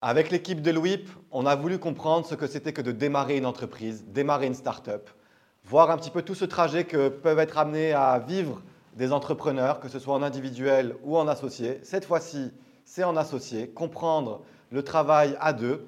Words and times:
Avec 0.00 0.30
l'équipe 0.30 0.62
de 0.62 0.70
Louip, 0.70 1.10
on 1.32 1.44
a 1.44 1.56
voulu 1.56 1.80
comprendre 1.80 2.24
ce 2.24 2.36
que 2.36 2.46
c'était 2.46 2.72
que 2.72 2.82
de 2.82 2.92
démarrer 2.92 3.36
une 3.36 3.46
entreprise, 3.46 4.04
démarrer 4.06 4.46
une 4.46 4.54
start-up, 4.54 5.10
voir 5.64 5.90
un 5.90 5.96
petit 5.96 6.10
peu 6.12 6.22
tout 6.22 6.36
ce 6.36 6.44
trajet 6.44 6.84
que 6.84 7.08
peuvent 7.08 7.40
être 7.40 7.58
amenés 7.58 7.92
à 7.94 8.16
vivre 8.20 8.62
des 8.94 9.12
entrepreneurs, 9.12 9.80
que 9.80 9.88
ce 9.88 9.98
soit 9.98 10.14
en 10.14 10.22
individuel 10.22 10.94
ou 11.02 11.18
en 11.18 11.26
associé. 11.26 11.80
Cette 11.82 12.04
fois-ci, 12.04 12.52
c'est 12.84 13.02
en 13.02 13.16
associé, 13.16 13.70
comprendre 13.70 14.42
le 14.70 14.84
travail 14.84 15.36
à 15.40 15.52
deux, 15.52 15.84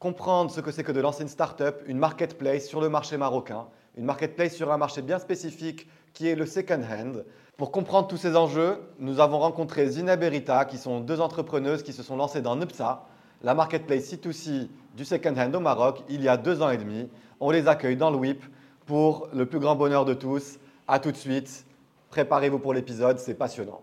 comprendre 0.00 0.50
ce 0.50 0.60
que 0.60 0.72
c'est 0.72 0.82
que 0.82 0.90
de 0.90 1.00
lancer 1.00 1.22
une 1.22 1.28
start-up, 1.28 1.80
une 1.86 1.98
marketplace 1.98 2.66
sur 2.66 2.80
le 2.80 2.88
marché 2.88 3.16
marocain, 3.18 3.68
une 3.96 4.04
marketplace 4.04 4.54
sur 4.54 4.72
un 4.72 4.78
marché 4.78 5.00
bien 5.00 5.20
spécifique 5.20 5.86
qui 6.12 6.26
est 6.26 6.34
le 6.34 6.46
second 6.46 6.82
hand. 6.82 7.24
Pour 7.56 7.70
comprendre 7.70 8.08
tous 8.08 8.16
ces 8.16 8.34
enjeux, 8.34 8.80
nous 8.98 9.20
avons 9.20 9.38
rencontré 9.38 9.86
Zineb 9.86 10.24
et 10.24 10.28
Rita, 10.28 10.64
qui 10.64 10.76
sont 10.76 10.98
deux 10.98 11.20
entrepreneuses 11.20 11.84
qui 11.84 11.92
se 11.92 12.02
sont 12.02 12.16
lancées 12.16 12.42
dans 12.42 12.56
Nupsa, 12.56 13.06
la 13.44 13.54
marketplace 13.54 14.10
C2C 14.10 14.68
du 14.96 15.04
second 15.04 15.36
hand 15.36 15.54
au 15.54 15.60
Maroc, 15.60 16.02
il 16.08 16.22
y 16.22 16.28
a 16.28 16.36
deux 16.38 16.62
ans 16.62 16.70
et 16.70 16.78
demi. 16.78 17.08
On 17.40 17.50
les 17.50 17.68
accueille 17.68 17.96
dans 17.96 18.10
le 18.10 18.16
WIP 18.16 18.42
pour 18.86 19.28
le 19.34 19.44
plus 19.44 19.58
grand 19.58 19.76
bonheur 19.76 20.06
de 20.06 20.14
tous. 20.14 20.58
À 20.88 20.98
tout 20.98 21.12
de 21.12 21.16
suite. 21.16 21.66
Préparez-vous 22.08 22.58
pour 22.58 22.72
l'épisode, 22.72 23.18
c'est 23.18 23.34
passionnant. 23.34 23.82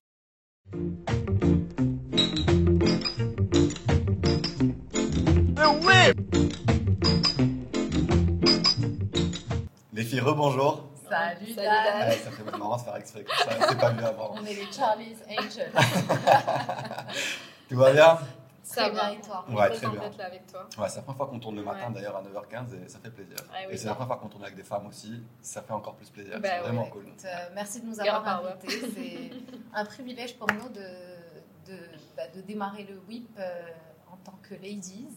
Les 9.94 10.04
filles, 10.04 10.22
rebonjour. 10.22 10.90
Salut, 11.08 11.54
Salut, 11.54 11.56
Dan. 11.56 11.66
Dan. 11.66 12.10
Ouais, 12.10 12.16
ça 12.16 12.32
fait 12.32 12.58
marrant 12.58 12.78
de 12.78 12.82
faire 12.82 12.96
exprès 12.96 13.24
comme 13.24 13.36
ça, 13.38 13.68
c'est 13.70 13.80
pas 13.80 13.92
vu 13.92 14.04
avant. 14.04 14.34
On 14.42 14.46
est 14.46 14.54
les 14.54 14.72
Charlie's 14.72 15.20
Angels. 15.30 15.72
Tout 17.70 17.78
va 17.78 17.92
bien? 17.92 18.18
Ça 18.64 18.84
Très 18.84 18.92
va. 18.92 19.10
bien, 19.10 19.20
et 19.20 19.22
toi 19.22 19.46
Ouais, 19.50 19.70
très 19.72 19.88
bien. 19.90 20.00
d'être 20.02 20.18
là 20.18 20.26
avec 20.26 20.46
toi. 20.48 20.68
Ouais, 20.78 20.88
c'est 20.88 20.98
la 20.98 21.02
première 21.02 21.18
fois 21.18 21.28
qu'on 21.28 21.40
tourne 21.40 21.56
le 21.56 21.64
matin 21.64 21.88
Ouais. 21.88 21.94
d'ailleurs 21.96 22.16
à 22.16 22.22
9h15 22.22 22.86
et 22.86 22.88
ça 22.88 23.00
fait 23.00 23.10
plaisir. 23.10 23.36
Ouais, 23.52 23.66
oui, 23.68 23.74
et 23.74 23.78
c'est 23.78 23.88
la 23.88 23.94
première 23.96 24.08
fois 24.08 24.18
qu'on 24.18 24.28
tourne 24.30 24.44
avec 24.44 24.56
des 24.56 24.64
femmes 24.64 24.86
aussi, 24.88 25.24
ça 25.42 25.62
fait 25.62 25.74
encore 25.74 25.96
plus 25.96 26.10
plaisir. 26.10 26.40
Bah 26.40 26.48
c'est 26.50 26.56
ouais. 26.58 26.62
vraiment 26.62 26.86
cool. 26.86 27.04
Écoute, 27.08 27.26
euh, 27.26 27.50
merci 27.56 27.82
de 27.82 27.88
nous 27.88 28.00
avoir 28.00 28.28
invités. 28.28 28.80
C'est 28.94 29.32
un 29.74 29.86
privilège 29.86 30.38
pour 30.38 30.48
nous 30.52 30.70
de, 30.70 31.72
de, 31.72 31.78
bah, 32.16 32.24
de 32.36 32.42
démarrer 32.42 32.84
le 32.84 33.00
WIP 33.08 33.30
euh, 33.40 33.62
en 34.12 34.18
tant 34.18 34.38
que 34.44 34.54
ladies. 34.56 35.08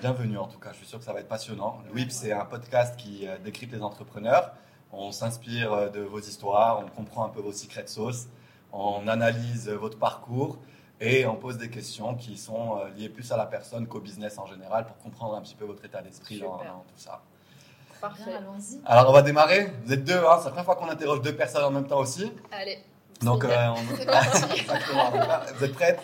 Bienvenue 0.00 0.36
en 0.36 0.46
tout 0.46 0.58
cas, 0.58 0.72
je 0.72 0.76
suis 0.78 0.86
sûr 0.86 0.98
que 0.98 1.04
ça 1.04 1.12
va 1.14 1.20
être 1.20 1.28
passionnant. 1.28 1.80
Le 1.86 1.92
WIP, 1.92 2.10
c'est 2.12 2.32
un 2.32 2.44
podcast 2.44 2.96
qui 2.96 3.26
euh, 3.26 3.38
décrypte 3.38 3.72
les 3.72 3.82
entrepreneurs. 3.82 4.52
On 4.92 5.12
s'inspire 5.12 5.90
de 5.92 6.00
vos 6.00 6.20
histoires, 6.20 6.80
on 6.84 6.88
comprend 6.88 7.24
un 7.24 7.28
peu 7.30 7.40
vos 7.40 7.52
secrets 7.52 7.86
sauce, 7.86 8.26
on 8.72 9.06
analyse 9.08 9.68
votre 9.70 9.98
parcours 9.98 10.58
et 11.00 11.26
on 11.26 11.34
pose 11.36 11.56
des 11.56 11.70
questions 11.70 12.14
qui 12.14 12.36
sont 12.36 12.78
euh, 12.78 12.90
liées 12.96 13.08
plus 13.08 13.30
à 13.32 13.36
la 13.36 13.46
personne 13.46 13.86
qu'au 13.86 14.00
business 14.00 14.38
en 14.38 14.46
général 14.46 14.86
pour 14.86 14.98
comprendre 14.98 15.34
un 15.36 15.40
petit 15.40 15.54
peu 15.54 15.64
votre 15.64 15.84
état 15.84 16.02
d'esprit 16.02 16.40
dans, 16.40 16.58
tout 16.58 16.94
ça. 16.96 17.22
Parfait. 18.00 18.32
Allons-y. 18.34 18.80
Alors 18.86 19.08
on 19.10 19.12
va 19.12 19.22
démarrer. 19.22 19.72
Vous 19.84 19.92
êtes 19.92 20.04
deux, 20.04 20.16
hein, 20.18 20.36
c'est 20.38 20.44
la 20.44 20.50
première 20.50 20.64
fois 20.64 20.76
qu'on 20.76 20.88
interroge 20.88 21.20
deux 21.22 21.34
personnes 21.34 21.64
en 21.64 21.70
même 21.70 21.86
temps 21.86 21.98
aussi. 21.98 22.30
Allez. 22.52 22.78
Donc, 23.22 23.44
euh, 23.44 23.68
on-. 23.68 23.94
Exactement. 24.54 25.10
Vous 25.56 25.64
êtes 25.64 25.74
prêtes? 25.74 26.00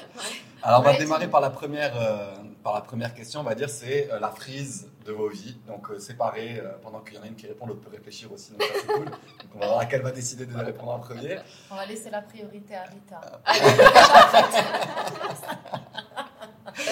Alors, 0.63 0.81
on 0.81 0.83
va 0.83 0.91
Ouais. 0.93 0.99
démarrer 0.99 1.29
par 1.29 1.41
la 1.41 1.51
première, 1.51 1.93
euh, 1.97 2.35
par 2.67 2.75
la 2.75 2.81
première 2.81 3.15
question. 3.15 3.39
On 3.39 3.45
va 3.45 3.55
dire 3.55 3.71
c'est 3.71 4.11
euh, 4.11 4.19
la 4.19 4.31
frise 4.31 4.89
de 5.05 5.13
vos 5.13 5.29
vies. 5.29 5.57
Donc, 5.69 5.89
euh, 5.89 6.01
euh, 6.01 6.73
pendant 6.83 6.99
qu'il 6.99 7.15
y 7.15 7.19
en 7.19 7.23
a 7.23 7.29
une 7.29 7.37
qui 7.37 7.47
répond, 7.47 7.65
l'autre 7.65 7.81
peut 7.81 7.93
réfléchir 7.93 8.33
aussi. 8.33 8.51
Donc, 8.51 8.63
ça, 8.63 8.75
c'est 8.81 8.87
cool. 8.89 9.05
Donc, 9.05 9.15
on 9.55 9.59
va 9.61 9.67
voir 9.67 9.79
laquelle 9.79 10.03
va 10.03 10.11
décider 10.11 10.47
de 10.47 10.59
répondre 10.59 10.91
en 10.91 10.99
premier. 10.99 11.39
On 11.71 11.77
va 11.77 11.87
laisser 11.87 12.11
la 12.11 12.23
priorité 12.23 12.75
à 12.75 12.83
Rita. 12.83 13.21
Tu 16.77 16.83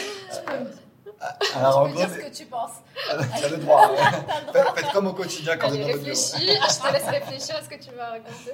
peux 0.46 0.58
me 0.60 0.64
dire. 0.64 0.72
Alors, 1.56 1.78
en 1.78 1.86
Tu 1.86 1.92
peux 1.92 1.98
gros, 1.98 2.06
dire 2.06 2.14
ce 2.14 2.30
que 2.30 2.36
tu 2.36 2.46
penses. 2.46 2.70
tu 3.36 3.44
as 3.44 3.48
le 3.48 3.56
droit. 3.56 3.90
hein. 3.98 4.12
Le 4.46 4.52
droit. 4.60 4.74
faites 4.76 4.92
comme 4.92 5.08
au 5.08 5.12
quotidien 5.12 5.56
quand 5.56 5.66
Allez, 5.66 5.80
êtes 5.80 5.86
dans 5.88 5.92
réfléchis. 5.94 6.46
Je 6.46 6.88
te 6.88 6.92
laisse 6.92 7.06
réfléchir 7.06 7.56
à 7.56 7.62
ce 7.62 7.68
que 7.68 7.82
tu 7.82 7.90
vas 7.96 8.10
raconter. 8.10 8.52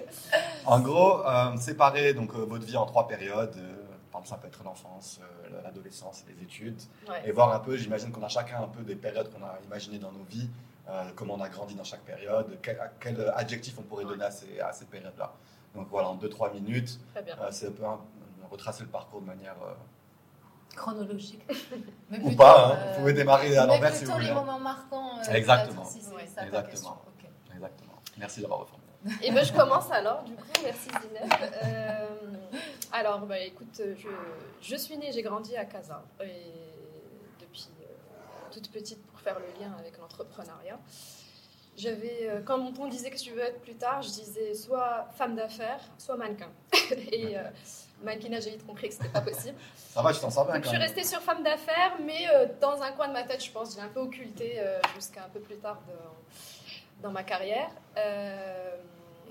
En 0.65 0.81
gros, 0.81 1.27
euh, 1.27 1.57
séparer 1.59 2.15
donc, 2.15 2.31
euh, 2.35 2.47
votre 2.49 2.65
vie 2.65 2.79
en 2.79 2.87
trois 2.87 3.07
périodes. 3.07 3.55
Par 4.11 4.21
exemple, 4.21 4.29
ça 4.29 4.37
peut 4.37 4.49
être 4.49 4.63
l'enfance, 4.65 5.21
euh, 5.23 5.63
l'adolescence 5.63 6.25
les 6.29 6.43
études. 6.43 6.81
Ouais. 7.09 7.23
et 7.25 7.33
voir 7.33 7.53
un 7.53 7.61
peu, 7.61 7.77
j'imagine 7.77 8.11
qu'on 8.11 8.23
a 8.25 8.29
chacun 8.29 8.63
un 8.63 8.69
peu 8.69 8.83
des 8.83 8.97
périodes 8.97 9.31
qu'on 9.33 9.45
a 9.45 9.59
imaginées 9.65 9.99
dans 9.99 10.11
nos 10.13 10.25
vies, 10.25 10.49
euh, 10.89 11.11
comment 11.15 11.35
on 11.35 11.41
a 11.41 11.49
grandi 11.49 11.75
dans 11.77 11.85
chaque 11.85 12.01
période, 12.03 12.59
quel, 12.63 12.79
quel 13.01 13.33
adjectif 13.37 13.75
on 13.79 13.83
pourrait 13.83 14.05
donner 14.05 14.25
à 14.25 14.31
ces, 14.31 14.59
à 14.61 14.73
ces 14.73 14.87
périodes-là. 14.87 15.33
Donc 15.75 15.87
voilà, 15.89 16.09
en 16.09 16.17
2-3 16.17 16.53
minutes, 16.53 16.99
euh, 17.17 17.49
c'est 17.53 17.69
un 17.69 17.73
peu 17.73 17.85
un- 17.85 18.01
retracer 18.51 18.83
le 18.83 18.89
parcours 18.89 19.21
de 19.21 19.27
manière... 19.27 19.55
euh, 19.63 19.75
Chronologique. 20.75 21.43
Mais 22.11 22.19
ou 22.25 22.35
pas, 22.37 22.69
hein. 22.69 22.77
euh, 22.79 22.93
vous 22.95 22.99
pouvez 23.01 23.13
démarrer 23.13 23.57
à 23.57 23.67
l'envers 23.67 23.95
si 23.95 24.05
vous 24.05 24.13
plutôt 24.13 24.19
les 24.21 24.33
voulez. 24.33 24.41
moments 24.41 24.59
marquants. 24.61 25.19
euh, 25.19 25.33
Exactement. 25.33 25.85
Si 25.85 26.01
c'est 26.01 26.13
Ouais, 26.15 26.27
ça 26.27 26.41
ta 26.43 26.47
exactement. 26.47 26.71
question. 26.71 26.91
Ok. 26.91 27.31
Exactement. 27.55 27.93
Merci 28.19 28.41
d'avoir 28.41 28.61
reformulé. 28.61 28.87
Et 29.23 29.31
ben 29.33 29.45
je 29.45 29.53
commence 29.53 29.91
alors, 29.93 30.23
du 30.25 30.35
coup, 30.35 30.43
merci 30.65 30.89
Zineb. 30.89 31.33
Euh, 32.93 32.97
alors, 32.97 33.21
bah, 33.27 33.39
écoute, 33.39 33.81
je, 33.97 34.09
je 34.61 34.77
suis 34.77 34.97
née, 34.97 35.11
j'ai 35.13 35.23
grandi 35.23 35.57
à 35.57 35.65
Casa. 35.65 36.03
Et 36.23 36.27
depuis 37.41 37.69
euh, 37.83 37.85
toute 38.53 38.71
petite, 38.71 39.05
pour 39.07 39.21
faire 39.21 39.39
le 39.39 39.47
lien 39.61 39.73
avec 39.79 39.99
l'entrepreneuriat, 39.99 40.79
j'avais, 41.77 42.29
euh, 42.29 42.41
quand 42.45 42.59
mon 42.59 42.73
ton 42.73 42.89
disait 42.89 43.11
que 43.11 43.17
tu 43.17 43.31
veux 43.31 43.41
être 43.41 43.61
plus 43.61 43.75
tard, 43.77 44.03
je 44.03 44.09
disais 44.11 44.55
soit 44.55 45.07
femme 45.17 45.35
d'affaires, 45.37 45.81
soit 45.99 46.17
mannequin. 46.17 46.51
Et 47.13 47.39
euh, 47.39 47.43
mannequinat, 48.03 48.41
j'ai 48.41 48.51
vite 48.51 48.67
compris 48.67 48.89
que 48.89 48.95
c'était 48.95 49.09
pas 49.09 49.21
possible. 49.23 49.57
Ça 49.77 50.03
va, 50.03 50.13
je 50.13 50.21
t'en 50.21 50.31
sors 50.31 50.45
bien 50.45 50.55
Donc, 50.57 50.65
je 50.65 50.69
suis 50.69 50.79
restée 50.79 51.05
sur 51.05 51.21
femme 51.21 51.43
d'affaires, 51.43 51.97
mais 52.05 52.29
euh, 52.35 52.47
dans 52.61 52.81
un 52.83 52.93
coin 52.93 53.09
de 53.09 53.13
ma 53.13 53.23
tête, 53.23 53.43
je 53.45 53.51
pense, 53.51 53.75
j'ai 53.75 53.81
un 53.81 53.89
peu 53.89 54.01
occulté 54.01 54.55
euh, 54.59 54.79
jusqu'à 54.95 55.25
un 55.25 55.29
peu 55.29 55.41
plus 55.41 55.57
tard 55.57 55.81
de- 55.89 57.03
dans 57.03 57.11
ma 57.13 57.23
carrière. 57.23 57.71
Euh, 57.97 58.77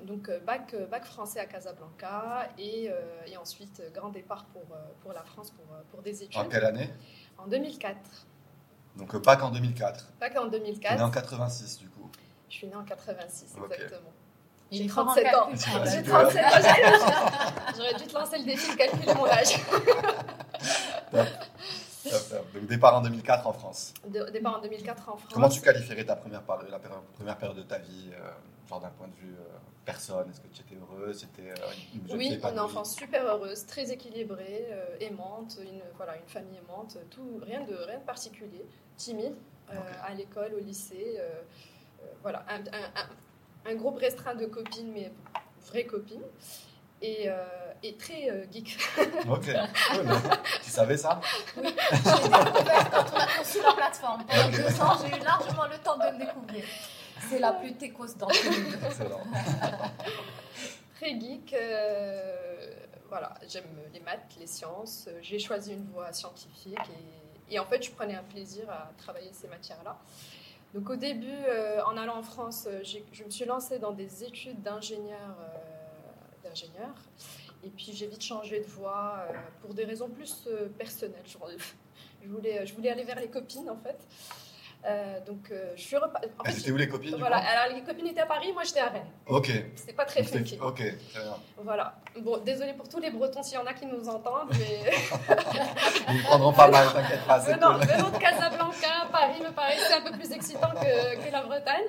donc, 0.06 0.30
euh, 0.30 0.40
bac, 0.40 0.74
euh, 0.74 0.86
bac 0.88 1.06
français 1.06 1.40
à 1.40 1.46
Casablanca 1.46 2.48
et, 2.58 2.90
euh, 2.90 3.00
et 3.28 3.38
ensuite 3.38 3.82
grand 3.94 4.10
départ 4.10 4.46
pour, 4.46 4.64
pour 5.02 5.14
la 5.14 5.24
France 5.24 5.52
pour, 5.52 5.66
pour 5.92 6.02
des 6.02 6.24
études 6.24 6.40
En 6.40 6.46
quelle 6.46 6.66
année? 6.66 6.90
En 7.38 7.48
2004. 7.48 7.98
Donc 8.96 9.16
bac 9.24 9.42
en 9.44 9.50
2004. 9.52 10.08
Bac 10.20 10.38
en 10.38 10.50
Tu 10.50 10.56
es 10.56 10.60
2004. 10.60 10.98
né 10.98 11.04
en 11.04 11.12
86 11.12 11.78
du 11.80 11.90
coup. 11.90 12.10
Je 12.50 12.56
suis 12.56 12.68
née 12.68 12.76
en 12.76 12.84
86, 12.84 13.56
Ok. 13.58 13.72
exactement. 13.74 14.10
J'ai 14.72 14.86
est 14.86 14.88
fort 14.88 15.08
en 15.08 15.14
37 15.14 15.36
ans. 15.36 15.50
J'ai 15.54 15.72
quand 15.72 15.80
même. 15.84 15.90
J'ai 15.90 16.02
peu. 16.04 16.12
37 16.12 16.46
ans, 16.46 16.50
j'aurais- 16.52 17.74
j'aurais 17.76 17.94
dû 17.96 18.08
te 18.08 18.14
lancer 18.14 18.38
le 18.40 18.46
défi 18.46 18.72
de 18.72 18.78
calculer 18.78 19.14
mon 19.16 19.26
âge. 19.26 19.56
Top. 22.10 22.54
Donc 22.54 22.66
départ 22.68 22.96
en 22.98 23.02
2004 23.02 23.48
en 23.48 23.54
France. 23.54 23.94
De- 24.08 24.30
départ 24.32 24.58
en 24.58 24.62
2004 24.62 25.10
en 25.10 25.18
France. 25.18 25.32
Comment 25.34 25.50
tu 25.50 25.62
qualifierais 25.62 26.06
ta 26.06 26.16
première, 26.16 26.42
la 26.70 26.80
première 26.80 27.38
période 27.38 27.58
de 27.58 27.64
ta 27.64 27.78
vie, 27.80 28.10
euh, 28.14 28.30
genre 28.68 28.80
d'un 28.82 28.90
point 28.90 29.08
de 29.08 29.16
vue 29.16 29.34
euh, 29.40 29.58
personne? 29.86 30.30
Est-ce 30.30 30.42
que 30.42 30.48
tu 30.48 30.62
étais 30.62 30.76
heureuse? 30.76 31.20
C'était 31.22 31.52
euh, 31.52 32.16
Oui, 32.16 32.40
une 32.52 32.60
enfance 32.60 32.96
super 32.96 33.26
heureuse, 33.26 33.66
très 33.66 33.92
équilibrée, 33.92 34.68
euh, 34.72 34.98
aimante, 35.00 35.58
une, 35.62 35.82
voilà, 35.98 36.16
une 36.18 36.28
famille 36.28 36.58
aimante, 36.58 36.98
tout, 37.10 37.40
rien, 37.44 37.62
de, 37.66 37.76
rien 37.76 38.00
de 38.00 38.06
particulier, 38.06 38.66
timide, 38.98 39.36
euh, 39.72 39.76
à 40.04 40.14
l'école, 40.14 40.54
au 40.56 40.60
lycée, 40.60 41.16
euh, 41.20 41.42
euh, 42.02 42.06
voilà, 42.22 42.46
un, 42.50 42.60
un- 42.62 43.02
un- 43.02 43.72
un 43.72 43.76
groupe 43.76 43.98
restreint 44.00 44.36
de 44.36 44.46
copines, 44.46 44.92
mais 44.92 45.12
vraies 45.68 45.86
copines, 45.86 46.24
et, 47.02 47.30
euh, 47.30 47.44
et 47.84 47.96
très 47.96 48.30
euh, 48.30 48.46
geek. 48.52 48.78
Ok, 49.30 49.46
cool. 49.46 50.06
tu 50.64 50.70
savais 50.70 50.98
ça 50.98 51.20
J'ai 51.56 51.62
découvert 51.62 52.92
quand 52.92 53.06
on 53.14 53.18
a 53.20 53.28
conçu 53.38 53.58
la 53.64 53.74
plateforme. 53.74 54.24
Pendant 54.26 54.48
Ok. 54.48 54.56
deux 54.56 54.82
ans, 54.82 54.98
j'ai 55.02 55.16
eu 55.18 55.24
largement 55.24 55.66
le 55.68 55.78
temps 55.80 55.98
de 55.98 56.12
le 56.12 56.18
découvrir. 56.26 56.64
C'est 57.30 57.40
la 57.40 57.54
plus 57.54 57.74
techos 57.76 58.16
d'entre 58.18 58.36
nous. 58.46 58.86
Excellent. 58.86 59.22
très 60.96 61.20
geek. 61.20 61.54
euh, 61.54 62.74
voilà, 63.10 63.34
j'aime 63.48 63.66
les 63.94 64.00
maths, 64.02 64.36
les 64.40 64.48
sciences. 64.48 65.08
J'ai 65.22 65.40
choisi 65.40 65.74
une 65.74 65.88
voie 65.92 66.12
scientifique 66.14 66.78
et, 67.50 67.56
et 67.56 67.60
en 67.60 67.66
fait, 67.66 67.82
je 67.84 67.92
prenais 67.92 68.16
un 68.16 68.24
plaisir 68.24 68.70
à 68.70 68.92
travailler 68.98 69.32
ces 69.34 69.48
matières-là. 69.48 69.98
Donc 70.76 70.88
au 70.92 70.96
début, 70.96 71.28
euh, 71.48 71.82
en 71.86 71.98
allant 71.98 72.18
en 72.18 72.24
France, 72.24 72.68
je 72.84 73.24
me 73.24 73.30
suis 73.32 73.46
lancée 73.46 73.80
dans 73.80 73.92
des 73.92 74.24
études 74.24 74.62
d'ingénieur. 74.62 75.18
euh, 75.40 75.69
d'ingénieur. 76.50 76.94
Et 77.64 77.70
puis 77.70 77.92
j'ai 77.94 78.08
vite 78.08 78.24
changé 78.24 78.60
de 78.60 78.66
voie 78.68 79.26
euh, 79.30 79.34
pour 79.62 79.74
des 79.74 79.86
raisons 79.86 80.10
plus 80.10 80.46
euh, 80.48 80.68
personnelles. 80.78 81.24
Je, 81.26 81.38
voulais, 82.28 82.66
je 82.66 82.74
voulais 82.74 82.90
aller 82.92 83.04
vers 83.04 83.20
les 83.20 83.28
copines 83.30 83.70
en 83.70 83.78
fait. 83.78 83.98
Euh, 84.86 85.20
donc 85.26 85.52
euh, 85.52 85.74
je 85.76 85.82
suis 85.82 85.98
repa- 85.98 86.24
en 86.40 86.44
Elles 86.46 86.54
fait, 86.54 86.62
étaient 86.62 86.72
où 86.72 86.78
les 86.78 86.88
copines 86.88 87.14
voilà, 87.18 87.36
alors 87.40 87.76
les 87.76 87.84
copines 87.84 88.08
étaient 88.08 88.22
à 88.22 88.26
Paris, 88.26 88.54
moi 88.54 88.64
j'étais 88.64 88.80
à 88.80 88.88
Rennes. 88.88 89.12
Ok. 89.28 89.52
C'était 89.76 89.92
pas 89.92 90.06
très 90.06 90.24
C'était- 90.24 90.38
funky. 90.38 90.58
Ok, 90.62 90.78
très 90.78 91.22
bien. 91.22 91.36
Voilà. 91.58 91.96
Bon, 92.22 92.38
désolé 92.38 92.72
pour 92.72 92.88
tous 92.88 93.00
les 93.02 93.12
Bretons 93.12 93.44
s'il 93.44 93.56
y 93.56 93.58
en 93.58 93.66
a 93.66 93.74
qui 93.74 93.86
nous 93.86 94.08
entendent, 94.08 94.52
mais 94.58 94.90
Ils 96.14 96.24
prendront 96.24 96.54
pas 96.54 96.70
mal, 96.72 96.88
t'inquiète 96.94 97.26
pas, 97.28 97.40
venant, 97.40 97.78
cool. 97.78 97.88
venant 97.88 98.10
de 98.10 98.18
Casablanca, 98.20 99.08
Paris 99.12 99.42
me 99.42 99.52
paraissait 99.52 99.96
un 99.96 100.02
peu 100.02 100.12
plus 100.18 100.32
excitant 100.32 100.72
que, 100.72 101.26
que 101.28 101.30
la 101.30 101.44
Bretagne. 101.44 101.84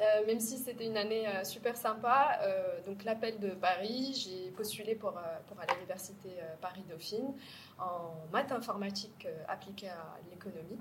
Euh, 0.00 0.26
même 0.26 0.38
si 0.38 0.58
c'était 0.58 0.86
une 0.86 0.96
année 0.96 1.26
euh, 1.26 1.44
super 1.44 1.76
sympa. 1.76 2.38
Euh, 2.42 2.80
donc 2.86 3.04
l'appel 3.04 3.38
de 3.40 3.50
Paris, 3.50 4.14
j'ai 4.14 4.50
postulé 4.50 4.94
pour, 4.94 5.12
pour 5.46 5.60
aller 5.60 5.70
à 5.70 5.74
l'université 5.74 6.30
Paris-Dauphine 6.60 7.34
en 7.78 8.14
maths 8.32 8.52
informatique 8.52 9.26
appliquée 9.48 9.88
à 9.88 10.16
l'économie 10.30 10.78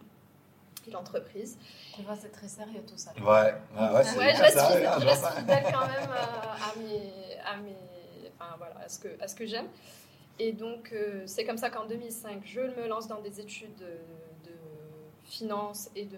et 0.88 0.92
l'entreprise. 0.92 1.58
Tu 1.96 2.02
vois, 2.04 2.16
c'est 2.16 2.32
très 2.32 2.48
sérieux 2.48 2.82
tout 2.88 2.98
ça. 2.98 3.12
Ouais, 3.18 3.24
ouais, 3.26 3.54
ouais, 3.76 4.18
ouais 4.18 4.36
je 4.36 4.42
reste, 4.42 4.60
fidèle, 4.60 4.90
je 5.00 5.06
reste 5.06 5.28
fidèle 5.28 5.64
quand 5.64 5.88
même 5.88 6.10
à, 6.12 6.80
mes, 6.80 7.40
à, 7.44 7.58
mes, 7.58 7.76
enfin, 8.40 8.56
voilà, 8.58 8.76
à 8.86 8.90
ce 8.90 9.00
que, 9.00 9.10
à 9.22 9.28
ce 9.28 9.36
que 9.36 9.46
j'aime. 9.46 9.68
Et 10.40 10.54
donc, 10.54 10.94
c'est 11.26 11.46
comme 11.46 11.58
ça 11.58 11.72
qu'en 11.72 11.88
2005, 11.88 12.42
je 12.46 12.62
me 12.62 12.88
lance 12.88 13.08
dans 13.08 13.22
des 13.22 13.40
études 13.40 13.84
finance 15.28 15.90
et 15.96 16.06
de 16.06 16.18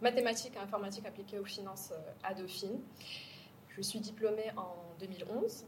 mathématiques 0.00 0.56
et 0.56 0.58
informatique 0.58 1.06
appliquée 1.06 1.38
aux 1.38 1.44
finances 1.44 1.92
euh, 1.92 2.12
à 2.22 2.34
Dauphine. 2.34 2.80
Je 3.68 3.80
suis 3.80 4.00
diplômée 4.00 4.50
en 4.56 4.74
2011, 4.98 5.64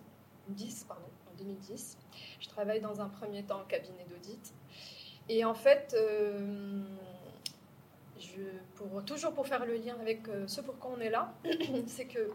10, 0.49 0.85
pardon, 0.89 1.07
en 1.31 1.39
2010. 1.39 1.97
Je 2.41 2.49
travaille 2.49 2.81
dans 2.81 3.01
un 3.01 3.09
premier 3.09 3.45
temps 3.45 3.61
en 3.61 3.65
cabinet 3.65 4.05
d'audit. 4.09 4.53
Et 5.29 5.45
en 5.45 5.55
fait, 5.55 5.95
euh, 5.97 6.83
je, 8.19 8.43
pour, 8.75 9.05
toujours 9.05 9.33
pour 9.33 9.47
faire 9.47 9.65
le 9.65 9.77
lien 9.77 9.97
avec 10.01 10.29
euh, 10.29 10.47
ce 10.49 10.61
pourquoi 10.61 10.93
on 10.97 11.01
est 11.01 11.11
là, 11.11 11.33
c'est 11.87 12.07
que 12.07 12.31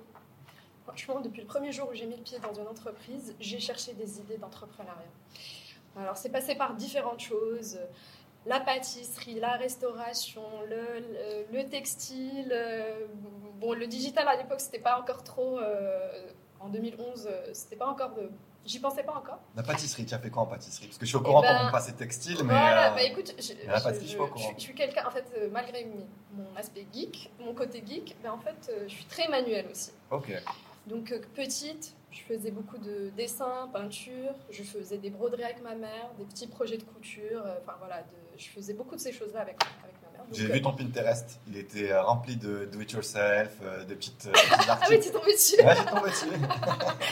franchement, 0.85 1.19
depuis 1.19 1.41
le 1.41 1.47
premier 1.47 1.73
jour 1.73 1.89
où 1.91 1.93
j'ai 1.93 2.05
mis 2.05 2.15
le 2.15 2.23
pied 2.23 2.39
dans 2.39 2.53
une 2.53 2.67
entreprise, 2.67 3.35
j'ai 3.41 3.59
cherché 3.59 3.93
des 3.93 4.19
idées 4.19 4.37
d'entrepreneuriat. 4.37 5.11
Alors, 5.97 6.15
c'est 6.15 6.29
passé 6.29 6.55
par 6.55 6.75
différentes 6.75 7.19
choses 7.19 7.77
la 8.47 8.59
pâtisserie, 8.61 9.39
la 9.39 9.57
restauration, 9.57 10.41
le, 10.69 11.03
le, 11.51 11.69
textile. 11.69 12.51
Euh, 12.51 13.05
bon, 13.59 13.73
le 13.73 13.87
digital 13.87 14.27
à 14.27 14.37
l'époque, 14.37 14.61
c'était 14.61 14.79
pas 14.79 14.99
encore 14.99 15.23
trop. 15.23 15.59
Euh, 15.59 16.31
en 16.59 16.69
2011, 16.69 17.27
euh, 17.29 17.49
c'était 17.53 17.75
pas 17.75 17.87
encore 17.87 18.13
de. 18.15 18.31
J'y 18.65 18.79
pensais 18.79 19.03
pas 19.03 19.13
encore. 19.13 19.39
La 19.55 19.63
pâtisserie, 19.63 20.05
tu 20.05 20.13
as 20.13 20.19
fait 20.19 20.29
quoi 20.29 20.43
en 20.43 20.45
pâtisserie? 20.47 20.87
Parce 20.87 20.97
que 20.97 21.05
je 21.05 21.09
suis 21.09 21.17
au 21.17 21.21
courant 21.21 21.41
eh 21.43 21.47
ben, 21.47 21.69
quand 21.71 21.77
on 21.77 21.91
textile, 21.93 22.37
mais. 22.39 22.53
Voilà, 22.53 22.91
bah 22.91 23.03
écoute, 23.03 23.33
je, 23.37 23.53
la 23.65 23.79
pâtisserie, 23.79 24.07
je, 24.07 24.17
au 24.17 24.27
courant. 24.27 24.53
Je, 24.57 24.61
suis 24.61 24.73
quelqu'un, 24.73 25.05
en 25.07 25.11
fait, 25.11 25.25
malgré 25.51 25.85
mon 25.85 26.55
aspect 26.57 26.85
geek, 26.91 27.31
mon 27.39 27.53
côté 27.53 27.83
geek, 27.85 28.15
ben, 28.23 28.31
en 28.31 28.39
fait, 28.39 28.71
je 28.87 28.93
suis 28.93 29.05
très 29.05 29.27
manuelle 29.29 29.67
aussi. 29.71 29.91
Ok. 30.11 30.31
Donc, 30.87 31.13
petite, 31.33 31.93
je 32.11 32.21
faisais 32.21 32.51
beaucoup 32.51 32.77
de 32.77 33.09
dessins, 33.15 33.69
peinture, 33.71 34.33
je 34.49 34.63
faisais 34.63 34.97
des 34.97 35.09
broderies 35.09 35.43
avec 35.43 35.61
ma 35.61 35.75
mère, 35.75 36.09
des 36.17 36.25
petits 36.25 36.47
projets 36.47 36.77
de 36.77 36.83
couture, 36.83 37.43
enfin 37.61 37.75
voilà, 37.79 38.01
de 38.01 38.26
je 38.37 38.49
faisais 38.49 38.73
beaucoup 38.73 38.95
de 38.95 39.01
ces 39.01 39.11
choses-là 39.11 39.41
avec, 39.41 39.55
avec 39.83 39.95
ma 40.03 40.11
mère. 40.11 40.25
J'ai 40.31 40.47
vu 40.47 40.61
ton 40.61 40.73
Pinterest, 40.73 41.39
il 41.47 41.57
était 41.57 41.91
euh, 41.91 42.03
rempli 42.03 42.35
de 42.35 42.65
do-it-yourself, 42.65 43.51
euh, 43.63 43.83
de 43.85 43.95
petites, 43.95 44.29
petites 44.31 44.69
Ah 44.69 44.79
oui, 44.89 44.99
tu 44.99 45.07
es 45.07 45.11
tombé 45.11 45.33
dessus 45.33 45.61
Ouais, 45.63 45.75
j'ai 45.75 45.85
tombé 45.85 46.09
dessus 46.09 46.25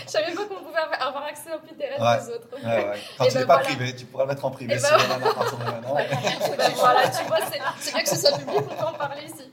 Je 0.05 0.11
savais 0.11 0.33
pas 0.33 0.45
qu'on 0.45 0.63
pouvait 0.63 0.79
avoir 0.99 1.23
accès 1.23 1.49
au 1.53 1.59
Pinterest 1.59 2.27
des 2.27 2.33
autres. 2.33 2.47
Ouais, 2.53 2.89
ouais. 2.89 2.99
Quand 3.17 3.25
tu 3.25 3.33
ben 3.33 3.39
n'es 3.39 3.45
pas 3.45 3.57
privé, 3.59 3.95
tu 3.95 4.05
pourras 4.05 4.23
le 4.23 4.29
mettre 4.29 4.45
en 4.45 4.51
privé 4.51 4.77
si 4.77 4.83
ben... 4.83 5.33
partir 5.33 5.57
de 5.57 5.63
maintenant. 5.63 5.95
ben 6.57 6.71
voilà, 6.75 7.09
tu 7.09 7.23
vois, 7.25 7.39
c'est 7.51 7.91
bien 7.91 8.03
que 8.03 8.09
ce 8.09 8.15
soit 8.15 8.37
public, 8.37 8.57
on 8.57 8.75
peut 8.75 8.85
en 8.85 8.93
parler 8.93 9.23
ici. 9.25 9.49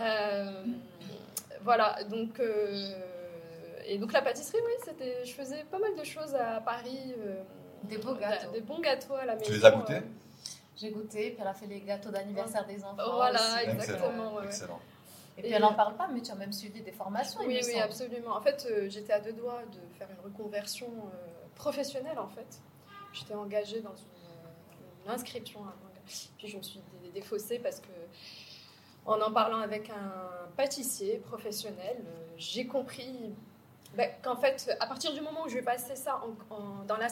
Euh, 0.00 0.62
voilà, 1.62 1.98
donc... 2.08 2.40
et 3.86 3.98
donc 3.98 4.12
la 4.12 4.22
pâtisserie, 4.22 4.58
oui, 4.64 4.72
c'était, 4.84 5.24
je 5.24 5.32
faisais 5.32 5.64
pas 5.70 5.78
mal 5.78 5.96
de 5.96 6.04
choses 6.04 6.34
à 6.34 6.60
Paris. 6.60 7.14
des 7.84 7.98
beaux 7.98 8.14
gâteaux. 8.14 8.52
Des 8.52 8.60
bons 8.60 8.80
gâteaux 8.80 9.14
à 9.14 9.24
la 9.24 9.34
maison. 9.34 9.46
Tu 9.46 9.52
les 9.58 9.64
as 9.64 9.70
goûtés? 9.72 10.02
J'ai 10.80 10.90
goûté, 10.90 11.30
puis 11.30 11.38
elle 11.40 11.46
a 11.46 11.54
fait 11.54 11.66
les 11.66 11.80
gâteaux 11.80 12.10
d'anniversaire 12.10 12.66
des 12.66 12.82
enfants. 12.82 13.14
Voilà, 13.14 13.62
exactement. 13.64 14.42
Excellent. 14.42 14.80
Et, 15.36 15.42
puis 15.42 15.52
elle 15.52 15.62
n'en 15.62 15.74
parle 15.74 15.94
pas, 15.94 16.08
mais 16.08 16.20
tu 16.20 16.30
as 16.32 16.34
même 16.34 16.52
suivi 16.52 16.80
des 16.80 16.92
formations. 16.92 17.40
Oui, 17.40 17.60
oui, 17.62 17.78
absolument. 17.78 18.36
En 18.36 18.40
fait, 18.40 18.66
euh, 18.70 18.88
j'étais 18.88 19.12
à 19.12 19.20
deux 19.20 19.32
doigts 19.32 19.62
de 19.72 19.98
faire 19.98 20.08
une 20.10 20.24
reconversion 20.24 20.86
euh, 20.86 21.46
professionnelle, 21.54 22.18
en 22.18 22.28
fait. 22.28 22.60
J'étais 23.12 23.34
engagée 23.34 23.80
dans 23.80 23.94
une, 23.94 25.10
inscription 25.10 25.64
à 25.64 25.72
Puis 26.38 26.48
je 26.48 26.58
me 26.58 26.62
suis 26.62 26.80
défaussée 27.14 27.58
parce 27.58 27.80
que, 27.80 27.88
en 29.06 29.20
en 29.20 29.32
parlant 29.32 29.60
avec 29.60 29.88
un 29.90 30.12
pâtissier 30.56 31.16
professionnel, 31.18 31.96
euh, 31.98 32.26
j'ai 32.36 32.66
compris 32.66 33.32
bah, 33.96 34.06
qu'en 34.22 34.36
fait, 34.36 34.76
à 34.78 34.86
partir 34.86 35.12
du 35.14 35.20
moment 35.20 35.44
où 35.44 35.48
je 35.48 35.54
vais 35.54 35.62
passer 35.62 35.96
ça 35.96 36.20
dans 36.86 36.96
la 36.96 37.08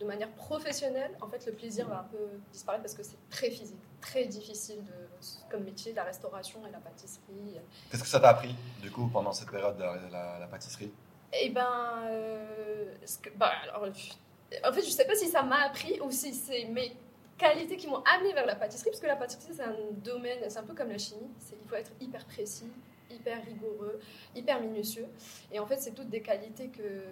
de 0.00 0.04
manière 0.04 0.30
professionnelle, 0.30 1.10
en 1.20 1.28
fait, 1.28 1.44
le 1.46 1.52
plaisir 1.52 1.88
va 1.88 2.00
un 2.00 2.04
peu 2.04 2.18
disparaître 2.52 2.82
parce 2.82 2.94
que 2.94 3.02
c'est 3.02 3.18
très 3.30 3.50
physique, 3.50 3.80
très 4.00 4.26
difficile 4.26 4.84
de, 4.84 5.50
comme 5.50 5.64
métier, 5.64 5.92
la 5.92 6.04
restauration 6.04 6.60
et 6.66 6.70
la 6.70 6.78
pâtisserie. 6.78 7.58
Qu'est-ce 7.90 8.02
que 8.02 8.08
ça 8.08 8.20
t'a 8.20 8.30
appris, 8.30 8.54
du 8.80 8.90
coup, 8.90 9.08
pendant 9.08 9.32
cette 9.32 9.50
période 9.50 9.76
de 9.76 9.82
la, 9.82 10.46
pâtisserie? 10.50 10.92
Eh 11.32 11.50
ben, 11.50 12.02
euh, 12.06 12.94
bah, 13.36 13.52
alors, 13.64 13.88
en 13.88 14.72
fait, 14.72 14.82
je 14.82 14.90
sais 14.90 15.06
pas 15.06 15.16
si 15.16 15.28
ça 15.28 15.42
m'a 15.42 15.64
appris 15.66 16.00
ou 16.00 16.10
si 16.10 16.32
c'est 16.32 16.64
mes 16.66 16.96
qualités 17.36 17.76
qui 17.76 17.86
m'ont 17.88 18.02
amené 18.16 18.32
vers 18.32 18.46
la 18.46 18.56
pâtisserie, 18.56 18.90
parce 18.90 19.00
que 19.00 19.06
la 19.06 19.16
pâtisserie, 19.16 19.54
c'est 19.54 19.62
un 19.62 19.76
domaine, 20.04 20.38
c'est 20.48 20.58
un 20.58 20.64
peu 20.64 20.74
comme 20.74 20.90
la 20.90 20.98
chimie, 20.98 21.28
il 21.52 21.68
faut 21.68 21.76
être 21.76 21.92
hyper 22.00 22.24
précis, 22.24 22.70
hyper 23.10 23.44
rigoureux, 23.44 23.98
hyper 24.34 24.60
minutieux. 24.60 25.06
Et 25.52 25.58
en 25.58 25.66
fait, 25.66 25.78
c'est 25.80 25.92
toutes 25.92 26.10
des 26.10 26.22
qualités 26.22 26.68
que 26.68 27.02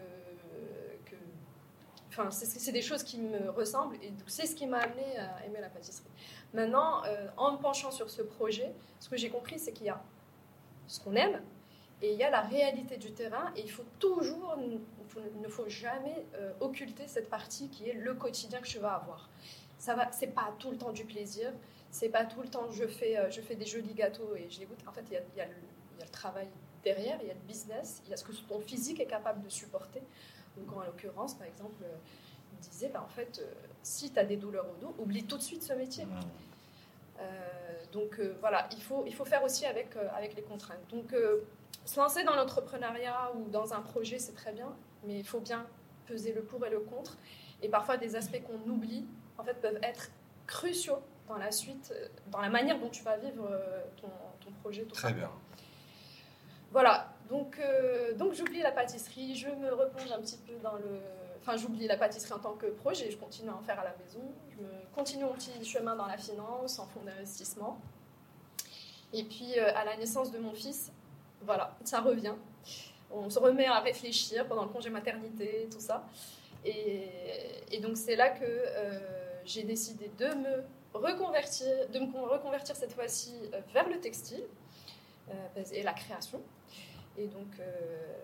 Enfin, 2.19 2.31
c'est 2.31 2.73
des 2.73 2.81
choses 2.81 3.03
qui 3.03 3.19
me 3.19 3.51
ressemblent 3.51 3.97
et 3.97 4.11
c'est 4.27 4.47
ce 4.47 4.55
qui 4.55 4.67
m'a 4.67 4.79
amené 4.79 5.19
à 5.19 5.45
aimer 5.45 5.61
la 5.61 5.69
pâtisserie. 5.69 6.09
Maintenant, 6.55 7.05
euh, 7.05 7.27
en 7.37 7.53
me 7.53 7.59
penchant 7.59 7.91
sur 7.91 8.09
ce 8.09 8.23
projet, 8.23 8.73
ce 9.01 9.11
que 9.11 9.19
j'ai 9.19 9.29
compris, 9.29 9.59
c'est 9.59 9.73
qu'il 9.73 9.87
y 9.87 9.91
a 9.91 10.03
ce 10.87 10.99
qu'on 11.01 11.15
aime 11.15 11.43
et 12.01 12.13
il 12.13 12.19
y 12.19 12.23
a 12.23 12.31
la 12.31 12.41
réalité 12.41 12.97
du 12.97 13.13
terrain 13.13 13.53
et 13.55 13.61
il 13.61 13.71
faut 13.71 13.85
toujours, 13.99 14.57
il 14.59 15.41
ne 15.43 15.49
faut 15.49 15.69
jamais 15.69 16.25
euh, 16.37 16.53
occulter 16.61 17.07
cette 17.07 17.29
partie 17.29 17.69
qui 17.69 17.87
est 17.87 17.93
le 17.93 18.15
quotidien 18.15 18.61
que 18.61 18.69
je 18.69 18.79
vais 18.79 18.87
avoir. 18.87 19.29
Ça 19.77 19.95
va, 19.95 20.11
c'est 20.11 20.29
pas 20.29 20.55
tout 20.59 20.71
le 20.71 20.79
temps 20.79 20.93
du 20.93 21.05
plaisir, 21.05 21.53
c'est 21.91 22.09
pas 22.09 22.25
tout 22.25 22.41
le 22.41 22.49
temps 22.49 22.71
je 22.71 22.87
fais, 22.87 23.19
euh, 23.19 23.31
je 23.31 23.43
fais 23.43 23.57
des 23.57 23.67
jolis 23.67 23.93
gâteaux 23.93 24.35
et 24.37 24.49
je 24.49 24.61
les 24.61 24.65
goûte. 24.65 24.81
En 24.87 24.93
fait, 24.93 25.05
il 25.11 25.37
y 25.37 25.41
a 25.43 25.47
le 25.47 26.09
travail 26.11 26.49
derrière, 26.83 27.19
il 27.21 27.29
y 27.29 27.31
a 27.31 27.35
le 27.35 27.47
business, 27.47 28.01
il 28.05 28.11
y 28.11 28.15
a 28.15 28.17
ce 28.17 28.25
que 28.25 28.33
ton 28.33 28.61
physique 28.61 29.01
est 29.01 29.07
capable 29.07 29.43
de 29.43 29.51
supporter. 29.51 30.01
Donc, 30.57 30.77
en 30.77 30.83
l'occurrence, 30.83 31.35
par 31.35 31.47
exemple, 31.47 31.83
euh, 31.83 31.97
il 32.53 32.69
disait 32.69 32.89
bah, 32.89 33.03
en 33.05 33.09
fait, 33.09 33.41
euh, 33.41 33.53
si 33.83 34.11
tu 34.13 34.19
as 34.19 34.25
des 34.25 34.37
douleurs 34.37 34.67
au 34.71 34.77
dos, 34.81 34.95
oublie 34.99 35.25
tout 35.25 35.37
de 35.37 35.43
suite 35.43 35.63
ce 35.63 35.73
métier. 35.73 36.05
Mmh. 36.05 36.21
Euh, 37.19 37.85
donc 37.93 38.21
voilà, 38.41 38.69
il 38.73 38.83
faut, 38.83 39.05
il 39.07 39.15
faut 39.15 39.25
faire 39.25 39.43
aussi 39.43 39.65
avec, 39.65 39.97
avec 40.15 40.37
les 40.37 40.43
contraintes. 40.43 40.87
Donc 40.91 41.15
se 41.85 41.99
lancer 41.99 42.25
dans 42.25 42.35
l'entrepreneuriat 42.35 43.33
ou 43.37 43.49
dans 43.49 43.73
un 43.73 43.81
projet, 43.81 44.19
c'est 44.19 44.35
très 44.35 44.53
bien, 44.53 44.75
mais 45.05 45.19
il 45.19 45.27
faut 45.27 45.41
bien 45.41 45.67
peser 46.07 46.35
le 46.35 46.43
pour 46.43 46.67
et 46.67 46.71
le 46.71 46.81
contre. 46.81 47.17
Et 47.63 47.71
parfois, 47.71 47.97
des 47.97 48.17
aspects 48.17 48.43
qu'on 48.43 48.71
oublie, 48.71 49.07
en 49.39 49.45
fait, 49.45 49.55
peuvent 49.55 49.79
être 49.83 50.11
cruciaux 50.47 50.99
dans 51.27 51.39
la 51.39 51.51
suite, 51.51 51.95
dans 52.31 52.41
la 52.41 52.51
manière 52.51 52.79
dont 52.79 52.91
tu 52.91 53.03
vas 53.03 53.17
vivre 53.17 53.49
ton, 53.97 54.11
ton 54.41 54.51
projet. 54.61 54.85
Très 54.85 55.15
bien. 55.15 55.31
Voilà, 56.73 57.16
donc, 57.29 57.59
euh, 57.59 58.15
donc 58.15 58.35
j'oublie 58.35 58.61
la 58.61 58.73
pâtisserie, 58.73 59.35
je 59.35 59.49
me 59.49 59.73
replonge 59.73 60.11
un 60.13 60.21
petit 60.21 60.39
peu 60.39 60.55
dans 60.63 60.75
le... 60.77 61.01
Enfin, 61.41 61.57
j'oublie 61.57 61.87
la 61.87 61.97
pâtisserie 61.97 62.33
en 62.33 62.39
tant 62.39 62.55
que 62.55 62.67
projet, 62.67 63.11
je 63.11 63.17
continue 63.17 63.51
à 63.51 63.55
en 63.55 63.63
faire 63.63 63.79
à 63.79 63.85
la 63.85 63.95
maison, 64.03 64.21
je 64.51 64.95
continue 64.95 65.25
mon 65.25 65.33
petit 65.33 65.65
chemin 65.65 65.95
dans 65.95 66.07
la 66.07 66.17
finance, 66.17 66.79
en 66.79 66.87
fonds 66.87 67.03
d'investissement. 67.05 67.79
Et 69.13 69.25
puis, 69.25 69.59
euh, 69.59 69.77
à 69.77 69.85
la 69.85 69.97
naissance 69.97 70.33
de 70.33 70.39
mon 70.39 70.53
fils, 70.53 70.93
voilà, 71.43 71.77
ça 71.85 72.01
revient. 72.01 72.35
On 73.11 73.31
se 73.31 73.39
remet 73.39 73.67
à 73.67 73.81
réfléchir 73.81 74.47
pendant 74.49 74.65
le 74.65 74.71
congé 74.71 74.91
maternité, 74.91 75.69
tout 75.71 75.81
ça. 75.81 76.05
Et, 76.65 77.09
et 77.71 77.79
donc, 77.79 77.97
c'est 77.97 78.17
là 78.17 78.31
que 78.31 78.45
euh, 78.45 78.99
j'ai 79.45 79.63
décidé 79.63 80.11
de 80.19 80.27
me 80.27 80.65
reconvertir, 80.93 81.89
de 81.89 81.99
me 82.01 82.27
reconvertir 82.27 82.75
cette 82.75 82.93
fois-ci 82.93 83.35
vers 83.73 83.89
le 83.89 84.01
textile 84.01 84.43
et 85.73 85.83
la 85.83 85.93
création. 85.93 86.41
Et 87.19 87.29
donc, 87.29 87.49
euh, 87.59 88.17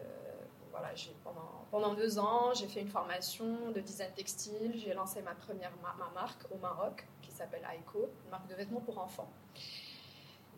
voilà, 0.70 0.90
pendant, 1.24 1.66
pendant 1.70 1.94
deux 1.94 2.18
ans, 2.18 2.52
j'ai 2.54 2.66
fait 2.66 2.80
une 2.80 2.88
formation 2.90 3.70
de 3.70 3.80
design 3.80 4.12
textile. 4.14 4.72
J'ai 4.76 4.94
lancé 4.94 5.22
ma 5.22 5.34
première 5.34 5.72
ma 5.82 6.10
marque 6.14 6.42
au 6.50 6.58
Maroc, 6.58 7.06
qui 7.22 7.30
s'appelle 7.30 7.66
Aiko, 7.74 8.10
une 8.24 8.30
marque 8.30 8.48
de 8.48 8.54
vêtements 8.54 8.80
pour 8.80 8.98
enfants. 8.98 9.30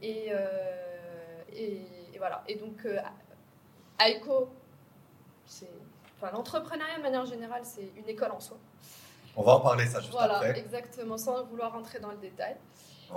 Et, 0.02 0.26
euh, 0.30 1.42
et, 1.52 2.18
voilà. 2.18 2.42
Et 2.48 2.56
donc, 2.56 2.84
euh, 2.84 2.98
Aiko, 4.00 4.48
c'est, 5.46 5.70
enfin, 6.16 6.32
l'entrepreneuriat 6.32 6.98
de 6.98 7.02
manière 7.02 7.26
générale, 7.26 7.62
c'est 7.64 7.90
une 7.96 8.08
école 8.08 8.32
en 8.32 8.40
soi. 8.40 8.56
On 9.36 9.42
va 9.42 9.56
en 9.56 9.60
parler 9.60 9.86
ça 9.86 10.00
juste 10.00 10.12
voilà, 10.12 10.36
après. 10.36 10.58
exactement, 10.58 11.18
sans 11.18 11.44
vouloir 11.44 11.72
rentrer 11.72 11.98
dans 11.98 12.10
le 12.10 12.16
détail. 12.18 12.56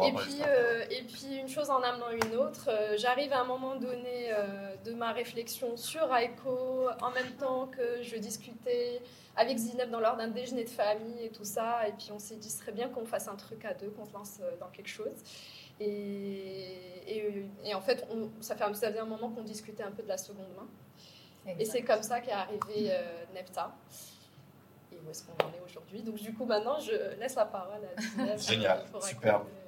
Et 0.04 0.12
puis, 0.14 0.42
euh, 0.46 0.86
et 0.90 1.04
puis, 1.04 1.38
une 1.38 1.48
chose 1.48 1.70
en 1.70 1.82
amenant 1.82 2.10
une 2.10 2.36
autre, 2.36 2.70
euh, 2.70 2.96
j'arrive 2.98 3.34
à 3.34 3.42
un 3.42 3.46
moment 3.46 3.76
donné 3.76 4.32
euh, 4.32 4.76
de 4.86 4.94
ma 4.94 5.12
réflexion 5.12 5.76
sur 5.78 6.14
Aiko, 6.16 6.88
en 7.02 7.12
même 7.12 7.32
temps 7.40 7.68
que 7.68 8.04
je 8.04 8.18
discutais 8.18 9.02
avec 9.36 9.58
Zineb 9.58 9.90
dans 9.90 10.00
l'ordre 10.00 10.20
d'un 10.20 10.28
déjeuner 10.28 10.64
de 10.64 10.70
famille 10.70 11.26
et 11.26 11.30
tout 11.30 11.46
ça. 11.46 11.88
Et 11.88 11.92
puis, 11.94 12.10
on 12.12 12.20
s'est 12.20 12.36
dit, 12.36 12.50
ce 12.50 12.60
serait 12.60 12.72
bien 12.72 12.90
qu'on 12.90 13.06
fasse 13.06 13.28
un 13.28 13.36
truc 13.36 13.66
à 13.66 13.74
deux, 13.74 13.90
qu'on 13.90 14.06
se 14.06 14.14
lance 14.14 14.40
dans 14.60 14.68
quelque 14.68 14.90
chose. 14.90 15.24
Et, 15.80 17.46
et, 17.64 17.74
en 17.76 17.82
fait, 17.82 18.06
on, 18.12 18.30
ça, 18.42 18.56
fait, 18.56 18.64
ça 18.74 18.90
faisait 18.90 19.00
un 19.00 19.06
moment 19.06 19.30
qu'on 19.30 19.44
discutait 19.44 19.84
un 19.84 19.92
peu 19.92 20.04
de 20.04 20.08
la 20.08 20.18
seconde 20.18 20.48
main. 20.56 20.68
Et 21.60 21.66
c'est 21.66 21.82
comme 21.82 22.04
ça 22.04 22.20
qu'est 22.20 22.32
arrivé 22.32 22.92
euh, 22.92 23.02
Nepta. 23.34 23.74
Et 24.92 24.98
où 24.98 25.10
est-ce 25.10 25.24
qu'on 25.24 25.46
en 25.46 25.50
est 25.50 25.62
aujourd'hui? 25.66 26.02
Donc 26.02 26.16
du 26.16 26.34
coup, 26.34 26.46
maintenant, 26.46 26.80
je 26.80 27.18
laisse 27.20 27.36
la 27.36 27.46
parole 27.46 27.82
à 27.96 28.02
Zineb. 28.02 28.38
Génial, 28.40 28.84
superbe. 29.02 29.46
Euh, 29.48 29.67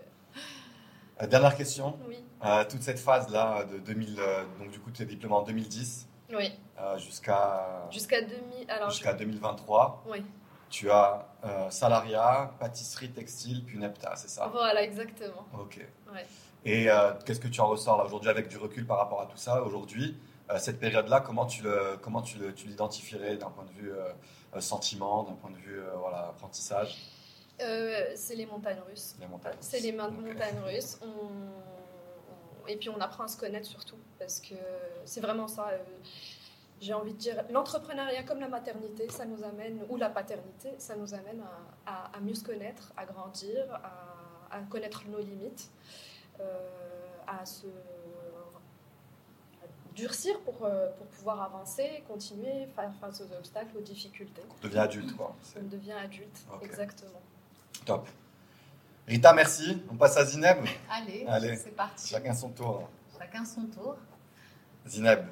dernière 1.28 1.56
question. 1.56 1.98
Oui. 2.08 2.18
Euh, 2.46 2.64
toute 2.70 2.82
cette 2.82 3.00
phase-là 3.00 3.66
de 3.66 3.80
2000, 3.80 4.16
donc 4.60 4.72
du 4.72 4.80
coup, 4.80 4.92
tu 4.92 5.04
es 5.04 5.06
diplômé 5.06 5.36
en 5.36 5.42
2010. 5.44 6.08
Oui. 6.32 6.52
jusqu'à 6.98 7.88
jusqu'à 7.90 8.22
2000, 8.22 8.70
alors 8.70 8.90
jusqu'à 8.92 9.14
2023. 9.14 10.04
Oui. 10.08 10.24
Tu 10.70 10.92
as 10.92 11.28
salariat, 11.70 12.54
pâtisserie, 12.60 13.10
textile, 13.10 13.66
puis 13.66 13.78
Nepta, 13.78 14.16
c'est 14.16 14.30
ça? 14.30 14.48
Voilà, 14.52 14.84
exactement. 14.84 15.46
Ok. 15.60 15.86
Ouais. 16.14 16.26
Et 16.66 16.88
qu'est-ce 17.26 17.40
que 17.40 17.48
tu 17.48 17.60
en 17.62 17.68
ressors 17.68 17.98
là 17.98 18.06
aujourd'hui 18.06 18.30
avec 18.30 18.48
du 18.48 18.58
recul 18.58 18.86
par 18.86 18.98
rapport 18.98 19.22
à 19.22 19.26
tout 19.26 19.38
ça 19.38 19.64
aujourd'hui? 19.64 20.16
Euh, 20.52 20.58
cette 20.58 20.80
période-là, 20.80 21.22
comment 21.22 21.46
tu 21.46 21.64
le, 21.64 21.98
comment 22.02 22.22
tu 22.22 22.38
l'identifierais 22.66 23.38
d'un 23.38 23.50
point 23.50 23.66
de 23.66 23.72
vue 23.72 23.92
euh, 23.92 24.12
euh, 24.56 24.60
sentiment, 24.62 25.24
d'un 25.24 25.34
point 25.34 25.52
de 25.52 25.58
vue 25.58 25.80
voilà, 26.00 26.30
apprentissage? 26.30 26.98
C'est 28.16 28.36
les 28.36 28.46
montagnes 28.46 28.82
russes. 28.88 29.16
Les 29.20 29.28
montagnes. 29.28 29.58
C'est 29.60 29.80
les 29.80 29.92
montagnes 29.92 30.60
russes. 30.66 31.00
Et 32.68 32.78
puis 32.78 32.89
on 32.89 33.00
apprend 33.01 33.24
à 33.24 33.28
se 33.28 33.38
connaître 33.38 33.68
surtout 33.68 33.98
parce 34.20 34.39
que 34.39 34.56
c'est 35.06 35.22
vraiment 35.22 35.48
ça. 35.48 35.72
j'ai 36.80 36.94
envie 36.94 37.13
de 37.13 37.18
dire, 37.18 37.44
l'entrepreneuriat 37.50 38.24
comme 38.24 38.39
la 38.39 38.48
maternité, 38.48 39.10
ça 39.10 39.25
nous 39.25 39.44
amène, 39.44 39.84
ou 39.89 39.98
la 39.98 40.10
paternité, 40.10 40.75
ça 40.78 40.96
nous 40.96 41.13
amène 41.13 41.44
à, 41.86 42.12
à, 42.16 42.20
mieux 42.20 42.36
se 42.36 42.44
connaître, 42.44 42.94
à 42.96 43.06
grandir, 43.06 43.66
à, 43.74 44.56
à 44.56 44.60
connaître 44.70 45.04
nos 45.08 45.20
limites, 45.20 45.72
à 47.28 47.46
se 47.46 47.68
durcir 50.00 50.39
pour, 50.42 50.66
euh, 50.66 50.89
pour 50.98 51.08
pouvoir 51.08 51.42
avancer, 51.42 52.04
continuer, 52.08 52.68
faire 52.75 52.94
face 53.01 53.22
aux 53.22 53.34
obstacles, 53.36 53.78
aux 53.78 53.82
difficultés. 53.82 54.42
On 54.63 54.68
devient 54.68 54.80
adulte, 54.80 55.16
quoi. 55.16 55.36
On 55.60 55.68
devient 55.68 55.94
adulte, 55.94 56.39
exactement. 56.62 57.22
Top. 57.86 58.07
Rita, 59.07 59.33
merci. 59.33 59.81
On 59.91 59.95
passe 59.95 60.17
à 60.17 60.25
Zineb. 60.25 60.57
Allez, 60.89 61.25
Allez. 61.27 61.55
c'est 61.55 61.75
parti. 61.75 62.07
Chacun 62.09 62.33
son 62.33 62.50
tour. 62.50 62.89
Chacun 63.17 63.43
son 63.43 63.65
tour. 63.65 63.98
Zineb. 64.86 65.25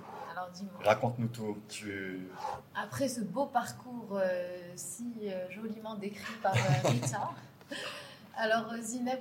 Raconte-nous 0.84 1.28
tout. 1.28 1.58
Tu... 1.68 2.28
Après 2.76 3.08
ce 3.08 3.22
beau 3.22 3.48
parcours 3.48 4.14
euh, 4.14 4.72
si 4.76 5.14
euh, 5.26 5.50
joliment 5.50 5.96
décrit 5.96 6.36
par 6.42 6.54
Rita, 6.86 7.32
alors 8.38 8.74
Zineb, 8.82 9.20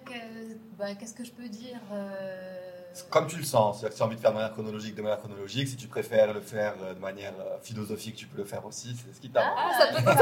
bah, 0.78 0.95
qu'est-ce 0.95 1.14
que 1.14 1.25
je 1.25 1.33
peux 1.33 1.49
dire 1.49 1.80
comme 3.11 3.26
tu 3.26 3.37
le 3.37 3.45
sens. 3.45 3.81
Si 3.81 3.97
tu 3.97 4.03
as 4.03 4.07
envie 4.07 4.17
de 4.17 4.21
faire 4.21 4.31
de 4.31 4.37
manière 4.37 4.53
chronologique, 4.53 4.95
de 4.95 5.03
manière 5.03 5.19
chronologique. 5.19 5.69
Si 5.69 5.76
tu 5.76 5.88
préfères 5.88 6.33
le 6.33 6.41
faire 6.41 6.75
euh, 6.83 6.95
de 6.95 6.99
manière 7.00 7.33
euh, 7.41 7.59
philosophique, 7.62 8.17
tu 8.17 8.26
peux 8.26 8.38
le 8.38 8.45
faire 8.45 8.65
aussi. 8.65 8.97
C'est 8.97 9.15
ce 9.15 9.21
qui 9.21 9.31
t'arrange. 9.31 9.59
Ah, 9.59 9.73
ça 9.79 9.87
peut 9.88 9.99
être 9.99 10.17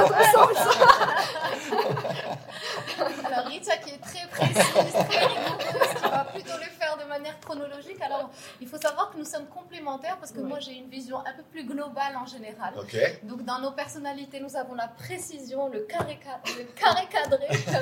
Alors 3.25 3.47
Rita 3.47 3.77
qui 3.79 3.91
est 3.91 3.99
très 3.99 4.27
précise, 4.29 4.93
très 4.93 5.27
rigoureuse, 5.27 5.95
qui 5.97 6.03
va 6.09 6.25
plutôt 6.25 6.57
le 6.57 6.71
faire 6.79 6.97
de 6.97 7.05
manière 7.09 7.39
chronologique. 7.41 8.01
Alors 8.01 8.31
il 8.61 8.69
faut 8.69 8.77
savoir 8.79 9.11
que 9.11 9.19
nous 9.19 9.25
sommes 9.25 9.47
complémentaires 9.47 10.19
parce 10.19 10.33
que 10.33 10.41
moi 10.41 10.61
j'ai 10.61 10.75
une 10.75 10.89
vision 10.89 11.19
un 11.19 11.33
peu 11.37 11.43
plus 11.51 11.65
globale 11.65 12.17
en 12.17 12.27
général. 12.27 12.75
Donc 13.23 13.45
dans 13.45 13.61
nos 13.61 13.73
personnalités, 13.73 14.41
nous 14.41 14.57
avons 14.57 14.75
la 14.75 14.89
précision, 14.89 15.69
le 15.69 15.81
carré, 15.81 16.19
le 16.47 16.65
carré 16.75 17.07
cadré, 17.11 17.47
comme 17.65 17.75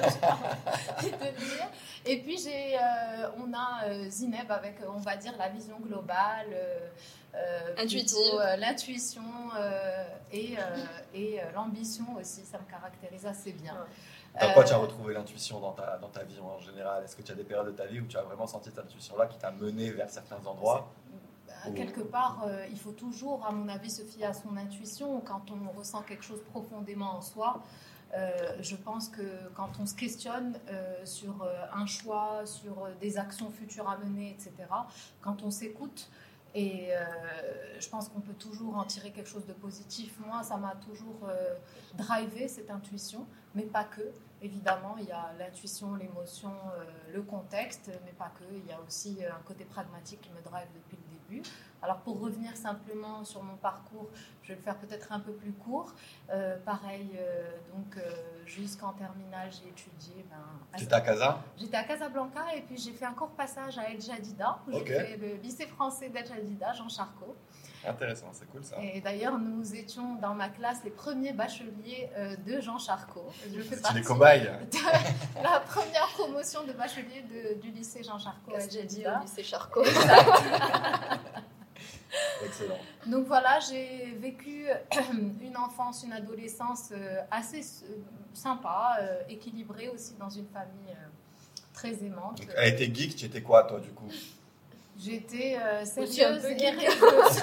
envie 0.98 1.10
de 1.10 1.16
dire. 1.44 1.68
Et 2.04 2.20
puis 2.22 2.38
j'ai, 2.38 2.76
euh, 2.76 3.28
on 3.38 3.52
a 3.54 4.08
Zineb 4.08 4.50
avec 4.50 4.76
on 4.88 4.98
va 4.98 5.16
dire, 5.16 5.34
la 5.38 5.48
vision 5.48 5.78
globale. 5.80 6.48
Euh, 6.52 6.88
euh, 7.34 8.56
l'intuition 8.56 9.22
euh, 9.56 10.04
et, 10.32 10.56
et 11.14 11.40
l'ambition 11.54 12.04
aussi, 12.20 12.44
ça 12.44 12.58
me 12.58 12.70
caractérise 12.70 13.26
assez 13.26 13.52
bien. 13.52 13.76
Dans 14.40 14.52
quoi 14.52 14.64
tu 14.64 14.72
as 14.72 14.78
retrouvé 14.78 15.14
l'intuition 15.14 15.60
dans 15.60 15.72
ta, 15.72 15.98
dans 15.98 16.08
ta 16.08 16.24
vie 16.24 16.38
en 16.40 16.58
général? 16.58 17.04
Est-ce 17.04 17.16
que 17.16 17.22
tu 17.22 17.32
as 17.32 17.34
des 17.34 17.44
périodes 17.44 17.66
de 17.66 17.72
ta 17.72 17.86
vie 17.86 18.00
où 18.00 18.06
tu 18.06 18.16
as 18.16 18.22
vraiment 18.22 18.46
senti 18.46 18.70
cette 18.70 18.78
intuition-là 18.78 19.26
qui 19.26 19.38
t'a 19.38 19.50
mené 19.50 19.90
vers 19.90 20.10
certains 20.10 20.44
endroits? 20.46 20.90
Bah, 21.46 21.70
Quelque 21.74 22.00
part, 22.00 22.46
il 22.70 22.78
faut 22.78 22.92
toujours, 22.92 23.46
à 23.46 23.52
mon 23.52 23.68
avis, 23.68 23.90
se 23.90 24.02
fier 24.02 24.26
à 24.26 24.34
son 24.34 24.56
intuition. 24.56 25.20
Quand 25.20 25.44
on 25.50 25.78
ressent 25.78 26.02
quelque 26.02 26.24
chose 26.24 26.42
profondément 26.50 27.16
en 27.16 27.20
soi, 27.20 27.60
euh, 27.60 27.91
je 28.60 28.76
pense 28.76 29.08
que 29.08 29.22
quand 29.54 29.70
on 29.80 29.86
se 29.86 29.94
questionne 29.94 30.58
euh, 30.68 31.04
sur 31.04 31.42
euh, 31.42 31.64
un 31.72 31.86
choix, 31.86 32.42
sur 32.44 32.88
des 33.00 33.18
actions 33.18 33.50
futures 33.50 33.88
à 33.88 33.96
mener, 33.98 34.30
etc., 34.30 34.52
quand 35.20 35.42
on 35.42 35.50
s'écoute, 35.50 36.08
et 36.54 36.90
je 37.80 37.88
pense 37.88 38.10
qu'on 38.10 38.20
peut 38.20 38.34
toujours 38.34 38.76
en 38.76 38.84
tirer 38.84 39.10
quelque 39.10 39.30
chose 39.30 39.46
de 39.46 39.54
positif. 39.54 40.18
Moi, 40.26 40.42
ça 40.42 40.58
m'a 40.58 40.74
toujours 40.86 41.26
drivé 41.94 42.46
cette 42.46 42.70
intuition, 42.70 43.26
mais 43.54 43.62
pas 43.62 43.84
que. 43.84 44.02
Évidemment, 44.42 44.96
il 44.98 45.06
y 45.06 45.12
a 45.12 45.32
l'intuition, 45.38 45.94
l'émotion, 45.94 46.52
le 47.10 47.22
contexte, 47.22 47.90
mais 48.04 48.12
pas 48.12 48.30
que. 48.38 48.44
Il 48.52 48.66
y 48.66 48.72
a 48.72 48.78
aussi 48.86 49.24
un 49.24 49.42
côté 49.46 49.64
pragmatique 49.64 50.20
qui 50.20 50.28
me 50.28 50.42
drive 50.42 50.68
depuis 50.74 50.98
le 50.98 51.36
début. 51.36 51.48
Alors 51.82 51.98
pour 51.98 52.20
revenir 52.20 52.56
simplement 52.56 53.24
sur 53.24 53.42
mon 53.42 53.56
parcours, 53.56 54.08
je 54.42 54.48
vais 54.48 54.54
le 54.54 54.60
faire 54.60 54.76
peut-être 54.76 55.10
un 55.10 55.18
peu 55.18 55.32
plus 55.32 55.52
court. 55.52 55.92
Euh, 56.30 56.56
pareil, 56.64 57.10
euh, 57.16 57.50
donc 57.74 57.96
euh, 57.96 58.10
jusqu'en 58.46 58.92
terminale, 58.92 59.50
j'ai 59.50 59.68
étudié. 59.68 60.24
Ben, 60.30 60.78
J'étais 60.78 60.94
à 60.94 61.00
Casa? 61.00 61.42
J'étais 61.58 61.76
à 61.76 61.82
Casablanca 61.82 62.54
et 62.56 62.60
puis 62.60 62.78
j'ai 62.78 62.92
fait 62.92 63.04
un 63.04 63.14
court 63.14 63.30
passage 63.30 63.78
à 63.78 63.90
El 63.90 64.00
Jadida. 64.00 64.60
J'ai 64.70 64.84
fait 64.84 65.16
le 65.16 65.34
lycée 65.42 65.66
français 65.66 66.08
d'El 66.08 66.24
Jadida, 66.24 66.72
Jean 66.72 66.88
Charcot. 66.88 67.34
Intéressant, 67.84 68.28
c'est 68.30 68.48
cool 68.48 68.62
ça. 68.62 68.76
Et 68.80 69.00
d'ailleurs, 69.00 69.36
nous 69.36 69.74
étions 69.74 70.14
dans 70.14 70.34
ma 70.34 70.50
classe 70.50 70.84
les 70.84 70.90
premiers 70.90 71.32
bacheliers 71.32 72.08
de 72.46 72.60
Jean 72.60 72.78
Charcot. 72.78 73.26
Je 73.52 73.60
fais 73.60 73.76
partie 73.76 73.98
les 73.98 74.04
cobayes. 74.04 74.48
De 74.70 75.42
la 75.42 75.58
première 75.58 76.06
promotion 76.14 76.62
de 76.64 76.72
bachelier 76.72 77.24
du 77.60 77.70
lycée 77.72 78.04
Jean 78.04 78.20
Charcot 78.20 78.54
à 78.54 78.60
El 78.60 78.70
Jadida. 78.70 79.20
lycée 79.22 79.42
Charcot. 79.42 79.82
Excellent. 82.44 82.78
Donc 83.06 83.26
voilà, 83.26 83.58
j'ai 83.60 84.14
vécu 84.18 84.66
une 85.40 85.56
enfance, 85.56 86.04
une 86.04 86.12
adolescence 86.12 86.90
euh, 86.92 87.22
assez 87.30 87.60
euh, 87.60 87.96
sympa, 88.34 88.98
euh, 89.00 89.22
équilibrée 89.28 89.88
aussi 89.88 90.14
dans 90.18 90.30
une 90.30 90.48
famille 90.48 90.96
très 91.72 91.94
aimante. 92.04 92.42
elle 92.56 92.74
était 92.74 92.94
geek, 92.94 93.16
tu 93.16 93.26
étais 93.26 93.42
quoi 93.42 93.64
toi 93.64 93.80
du 93.80 93.90
coup? 93.90 94.08
J'étais 94.98 95.58
sérieuse 95.84 96.44
et 96.44 96.70
rêveuse. 96.70 97.42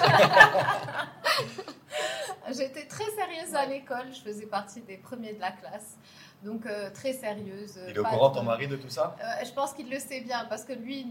J'étais 2.52 2.86
très 2.86 3.04
sérieuse 3.10 3.54
à 3.54 3.66
l'école, 3.66 4.06
je 4.12 4.20
faisais 4.20 4.46
partie 4.46 4.80
des 4.80 4.96
premiers 4.96 5.34
de 5.34 5.40
la 5.40 5.50
classe 5.52 5.96
donc 6.42 6.64
euh, 6.64 6.90
très 6.90 7.12
sérieuse. 7.12 7.78
Il 7.88 7.96
est 7.96 7.98
au 7.98 8.04
courant, 8.04 8.30
ton 8.30 8.42
mari, 8.42 8.66
de 8.66 8.76
tout 8.76 8.88
ça? 8.88 9.14
Euh, 9.20 9.44
Je 9.44 9.52
pense 9.52 9.74
qu'il 9.74 9.90
le 9.90 9.98
sait 9.98 10.20
bien, 10.20 10.46
parce 10.48 10.64
que 10.64 10.72
lui 10.72 11.06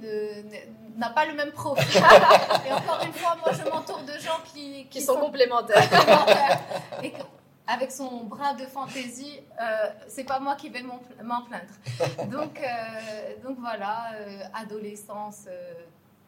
n'a 0.97 1.09
pas 1.11 1.25
le 1.25 1.33
même 1.33 1.51
profil. 1.51 2.01
et 2.67 2.73
encore 2.73 3.01
une 3.05 3.13
fois, 3.13 3.37
moi, 3.43 3.53
je 3.53 3.69
m'entoure 3.69 4.01
de 4.03 4.19
gens 4.19 4.39
qui, 4.51 4.87
qui, 4.87 5.01
sont, 5.01 5.17
complémentaires. 5.17 5.87
et 7.03 7.13
avec 7.67 7.91
son 7.91 8.23
bras 8.23 8.55
de 8.55 8.65
fantaisie, 8.65 9.39
euh, 9.61 9.89
c'est 10.07 10.23
pas 10.23 10.39
moi 10.39 10.55
qui 10.55 10.69
vais 10.69 10.81
m'en 10.81 11.41
plaindre. 11.43 12.31
Donc, 12.31 12.59
euh, 12.59 13.43
donc 13.43 13.59
voilà, 13.59 14.11
adolescence 14.55 15.47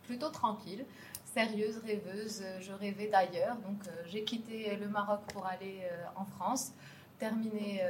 plutôt 0.03 0.29
tranquille 0.29 0.85
sérieuse, 1.33 1.79
rêveuse. 1.83 2.43
Je 2.59 2.73
rêvais 2.73 3.07
d'ailleurs. 3.07 3.55
Donc, 3.65 3.81
j'ai 4.05 4.23
quitté 4.23 4.75
le 4.75 4.87
Maroc 4.89 5.21
pour 5.33 5.47
aller 5.47 5.79
en 6.15 6.25
France, 6.25 6.73
terminer 7.17 7.81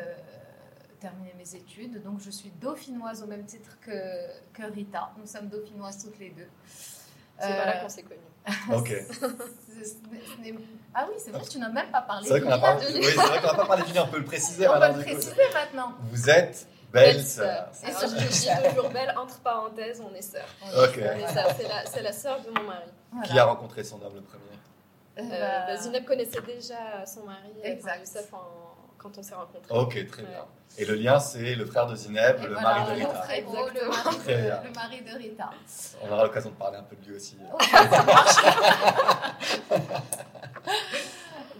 terminé 1.01 1.33
mes 1.37 1.55
études. 1.55 2.01
Donc, 2.03 2.21
je 2.21 2.29
suis 2.29 2.51
dauphinoise 2.61 3.23
au 3.23 3.27
même 3.27 3.45
titre 3.45 3.77
que, 3.81 3.91
que 4.53 4.71
Rita. 4.71 5.11
Nous 5.17 5.25
sommes 5.25 5.47
dauphinoises 5.47 6.03
toutes 6.03 6.19
les 6.19 6.29
deux. 6.29 6.47
C'est 7.39 7.51
euh, 7.51 7.65
là 7.65 7.79
qu'on 7.81 7.89
s'est 7.89 8.03
connus. 8.03 8.19
Ok. 8.73 8.93
ah 10.93 11.05
oui, 11.07 11.15
c'est 11.17 11.31
vrai, 11.31 11.43
tu 11.49 11.59
n'as 11.59 11.69
même 11.69 11.91
pas 11.91 12.01
parlé. 12.01 12.27
C'est 12.27 12.39
vrai 12.39 12.41
qu'on 12.41 12.49
n'a 12.49 12.57
pas, 12.59 12.77
oui, 12.77 13.15
pas 13.15 13.65
parlé 13.65 13.83
du 13.83 13.99
On 13.99 14.07
peut 14.07 14.19
le 14.19 14.25
préciser. 14.25 14.67
On 14.67 14.79
peut 14.79 14.97
le 14.97 15.03
préciser 15.03 15.43
maintenant. 15.53 15.93
Vous 16.09 16.29
êtes 16.29 16.67
belle 16.91 17.23
sœur. 17.23 17.69
je 17.83 18.27
dis 18.27 18.69
toujours 18.69 18.89
belle, 18.89 19.13
entre 19.17 19.39
parenthèses, 19.39 20.01
on 20.01 20.13
est 20.15 20.21
sœur. 20.21 20.45
Ok. 20.83 20.99
C'est 21.91 22.01
la, 22.01 22.13
sœur 22.13 22.41
de 22.41 22.49
mon 22.49 22.67
mari. 22.67 22.89
Qui 23.25 23.37
a 23.37 23.45
rencontré 23.45 23.83
son 23.83 24.01
homme 24.01 24.15
le 24.15 24.21
premier? 24.21 24.43
Euh, 25.19 25.65
bah, 25.67 25.77
Zineb 25.77 26.05
connaissait 26.05 26.41
déjà 26.41 27.05
son 27.05 27.25
mari, 27.25 27.51
exact. 27.63 27.99
Youssef, 27.99 28.33
en, 28.33 28.70
quand 29.01 29.17
on 29.17 29.23
s'est 29.23 29.33
rencontrés. 29.35 29.73
Ok, 29.73 30.05
très 30.07 30.23
bien. 30.23 30.45
Et 30.77 30.85
le 30.85 30.93
lien, 30.95 31.19
c'est 31.19 31.55
le 31.55 31.65
frère 31.65 31.87
de 31.87 31.95
Zineb, 31.95 32.43
le 32.43 32.53
mari 32.53 33.01
de 33.01 33.05
Rita. 33.05 33.25
le, 33.37 33.89
mari 33.89 34.17
de, 34.25 34.67
le 34.67 34.73
mari 34.73 35.01
de 35.01 35.17
Rita. 35.17 35.49
On 36.01 36.11
aura 36.11 36.23
l'occasion 36.23 36.51
de 36.51 36.55
parler 36.55 36.77
un 36.77 36.83
peu 36.83 36.95
de 36.95 37.05
lui 37.05 37.15
aussi. 37.15 37.35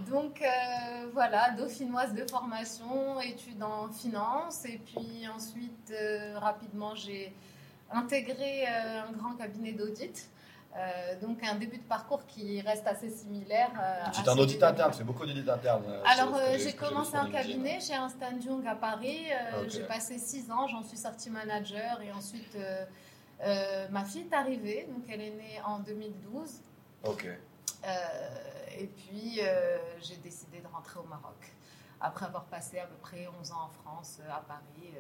Donc 0.10 0.41
euh, 0.41 1.07
voilà, 1.13 1.51
dauphinoise 1.51 2.13
de 2.13 2.25
formation, 2.29 3.19
études 3.21 3.63
en 3.63 3.89
finance, 3.89 4.65
et 4.65 4.79
puis 4.86 5.25
ensuite 5.33 5.91
euh, 5.91 6.38
rapidement 6.38 6.95
j'ai 6.95 7.33
intégré 7.91 8.65
euh, 8.67 9.03
un 9.07 9.12
grand 9.13 9.36
cabinet 9.36 9.71
d'audit. 9.71 10.29
Euh, 10.74 11.20
donc 11.20 11.44
un 11.44 11.56
début 11.56 11.78
de 11.80 11.84
parcours 11.84 12.25
qui 12.28 12.62
reste 12.62 12.88
assez 12.88 13.10
similaire. 13.10 13.72
euh, 13.78 14.06
en 14.10 14.13
celui 14.13 14.42
audit 14.42 14.63
interne, 14.63 14.92
tu 14.92 15.00
fais 15.00 15.04
beaucoup 15.04 15.25
d'audit 15.25 15.48
interne. 15.50 15.84
euh, 15.86 16.01
Alors 16.06 16.36
c'est 16.38 16.56
euh, 16.56 16.58
j'ai 16.60 16.74
commencé 16.74 17.16
un 17.16 17.24
LinkedIn. 17.25 17.42
cabinet 17.44 17.80
chez 17.82 17.94
Instant 17.96 18.40
Young 18.40 18.66
à 18.66 18.75
Paris. 18.75 19.25
Ok. 19.62 19.70
J'ai 19.70 19.84
passé 19.84 20.18
six 20.18 20.50
ans, 20.50 20.68
j'en 20.68 20.82
suis 20.82 20.98
sortie 20.98 21.30
manager 21.30 22.01
et 22.01 22.12
ensuite 22.13 22.56
ma 23.90 24.06
fille 24.06 24.28
est 24.32 24.36
arrivée, 24.36 24.88
donc 24.90 25.04
elle 25.10 25.22
est 25.22 25.32
née 25.32 25.60
en 25.66 25.80
2012. 25.80 26.62
Ok. 27.04 27.28
Et 28.80 28.88
puis, 28.88 29.42
j'ai 30.01 30.18
décidé 30.18 30.60
de 30.62 30.68
rentrer 30.68 31.00
au 31.00 31.04
Maroc. 31.04 31.51
Après 32.00 32.25
avoir 32.25 32.46
passé 32.46 32.80
à 32.80 32.86
peu 32.86 32.96
près 32.96 33.28
11 33.42 33.51
ans 33.51 33.66
en 33.66 33.70
France, 33.70 34.20
à 34.30 34.42
Paris. 34.48 34.94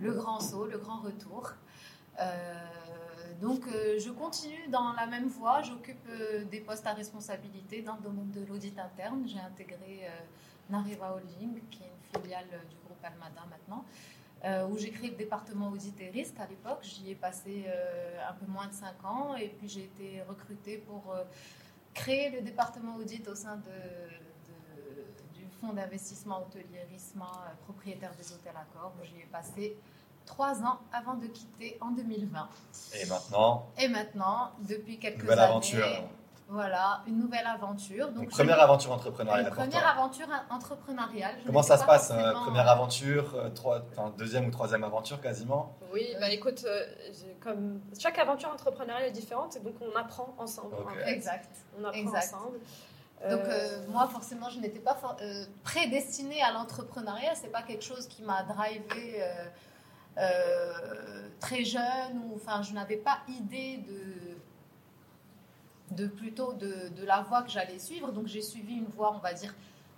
le 0.00 0.12
grand 0.12 0.40
saut, 0.40 0.66
le 0.66 0.78
grand 0.78 1.00
retour. 1.02 1.52
Euh, 2.20 2.24
donc, 3.40 3.66
euh, 3.66 3.98
je 3.98 4.10
continue 4.10 4.68
dans 4.68 4.92
la 4.92 5.06
même 5.06 5.28
voie. 5.28 5.62
J'occupe 5.62 6.06
euh, 6.08 6.44
des 6.44 6.60
postes 6.60 6.86
à 6.86 6.92
responsabilité 6.92 7.82
dans 7.82 7.96
le 7.96 8.02
domaine 8.02 8.30
de 8.30 8.44
l'audit 8.44 8.78
interne. 8.78 9.26
J'ai 9.26 9.40
intégré 9.40 10.02
euh, 10.02 10.08
Nareva 10.70 11.14
Holding, 11.14 11.60
qui 11.70 11.82
est 11.82 11.86
une 11.86 12.22
filiale 12.22 12.46
euh, 12.52 12.64
du 12.68 12.76
groupe 12.84 13.02
Almada 13.02 13.44
maintenant, 13.50 13.84
euh, 14.44 14.66
où 14.68 14.78
j'ai 14.78 14.90
créé 14.90 15.10
le 15.10 15.16
département 15.16 15.68
audit 15.68 16.00
et 16.00 16.10
risque 16.10 16.38
à 16.38 16.46
l'époque. 16.46 16.80
J'y 16.82 17.10
ai 17.10 17.14
passé 17.14 17.64
euh, 17.66 18.28
un 18.28 18.32
peu 18.32 18.46
moins 18.46 18.66
de 18.66 18.74
5 18.74 19.04
ans 19.04 19.36
et 19.36 19.48
puis 19.48 19.68
j'ai 19.68 19.84
été 19.84 20.22
recrutée 20.28 20.78
pour 20.78 21.12
euh, 21.12 21.24
créer 21.94 22.30
le 22.30 22.42
département 22.42 22.96
audit 22.96 23.26
au 23.28 23.34
sein 23.34 23.56
du 23.56 23.62
fonds 25.60 25.72
d'investissement 25.72 26.42
hôtelier 26.42 26.84
Risma, 26.90 27.24
euh, 27.24 27.54
propriétaire 27.64 28.14
des 28.16 28.32
hôtels 28.32 28.56
Accor, 28.56 28.92
où 29.00 29.04
j'y 29.04 29.20
ai 29.20 29.26
passé 29.26 29.76
trois 30.28 30.62
ans 30.62 30.78
avant 30.92 31.14
de 31.14 31.26
quitter 31.26 31.78
en 31.80 31.90
2020. 31.90 32.48
Et 33.00 33.06
maintenant, 33.06 33.66
Et 33.78 33.88
maintenant, 33.88 34.50
depuis 34.68 34.98
quelques 34.98 35.22
nouvelle 35.22 35.38
années, 35.38 35.50
aventure. 35.50 35.86
voilà, 36.48 37.02
une 37.06 37.18
nouvelle 37.18 37.46
aventure. 37.46 38.10
Donc, 38.10 38.28
première 38.28 38.60
aventure 38.60 38.92
entrepreneuriale 38.92 39.40
une 39.46 39.46
pour 39.48 39.56
première 39.64 39.80
toi. 39.80 39.90
aventure 39.90 40.26
entrepreneuriale. 40.50 41.34
Je 41.40 41.46
Comment 41.46 41.62
ça 41.62 41.76
se 41.76 41.82
pas 41.84 41.92
passe 41.94 42.10
euh, 42.12 42.32
Première 42.34 42.68
aventure, 42.68 43.34
euh, 43.34 43.48
trois- 43.50 43.80
enfin, 43.90 44.12
deuxième 44.18 44.46
ou 44.46 44.50
troisième 44.50 44.84
aventure 44.84 45.20
quasiment? 45.20 45.74
Oui, 45.92 46.06
bah 46.20 46.28
écoute, 46.30 46.64
euh, 46.66 46.84
comme 47.40 47.80
chaque 47.98 48.18
aventure 48.18 48.50
entrepreneuriale 48.50 49.04
est 49.08 49.10
différente, 49.12 49.56
et 49.56 49.60
donc 49.60 49.74
on 49.80 49.98
apprend 49.98 50.34
ensemble. 50.38 50.74
Ok. 50.78 50.86
en 50.86 50.94
fait. 50.94 51.10
Exact. 51.10 51.50
On 51.78 51.84
apprend 51.84 51.98
Exact. 51.98 52.34
ensemble. 52.34 52.58
Donc 53.30 53.40
Euh, 53.46 53.50
euh, 53.50 53.86
moi 53.88 54.06
forcément 54.06 54.48
je 54.48 54.60
n'étais 54.60 54.78
pas 54.78 54.94
for- 54.94 55.16
euh, 55.20 55.44
prédestinée 55.64 56.40
à 56.40 56.52
l'entrepreneuriat, 56.52 57.34
c'est 57.34 57.48
pas 57.50 57.62
quelque 57.62 57.82
chose 57.82 58.06
qui 58.06 58.22
m'a 58.22 58.44
drivé 58.44 59.16
euh, 59.20 59.44
euh, 60.18 61.28
très 61.40 61.64
jeune 61.64 62.22
ou 62.24 62.34
enfin 62.34 62.62
je 62.62 62.72
n'avais 62.72 62.96
pas 62.96 63.20
idée 63.28 63.78
de 63.78 64.36
de 65.96 66.06
plutôt 66.06 66.52
de, 66.52 66.88
de 66.88 67.04
la 67.04 67.22
voie 67.22 67.42
que 67.42 67.50
j'allais 67.50 67.78
suivre 67.78 68.12
donc 68.12 68.26
j'ai 68.26 68.42
suivi 68.42 68.74
une 68.74 68.86
voie 68.86 69.14
on 69.14 69.18
va 69.20 69.32
dire 69.32 69.54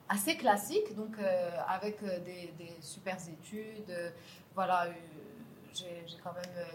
assez 0.09 0.37
classique 0.37 0.95
donc 0.95 1.19
euh, 1.19 1.51
avec 1.67 2.03
euh, 2.03 2.19
des, 2.21 2.53
des 2.59 2.73
super 2.81 3.17
études 3.17 3.93
voilà 4.55 4.89
j'ai 5.75 6.05
quand 6.23 6.33
même 6.35 6.67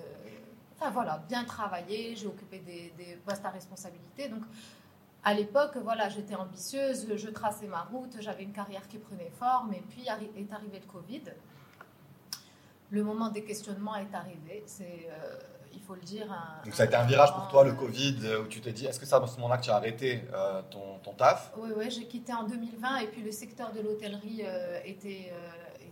enfin 0.75 0.89
voilà 0.89 1.17
bien 1.29 1.43
travaillé 1.43 2.15
j'ai 2.15 2.27
occupé 2.27 2.59
des, 2.59 2.93
des 2.97 3.15
postes 3.25 3.45
à 3.45 3.49
responsabilité 3.49 4.27
donc 4.27 4.43
à 5.27 5.33
l'époque, 5.33 5.75
voilà, 5.77 6.07
j'étais 6.07 6.35
ambitieuse, 6.35 7.07
je 7.15 7.29
traçais 7.29 7.65
ma 7.65 7.81
route, 7.81 8.15
j'avais 8.19 8.43
une 8.43 8.51
carrière 8.51 8.87
qui 8.87 8.99
prenait 8.99 9.31
forme, 9.39 9.73
et 9.73 9.81
puis 9.89 10.03
est 10.03 10.53
arrivé 10.53 10.79
le 10.79 10.85
Covid. 10.85 11.23
Le 12.91 13.03
moment 13.03 13.29
des 13.29 13.43
questionnements 13.43 13.95
est 13.95 14.13
arrivé, 14.13 14.63
c'est, 14.67 15.07
euh, 15.09 15.37
il 15.73 15.81
faut 15.81 15.95
le 15.95 16.01
dire, 16.01 16.31
un, 16.31 16.63
Donc 16.63 16.73
ça 16.75 16.83
a 16.83 16.85
été 16.85 16.95
un 16.95 17.03
virage 17.05 17.33
pour 17.33 17.47
toi, 17.47 17.63
le 17.63 17.73
Covid, 17.73 18.17
euh, 18.23 18.43
où 18.43 18.47
tu 18.47 18.61
t'es 18.61 18.71
dit, 18.71 18.85
est-ce 18.85 18.99
que 18.99 19.05
c'est 19.05 19.15
à 19.15 19.25
ce 19.27 19.35
moment-là 19.37 19.57
que 19.57 19.63
tu 19.63 19.69
as 19.71 19.75
arrêté 19.75 20.23
euh, 20.33 20.61
ton, 20.69 20.99
ton 21.03 21.13
taf? 21.13 21.51
Oui, 21.57 21.69
oui, 21.75 21.89
j'ai 21.91 22.05
quitté 22.05 22.31
en 22.33 22.43
2020 22.43 22.97
et 22.97 23.07
puis 23.07 23.21
le 23.23 23.31
secteur 23.31 23.71
de 23.73 23.81
l'hôtellerie 23.81 24.41
euh, 24.45 24.79
était, 24.85 25.33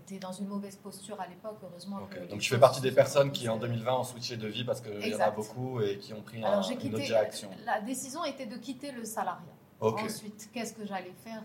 était 0.06 0.20
dans 0.20 0.32
une 0.32 0.48
mauvaise 0.48 0.76
posture 0.76 1.20
à 1.20 1.28
l'époque, 1.28 1.58
heureusement. 1.64 2.00
Donc 2.30 2.40
tu 2.40 2.50
fais 2.54 2.60
partie 2.60 2.82
des 2.82 2.92
personnes 2.92 3.32
qui 3.32 3.50
en 3.50 3.56
mises, 3.56 3.64
euh, 3.66 3.68
2020 3.70 3.94
ont 4.00 4.04
switché 4.04 4.38
de 4.38 4.48
vie 4.48 4.64
parce 4.64 4.80
qu'il 4.82 5.08
y 5.08 5.16
en 5.16 5.20
a 5.20 5.32
beaucoup 5.32 5.82
et 5.82 5.98
qui 5.98 6.14
ont 6.14 6.22
pris 6.22 6.44
un- 6.44 6.48
Alors 6.48 6.60
une 6.70 6.74
autre 6.76 6.82
quitté, 6.82 7.04
direction. 7.08 7.50
la 7.66 7.82
décision 7.82 8.24
était 8.24 8.46
de 8.46 8.58
quitter 8.58 8.92
le 8.92 9.04
salariat. 9.04 9.53
Ok. 9.80 10.00
Ensuite, 10.04 10.50
qu'est-ce 10.54 10.74
que 10.74 10.86
j'allais 10.86 11.14
faire? 11.24 11.44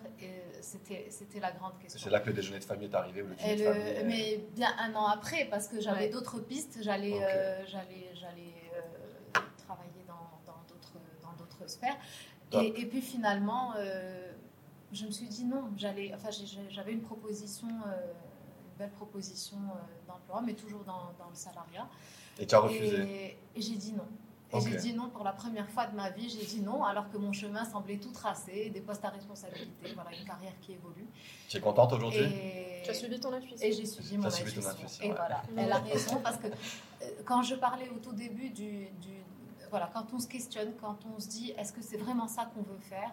C'était 0.60 1.40
la 1.40 1.50
grande 1.52 1.78
question. 1.80 2.00
C'est 2.02 2.10
là 2.10 2.20
que 2.20 2.28
le 2.28 2.34
déjeuner 2.34 2.60
de 2.60 2.64
famille 2.64 2.88
est 2.88 2.94
arrivé 2.94 3.22
ou 3.22 3.26
le 3.28 3.34
dîner 3.34 3.52
Et 3.52 3.56
de 3.56 3.64
le- 3.64 3.72
famille. 3.72 3.92
euh, 3.96 4.02
mais 4.06 4.44
bien 4.54 4.72
un 4.78 4.94
an 4.94 5.06
après, 5.06 5.46
parce 5.46 5.66
que 5.66 5.80
j'avais 5.80 6.04
Ouais. 6.04 6.08
d'autres 6.10 6.38
pistes, 6.40 6.78
j'allais 6.82 7.14
Ok. 7.14 7.22
euh, 7.22 7.64
euh, 7.64 7.64
travailler 9.66 10.04
dans 10.06 11.32
d'autres 11.38 11.68
sphères. 11.68 11.96
Et, 12.52 12.80
et 12.80 12.86
puis 12.86 13.00
finalement, 13.02 13.74
euh, 13.76 14.32
je 14.92 15.04
me 15.06 15.10
suis 15.10 15.26
dit 15.28 15.44
non, 15.44 15.64
j'allais. 15.76 16.12
Enfin, 16.14 16.30
j'avais 16.70 16.92
une 16.92 17.02
proposition, 17.02 17.66
une 17.68 18.78
belle 18.78 18.90
proposition 18.92 19.58
d'emploi, 20.06 20.42
mais 20.46 20.54
toujours 20.54 20.84
dans, 20.84 21.12
dans 21.18 21.28
le 21.28 21.34
salariat. 21.34 21.88
Et 22.38 22.46
tu 22.46 22.54
as 22.54 22.60
refusé. 22.60 23.02
Et, 23.02 23.38
et 23.56 23.60
j'ai 23.60 23.74
dit 23.76 23.92
non. 23.92 24.06
Et 24.52 24.60
j'ai 24.60 24.76
dit 24.76 24.92
non 24.94 25.10
pour 25.10 25.24
la 25.24 25.32
première 25.32 25.68
fois 25.68 25.86
de 25.86 25.94
ma 25.94 26.08
vie. 26.10 26.28
J'ai 26.28 26.46
dit 26.46 26.60
non 26.62 26.82
alors 26.84 27.10
que 27.10 27.18
mon 27.18 27.32
chemin 27.32 27.64
semblait 27.64 27.98
tout 27.98 28.10
tracé, 28.12 28.70
des 28.70 28.80
postes 28.80 29.04
à 29.04 29.10
responsabilité, 29.10 29.92
voilà 29.94 30.10
une 30.16 30.24
carrière 30.24 30.54
qui 30.60 30.72
évolue. 30.72 31.06
Tu 31.48 31.56
es 31.58 31.60
contente 31.60 31.92
aujourd'hui? 31.92 32.20
Et 32.24 32.80
Tu 32.84 32.90
as 32.90 32.94
suivi 32.94 33.20
ton 33.20 33.32
intuition. 33.32 33.66
et 33.66 33.72
j'ai 33.72 33.84
suivi 33.84 34.16
mon 34.16 34.30
suivi 34.30 34.52
ton 34.52 34.60
intuition. 34.66 34.70
intuition, 34.84 35.04
Et 35.04 35.08
ouais. 35.10 35.14
voilà, 35.16 35.42
elle 35.56 35.70
a 35.72 35.78
raison 35.78 36.16
parce 36.22 36.38
que 36.38 36.46
euh, 36.46 37.06
quand 37.26 37.42
je 37.42 37.56
parlais 37.56 37.88
au 37.90 37.98
tout 37.98 38.12
début 38.12 38.48
du, 38.50 38.86
du- 39.00 39.22
voilà, 39.70 39.90
quand 39.92 40.06
on 40.14 40.18
se 40.18 40.26
questionne, 40.26 40.72
quand 40.80 40.96
on 41.14 41.20
se 41.20 41.28
dit 41.28 41.50
est-ce 41.58 41.72
que 41.74 41.82
c'est 41.82 41.98
vraiment 41.98 42.26
ça 42.26 42.46
qu'on 42.46 42.62
veut 42.62 42.78
faire, 42.80 43.10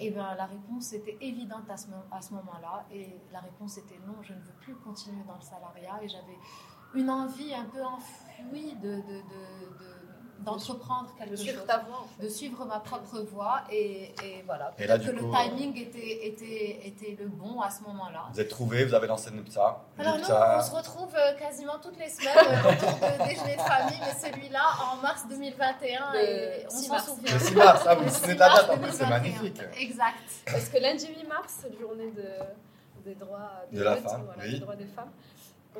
et 0.00 0.10
ben 0.10 0.34
la 0.34 0.46
réponse 0.46 0.92
était 0.94 1.18
évidente 1.20 1.68
à 1.70 1.76
ce, 1.76 1.86
mo- 1.88 2.06
à 2.10 2.20
ce 2.22 2.32
moment-là 2.32 2.84
et 2.90 3.10
la 3.32 3.40
réponse 3.40 3.76
était 3.76 3.98
non, 4.06 4.14
je 4.22 4.32
ne 4.32 4.38
veux 4.40 4.54
plus 4.62 4.74
continuer 4.76 5.22
dans 5.28 5.36
le 5.36 5.42
salariat 5.42 6.02
et 6.02 6.08
j'avais 6.08 6.38
une 6.94 7.10
envie 7.10 7.52
un 7.54 7.64
peu 7.66 7.82
enfouie 7.84 8.74
de, 8.82 8.88
de- 8.88 8.96
de- 9.02 9.78
de- 9.78 9.93
d'entreprendre 10.44 11.08
quelque 11.18 11.30
De 11.32 11.36
suivre 11.36 11.58
chose 11.58 11.66
ta 11.66 11.78
voie. 11.78 12.00
en 12.02 12.06
fait. 12.20 12.24
de 12.24 12.28
suivre 12.28 12.64
ma 12.64 12.78
propre 12.80 13.20
voie 13.20 13.62
et, 13.70 14.14
et 14.22 14.42
voilà. 14.46 14.72
Et 14.78 14.86
là, 14.86 14.96
Peut-être 14.98 15.10
du 15.12 15.16
que 15.18 15.24
coup, 15.24 15.32
le 15.32 15.50
timing 15.50 15.76
était, 15.80 16.26
était, 16.26 16.80
était 16.86 17.16
le 17.20 17.28
bon 17.28 17.60
à 17.60 17.70
ce 17.70 17.82
moment-là. 17.82 18.24
Vous 18.32 18.40
êtes 18.40 18.48
trouvés, 18.48 18.84
vous 18.84 18.94
avez 18.94 19.06
lancé 19.06 19.30
Nupsa. 19.30 19.80
Alors 19.98 20.16
nous, 20.18 20.24
on 20.24 20.62
se 20.62 20.70
retrouve 20.74 21.14
euh, 21.16 21.34
quasiment 21.38 21.78
toutes 21.82 21.98
les 21.98 22.08
semaines 22.08 22.36
euh, 22.36 22.72
autour 22.72 22.92
de 22.92 23.24
déjeuner 23.28 23.56
de 23.56 23.60
famille, 23.62 24.00
mais 24.00 24.30
celui-là 24.30 24.64
en 24.92 24.96
mars 25.02 25.24
2021 25.28 26.12
Le 26.12 26.18
et 26.20 26.66
on 26.66 26.70
6 26.70 26.84
s'en 26.86 26.98
souvient. 26.98 27.32
Le 27.32 27.38
6 27.38 27.54
mars, 27.54 27.84
ah, 27.86 27.94
vous 27.94 28.02
Le 28.04 28.08
vous 28.08 28.14
souvenez 28.14 28.32
6 28.32 28.34
de 28.34 28.40
la 28.40 28.48
date 28.48 28.66
c'est 28.70 28.76
2021. 29.06 29.08
magnifique. 29.08 29.60
Exact. 29.78 30.14
Parce 30.46 30.68
que 30.68 30.78
lundi 30.78 31.06
8 31.08 31.28
mars, 31.28 31.66
journée 31.80 32.10
de, 32.10 32.28
des 33.08 33.14
droits 33.16 33.50
De 33.72 33.82
la 33.82 33.94
lutte, 33.96 34.04
femme, 34.08 34.22
voilà, 34.24 34.42
oui. 34.44 34.52
des 34.54 34.58
droits 34.60 34.76
des 34.76 34.86
femmes. 34.86 35.10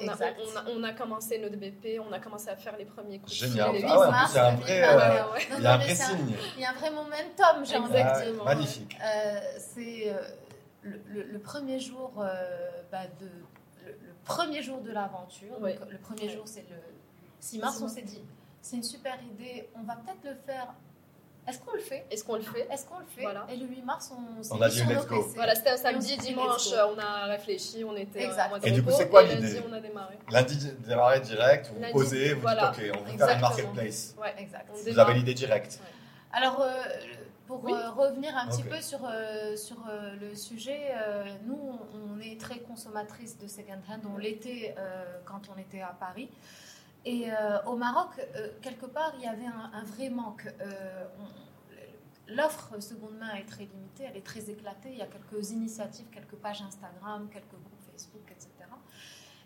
On 0.01 0.09
a, 0.09 0.13
Exact. 0.13 0.41
on, 0.41 0.57
a, 0.59 0.65
on 0.73 0.83
a 0.83 0.93
commencé 0.93 1.39
notre 1.39 1.57
BP, 1.57 2.01
on 2.01 2.13
a 2.13 2.19
commencé 2.19 2.49
à 2.49 2.57
faire 2.57 2.77
les 2.77 2.85
premiers 2.85 3.19
coups. 3.21 3.41
de 3.41 3.47
Génial. 3.47 3.71
Ah 3.87 3.99
ouais, 4.01 4.07
en 4.07 4.11
mars 4.11 4.33
plus, 4.33 4.35
il 4.35 4.37
y 4.37 4.41
a 4.41 4.47
un 4.49 4.57
vrai, 4.57 4.81
2021. 4.81 4.89
euh, 4.89 4.97
Ouais, 4.99 5.33
ouais. 5.33 5.47
Non, 5.51 5.57
il 5.59 5.63
y 5.63 5.67
a 5.67 5.73
un 5.73 5.77
vrai 5.79 5.95
signe. 5.95 6.37
Il 6.57 6.63
y 6.63 6.65
a 6.65 6.71
un 6.71 6.75
vrai 6.75 6.91
momentum, 6.91 7.65
j'ai 7.65 7.77
envie 7.77 7.93
de 7.93 8.33
dire. 8.33 8.45
Magnifique. 8.45 8.99
Euh, 9.03 9.41
c'est 9.59 10.09
euh, 10.11 10.19
le, 10.83 11.01
le- 11.07 11.23
le 11.23 11.39
premier 11.39 11.79
jour 11.79 12.13
euh, 12.19 12.71
bah, 12.91 13.03
de 13.21 13.27
le, 13.87 13.93
le 13.93 14.15
premier 14.25 14.63
jour 14.63 14.81
de 14.81 14.91
l'aventure. 14.91 15.59
Le 15.61 15.99
premier 15.99 16.29
jour, 16.29 16.43
c'est 16.47 16.65
le 16.71 16.77
6 17.41 17.59
mars. 17.59 17.77
6 17.77 17.83
On 17.85 17.89
s'est 17.89 18.03
dit, 18.03 18.23
c'est 18.63 18.77
une 18.77 18.83
super 18.83 19.17
idée. 19.23 19.69
On 19.79 19.83
va 19.85 19.97
peut-être 19.97 20.25
le 20.25 20.35
faire. 20.47 20.75
Est-ce 21.47 21.59
qu'on 21.61 21.75
le 21.75 21.81
fait? 21.81 22.07
Est-ce 22.11 22.25
qu'on 22.25 22.37
le 22.37 22.43
fait? 22.43 22.67
Est-ce 22.71 22.87
qu'on 22.87 22.99
le 22.99 23.05
fait? 23.07 23.23
Voilà. 23.23 23.47
Et 23.51 23.57
le 23.57 23.67
8 23.67 23.83
mars, 23.83 24.11
on 24.13 24.43
s'est 24.43 24.53
On 24.53 24.61
a 24.63 24.69
dit 24.69 24.83
let's 24.85 25.07
go. 25.07 25.23
Voilà, 25.35 25.55
c'était 25.55 25.71
un 25.71 25.77
samedi, 25.77 26.17
dimanche, 26.17 26.69
on 26.73 26.99
a 26.99 27.25
réfléchi, 27.27 27.85
on 27.85 27.95
était 27.97 28.25
Exact. 28.25 28.47
en 28.47 28.51
mode 28.51 28.67
Et 28.67 28.71
du 28.71 28.83
coup, 28.83 28.91
c'est 28.97 29.09
quoi 29.11 29.23
et 29.25 29.29
lundi, 29.29 29.47
l'idée 29.47 29.63
on 29.69 29.73
a 29.73 29.81
démarré. 29.81 30.19
Lundi, 30.31 30.73
démarrer 30.87 31.21
direct, 31.21 31.67
vous 31.69 31.75
vous 31.75 31.81
Lundi, 31.83 31.93
posez, 31.93 32.35
vous 32.35 32.41
voilà. 32.41 32.73
dites 32.75 32.91
ok, 32.93 32.99
on 33.01 33.11
veut 33.13 33.19
faire 33.19 33.35
une 33.35 33.41
marketplace. 33.41 34.15
Ouais. 34.21 34.35
Exact. 34.39 34.67
On 34.73 34.77
Vous 34.77 34.85
démarre. 34.85 35.09
avez 35.09 35.19
l'idée 35.19 35.35
directe. 35.35 35.81
Alors, 36.33 36.61
euh, 36.63 36.71
pour 37.47 37.63
Oui. 37.63 37.73
euh, 37.75 37.91
revenir 37.91 38.35
un 38.37 38.49
petit 38.49 38.63
peu 38.63 38.81
sur, 38.81 39.01
euh, 39.05 39.55
sur 39.55 39.77
euh, 39.89 40.15
le 40.19 40.35
sujet, 40.35 40.93
euh, 40.95 41.25
nous, 41.47 41.79
on 41.93 42.19
est 42.21 42.41
très 42.41 42.61
consommatrices 42.61 43.39
de 43.39 43.47
second-hand. 43.47 44.01
On 44.13 44.17
l'était 44.17 44.75
euh, 44.79 45.05
quand 45.27 45.43
on 45.55 45.61
était 45.61 45.83
à 45.83 45.95
Paris. 46.01 46.31
Et 47.05 47.31
euh, 47.31 47.63
au 47.67 47.77
Maroc, 47.77 48.13
euh, 48.19 48.49
quelque 48.63 48.87
part, 48.87 49.13
il 49.19 49.25
y 49.25 49.27
avait 49.27 49.47
un, 49.47 49.85
vrai 49.85 50.09
manque. 50.09 50.47
Euh, 50.61 51.05
L'offre 52.27 52.81
seconde 52.81 53.19
main 53.19 53.35
est 53.35 53.45
très 53.45 53.65
limitée, 53.65 54.05
elle 54.05 54.17
est 54.17 54.25
très 54.25 54.49
éclatée. 54.49 54.91
Il 54.91 54.97
y 54.97 55.03
a 55.03 55.07
quelques 55.07 55.51
initiatives, 55.51 56.07
quelques 56.11 56.37
pages 56.37 56.63
Instagram, 56.63 57.29
quelques 57.31 57.51
groupes 57.51 57.85
Facebook, 57.93 58.23
etc. 58.31 58.49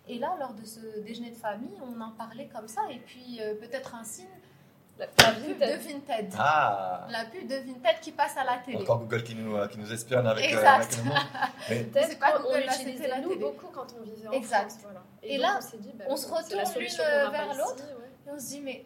Et 0.06 0.20
là, 0.20 0.36
lors 0.38 0.54
de 0.54 0.64
ce 0.64 1.00
déjeuner 1.00 1.30
de 1.30 1.36
famille, 1.36 1.76
on 1.82 2.00
en 2.00 2.12
parlait 2.12 2.48
comme 2.48 2.68
ça. 2.68 2.82
Et 2.90 3.00
puis, 3.00 3.40
peut-être 3.60 3.96
un 3.96 4.04
signe, 4.04 4.28
La, 4.98 5.06
pub 5.06 5.58
Vinted. 5.58 5.58
de 5.60 5.88
Vinted. 5.88 6.32
Ah 6.38 7.06
La 7.10 7.24
pub 7.26 7.46
de 7.46 7.54
Vinted 7.54 8.00
qui 8.02 8.12
passe 8.12 8.36
à 8.36 8.44
la 8.44 8.58
télé. 8.58 8.78
Encore 8.78 8.98
Google 9.00 9.22
qui 9.22 9.34
nous, 9.36 9.56
euh, 9.56 9.68
qui 9.68 9.78
nous 9.78 9.92
espionne 9.92 10.26
avec, 10.26 10.44
euh, 10.44 10.48
Exact. 10.48 10.74
avec 10.84 10.96
le 10.98 11.04
nom. 11.04 11.14
Mais 11.70 11.84
Peut-être 11.84 12.08
C'est 12.10 12.18
pas 12.18 12.32
qu'on 12.32 12.42
Google, 12.42 12.60
là, 12.66 12.72
l'utilisait 12.72 13.20
nous 13.22 13.28
télé. 13.28 13.40
beaucoup 13.40 13.66
quand 13.72 13.86
on 13.98 14.02
vivait 14.02 14.28
en 14.28 14.32
Exact. 14.32 14.70
France. 14.70 14.80
Voilà. 14.82 15.02
Et 15.22 15.36
donc, 15.36 15.46
là, 15.46 15.58
on, 15.58 15.60
s'est 15.62 15.78
dit, 15.78 15.92
bah, 15.94 16.04
on 16.08 16.16
se 16.16 16.26
retourne 16.26 16.80
l'une 16.80 17.30
vers 17.30 17.54
l'autre. 17.54 17.84
ouais. 17.84 18.10
Et 18.26 18.30
on 18.30 18.38
se 18.38 18.46
dit, 18.46 18.60
mais 18.60 18.84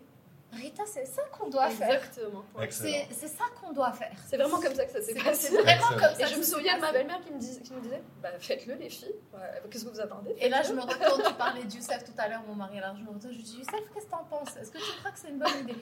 Rita, 0.52 0.82
c'est 0.86 1.06
ça 1.06 1.22
qu'on 1.32 1.48
doit 1.48 1.70
faire. 1.70 1.94
Exactement. 2.04 2.44
ouais. 2.56 2.70
C'est 2.70 3.06
c'est 3.10 3.28
ça 3.28 3.44
qu'on 3.60 3.72
doit 3.72 3.92
faire. 3.92 4.12
C'est 4.28 4.36
vraiment 4.36 4.60
comme 4.60 4.74
ça 4.74 4.84
que 4.84 4.92
ça 4.92 5.00
s'est 5.00 5.14
C'est 5.14 5.24
passé. 5.24 5.48
c'est 5.48 5.54
vraiment 5.62 5.70
Excellent. 5.90 6.00
comme 6.08 6.14
ça. 6.20 6.26
Et 6.26 6.32
je 6.32 6.38
me 6.38 6.42
souviens 6.42 6.76
de 6.76 6.80
ma 6.82 6.92
belle-mère 6.92 7.20
qui 7.22 7.32
me, 7.32 7.38
dis- 7.38 7.62
qui 7.62 7.72
me 7.72 7.80
disait 7.80 8.02
bah, 8.22 8.28
Faites-le, 8.38 8.74
les 8.74 8.90
filles. 8.90 9.14
Ouais, 9.32 9.40
Qu'est-ce 9.70 9.84
que 9.86 9.90
vous 9.90 10.00
attendez? 10.00 10.34
Et 10.38 10.48
là, 10.50 10.62
je 10.62 10.72
me 10.74 10.80
retourne, 10.82 11.22
tu 11.26 11.34
parlais 11.38 11.64
de 11.64 11.72
Youssef 11.72 12.04
tout 12.04 12.12
à 12.18 12.28
l'heure, 12.28 12.42
mon 12.46 12.54
mari. 12.54 12.78
Alors, 12.78 12.96
je 12.96 13.02
me 13.02 13.08
retourne, 13.08 13.32
je 13.32 13.38
lui 13.38 13.42
dis 13.44 13.56
Youssef, 13.58 13.72
qu'est-ce 13.94 14.06
que 14.06 14.10
t'en 14.10 14.24
penses? 14.24 14.54
Est-ce 14.60 14.70
que 14.70 14.78
tu 14.78 14.98
crois 14.98 15.10
que 15.10 15.18
c'est 15.18 15.28
une 15.30 15.38
bonne 15.38 15.58
idée? 15.62 15.76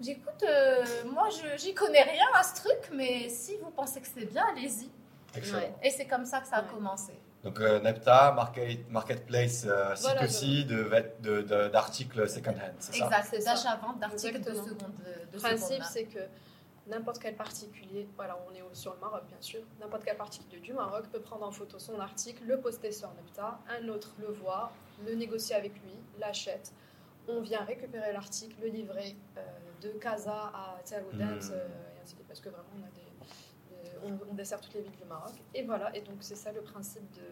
J'écoute, 0.00 0.42
euh, 0.48 0.84
moi, 1.06 1.28
je- 1.30 1.56
j'y 1.58 1.74
connais 1.74 2.02
rien 2.02 2.26
à 2.34 2.42
ce 2.42 2.54
truc, 2.62 2.90
mais 2.92 3.28
si 3.28 3.56
vous 3.58 3.70
pensez 3.70 4.00
que 4.00 4.06
c'est 4.12 4.26
bien, 4.26 4.44
allez-y. 4.50 4.90
Ouais. 5.52 5.74
Et 5.82 5.90
c'est 5.90 6.06
comme 6.06 6.24
ça 6.24 6.40
que 6.40 6.46
ça 6.46 6.56
a 6.56 6.62
Ouais. 6.62 6.68
commencé. 6.72 7.12
Donc 7.44 7.60
euh, 7.60 7.78
Nepta, 7.80 8.32
market, 8.32 8.90
marketplace, 8.90 9.64
euh, 9.66 9.94
site 9.94 10.04
Voilà, 10.06 10.24
aussi 10.24 10.64
de 10.64 10.76
vêt- 10.82 11.14
de- 11.20 11.42
de- 11.42 11.68
d'articles 11.68 12.26
second-hand, 12.28 12.74
c'est 12.78 12.94
ça? 12.96 13.04
Exact, 13.04 13.26
C'est 13.30 13.40
ça. 13.42 13.54
d'achat-vente 13.54 13.98
d'articles 14.00 14.40
de 14.40 14.54
seconde. 14.54 14.78
De 14.78 15.34
Le 15.34 15.38
principe, 15.38 15.82
c'est 15.84 16.04
que 16.04 16.20
n'importe 16.86 17.18
quel 17.18 17.36
particulier, 17.36 18.08
voilà, 18.16 18.38
on 18.48 18.54
est 18.54 18.62
sur 18.74 18.94
le 18.94 19.00
Maroc 19.00 19.22
bien 19.28 19.36
sûr, 19.40 19.60
n'importe 19.80 20.04
quel 20.04 20.16
particulier 20.16 20.60
du 20.60 20.72
Maroc 20.72 21.04
peut 21.12 21.20
prendre 21.20 21.46
en 21.46 21.50
photo 21.52 21.78
son 21.78 22.00
article, 22.00 22.44
le 22.46 22.58
poster 22.60 22.92
sur 22.92 23.10
Nepta, 23.14 23.58
un 23.68 23.88
autre 23.88 24.14
le 24.20 24.28
voit, 24.28 24.72
le 25.06 25.14
négocier 25.14 25.54
avec 25.54 25.72
lui, 25.82 25.92
l'achète. 26.18 26.72
On 27.28 27.40
vient 27.40 27.62
récupérer 27.64 28.12
l'article, 28.12 28.54
le 28.62 28.68
livrer 28.68 29.16
euh, 29.36 29.40
de 29.82 29.88
Casa 29.98 30.50
à 30.54 30.78
Tsaoudat, 30.84 31.24
Mhm. 31.24 31.40
euh, 31.52 31.66
et 31.66 32.02
ainsi 32.02 32.14
de 32.14 32.18
suite, 32.18 32.26
parce 32.28 32.40
que 32.40 32.48
vraiment 32.48 32.68
on, 32.78 32.82
a 32.86 32.90
des- 32.90 33.03
on, 34.04 34.18
on 34.30 34.34
dessert 34.34 34.60
toutes 34.60 34.74
les 34.74 34.82
villes 34.82 34.92
du 35.00 35.04
Maroc. 35.08 35.32
Et 35.54 35.62
voilà, 35.62 35.94
et 35.96 36.00
donc 36.00 36.16
c'est 36.20 36.36
ça 36.36 36.52
le 36.52 36.60
principe 36.62 37.10
de. 37.14 37.22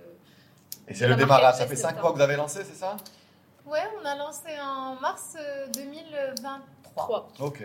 Et 0.88 0.94
c'est 0.94 1.04
de 1.04 1.10
le 1.10 1.16
démarrage. 1.16 1.56
Ça 1.56 1.66
fait 1.66 1.76
5 1.76 1.88
Nepta. 1.88 2.02
mois 2.02 2.10
que 2.12 2.16
vous 2.16 2.22
avez 2.22 2.36
lancé, 2.36 2.64
c'est 2.64 2.74
ça? 2.78 2.96
Ouais, 3.64 3.80
on 4.00 4.04
a 4.06 4.16
lancé 4.16 4.48
en 4.60 4.96
mars 5.00 5.36
euh, 5.38 5.66
2023. 5.74 6.62
Trois. 6.96 7.28
Ok. 7.40 7.62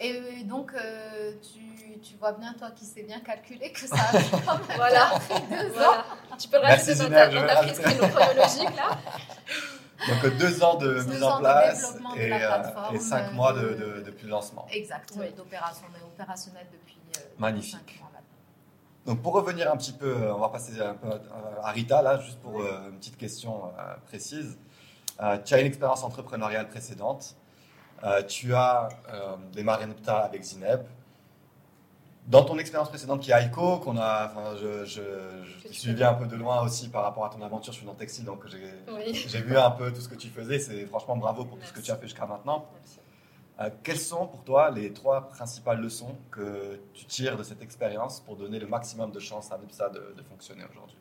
Et 0.00 0.12
euh, 0.12 0.44
donc, 0.44 0.72
euh, 0.74 1.32
tu, 1.42 1.98
tu 2.00 2.16
vois 2.16 2.32
bien, 2.32 2.52
toi 2.54 2.70
qui 2.70 2.84
sais 2.84 3.02
bien 3.02 3.20
calculer, 3.20 3.72
que 3.72 3.80
ça 3.80 3.96
a 3.96 3.98
pris 4.18 4.30
quand 4.44 4.58
même 4.58 4.76
Voilà. 4.76 5.10
deux 5.28 5.70
ans. 5.70 5.72
voilà. 5.74 6.04
Tu 6.38 6.48
peux 6.48 6.56
le 6.58 6.62
rajouter 6.62 6.94
dans 6.94 7.08
ta, 7.08 7.28
dans 7.28 7.62
freestyle 7.62 7.98
chronologique 7.98 8.76
là. 8.76 8.98
Donc 10.08 10.24
euh, 10.24 10.30
deux 10.38 10.62
ans 10.62 10.76
de 10.76 10.94
Deux 10.94 11.04
mise 11.06 11.22
ans 11.24 11.32
en 11.32 11.36
de 11.38 11.40
place 11.42 11.94
de 11.96 12.18
et, 12.20 12.28
la 12.28 12.36
euh, 12.36 12.60
plateforme, 12.60 12.94
et 12.94 12.98
5 13.00 13.18
euh, 13.28 13.30
mois 13.32 13.52
de- 13.52 13.60
de, 13.60 13.74
de- 13.74 14.00
depuis 14.02 14.24
le 14.26 14.30
lancement. 14.30 14.66
Exact, 14.70 15.10
Oui. 15.16 15.26
d'opération. 15.36 15.86
On 15.92 15.98
est 15.98 16.04
opérationnel 16.06 16.66
depuis. 16.72 16.98
euh, 17.16 17.20
depuis 17.20 17.40
Magnifique. 17.40 18.00
Donc 19.08 19.22
pour 19.22 19.32
revenir 19.32 19.72
un 19.72 19.76
petit 19.78 19.92
peu, 19.92 20.30
on 20.30 20.38
va 20.38 20.50
passer 20.50 20.78
un 20.82 20.92
peu 20.92 21.08
à 21.64 21.70
Rita 21.70 22.02
là, 22.02 22.20
juste 22.20 22.38
pour 22.40 22.60
euh, 22.60 22.90
une 22.90 22.98
petite 22.98 23.16
question 23.16 23.64
euh, 23.78 23.94
précise. 24.06 24.58
Euh, 25.22 25.38
tu 25.42 25.54
as 25.54 25.60
une 25.60 25.66
expérience 25.66 26.04
entrepreneuriale 26.04 26.68
précédente. 26.68 27.34
Tu 28.28 28.54
as 28.54 28.90
démarré 29.54 29.86
Nepta 29.86 30.18
avec 30.18 30.42
Zineb. 30.44 30.82
Dans 32.26 32.44
ton 32.44 32.58
expérience 32.58 32.90
précédente 32.90 33.22
qui 33.22 33.30
est 33.30 33.42
Aiko, 33.42 33.78
qu'on 33.78 33.96
a, 33.96 34.26
enfin, 34.26 34.54
je, 34.60 34.84
je, 34.84 35.00
je 35.66 35.72
suivi 35.72 36.04
un 36.04 36.12
peu 36.12 36.26
de 36.26 36.36
loin 36.36 36.60
aussi 36.60 36.90
par 36.90 37.02
rapport 37.02 37.24
à 37.24 37.30
ton 37.30 37.40
aventure, 37.40 37.72
je 37.72 37.78
suis 37.78 37.86
dans 37.86 37.92
le 37.92 37.98
textile, 37.98 38.26
donc 38.26 38.46
j'ai 38.46 38.58
Oui. 38.94 39.12
vu 39.42 39.56
un 39.56 39.70
peu 39.70 39.90
tout 39.90 40.02
ce 40.02 40.08
que 40.10 40.14
tu 40.16 40.28
faisais. 40.28 40.58
C'est 40.58 40.84
franchement 40.84 41.16
bravo 41.16 41.46
pour 41.46 41.58
tout 41.58 41.64
ce 41.64 41.72
que 41.72 41.80
tu 41.80 41.90
as 41.90 41.96
fait 41.96 42.02
jusqu'à 42.06 42.26
maintenant. 42.26 42.66
Merci. 42.74 42.98
Euh, 43.60 43.70
quelles 43.82 43.98
sont 43.98 44.26
pour 44.28 44.44
toi 44.44 44.70
les 44.70 44.92
trois 44.92 45.28
principales 45.28 45.80
leçons 45.80 46.16
que 46.30 46.78
tu 46.94 47.04
tires 47.06 47.36
de 47.36 47.42
cette 47.42 47.60
expérience 47.60 48.20
pour 48.20 48.36
donner 48.36 48.60
le 48.60 48.68
maximum 48.68 49.10
de 49.10 49.18
chances 49.18 49.50
à 49.50 49.58
Nepsa 49.58 49.88
de, 49.90 50.22
fonctionner 50.28 50.64
aujourd'hui? 50.70 50.96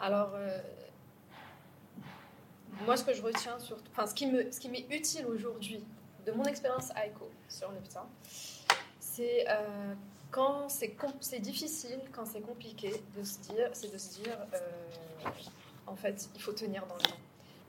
Alors, 0.00 0.32
euh, 0.34 0.58
moi, 2.84 2.96
ce 2.96 3.04
que 3.04 3.14
je 3.14 3.22
retiens 3.22 3.60
surtout, 3.60 3.84
enfin, 3.92 4.06
ce 4.06 4.14
qui 4.14 4.68
m'est 4.68 4.86
utile 4.90 5.26
aujourd'hui 5.26 5.84
de 6.26 6.32
mon 6.32 6.44
expérience 6.44 6.90
AICO 6.96 7.30
sur 7.48 7.70
Nepta, 7.70 8.08
c'est 8.98 9.44
euh, 9.48 9.94
quand 10.32 10.68
c'est, 10.68 11.38
difficile, 11.38 12.00
quand 12.10 12.26
c'est 12.26 12.40
compliqué 12.40 12.90
de 13.16 13.22
se 13.22 13.38
dire, 13.38 13.68
c'est 13.72 13.92
de 13.92 13.98
se 13.98 14.20
dire, 14.20 14.36
en 15.86 15.94
fait, 15.94 16.28
il 16.34 16.42
faut 16.42 16.52
tenir 16.52 16.84
dans 16.86 16.96
le 16.96 17.02
temps. 17.02 17.16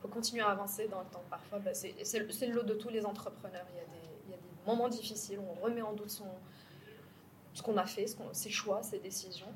Faut 0.03 0.09
continuer 0.09 0.41
à 0.41 0.49
avancer 0.49 0.89
dans 0.89 0.99
le 0.99 1.05
temps. 1.05 1.23
Parfois, 1.29 1.59
bah, 1.59 1.73
c'est, 1.73 1.95
le- 2.19 2.53
lot 2.53 2.63
de 2.63 2.73
tous 2.73 2.89
les 2.89 3.05
entrepreneurs. 3.05 3.65
Il 3.71 3.77
y 3.77 3.79
a 3.79 3.85
des, 3.85 4.37
moments 4.67 4.89
difficiles 4.89 5.39
où 5.39 5.43
on 5.57 5.63
remet 5.63 5.81
en 5.81 5.93
doute 5.93 6.21
ce 7.53 7.61
qu'on 7.61 7.77
a 7.77 7.85
fait, 7.85 8.07
ce 8.07 8.15
ses 8.33 8.49
choix, 8.49 8.83
ses 8.83 8.99
décisions. 8.99 9.53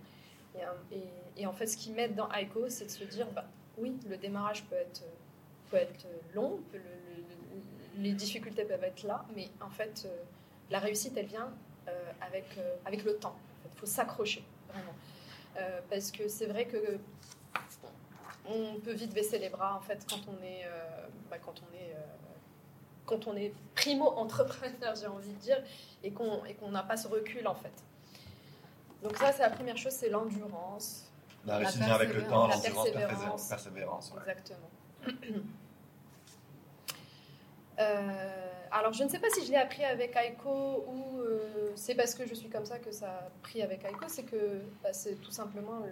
Et, 0.55 0.63
euh, 0.63 0.97
et- 1.35 1.45
en 1.45 1.51
fait, 1.51 1.67
ce 1.67 1.75
qui 1.75 1.91
m'aide 1.91 2.15
dans 2.15 2.29
Aiko, 2.31 2.69
c'est 2.69 2.85
de 2.85 2.91
se 2.91 3.03
dire, 3.03 3.27
bah, 3.31 3.45
oui, 3.77 3.97
le 4.09 4.15
démarrage 4.15 4.63
peut 4.65 4.75
être, 4.75 6.07
long, 6.33 6.61
les 7.97 8.13
difficultés 8.13 8.63
peuvent 8.63 8.83
être 8.85 9.03
là, 9.03 9.25
mais 9.35 9.49
en 9.59 9.69
fait, 9.69 10.03
euh, 10.05 10.23
la 10.69 10.79
réussite, 10.79 11.17
elle 11.17 11.25
vient 11.25 11.51
euh, 11.89 12.11
avec, 12.21 13.03
le 13.03 13.17
temps. 13.17 13.35
Il 13.65 13.77
faut 13.79 13.85
s'accrocher, 13.85 14.45
vraiment. 14.69 14.93
Parce 15.89 16.11
que 16.11 16.27
c'est 16.27 16.45
vrai 16.45 16.65
que 16.65 16.99
on 18.49 18.79
peut 18.79 18.93
vite 18.93 19.13
baisser 19.13 19.39
les 19.39 19.49
bras, 19.49 19.75
en 19.75 19.81
fait, 19.81 20.05
quand 20.09 20.19
on 20.27 20.43
est, 20.43 20.65
euh, 20.65 21.07
bah, 21.29 21.37
quand 21.39 21.53
on 21.61 21.75
est, 21.75 21.93
euh, 21.93 21.99
quand 23.05 23.27
on 23.27 23.35
est 23.35 23.53
primo-entrepreneur, 23.75 24.95
j'ai 24.99 25.07
envie 25.07 25.33
de 25.33 25.39
dire, 25.39 25.61
et 26.03 26.11
qu'on 26.11 26.43
et 26.45 26.53
qu'on 26.55 26.69
n'a 26.71 26.83
pas 26.83 26.97
ce 26.97 27.07
recul, 27.07 27.47
en 27.47 27.55
fait. 27.55 27.73
Donc 29.03 29.17
ça, 29.17 29.31
c'est 29.31 29.43
la 29.43 29.49
première 29.49 29.77
chose, 29.77 29.93
c'est 29.93 30.09
l'endurance. 30.09 31.03
La 31.45 31.53
La 31.53 31.59
réussite 31.59 31.83
vient 31.83 31.93
avec 31.95 32.13
le 32.13 32.23
temps, 32.27 32.47
la 32.47 32.57
persévérance. 32.57 32.89
persévérance. 32.91 33.47
persévérance 33.47 34.11
ouais. 34.11 34.19
Exactement. 34.21 34.69
Euh, 37.79 38.47
alors, 38.71 38.91
je 38.93 39.03
ne 39.03 39.09
sais 39.09 39.19
pas 39.19 39.29
si 39.29 39.45
je 39.45 39.51
l'ai 39.51 39.57
appris 39.57 39.83
avec 39.83 40.15
Aiko 40.15 40.83
ou 40.87 41.19
euh, 41.19 41.71
c'est 41.75 41.93
parce 41.93 42.15
que 42.15 42.25
je 42.25 42.33
suis 42.33 42.49
comme 42.49 42.65
ça 42.65 42.79
que 42.79 42.91
ça 42.91 43.07
a 43.07 43.29
pris 43.43 43.61
avec 43.61 43.85
Aiko. 43.85 44.05
C'est 44.07 44.23
que 44.23 44.61
bah, 44.81 44.93
c'est 44.93 45.15
tout 45.21 45.29
simplement. 45.31 45.79
le- 45.81 45.91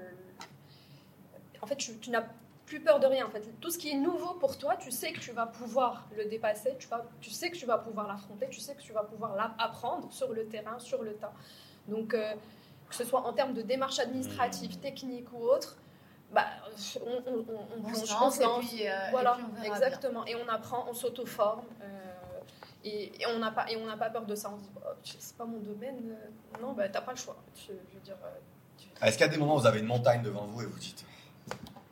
En 1.61 1.67
fait, 1.67 1.75
tu, 1.75 1.95
tu 1.99 2.09
n'as 2.09 2.25
plus 2.65 2.79
peur 2.81 2.99
de 2.99 3.05
rien. 3.07 3.25
En 3.27 3.29
fait, 3.29 3.43
tout 3.61 3.69
ce 3.69 3.77
qui 3.77 3.89
est 3.91 3.95
nouveau 3.95 4.33
pour 4.35 4.57
toi, 4.57 4.75
tu 4.75 4.91
sais 4.91 5.11
que 5.11 5.19
tu 5.19 5.31
vas 5.31 5.45
pouvoir 5.45 6.05
le 6.17 6.25
dépasser. 6.25 6.75
Tu, 6.79 6.87
vas, 6.87 7.05
tu 7.21 7.29
sais 7.29 7.49
que 7.51 7.55
tu 7.57 7.65
vas 7.65 7.77
pouvoir 7.77 8.07
l'affronter. 8.07 8.47
Tu 8.49 8.59
sais 8.59 8.73
que 8.75 8.81
tu 8.81 8.91
vas 8.93 9.03
pouvoir 9.03 9.35
l'apprendre 9.35 10.11
sur 10.11 10.33
le 10.33 10.45
terrain, 10.47 10.79
sur 10.79 11.03
le 11.03 11.13
tas. 11.13 11.33
Donc, 11.87 12.13
euh, 12.13 12.33
que 12.89 12.95
ce 12.95 13.03
soit 13.03 13.21
en 13.25 13.33
termes 13.33 13.53
de 13.53 13.61
démarches 13.61 13.99
administratives, 13.99 14.77
Mmh. 14.77 14.81
techniques 14.81 15.31
ou 15.33 15.43
autres, 15.43 15.77
bah, 16.31 16.45
on, 17.05 17.09
on, 17.09 17.37
on, 17.37 17.53
on 17.53 17.67
On 17.77 17.81
plonge, 17.81 18.03
se 18.03 18.13
on 18.13 18.19
lance 18.19 18.35
se 18.35 18.41
et 18.41 18.45
lance. 18.45 18.65
puis, 18.67 18.87
euh, 18.87 19.07
et 19.07 19.11
Voilà, 19.11 19.33
puis 19.33 19.43
on 19.49 19.61
verra 19.61 19.75
exactement. 19.75 20.25
Et 20.25 20.35
on 20.35 20.47
apprend, 20.49 20.85
on 20.89 20.93
s'auto-forme. 20.93 21.63
euh, 21.81 21.85
et, 22.83 23.21
et 23.21 23.25
on 23.27 23.39
n'a 23.39 23.51
pas, 23.51 23.69
et 23.71 23.77
on 23.77 23.85
n'a 23.85 23.97
pas 23.97 24.09
peur 24.09 24.25
de 24.25 24.35
ça. 24.35 24.51
On 24.53 24.57
se 24.57 24.63
dit, 24.63 24.69
Bah, 24.75 24.95
c'est 25.03 25.37
pas 25.37 25.45
mon 25.45 25.59
domaine. 25.59 25.97
euh, 26.11 26.61
non, 26.61 26.73
bah, 26.73 26.89
t'as 26.89 27.01
pas 27.01 27.11
le 27.11 27.17
choix. 27.17 27.35
Je, 27.55 27.73
je 27.89 27.93
veux 27.95 28.01
dire, 28.03 28.17
tu- 28.77 28.87
Ah, 29.01 29.07
Est-ce 29.07 29.17
qu'il 29.17 29.25
y 29.25 29.29
a 29.29 29.31
des 29.31 29.37
moments 29.37 29.55
où 29.55 29.59
vous 29.59 29.65
avez 29.67 29.79
une 29.79 29.85
montagne 29.87 30.21
devant 30.23 30.45
vous 30.45 30.61
et 30.61 30.65
vous 30.65 30.79
dites 30.79 31.03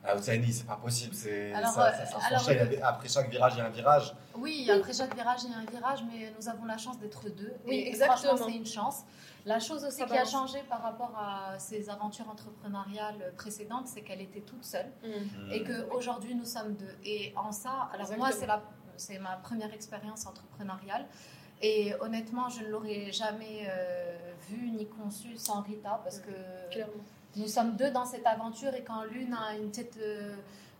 Ah, 0.06 0.16
Ousseini, 0.16 0.52
c'est 0.52 0.66
pas 0.66 0.76
possible, 0.76 1.14
c'est, 1.14 1.52
Alors, 1.54 1.70
ça, 1.70 1.86
euh, 1.86 1.92
ça, 1.92 2.06
ça 2.06 2.26
alors, 2.26 2.40
s'enchaîne. 2.40 2.68
le- 2.70 2.84
Après 2.84 3.08
chaque 3.08 3.30
virage, 3.30 3.54
il 3.54 3.58
y 3.58 3.60
a 3.62 3.66
un 3.66 3.70
virage. 3.70 4.14
Oui, 4.36 4.70
après 4.70 4.92
chaque 4.92 5.14
virage, 5.14 5.40
il 5.44 5.50
y 5.50 5.54
a 5.54 5.58
un 5.58 5.64
virage, 5.64 6.00
mais 6.10 6.30
nous 6.38 6.48
avons 6.48 6.64
la 6.66 6.76
chance 6.76 6.98
d'être 6.98 7.28
deux. 7.30 7.54
Oui, 7.66 7.76
et, 7.76 7.88
exactement. 7.88 8.36
c'est 8.36 8.52
une 8.52 8.66
chance. 8.66 9.02
La 9.46 9.60
chose 9.60 9.82
aussi 9.84 9.98
Ça 9.98 10.06
qui 10.06 10.16
a 10.16 10.24
changé 10.24 10.58
par 10.68 10.82
rapport 10.82 11.12
à 11.18 11.58
ces 11.58 11.88
aventures 11.90 12.28
entrepreneuriales 12.28 13.32
précédentes, 13.36 13.86
c'est 13.88 14.02
qu'elle 14.02 14.20
était 14.22 14.40
toute 14.40 14.64
seule 14.64 14.90
et 15.52 15.62
qu'aujourd'hui 15.64 16.34
nous 16.34 16.46
sommes 16.46 16.74
deux. 16.74 16.96
Et 17.04 17.32
en 17.36 17.52
ça, 17.52 17.88
alors 17.92 18.06
moi, 18.16 18.28
Exactement. 18.28 18.32
c'est 18.32 18.46
la- 18.46 18.62
c'est 18.96 19.18
ma 19.18 19.36
première 19.36 19.72
expérience 19.74 20.26
entrepreneuriale. 20.26 21.06
Et 21.62 21.94
honnêtement, 22.00 22.48
je 22.48 22.60
ne 22.62 22.68
l'aurais 22.68 23.10
jamais 23.10 23.66
euh, 23.68 24.16
vu 24.48 24.70
ni 24.70 24.86
conçu 24.86 25.36
sans 25.36 25.62
Rita 25.62 26.00
parce 26.04 26.18
que 26.20 26.30
clairement. 26.70 26.92
Nous 27.36 27.48
sommes 27.48 27.76
deux 27.76 27.90
dans 27.90 28.04
cette 28.04 28.26
aventure 28.26 28.74
et 28.74 28.82
quand 28.84 29.02
l'une 29.04 29.34
a 29.34 29.56
une 29.56 29.70
petite 29.70 29.96
euh, 29.98 30.34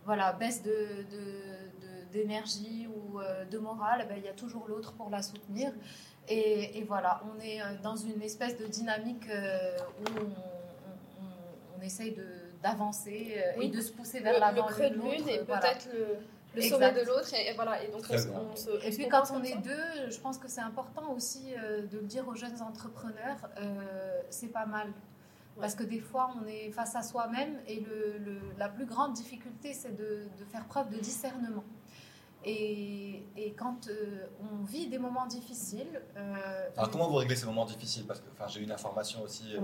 voilà, 0.05 0.33
baisse 0.33 0.63
de, 0.63 0.71
de- 0.71 1.81
de- 1.83 2.13
d'énergie 2.13 2.87
ou 2.89 3.19
euh, 3.21 3.45
de 3.45 3.59
morale, 3.59 4.03
eh 4.05 4.09
ben, 4.09 4.15
il 4.19 4.25
y 4.25 4.29
a 4.29 4.33
toujours 4.35 4.67
l'autre 4.69 4.93
pour 4.93 5.11
la 5.11 5.23
soutenir. 5.23 5.73
Et, 6.29 6.79
et 6.79 6.85
voilà, 6.85 7.21
on 7.35 7.41
est 7.43 7.61
euh, 7.61 7.65
dans 7.83 7.97
une 7.97 8.23
espèce 8.23 8.57
de 8.57 8.67
dynamique 8.67 9.29
euh, 9.29 9.77
où 10.01 10.05
on, 10.21 10.23
on- 10.23 11.25
on- 11.25 11.79
on 11.79 11.83
essaye 11.83 12.13
de, 12.13 12.27
d'avancer 12.63 13.35
euh, 13.37 13.53
Oui. 13.59 13.67
et 13.67 13.69
de 13.71 13.81
se 13.81 13.93
pousser 13.93 14.19
Le, 14.19 14.25
vers 14.25 14.35
le 14.35 14.41
l'avant 14.41 14.67
creux 14.69 14.91
de 14.91 14.95
l'une 14.95 15.29
et 15.29 15.41
voilà. 15.43 15.61
peut-être 15.61 15.89
le, 15.93 16.07
le 16.55 16.63
Exact. 16.63 16.71
sommet 16.71 16.93
de 16.93 17.07
l'autre. 17.07 17.35
Et, 17.35 17.49
et 17.51 17.53
voilà. 17.55 17.83
Et 17.83 17.89
donc, 17.89 18.03
on, 18.11 18.57
se- 18.57 18.87
Et 18.87 18.91
puis 18.91 19.09
quand 19.09 19.25
on 19.33 19.43
est 19.43 19.53
ça. 19.55 19.59
deux, 19.59 20.11
je 20.11 20.19
pense 20.21 20.39
que 20.39 20.49
c'est 20.49 20.61
important 20.61 21.13
aussi 21.13 21.53
euh, 21.59 21.83
de 21.87 21.99
le 21.99 22.05
dire 22.07 22.27
aux 22.29 22.35
jeunes 22.37 22.63
entrepreneurs, 22.63 23.39
euh, 23.59 24.21
c'est 24.31 24.49
pas 24.53 24.67
mal. 24.67 24.87
Parce 25.61 25.75
que 25.75 25.85
des 25.85 26.01
fois, 26.01 26.31
on 26.43 26.47
est 26.47 26.71
face 26.73 26.97
à 26.97 27.03
soi-même 27.03 27.61
et 27.67 27.81
le, 27.81 28.19
le- 28.19 28.41
la 28.59 28.69
plus 28.69 28.87
grande 28.87 29.13
difficulté, 29.13 29.73
c'est 29.73 29.97
de, 29.97 30.29
de 30.39 30.45
faire 30.51 30.65
preuve 30.67 30.91
de 30.91 30.99
discernement. 30.99 31.65
Et, 32.47 33.25
et 33.39 33.53
quand 33.55 33.89
euh, 33.89 34.27
on 34.43 34.65
vit 34.65 34.89
des 34.89 34.99
moments 34.99 35.25
difficiles... 35.27 36.03
euh, 36.17 36.69
Alors, 36.77 36.91
comment 36.91 37.09
vous 37.09 37.15
réglez 37.15 37.37
ces 37.37 37.47
moments 37.47 37.65
difficiles? 37.65 38.05
Parce 38.07 38.21
que 38.21 38.27
j'ai 38.49 38.61
eu 38.61 38.65
une 38.65 38.73
information 38.73 39.23
aussi, 39.23 39.45
euh, 39.57 39.61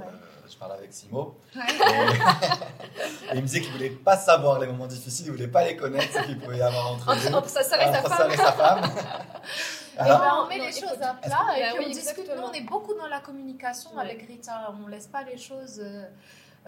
je 0.50 0.56
parlais 0.56 0.76
avec 0.76 0.90
Simo, 0.90 1.36
Ouais. 1.54 1.62
et, 1.68 1.74
et 3.34 3.34
il 3.34 3.42
me 3.42 3.46
disait 3.46 3.60
qu'il 3.60 3.72
voulait 3.72 3.90
pas 3.90 4.16
savoir 4.16 4.58
les 4.60 4.66
moments 4.66 4.86
difficiles, 4.86 5.26
il 5.26 5.32
voulait 5.32 5.48
pas 5.48 5.64
les 5.66 5.76
connaître, 5.76 6.10
ce 6.10 6.24
qu'il 6.24 6.38
pouvait 6.38 6.56
y 6.58 6.62
avoir 6.62 6.92
entre 6.92 7.10
Entre, 7.10 7.34
entre 7.34 7.48
sa 7.50 7.62
sœur 7.62 7.82
et 7.82 8.36
sa 8.36 8.52
femme. 8.52 8.80
Alors- 10.00 10.20
ben, 10.20 10.30
on 10.44 10.48
met 10.48 10.58
Non, 10.58 10.64
les 10.66 10.72
choses 10.72 11.00
à 11.02 11.14
plat 11.14 11.20
que- 11.22 11.26
et 11.26 11.30
bah 11.62 11.66
puis 11.74 11.78
oui, 11.78 11.84
on 11.86 11.90
discute. 11.92 12.30
Nous, 12.36 12.42
on 12.42 12.52
est 12.52 12.60
beaucoup 12.62 12.94
dans 12.94 13.06
la 13.08 13.20
communication 13.20 13.94
Ouais. 13.94 14.02
avec 14.02 14.22
Rita. 14.26 14.72
On 14.82 14.86
laisse 14.88 15.06
pas 15.06 15.22
les 15.22 15.36
choses, 15.38 15.80
euh, 15.80 16.04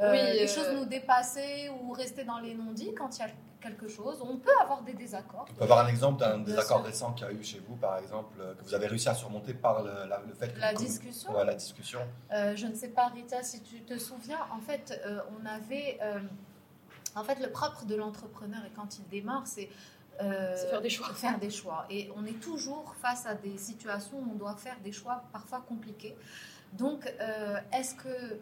euh, 0.00 0.10
Oui, 0.12 0.18
les 0.38 0.44
euh, 0.44 0.54
choses 0.54 0.70
nous 0.74 0.84
dépasser 0.84 1.70
ou 1.82 1.92
rester 1.92 2.24
dans 2.24 2.38
les 2.38 2.54
non-dits 2.54 2.94
quand 2.94 3.16
il 3.16 3.20
y 3.20 3.24
a 3.24 3.28
quelque 3.60 3.86
chose. 3.88 4.18
On 4.28 4.38
peut 4.38 4.50
avoir 4.60 4.82
des 4.82 4.92
désaccords. 4.92 5.46
On 5.50 5.54
peut 5.54 5.62
avoir 5.64 5.84
un 5.84 5.88
exemple 5.88 6.18
d'un 6.18 6.38
désaccord 6.38 6.82
récent 6.82 7.12
qu'il 7.12 7.26
y 7.26 7.30
a 7.30 7.32
eu 7.32 7.44
chez 7.44 7.60
vous, 7.60 7.76
par 7.76 7.96
exemple, 7.98 8.36
que 8.58 8.64
vous 8.64 8.74
avez 8.74 8.88
réussi 8.88 9.08
à 9.08 9.14
surmonter 9.14 9.54
par 9.54 9.82
le, 9.84 9.92
la- 10.08 10.20
le 10.26 10.34
fait 10.34 10.52
que 10.52 10.58
La 10.60 10.74
discussion. 10.74 11.32
Ouais, 11.32 11.44
la 11.44 11.54
discussion. 11.54 12.00
Euh, 12.32 12.56
je 12.56 12.66
ne 12.66 12.74
sais 12.74 12.88
pas, 12.88 13.06
Rita, 13.08 13.42
si 13.44 13.60
tu 13.62 13.80
te 13.82 13.96
souviens, 13.98 14.40
en 14.52 14.60
fait, 14.60 15.00
euh, 15.06 15.20
on 15.40 15.46
avait. 15.46 15.98
euh, 16.02 16.18
en 17.14 17.22
fait, 17.24 17.38
le 17.40 17.50
propre 17.50 17.84
de 17.84 17.94
l'entrepreneur, 17.94 18.60
et 18.66 18.70
quand 18.74 18.98
il 18.98 19.06
démarre, 19.08 19.46
c'est. 19.46 19.68
Euh, 20.20 20.56
faire 20.70 20.80
des 20.82 20.90
choix. 20.90 21.08
faire 21.14 21.38
des 21.38 21.50
choix. 21.50 21.86
Et 21.90 22.10
on 22.16 22.24
est 22.26 22.40
toujours 22.40 22.94
face 23.00 23.24
à 23.26 23.34
des 23.34 23.56
situations 23.58 24.18
où 24.18 24.30
on 24.32 24.34
doit 24.34 24.56
faire 24.56 24.78
des 24.84 24.92
choix 24.92 25.24
parfois 25.32 25.60
compliqués. 25.60 26.16
Donc, 26.72 27.06
euh, 27.20 27.58
est-ce 27.72 27.94
que. 27.94 28.40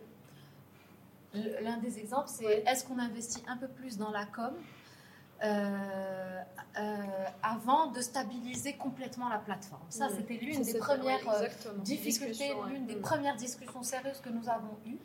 L'un 1.62 1.76
des 1.78 2.00
exemples, 2.00 2.28
c'est 2.28 2.44
Ouais. 2.44 2.64
est-ce 2.66 2.84
qu'on 2.84 2.98
investit 2.98 3.42
un 3.46 3.56
peu 3.56 3.68
plus 3.68 3.96
dans 3.96 4.10
la 4.10 4.26
com 4.26 4.52
euh, 5.44 6.40
euh, 6.78 6.96
avant 7.42 7.86
de 7.92 8.00
stabiliser 8.00 8.72
complètement 8.76 9.28
la 9.28 9.38
plateforme? 9.38 9.80
Ça, 9.90 10.08
Mm. 10.08 10.10
c'était 10.16 10.34
l'une 10.34 10.62
des 10.62 10.74
premières 10.78 11.24
ouais, 11.26 11.34
exactement. 11.44 11.82
difficulté, 11.84 12.32
Discussion, 12.32 12.60
ouais. 12.62 12.70
l'une 12.70 12.86
des 12.86 12.96
Mm. 12.96 13.00
premières 13.00 13.36
discussions 13.36 13.82
sérieuses 13.84 14.20
que 14.20 14.28
nous 14.28 14.48
avons 14.48 14.76
eues. 14.86 14.98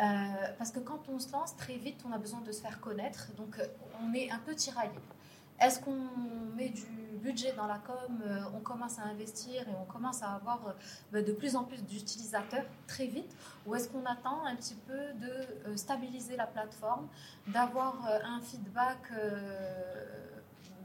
Euh, 0.00 0.04
parce 0.58 0.70
que 0.72 0.80
quand 0.80 1.08
on 1.08 1.18
se 1.20 1.30
lance 1.30 1.56
très 1.56 1.76
vite, 1.76 2.00
on 2.08 2.12
a 2.12 2.18
besoin 2.18 2.40
de 2.40 2.50
se 2.52 2.60
faire 2.60 2.80
connaître, 2.80 3.32
donc 3.36 3.60
on 4.02 4.12
est 4.14 4.28
un 4.30 4.38
peu 4.38 4.54
tiraillé. 4.56 4.90
Est-ce 5.60 5.80
qu'on 5.80 5.96
met 6.56 6.70
du 6.70 6.86
budget 7.22 7.52
dans 7.52 7.66
la 7.66 7.78
com, 7.78 8.22
euh, 8.24 8.40
on 8.54 8.60
commence 8.60 8.98
à 8.98 9.02
investir 9.02 9.60
et 9.68 9.72
on 9.78 9.84
commence 9.84 10.22
à 10.22 10.30
avoir 10.30 10.68
euh, 10.68 10.72
bah, 11.12 11.22
de 11.22 11.32
plus 11.32 11.54
en 11.54 11.64
plus 11.64 11.82
d'utilisateurs 11.84 12.64
très 12.86 13.06
vite, 13.06 13.36
ou 13.66 13.74
est-ce 13.74 13.88
qu'on 13.88 14.06
attend 14.06 14.44
un 14.46 14.56
petit 14.56 14.76
peu 14.86 15.12
de 15.20 15.30
euh, 15.66 15.76
stabiliser 15.76 16.36
la 16.36 16.46
plateforme, 16.46 17.08
d'avoir 17.46 18.06
un 18.24 18.40
feedback 18.40 19.12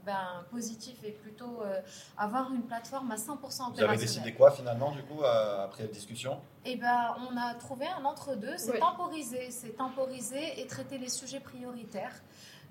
ben, 0.06 0.44
positif 0.50 0.94
et 1.02 1.10
plutôt 1.10 1.60
euh, 1.62 1.80
avoir 2.16 2.52
une 2.52 2.62
plateforme 2.62 3.10
à 3.10 3.16
100% 3.16 3.32
opérationnelle 3.32 3.72
Vous 3.74 3.82
avez 3.82 3.96
décidé 3.96 4.32
quoi 4.32 4.52
finalement, 4.52 4.92
du 4.92 5.02
coup, 5.02 5.22
euh, 5.22 5.64
après 5.64 5.82
la 5.82 5.88
discussion? 5.88 6.40
Eh 6.64 6.76
ben, 6.76 7.16
on 7.28 7.36
a 7.36 7.54
trouvé 7.54 7.86
un 7.88 8.04
entre-deux, 8.04 8.56
c'est 8.56 8.74
Oui. 8.74 8.78
temporiser, 8.78 9.50
c'est 9.50 9.76
temporiser 9.76 10.60
et 10.60 10.66
traiter 10.68 10.98
les 10.98 11.08
sujets 11.08 11.40
prioritaires 11.40 12.14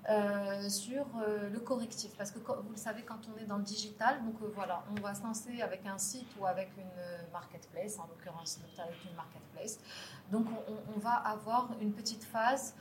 euh, 0.08 0.68
sur 0.68 1.04
euh, 1.16 1.50
le 1.50 1.58
correctif. 1.58 2.12
Parce 2.16 2.30
que 2.30 2.38
vous 2.38 2.70
le 2.70 2.76
savez, 2.76 3.02
quand 3.02 3.18
on 3.34 3.42
est 3.42 3.44
dans 3.44 3.56
le 3.56 3.64
digital, 3.64 4.24
donc 4.24 4.34
euh, 4.40 4.52
voilà, 4.54 4.84
on 4.96 5.00
va 5.00 5.14
se 5.14 5.22
lancer 5.22 5.60
avec 5.62 5.84
un 5.84 5.98
site 5.98 6.28
ou 6.38 6.46
avec 6.46 6.70
une 6.78 7.32
marketplace, 7.32 7.98
en 7.98 8.06
l'occurrence 8.06 8.60
avec 8.78 9.04
une 9.04 9.16
marketplace. 9.16 9.80
Donc 10.30 10.46
on, 10.94 10.98
va 10.98 11.14
avoir 11.14 11.70
une 11.80 11.92
petite 11.92 12.22
phase 12.22 12.74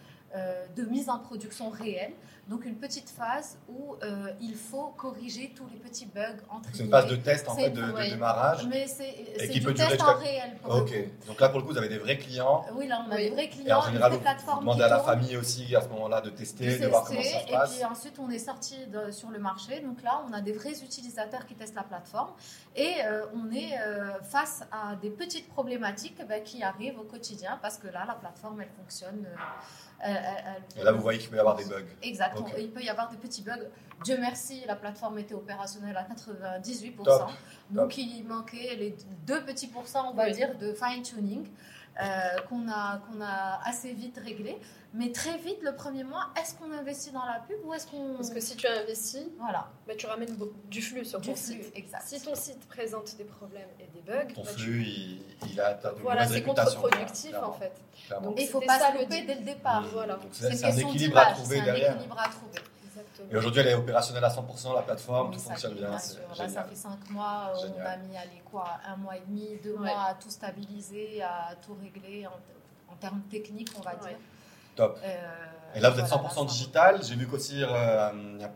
de 0.75 0.83
mise 0.85 1.09
en 1.09 1.19
production 1.19 1.69
réelle, 1.69 2.13
donc 2.47 2.63
une 2.65 2.75
petite 2.75 3.09
phase 3.09 3.57
où 3.67 3.95
euh, 4.03 4.27
il 4.39 4.53
faut 4.55 4.93
corriger 4.97 5.51
tous 5.55 5.65
les 5.73 5.79
petits 5.79 6.05
bugs 6.05 6.37
entre 6.51 6.69
C'est 6.73 6.83
une 6.83 6.91
phase 6.91 7.07
de 7.07 7.15
test 7.15 7.49
en 7.49 7.55
fait 7.55 7.71
de, 7.71 7.81
démarrage. 8.09 8.67
Mais 8.67 8.85
c'est 8.85 9.47
du 9.47 9.61
peut 9.61 9.73
durer 9.73 9.87
test 9.87 9.99
jusqu'à- 9.99 10.15
en 10.15 10.19
réel. 10.19 10.55
pour 10.61 10.73
le 10.75 10.81
Ok. 10.81 10.89
coup. 10.89 11.27
Donc 11.27 11.41
là, 11.41 11.49
pour 11.49 11.59
le 11.59 11.65
coup, 11.65 11.71
vous 11.71 11.77
avez 11.79 11.89
des 11.89 11.97
vrais 11.97 12.17
clients. 12.19 12.63
Oui, 12.73 12.87
là, 12.87 13.03
on 13.07 13.11
a 13.11 13.15
Oui. 13.15 13.23
des 13.23 13.29
vrais 13.31 13.45
Et 13.45 13.49
clients, 13.49 13.79
en 13.79 13.81
général, 13.81 14.11
vous, 14.11 14.59
demandez 14.59 14.83
à 14.83 14.89
la 14.89 14.99
famille 14.99 15.35
aussi 15.37 15.75
à 15.75 15.81
ce 15.81 15.87
moment-là 15.87 16.21
de 16.21 16.29
tester, 16.29 16.77
de 16.77 16.83
de 16.83 16.87
voir 16.87 17.05
comment 17.05 17.23
ça 17.23 17.39
se 17.39 17.47
et 17.47 17.51
passe. 17.51 17.75
puis 17.75 17.85
ensuite, 17.85 18.19
on 18.19 18.29
est 18.29 18.37
sorti 18.37 18.75
sur 19.09 19.31
le 19.31 19.39
marché. 19.39 19.79
Donc 19.79 20.03
là, 20.03 20.21
on 20.29 20.33
a 20.33 20.41
des 20.41 20.51
vrais 20.53 20.83
utilisateurs 20.83 21.47
qui 21.47 21.55
testent 21.55 21.73
la 21.75 21.83
plateforme 21.83 22.29
et 22.75 22.93
euh, 23.05 23.25
on 23.33 23.51
est 23.51 23.79
euh, 23.79 24.21
face 24.21 24.63
à 24.71 24.95
des 24.95 25.09
petites 25.09 25.49
problématiques 25.49 26.21
ben, 26.27 26.43
qui 26.43 26.61
arrivent 26.61 26.99
au 26.99 27.05
quotidien 27.05 27.57
parce 27.59 27.79
que 27.79 27.87
là, 27.87 28.05
la 28.07 28.13
plateforme, 28.13 28.61
elle 28.61 28.69
fonctionne. 28.69 29.25
Euh, 30.01 30.07
elle- 30.07 30.15
elle- 30.15 30.43
elle- 30.75 30.81
Et 30.81 30.83
là, 30.83 30.91
vous 30.91 31.01
voyez 31.01 31.19
qu'il 31.19 31.29
peut 31.29 31.37
y 31.37 31.39
avoir 31.39 31.55
des 31.55 31.65
bugs. 31.65 31.85
Exact. 32.03 32.37
Ok. 32.37 32.53
Il 32.57 32.71
peut 32.71 32.81
y 32.81 32.89
avoir 32.89 33.09
des 33.09 33.17
petits 33.17 33.41
bugs. 33.41 33.69
Dieu 34.03 34.17
merci, 34.19 34.61
la 34.67 34.75
plateforme 34.75 35.17
était 35.19 35.33
opérationnelle 35.33 35.95
à 35.97 36.03
98%. 36.03 37.03
Top. 37.03 37.29
Donc 37.69 37.97
il 37.97 38.23
manquait 38.27 38.75
les 38.75 38.95
deux 39.25 39.43
petits 39.45 39.67
pourcents, 39.67 40.11
on 40.11 40.13
va 40.13 40.25
Oui. 40.25 40.33
dire, 40.33 40.57
de 40.57 40.73
fine-tuning 40.73 41.47
euh, 42.01 42.41
qu'on 42.49 42.67
a, 42.69 42.99
qu'on 42.99 43.21
a 43.21 43.59
assez 43.65 43.93
vite 43.93 44.19
réglé. 44.23 44.57
Mais 44.93 45.11
très 45.11 45.37
vite, 45.37 45.57
le 45.61 45.75
premier 45.75 46.05
mois, 46.05 46.29
est-ce 46.41 46.55
qu'on 46.55 46.71
investit 46.71 47.11
dans 47.11 47.25
la 47.25 47.39
pub 47.45 47.57
ou 47.65 47.73
est-ce 47.73 47.85
qu'on... 47.87 48.15
Parce 48.15 48.29
que 48.29 48.39
si 48.39 48.55
tu 48.55 48.65
investis, 48.65 49.25
Voilà, 49.37 49.67
bah, 49.85 49.93
tu 49.97 50.05
ramènes 50.05 50.37
du 50.69 50.81
flux 50.81 51.03
sur 51.03 51.19
du 51.19 51.29
ton 51.29 51.35
flux, 51.35 51.53
site. 51.63 51.71
exact. 51.75 52.03
Si 52.05 52.21
ton 52.21 52.33
site 52.33 52.65
présente 52.69 53.15
des 53.17 53.25
problèmes 53.25 53.67
et 53.79 53.87
des 53.93 53.99
bugs, 54.01 54.33
Ton 54.33 54.43
bah, 54.43 54.49
tu- 54.55 54.61
flux, 54.63 54.83
il, 54.83 55.21
il 55.51 55.59
a 55.59 55.73
de 55.73 55.89
voilà, 56.01 56.25
c'est 56.25 56.41
contre-productif 56.43 57.35
en 57.43 57.51
fait. 57.51 57.73
clairement. 58.07 58.29
Donc, 58.29 58.39
Et 58.39 58.43
il 58.43 58.45
ne 58.45 58.51
faut 58.51 58.61
pas 58.61 58.79
se 58.79 58.97
louper 58.97 59.21
dès 59.23 59.35
le 59.35 59.43
départ. 59.43 59.85
Voilà. 59.91 60.13
Donc 60.15 60.29
C'est 60.31 60.63
un 60.63 60.71
équilibre 60.77 61.17
à 61.17 61.25
trouver 61.33 61.55
c'est 61.57 61.61
un 61.61 61.65
derrière. 61.65 61.95
équilibre 61.95 62.17
à 62.19 62.29
trouver. 62.29 62.59
Et 63.31 63.37
aujourd'hui, 63.37 63.61
elle 63.61 63.67
est 63.67 63.73
opérationnelle 63.73 64.23
à 64.23 64.29
100%, 64.29 64.75
la 64.75 64.81
plateforme, 64.81 65.29
Oui, 65.29 65.33
tout 65.35 65.39
ça 65.41 65.49
fonctionne 65.51 65.73
fait, 65.73 65.79
bien. 65.79 65.89
bien 65.89 65.97
c'est 65.99 66.13
sûr. 66.13 66.21
Là, 66.37 66.49
ça 66.49 66.63
fait 66.63 66.75
cinq 66.75 67.09
mois, 67.09 67.51
on 67.55 67.59
Génial. 67.61 67.87
a 67.87 67.97
mis 67.97 68.17
allez, 68.17 68.41
quoi, 68.49 68.65
un 68.87 68.95
mois 68.97 69.17
et 69.17 69.21
demi, 69.27 69.59
deux 69.63 69.73
Ouais. 69.73 69.79
mois 69.91 70.05
à 70.09 70.13
tout 70.15 70.29
stabiliser, 70.29 71.21
à 71.23 71.55
tout 71.65 71.75
régler 71.81 72.25
en, 72.27 72.93
en 72.93 72.95
termes 72.97 73.21
techniques, 73.29 73.71
on 73.77 73.81
va 73.81 73.91
Ouais. 73.95 74.09
dire. 74.09 74.17
Top. 74.75 74.99
Euh, 75.03 75.15
Et 75.75 75.79
là, 75.79 75.89
vous 75.89 75.99
êtes 75.99 76.05
voilà, 76.07 76.23
100% 76.23 76.41
là, 76.43 76.47
ça- 76.49 76.53
digital. 76.53 76.99
J'ai 77.03 77.15
vu 77.15 77.27
qu'aussi, 77.27 77.63
euh, 77.63 78.09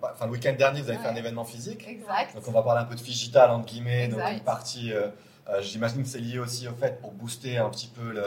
enfin, 0.03 0.25
le 0.25 0.31
week-end 0.31 0.53
dernier, 0.57 0.81
vous 0.81 0.89
avez 0.89 0.97
fait 0.99 1.07
un 1.07 1.15
événement 1.15 1.45
physique. 1.45 1.87
Exact. 1.87 2.35
Donc, 2.35 2.43
on 2.47 2.51
va 2.51 2.61
parler 2.61 2.81
un 2.81 2.85
peu 2.85 2.95
de 2.95 3.01
digital, 3.01 3.49
entre 3.51 3.65
guillemets. 3.65 4.07
Donc, 4.09 4.19
une 4.29 4.41
partie, 4.41 4.91
euh, 4.91 5.07
euh, 5.49 5.61
j'imagine 5.61 6.03
que 6.03 6.09
c'est 6.09 6.19
lié 6.19 6.37
aussi 6.39 6.67
au 6.67 6.73
fait 6.73 6.99
pour 6.99 7.11
booster 7.13 7.57
un 7.57 7.69
petit 7.69 7.87
peu 7.87 8.21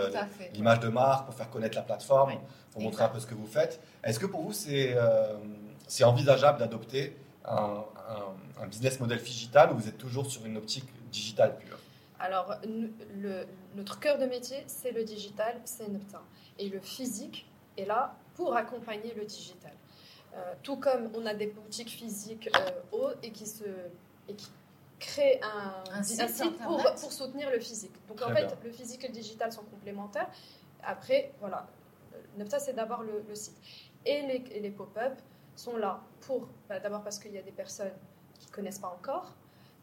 l'image 0.54 0.80
de 0.80 0.88
marque, 0.88 1.26
pour 1.26 1.34
faire 1.34 1.50
connaître 1.50 1.76
la 1.76 1.82
plateforme, 1.82 2.30
Oui. 2.30 2.38
pour 2.72 2.80
montrer 2.80 3.04
un 3.04 3.08
peu 3.08 3.20
ce 3.20 3.26
que 3.26 3.34
vous 3.34 3.46
faites. 3.46 3.78
Est-ce 4.02 4.18
que 4.18 4.26
pour 4.26 4.40
vous, 4.42 4.52
c'est 4.54 4.94
euh, 4.96 5.34
c'est 5.88 6.04
envisageable 6.04 6.58
d'adopter 6.58 7.16
un, 7.44 7.84
un- 8.08 8.62
un 8.62 8.66
business 8.66 9.00
model 9.00 9.20
digital 9.22 9.72
ou 9.72 9.76
vous 9.78 9.88
êtes 9.88 9.98
toujours 9.98 10.26
sur 10.30 10.44
une 10.46 10.56
optique 10.56 10.84
digitale 11.10 11.56
pure 11.58 11.78
Alors, 12.20 12.54
le- 13.16 13.46
notre 13.74 13.98
cœur 13.98 14.18
de 14.18 14.26
métier, 14.26 14.62
c'est 14.66 14.92
le 14.92 15.04
digital, 15.04 15.60
c'est 15.64 15.88
Neptun. 15.88 16.20
Et 16.58 16.68
le 16.68 16.80
physique 16.80 17.46
est 17.76 17.84
là 17.84 18.14
pour 18.34 18.54
accompagner 18.56 19.12
le 19.14 19.24
digital. 19.24 19.72
Euh, 20.34 20.54
tout 20.62 20.76
comme 20.76 21.10
on 21.14 21.26
a 21.26 21.34
des 21.34 21.48
boutiques 21.48 21.90
physiques 21.90 22.48
euh, 22.56 22.70
hauts 22.92 23.10
et 23.22 23.30
qui, 23.32 23.46
se, 23.46 23.64
et 24.28 24.34
qui 24.34 24.48
créent 24.98 25.40
un, 25.42 25.82
Un 25.92 25.98
un 25.98 26.02
site 26.02 26.58
pour, 26.62 26.82
pour 26.82 27.12
soutenir 27.12 27.50
le 27.50 27.58
physique. 27.58 27.92
Donc 28.08 28.22
en 28.22 28.28
fait, 28.28 28.46
bien. 28.46 28.56
le 28.64 28.70
physique 28.70 29.04
et 29.04 29.08
le 29.08 29.14
digital 29.14 29.52
sont 29.52 29.64
complémentaires. 29.64 30.28
Après, 30.84 31.32
voilà, 31.40 31.66
Nepta, 32.38 32.58
c'est 32.60 32.72
d'abord 32.72 33.02
le, 33.02 33.22
le 33.28 33.34
site. 33.34 33.56
Et 34.06 34.22
les, 34.22 34.44
et 34.56 34.60
les 34.60 34.70
pop-up 34.70 35.12
sont 35.56 35.76
là 35.76 36.00
pour, 36.22 36.48
bah, 36.68 36.80
d'abord 36.80 37.02
parce 37.02 37.18
qu'il 37.18 37.32
y 37.32 37.38
a 37.38 37.42
des 37.42 37.52
personnes 37.52 37.92
qui 38.38 38.46
ne 38.48 38.52
connaissent 38.52 38.78
pas 38.78 38.88
encore, 38.88 39.32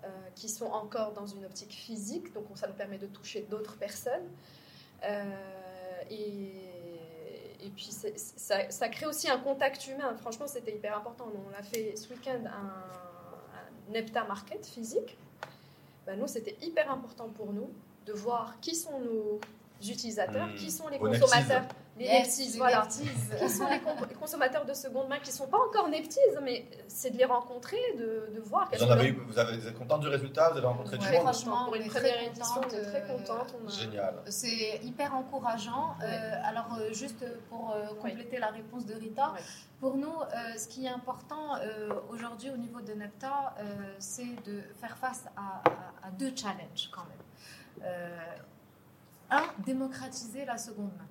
euh, 0.04 0.08
qui 0.36 0.50
sont 0.50 0.68
encore 0.68 1.14
dans 1.14 1.28
une 1.28 1.46
optique 1.46 1.72
physique, 1.74 2.34
donc 2.34 2.46
ça 2.56 2.68
nous 2.68 2.74
permet 2.74 2.98
de 2.98 3.08
toucher 3.08 3.42
d'autres 3.50 3.78
personnes. 3.78 4.28
Euh, 5.04 5.24
et, 6.10 7.66
et 7.66 7.70
puis 7.76 7.90
ça, 7.92 8.70
ça 8.70 8.90
crée 8.90 9.06
aussi 9.06 9.30
un 9.30 9.38
contact 9.40 9.88
humain. 9.88 10.16
Franchement, 10.18 10.48
c'était 10.48 10.76
hyper 10.76 10.98
important. 10.98 11.28
On 11.34 11.58
a 11.58 11.64
fait 11.64 11.96
ce 11.96 12.10
week-end 12.14 12.42
un, 12.46 12.50
un 13.58 13.92
Nepta 13.94 14.24
Market 14.24 14.66
physique. 14.66 15.18
Ben, 16.06 16.18
nous, 16.18 16.28
c'était 16.28 16.58
hyper 16.62 16.90
important 16.92 17.30
pour 17.30 17.54
nous 17.54 17.70
de 18.06 18.14
voir 18.14 18.60
qui 18.62 18.76
sont 18.76 19.00
nos 19.00 19.40
utilisateurs, 19.82 20.48
Hmm. 20.48 20.56
qui 20.56 20.72
sont 20.72 20.88
les 20.88 21.00
consommateurs, 21.00 21.64
les 22.00 22.08
les 22.08 22.58
voilà 22.58 22.88
qui 22.88 23.50
sont 23.50 23.68
les 23.68 24.16
consommateurs 24.16 24.66
de 24.66 24.74
seconde 24.74 25.10
main 25.10 25.20
qui 25.20 25.32
sont 25.32 25.48
pas 25.48 25.58
encore 25.58 25.90
neptis, 25.90 26.20
mais 26.42 26.66
c'est 26.88 27.12
de 27.12 27.18
les 27.18 27.26
rencontrer, 27.26 27.78
de, 27.98 28.30
de 28.36 28.40
voir. 28.42 28.70
vous, 28.72 28.84
en 28.84 28.90
avez 28.90 29.12
vous, 29.12 29.38
avez, 29.38 29.58
vous 29.58 29.68
êtes 29.68 29.78
content 29.78 29.98
du 29.98 30.08
résultat 30.08 30.50
Vous 30.52 30.58
avez 30.58 30.68
rencontré 30.68 30.98
du 30.98 31.06
monde 31.06 31.22
franchement, 31.22 31.66
Pour 31.66 31.76
une 31.76 31.88
première 31.88 32.14
très 32.16 32.26
édition, 32.28 32.56
on 32.58 32.62
est 32.62 32.64
contente, 32.64 32.82
très 32.90 33.02
euh, 33.02 33.18
contente. 33.18 33.70
Génial. 33.72 34.16
C'est 34.28 34.80
hyper 34.84 35.14
encourageant. 35.14 35.96
Ouais. 36.00 36.06
Euh, 36.08 36.42
alors, 36.50 36.78
euh, 36.80 36.94
juste 36.94 37.24
pour 37.50 37.76
compléter 38.02 38.38
la 38.40 38.48
réponse 38.48 38.86
de 38.86 38.94
Rita, 38.96 39.34
Ouais. 39.34 39.40
pour 39.82 39.96
nous, 39.98 40.08
euh, 40.22 40.58
ce 40.58 40.68
qui 40.68 40.86
est 40.86 40.90
important 40.90 41.56
euh, 41.58 41.90
aujourd'hui 42.10 42.50
au 42.50 42.58
niveau 42.58 42.82
de 42.82 42.94
Nepta, 42.94 43.54
euh, 43.60 43.64
c'est 44.00 44.36
de 44.46 44.62
faire 44.80 44.98
face 44.98 45.26
à, 45.36 45.62
à- 45.70 46.08
à 46.08 46.12
deux 46.12 46.34
challenges 46.36 46.90
quand 46.92 47.04
même. 47.04 47.84
Euh, 47.84 48.18
un, 49.32 49.44
démocratiser 49.66 50.46
la 50.46 50.58
seconde 50.58 50.92
main. 50.98 51.06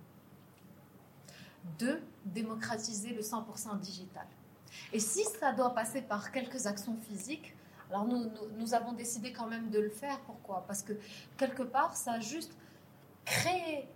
Deux, 1.78 2.02
démocratiser 2.24 3.12
le 3.12 3.22
100% 3.22 3.78
digital. 3.80 4.26
Et 4.92 5.00
si 5.00 5.24
ça 5.24 5.52
doit 5.52 5.74
passer 5.74 6.02
par 6.02 6.30
quelques 6.30 6.66
actions 6.66 6.96
physiques, 7.08 7.54
alors 7.90 8.06
nous, 8.06 8.24
nous, 8.24 8.48
nous 8.58 8.74
avons 8.74 8.92
décidé 8.92 9.32
quand 9.32 9.46
même 9.46 9.70
de 9.70 9.78
le 9.80 9.88
faire. 9.90 10.20
Pourquoi? 10.20 10.64
Parce 10.66 10.82
que 10.82 10.92
quelque 11.36 11.62
part, 11.62 11.96
ça 11.96 12.12
a 12.12 12.20
juste 12.20 12.52
créé 13.24 13.88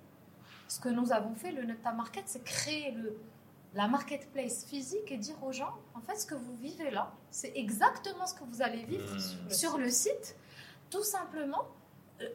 ce 0.68 0.80
que 0.80 0.88
nous 0.88 1.12
avons 1.12 1.34
fait, 1.34 1.52
le 1.52 1.64
Nepta 1.64 1.92
Market, 1.92 2.24
c'est 2.26 2.42
créer 2.42 2.92
le, 2.92 3.18
la 3.74 3.88
marketplace 3.88 4.64
physique 4.64 5.10
et 5.12 5.18
dire 5.18 5.36
aux 5.44 5.52
gens, 5.52 5.74
en 5.94 6.00
fait, 6.00 6.16
ce 6.16 6.26
que 6.26 6.34
vous 6.34 6.56
vivez 6.56 6.90
là, 6.90 7.12
c'est 7.30 7.52
exactement 7.54 8.26
ce 8.26 8.34
que 8.34 8.44
vous 8.44 8.62
allez 8.62 8.84
vivre 8.84 9.04
Mmh. 9.14 9.50
sur 9.50 9.78
le 9.78 9.90
site. 9.90 10.36
tout 10.90 11.02
simplement, 11.04 11.66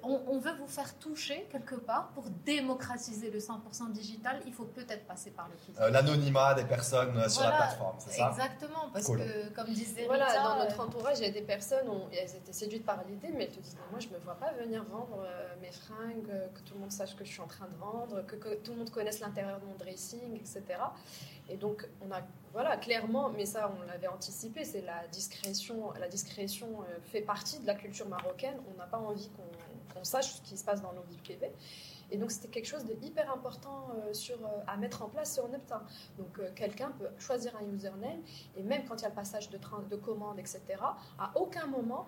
on, 0.04 0.22
on 0.28 0.40
veut 0.40 0.54
vous 0.60 0.68
faire 0.68 0.98
toucher 1.00 1.48
quelque 1.52 1.76
part 1.76 2.10
pour 2.10 2.26
démocratiser 2.46 3.30
le 3.32 3.40
100% 3.40 3.92
digital. 3.92 4.42
Il 4.46 4.54
faut 4.54 4.66
peut-être 4.66 5.06
passer 5.06 5.32
par 5.32 5.48
le 5.48 5.56
physique. 5.58 5.80
Euh, 5.80 5.90
L'anonymat 5.90 6.56
des 6.56 6.66
personnes 6.66 7.18
euh, 7.18 7.30
sur 7.30 7.44
la 7.44 7.52
plateforme, 7.52 7.96
c'est 8.00 8.12
ça? 8.18 8.30
Exactement, 8.30 8.90
parce 8.92 9.06
Cool. 9.06 9.20
que 9.20 9.50
comme 9.56 9.68
disait 9.74 10.06
Voilà, 10.06 10.34
dans 10.34 10.60
euh, 10.60 10.64
notre 10.66 10.80
entourage, 10.82 11.20
il 11.20 11.26
y 11.26 11.30
a 11.30 11.32
des 11.32 11.42
personnes, 11.42 11.88
on- 11.88 12.10
elles 12.12 12.36
étaient 12.36 12.52
séduites 12.54 12.86
par 12.86 13.04
l'idée, 13.06 13.30
mais 13.34 13.46
elles 13.46 13.52
te 13.52 13.60
disent 13.60 13.76
Mais 13.76 13.92
Moi, 13.92 14.00
je 14.00 14.08
ne 14.10 14.14
me 14.14 14.20
vois 14.20 14.36
pas 14.36 14.52
venir 14.54 14.84
vendre 14.86 15.24
euh, 15.26 15.56
mes 15.62 15.72
fringues, 15.72 16.30
euh, 16.32 16.48
que 16.50 16.60
tout 16.62 16.74
le 16.74 16.82
monde 16.82 16.92
sache 16.92 17.16
que 17.16 17.24
je 17.24 17.32
suis 17.32 17.42
en 17.42 17.48
train 17.48 17.68
de 17.68 17.78
vendre, 17.78 18.26
que, 18.26 18.36
que 18.36 18.56
tout 18.56 18.72
le 18.72 18.80
monde 18.80 18.90
connaisse 18.90 19.20
l'intérieur 19.22 19.60
de 19.62 19.66
mon 19.66 19.76
dressing, 19.76 20.36
etc. 20.36 20.64
Et 21.50 21.56
donc, 21.56 21.88
on 22.06 22.12
a, 22.14 22.20
voilà, 22.52 22.76
clairement, 22.76 23.30
mais 23.30 23.46
ça, 23.46 23.72
on 23.82 23.88
l'avait 23.88 24.08
anticipé, 24.10 24.66
c'est 24.66 24.82
la 24.82 25.08
discrétion. 25.14 25.94
La 25.98 26.10
discrétion 26.10 26.68
euh, 26.82 26.98
fait 27.06 27.22
partie 27.22 27.60
de 27.60 27.68
la 27.68 27.76
culture 27.76 28.08
marocaine. 28.10 28.58
On 28.74 28.78
n'a 28.78 28.86
pas 28.86 28.98
envie 28.98 29.30
qu'on 29.30 29.44
qu'on 29.98 30.04
sache 30.04 30.36
ce 30.36 30.42
qui 30.42 30.58
se 30.58 30.64
passe 30.64 30.82
dans 30.82 30.94
nos 30.94 31.02
vies 31.04 31.18
privées. 31.18 31.52
Et 32.10 32.18
donc, 32.18 32.32
c'était 32.32 32.48
quelque 32.48 32.68
chose 32.68 32.86
de 32.86 32.96
hyper 33.02 33.32
important 33.34 33.90
euh, 33.96 34.14
sur, 34.14 34.36
euh, 34.38 34.50
à 34.68 34.78
mettre 34.78 35.02
en 35.04 35.10
place 35.10 35.34
sur 35.34 35.48
Nepta. 35.50 35.82
Donc, 36.18 36.40
euh, 36.40 36.50
quelqu'un 36.56 36.92
peut 36.92 37.10
choisir 37.20 37.54
un 37.58 37.66
username 37.74 38.22
et 38.56 38.64
même 38.64 38.86
quand 38.86 38.96
il 38.98 39.02
y 39.02 39.06
a 39.06 39.10
le 39.10 39.16
passage 39.16 39.50
de, 39.50 39.58
train, 39.58 39.82
de 39.90 39.96
commande, 39.98 40.40
etc., 40.40 40.62
à 41.20 41.32
aucun 41.36 41.68
moment, 41.68 42.06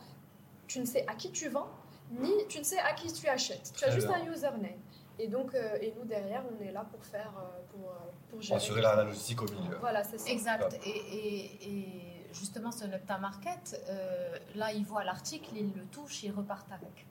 tu 0.68 0.80
ne 0.80 0.86
sais 0.86 1.06
à 1.08 1.16
qui 1.16 1.32
tu 1.32 1.50
vends, 1.50 1.68
ni 2.12 2.32
tu 2.48 2.60
ne 2.60 2.64
sais 2.64 2.80
à 2.80 2.94
qui 2.94 3.12
tu 3.12 3.28
achètes. 3.28 3.74
Tu 3.76 3.84
as 3.84 3.92
juste 3.92 4.08
bien. 4.08 4.22
un 4.26 4.32
username. 4.32 4.80
Et 5.22 5.28
donc, 5.28 5.54
euh, 5.54 5.78
et 5.82 5.94
nous, 5.98 6.06
derrière, 6.06 6.44
on 6.50 6.64
est 6.64 6.72
là 6.72 6.86
pour 6.90 7.04
faire, 7.04 7.34
pour, 7.72 7.92
pour 8.30 8.42
gérer. 8.42 8.56
assurer 8.56 8.82
la, 8.82 8.96
la 8.96 9.04
logistique 9.04 9.42
au 9.42 9.46
milieu. 9.52 9.76
Voilà, 9.82 10.02
c'est 10.06 10.18
ça. 10.18 10.30
Exact. 10.32 10.80
Et, 10.86 10.90
et- 10.90 11.70
et 11.70 12.26
justement, 12.32 12.72
sur 12.72 12.88
Nepta 12.88 13.18
Market, 13.18 13.82
euh, 13.90 14.38
là, 14.56 14.72
ils 14.72 14.86
voient 14.86 15.04
l'article, 15.04 15.50
ils 15.58 15.74
le 15.76 15.84
touchent, 15.88 16.24
ils 16.24 16.32
repartent 16.32 16.72
avec. 16.72 17.06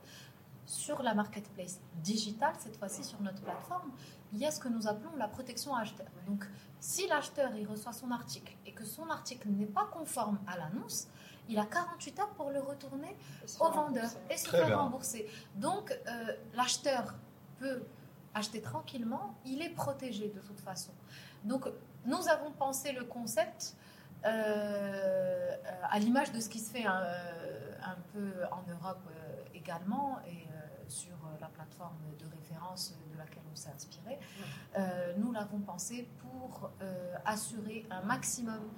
Sur 0.68 1.02
la 1.02 1.14
marketplace 1.14 1.81
digitale, 2.02 2.52
cette 2.59 2.76
fois-ci 2.76 3.02
sur 3.02 3.18
notre 3.22 3.40
plateforme, 3.40 3.90
il 4.35 4.38
y 4.38 4.44
a 4.44 4.50
ce 4.50 4.61
que 4.61 4.68
nous 4.68 4.87
appelons 4.87 5.16
la 5.16 5.26
protection 5.26 5.74
acheteur. 5.74 6.07
Donc, 6.26 6.44
si 6.78 7.07
l'acheteur 7.09 7.54
il 7.57 7.66
reçoit 7.66 7.94
son 7.94 8.11
article 8.11 8.54
et 8.66 8.72
que 8.72 8.85
son 8.85 9.09
article 9.09 9.48
n'est 9.48 9.64
pas 9.64 9.87
conforme 9.90 10.38
à 10.46 10.59
l'annonce, 10.59 11.09
il 11.48 11.59
a 11.59 11.64
48 11.64 12.20
heures 12.20 12.28
pour 12.35 12.50
le 12.50 12.61
retourner 12.61 13.16
au 13.61 13.70
vendeur 13.70 14.11
et 14.28 14.37
se 14.37 14.44
Très 14.44 14.59
faire 14.59 14.66
bien. 14.66 14.76
rembourser. 14.76 15.26
Donc, 15.54 15.90
euh, 16.07 16.37
l'acheteur 16.52 17.14
peut 17.59 17.83
acheter 18.35 18.61
tranquillement, 18.61 19.35
il 19.46 19.62
est 19.62 19.70
protégé 19.70 20.28
de 20.28 20.40
toute 20.40 20.61
façon. 20.61 20.92
Donc, 21.44 21.64
nous 22.04 22.28
avons 22.28 22.50
pensé 22.50 22.92
le 22.92 23.04
concept 23.04 23.74
euh, 24.26 24.28
euh, 24.28 25.57
à 25.90 25.98
l'image 25.98 26.31
de 26.33 26.40
ce 26.40 26.50
qui 26.50 26.59
se 26.59 26.70
fait 26.72 26.85
euh, 26.87 27.72
un 27.83 27.96
peu 28.12 28.33
en 28.52 28.62
Europe 28.70 29.00
euh, 29.09 29.44
également 29.54 30.18
et 30.26 30.46
sur 30.88 31.12
euh, 31.12 31.37
la 31.40 31.48
plateforme 31.48 31.96
de 32.18 32.24
référence 32.27 32.94
de 33.12 33.18
laquelle 33.18 33.42
on 33.53 33.57
s'est 33.57 33.70
inspiré. 33.74 34.18
Euh, 34.79 35.12
nous 35.18 35.33
l'avons 35.33 35.61
pensé 35.61 36.09
pour 36.18 36.70
euh, 36.83 37.14
assurer 37.24 37.87
un 37.90 38.03
maximum 38.03 38.70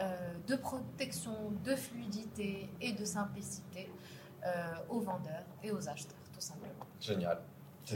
euh, 0.00 0.34
de 0.46 0.56
protection, 0.56 1.50
de 1.64 1.74
fluidité 1.76 2.70
et 2.80 2.92
de 2.92 3.04
simplicité 3.04 3.90
euh, 4.44 4.74
aux 4.88 5.00
vendeurs 5.00 5.44
et 5.62 5.70
aux 5.72 5.88
acheteurs, 5.88 6.16
tout 6.32 6.40
simplement. 6.40 6.86
Génial. 7.00 7.40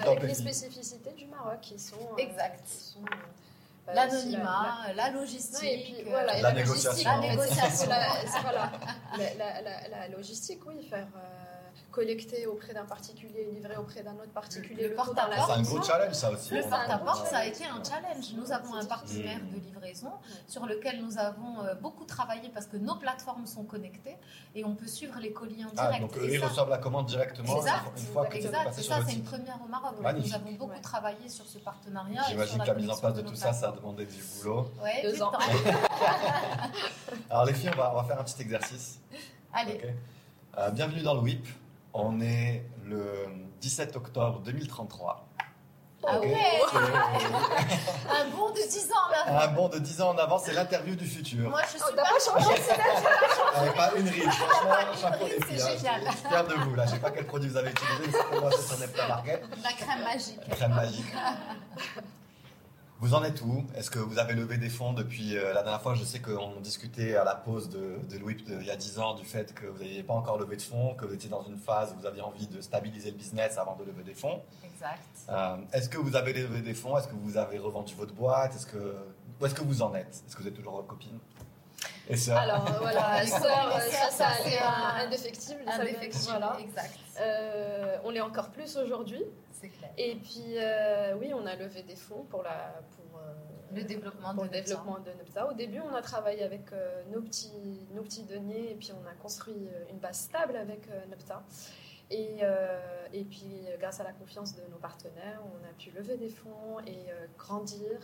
Avec 0.01 0.23
les 0.23 0.35
spécificités 0.35 1.13
du 1.13 1.27
Maroc 1.27 1.61
qui 1.63 1.79
sont. 1.79 1.97
euh, 2.13 2.17
Exact. 2.19 2.63
qui 2.65 2.73
sont, 2.73 3.01
euh, 3.01 3.17
bah, 3.87 3.95
L'anonymat, 3.95 4.93
la, 4.95 5.11
logistique, 5.11 5.65
et 5.65 5.83
puis, 6.03 6.11
voilà, 6.11 6.39
et 6.39 6.43
La 6.43 6.53
négociation. 6.53 7.11
La 7.11 7.19
négociation. 7.19 7.89
la- 7.89 8.21
c'est- 8.27 8.41
voilà. 8.41 8.73
La, 9.19 9.35
la- 9.35 9.63
la- 9.63 9.89
la 9.89 10.09
logistique, 10.09 10.61
oui, 10.67 10.87
faire 10.89 11.09
euh, 11.17 11.40
collecter 11.91 12.47
auprès 12.47 12.73
d'un 12.73 12.85
particulier, 12.85 13.49
livrer 13.53 13.77
auprès 13.77 14.03
d'un 14.03 14.13
autre 14.15 14.33
particulier, 14.33 14.83
Le 14.85 14.89
le, 14.91 14.97
tout 14.97 15.13
dans 15.15 15.27
la 15.29 15.37
porte-à-porte. 15.37 15.51
C'est 15.53 15.59
un 15.59 15.63
gros 15.63 15.83
challenge, 15.83 16.15
ça 16.15 16.31
aussi. 16.31 16.55
Le 16.55 16.61
C'est 16.63 16.67
un 16.67 16.71
porte-à-porte, 16.71 17.21
gros 17.23 17.31
ça 17.31 17.39
a 17.39 17.45
été 17.47 17.65
un 17.65 17.83
challenge. 17.83 18.33
Nous 18.37 18.53
avons 18.53 18.75
un 18.75 18.85
partenaire 18.85 19.41
de 19.53 19.59
livraison 19.59 20.13
sur 20.47 20.67
lequel 20.67 21.03
nous 21.05 21.19
avons 21.19 21.61
euh, 21.65 21.75
beaucoup 21.75 22.05
travaillé 22.05 22.49
parce 22.55 22.67
que 22.67 22.77
nos 22.77 22.95
plateformes 22.97 23.47
sont 23.47 23.65
connectées 23.65 24.17
et 24.55 24.65
on 24.65 24.75
peut 24.75 24.87
suivre 24.87 25.19
les 25.21 25.33
colis 25.33 25.65
en 25.65 25.69
Ah, 25.77 25.87
direct. 25.91 26.01
donc 26.03 26.17
eux, 26.19 26.29
Et 26.29 26.35
ils 26.35 26.45
reçoivent 26.45 26.71
la 26.71 26.79
commande 26.79 27.07
directement 27.07 27.57
Exact, 27.59 27.85
une 27.99 28.05
fois 28.07 28.27
que 28.27 28.33
c'est 28.41 28.45
exact, 28.47 28.69
c'est 28.73 28.83
ça, 28.83 28.99
c'est 29.07 29.15
une 29.15 29.25
première 29.25 29.59
au 29.65 29.69
Maroc. 29.69 29.95
Nous 30.01 30.35
avons 30.35 30.53
beaucoup 30.53 30.71
Ouais. 30.73 30.81
travaillé 30.81 31.29
sur 31.29 31.45
ce 31.47 31.59
partenariat. 31.59 32.23
et 32.27 32.31
J'imagine 32.31 32.59
que 32.63 32.67
la 32.69 32.75
mise 32.75 32.91
en 32.91 32.97
place 32.99 33.15
de 33.15 33.23
tout 33.23 33.35
ça, 33.35 33.53
ça 33.53 33.69
a 33.69 33.73
demandé 33.73 34.07
du 34.07 34.23
boulot. 34.43 34.71
Ouais, 34.83 35.03
Deux 35.03 35.21
ans. 35.23 35.31
temps. 35.33 35.39
Alors 37.31 37.45
les 37.47 37.55
filles, 37.55 37.71
on 37.75 37.79
va, 37.79 37.93
on 37.93 37.97
va 38.01 38.05
faire 38.05 38.21
un 38.21 38.25
petit 38.25 38.41
exercice. 38.43 39.01
Allez. 39.53 39.81
Euh, 40.59 40.71
bienvenue 40.71 41.03
dans 41.03 41.15
le 41.15 41.21
WIP. 41.21 41.47
On 41.93 42.21
est 42.21 42.65
le 42.85 43.27
17 43.61 43.97
octobre 43.97 44.41
2033. 44.41 45.27
Ah 46.07 46.19
ouais. 46.19 46.35
C'est 46.73 46.79
un 48.23 48.29
bond 48.31 48.49
de 48.51 48.67
10 48.69 48.91
ans 48.91 48.95
en 49.07 49.29
avant. 49.29 49.39
Un 49.39 49.49
bond 49.49 49.69
de 49.69 49.79
10 49.79 50.01
ans 50.01 50.11
en 50.11 50.19
avant, 50.19 50.39
c'est 50.39 50.55
l'interview 50.55 50.95
du 50.97 51.05
futur. 51.07 51.51
Moi, 51.51 51.61
je 51.65 51.69
suis 51.77 51.81
On 51.93 51.95
pas 51.95 52.03
pas 52.05 52.19
changé. 52.19 52.61
Avec 53.55 53.75
pas 53.77 53.91
une 53.97 54.09
ride, 54.09 54.31
franchement, 54.33 54.95
chapeau 55.01 55.27
les 55.27 55.39
C'est 55.41 55.45
filles. 55.47 55.63
hein. 55.63 55.77
génial. 55.77 56.01
Je 56.07 56.11
suis 56.17 56.29
fier 56.29 56.47
de 56.47 56.55
vous. 56.55 56.75
Là, 56.75 56.87
je 56.87 56.91
sais 56.93 56.99
pas 57.01 57.11
quel 57.11 57.27
produit 57.27 57.51
vous 57.51 57.57
avez 57.59 57.71
utilisé, 57.71 58.03
mais 58.07 58.13
certainement 58.13 58.51
c'est 58.51 58.63
sur 58.67 58.79
Nepta 58.79 59.09
Market. 59.09 59.43
la 59.63 59.73
crème 59.73 60.03
magique. 60.05 60.41
Crème 60.51 60.75
magique. 60.75 61.13
Vous 63.01 63.15
en 63.15 63.25
êtes 63.25 63.41
où? 63.41 63.65
Est-ce 63.77 63.91
que 63.91 63.99
vous 63.99 64.19
avez 64.19 64.35
levé 64.35 64.59
des 64.59 64.69
fonds 64.69 64.93
depuis 64.93 65.39
euh, 65.39 65.55
la 65.55 65.63
dernière 65.63 65.81
fois? 65.81 65.95
Je 65.95 66.05
sais 66.05 66.19
qu'on 66.21 66.61
discutait 66.61 67.17
à 67.17 67.25
la 67.25 67.35
pause 67.35 67.71
de, 67.71 67.97
de 68.11 68.19
Louis 68.19 68.35
de- 68.47 68.61
il 68.61 68.67
y 68.67 68.71
a 68.71 68.77
10 68.77 68.99
ans 68.99 69.15
du 69.15 69.25
fait 69.25 69.55
que 69.55 69.65
vous 69.67 69.79
n'aviez 69.79 70.03
pas 70.03 70.13
encore 70.13 70.39
levé 70.39 70.57
de 70.57 70.63
fonds, 70.63 70.95
que 70.95 71.07
vous 71.07 71.15
étiez 71.15 71.31
dans 71.31 71.43
une 71.43 71.57
phase 71.57 71.95
où 71.97 72.01
vous 72.01 72.07
aviez 72.07 72.21
envie 72.21 72.47
de 72.47 72.61
stabiliser 72.61 73.11
le 73.11 73.17
business 73.17 73.57
avant 73.57 73.75
de 73.77 73.85
lever 73.85 74.03
des 74.03 74.13
fonds. 74.15 74.43
Exact. 74.65 75.01
Euh, 75.31 75.57
est-ce 75.73 75.89
que 75.89 75.97
vous 75.97 76.15
avez 76.15 76.35
levé 76.35 76.61
des 76.61 76.75
fonds? 76.75 76.97
Est-ce 76.99 77.09
que 77.09 77.15
vous 77.15 77.39
avez 77.39 77.59
revendu 77.59 77.95
votre 77.95 78.13
boîte? 78.13 78.55
Est-ce 78.55 78.67
que 78.67 78.95
où 79.41 79.47
est-ce 79.47 79.55
que 79.55 79.65
vous 79.65 79.81
en 79.81 79.95
êtes? 79.95 80.23
Est-ce 80.27 80.37
que 80.37 80.43
vous 80.43 80.49
êtes 80.49 80.55
toujours 80.57 80.87
copine 80.87 81.19
Et 82.07 82.17
ça 82.19 82.39
Alors 82.41 82.67
euh, 82.71 82.79
voilà, 82.81 83.25
sœur, 83.27 83.81
ça, 83.81 84.11
ça 84.11 84.29
c'est 84.45 84.59
indéfectible. 85.07 85.61
ça, 85.67 85.75
Indéfectible. 85.81 86.25
Voilà. 86.29 86.59
Exact. 86.61 86.99
Euh, 87.19 87.97
on 88.05 88.11
l'est 88.11 88.21
encore 88.21 88.51
plus 88.51 88.77
aujourd'hui. 88.77 89.23
Clair. 89.69 89.91
Et 89.99 90.17
puis, 90.17 90.57
euh, 90.57 91.15
oui, 91.19 91.33
on 91.35 91.45
a 91.47 91.55
levé 91.57 91.83
des 91.83 91.97
fonds 91.97 92.25
pour, 92.31 92.43
la, 92.43 92.81
pour, 92.97 93.19
euh, 93.21 93.33
Le 93.75 93.83
développement 93.83 94.35
pour 94.35 94.45
de 94.45 94.49
le 94.49 94.55
développement 94.63 94.99
de. 94.99 95.11
Au 95.51 95.55
début, 95.55 95.81
on 95.81 95.95
a 95.95 96.03
travaillé 96.03 96.43
avec 96.43 96.73
euh, 96.73 97.03
nos, 97.13 97.21
petits, 97.21 97.87
nos 97.95 98.03
petits 98.03 98.25
deniers 98.25 98.71
et 98.73 98.75
puis 98.75 98.91
on 98.93 99.07
a 99.09 99.13
construit 99.15 99.69
une 99.91 99.99
base 99.99 100.19
stable 100.21 100.57
avec 100.57 100.89
euh, 100.89 101.07
Nepta. 101.11 101.43
Et, 102.11 102.39
euh, 102.43 103.07
et 103.13 103.25
puis, 103.25 103.67
grâce 103.79 104.01
à 104.01 104.05
la 104.05 104.13
confiance 104.13 104.57
de 104.57 104.63
nos 104.71 104.79
partenaires, 104.79 105.41
on 105.45 105.65
a 105.69 105.73
pu 105.79 105.91
lever 105.93 106.17
des 106.17 106.29
fonds 106.31 106.81
et 106.87 107.11
euh, 107.11 107.27
grandir. 107.39 108.01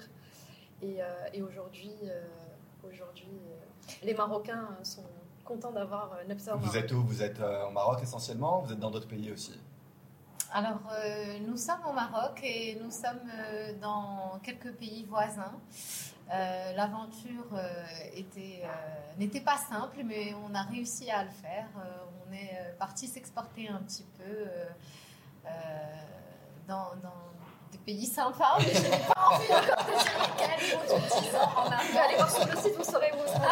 Et, 0.82 1.02
euh, 1.02 1.06
et 1.32 1.42
aujourd'hui, 1.42 1.90
euh, 2.04 2.22
aujourd'hui 2.86 3.26
euh, 3.50 3.92
les 4.04 4.14
Marocains 4.14 4.68
sont 4.82 5.02
contents 5.44 5.72
d'avoir 5.72 6.12
euh, 6.12 6.24
Nepta 6.28 6.54
au 6.54 6.58
Vous 6.58 6.66
Maroc. 6.66 6.84
êtes 6.84 6.92
où? 6.92 7.02
Vous 7.02 7.22
êtes 7.22 7.40
euh, 7.40 7.66
au 7.66 7.70
Maroc 7.70 7.98
essentiellement 8.02 8.60
Vous 8.60 8.72
êtes 8.72 8.78
dans 8.78 8.90
d'autres 8.90 9.08
pays 9.08 9.32
aussi? 9.32 9.58
Alors, 10.56 10.80
euh, 10.90 11.38
nous 11.46 11.58
sommes 11.58 11.84
au 11.86 11.92
Maroc 11.92 12.40
et 12.42 12.78
nous 12.82 12.90
sommes 12.90 13.30
euh, 13.30 13.74
dans 13.78 14.40
quelques 14.42 14.72
pays 14.72 15.04
voisins. 15.04 15.52
Euh, 16.32 16.72
L'aventure 16.72 17.60
était, 18.14 18.62
n'était 19.18 19.42
pas 19.42 19.58
simple, 19.58 19.98
mais 20.02 20.32
on 20.48 20.54
a 20.54 20.62
réussi 20.62 21.10
à 21.10 21.24
le 21.24 21.30
faire. 21.30 21.66
On 22.26 22.32
est 22.32 22.74
parti 22.78 23.06
s'exporter 23.06 23.68
un 23.68 23.80
petit 23.80 24.06
peu 24.16 24.48
dans, 26.66 26.92
des 27.70 27.78
pays 27.78 28.06
sympas, 28.06 28.56
mais 28.58 28.72
je 28.72 28.80
n'ai 28.80 29.04
pas 29.12 29.28
envie 29.30 29.46
de 29.46 29.52
dire 29.52 30.16
lesquels, 30.22 30.78
au 30.78 30.78
bout 30.88 30.94
de 30.94 31.20
10 31.20 31.36
ans 31.36 31.52
en 31.54 31.64
Vous 31.64 31.72
avant. 31.74 32.00
allez 32.02 32.16
voir 32.16 32.30
sur 32.30 32.46
le 32.46 32.56
site, 32.56 32.76
vous 32.78 32.84
saurez 32.84 33.12
où 33.12 33.26
ça. 33.30 33.50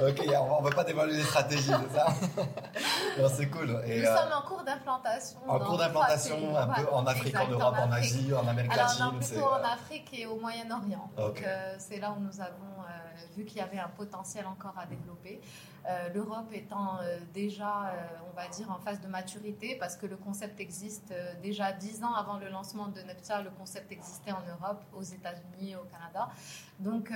Ok, 0.00 0.22
on 0.26 0.60
ne 0.60 0.68
va 0.68 0.74
pas 0.74 0.84
dévoiler 0.84 1.16
les 1.16 1.22
stratégies, 1.22 1.70
c'est 1.70 1.96
ça 1.96 2.06
Non, 3.18 3.28
C'est 3.28 3.48
cool. 3.48 3.82
Et, 3.86 4.00
Nous 4.00 4.06
euh, 4.06 4.16
sommes 4.16 4.32
en 4.32 4.42
cours 4.42 4.64
d'implantation. 4.64 5.38
en 5.46 5.58
cours 5.58 5.78
d'implantation, 5.78 6.56
un 6.56 6.66
peu 6.68 6.88
en 6.92 7.06
Afrique, 7.06 7.36
en 7.38 7.48
Europe, 7.48 7.76
en. 7.78 7.92
Asie, 7.92 8.32
en 8.34 8.46
Amérique 8.48 8.72
Alors, 8.72 8.86
latine. 8.88 9.18
c'est, 9.20 9.34
plutôt 9.34 9.48
en 9.48 9.58
euh, 9.58 9.74
Afrique 9.74 10.18
et 10.18 10.26
au 10.26 10.36
Moyen-Orient. 10.36 11.10
Ok. 11.16 11.34
Donc, 11.34 11.42
euh, 11.42 11.74
c'est 11.78 11.98
là 11.98 12.14
où 12.16 12.20
nous 12.20 12.40
avons 12.40 12.80
euh, 12.80 13.26
vu 13.36 13.44
qu'il 13.44 13.58
y 13.58 13.60
avait 13.60 13.78
un 13.78 13.88
potentiel 13.88 14.46
encore 14.46 14.74
à 14.78 14.86
développer. 14.86 15.40
Euh, 15.86 16.08
L'Europe 16.14 16.46
étant 16.52 16.98
déjà, 17.34 17.92
on 18.30 18.34
va 18.34 18.48
dire, 18.48 18.70
en 18.70 18.78
phase 18.78 19.00
de 19.00 19.06
maturité, 19.06 19.76
parce 19.78 19.96
que 19.96 20.06
le 20.06 20.16
concept 20.16 20.58
existe 20.60 21.12
déjà 21.42 21.72
dix 21.72 22.02
ans 22.02 22.14
avant 22.14 22.38
le 22.38 22.48
lancement 22.48 22.88
de 22.88 23.00
Nepta, 23.02 23.42
le 23.42 23.50
concept 23.50 23.92
existait 23.92 24.32
en 24.32 24.40
Europe, 24.48 24.82
aux 24.94 25.02
États-Unis, 25.02 25.76
au 25.76 25.84
Canada. 25.84 26.30
Donc, 26.78 27.12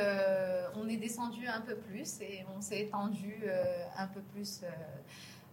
on 0.77 0.87
est 0.87 0.99
descendu 0.99 1.47
un 1.47 1.63
peu 1.63 1.77
plus 1.77 2.21
et 2.21 2.45
on 2.55 2.61
s'est 2.61 2.68
étendu 2.73 3.43
euh, 3.45 3.85
un 3.97 4.07
peu 4.07 4.21
plus. 4.21 4.63
euh, 4.63 4.69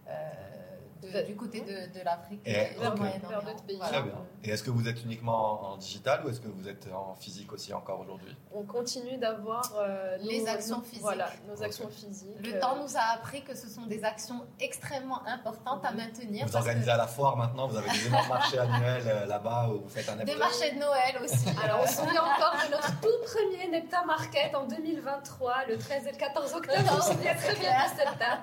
euh, 0.08 0.75
de- 1.12 1.26
du 1.26 1.36
côté 1.36 1.60
de, 1.60 1.98
de 1.98 2.04
l'Afrique 2.04 2.40
Et- 2.44 2.52
et, 2.52 2.86
ok. 2.86 2.94
du 2.94 3.00
Moyen-Orient. 3.00 3.28
Vers 3.28 3.42
d'autres 3.42 3.64
pays. 3.64 3.78
Très 3.78 4.02
bien. 4.02 4.12
Et 4.44 4.50
est-ce 4.50 4.62
que 4.62 4.70
vous 4.70 4.88
êtes 4.88 5.02
uniquement 5.04 5.72
en 5.72 5.76
digital 5.76 6.24
ou 6.24 6.28
est-ce 6.28 6.40
que 6.40 6.48
vous 6.48 6.68
êtes 6.68 6.86
en 6.92 7.14
physique 7.16 7.52
aussi 7.52 7.72
encore 7.74 8.00
aujourd'hui? 8.00 8.36
On 8.54 8.62
continue 8.64 9.16
d'avoir 9.18 9.62
euh, 9.78 10.16
Les 10.20 10.40
nos- 10.42 10.48
actions 10.48 10.76
nos- 10.78 10.82
physiques. 10.82 11.02
Voilà, 11.02 11.28
nos 11.48 11.62
actions 11.62 11.88
physiques. 11.88 12.36
Le 12.44 12.54
euh, 12.54 12.60
temps 12.60 12.76
nous 12.82 12.96
a 12.96 13.14
appris 13.14 13.42
que 13.42 13.54
ce 13.56 13.68
sont 13.68 13.86
des 13.86 14.04
actions 14.04 14.46
extrêmement 14.60 15.26
importantes 15.26 15.84
à 15.84 15.92
maintenir. 15.92 16.46
Vous 16.46 16.52
parce 16.52 16.64
que 16.64 16.68
organisez 16.70 16.90
à 16.90 16.96
la 16.96 17.06
foire 17.06 17.36
maintenant, 17.36 17.66
vous 17.68 17.76
avez 17.76 17.90
des 17.90 18.06
énormes 18.06 18.28
marchés 18.28 18.58
annuels 18.58 19.02
euh, 19.06 19.26
là-bas 19.26 19.68
où 19.70 19.80
vous 19.82 19.88
faites 19.88 20.08
un 20.08 20.16
Des 20.16 20.34
marchés 20.36 20.72
de 20.72 20.78
Noël 20.78 21.16
aussi. 21.22 21.46
Alors, 21.64 21.80
on 21.82 21.86
se 21.86 21.94
souvient 21.96 22.22
encore 22.22 22.54
de 22.66 22.70
notre 22.70 23.00
tout 23.00 23.08
premier 23.24 23.68
Nepta 23.68 24.04
Market 24.04 24.54
en 24.54 24.66
2023, 24.66 25.66
le 25.68 25.78
13 25.78 26.06
et 26.06 26.12
le 26.12 26.16
14 26.16 26.54
octobre. 26.54 26.78
Je 26.78 26.82
me 26.96 27.00
souviens 27.16 27.34
très 27.34 27.54
bien 27.56 27.70
de 27.84 27.90
cette 27.96 28.18
date. 28.18 28.40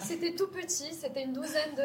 C'était 0.00 0.34
tout 0.34 0.48
petit, 0.48 0.92
c'était 0.94 1.22
une 1.24 1.32
douzaine 1.32 1.74
de, 1.76 1.82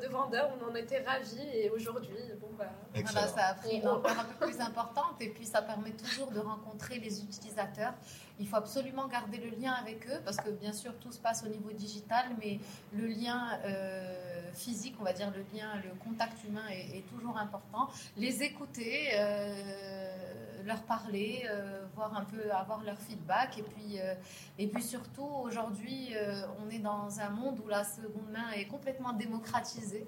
de 0.00 0.06
vendeurs, 0.08 0.50
on 0.60 0.70
en 0.70 0.74
était 0.74 1.02
ravis. 1.02 1.46
Et 1.54 1.70
aujourd'hui, 1.70 2.16
bon, 2.40 2.48
bah, 2.58 2.66
Excellent. 2.94 3.20
Voilà, 3.20 3.28
ça 3.28 3.46
a 3.48 3.54
pris 3.54 3.76
une 3.76 3.88
ampleur 3.88 4.18
un 4.18 4.24
peu 4.24 4.46
plus 4.46 4.60
importante 4.60 5.20
et 5.20 5.28
puis 5.28 5.46
ça 5.46 5.62
permet 5.62 5.92
toujours 5.92 6.30
de 6.30 6.40
rencontrer 6.40 6.98
les 6.98 7.22
utilisateurs. 7.22 7.94
Il 8.38 8.48
faut 8.48 8.56
absolument 8.56 9.06
garder 9.06 9.38
le 9.38 9.50
lien 9.60 9.72
avec 9.72 10.06
eux 10.08 10.20
parce 10.24 10.38
que 10.38 10.50
bien 10.50 10.72
sûr 10.72 10.92
tout 10.98 11.12
se 11.12 11.18
passe 11.18 11.44
au 11.44 11.48
niveau 11.48 11.70
digital, 11.72 12.26
mais 12.40 12.58
le 12.92 13.06
lien 13.06 13.58
euh, 13.64 14.50
physique, 14.54 14.96
on 15.00 15.04
va 15.04 15.12
dire 15.12 15.30
le 15.30 15.44
lien, 15.56 15.68
le 15.84 15.90
contact 16.04 16.42
humain 16.44 16.66
est, 16.70 16.98
est 16.98 17.08
toujours 17.08 17.38
important. 17.38 17.88
Les 18.16 18.42
écouter, 18.42 19.10
euh, 19.14 20.49
leur 20.64 20.82
parler, 20.82 21.44
euh, 21.48 21.84
voir 21.94 22.16
un 22.16 22.24
peu, 22.24 22.50
avoir 22.52 22.82
leur 22.82 22.98
feedback 22.98 23.58
et 23.58 23.62
puis 23.62 23.98
euh, 24.00 24.14
et 24.58 24.66
puis 24.66 24.82
surtout 24.82 25.28
aujourd'hui 25.42 26.10
euh, 26.14 26.42
on 26.64 26.70
est 26.70 26.78
dans 26.78 27.20
un 27.20 27.30
monde 27.30 27.60
où 27.64 27.68
la 27.68 27.84
seconde 27.84 28.30
main 28.30 28.50
est 28.56 28.66
complètement 28.66 29.12
démocratisée. 29.12 30.06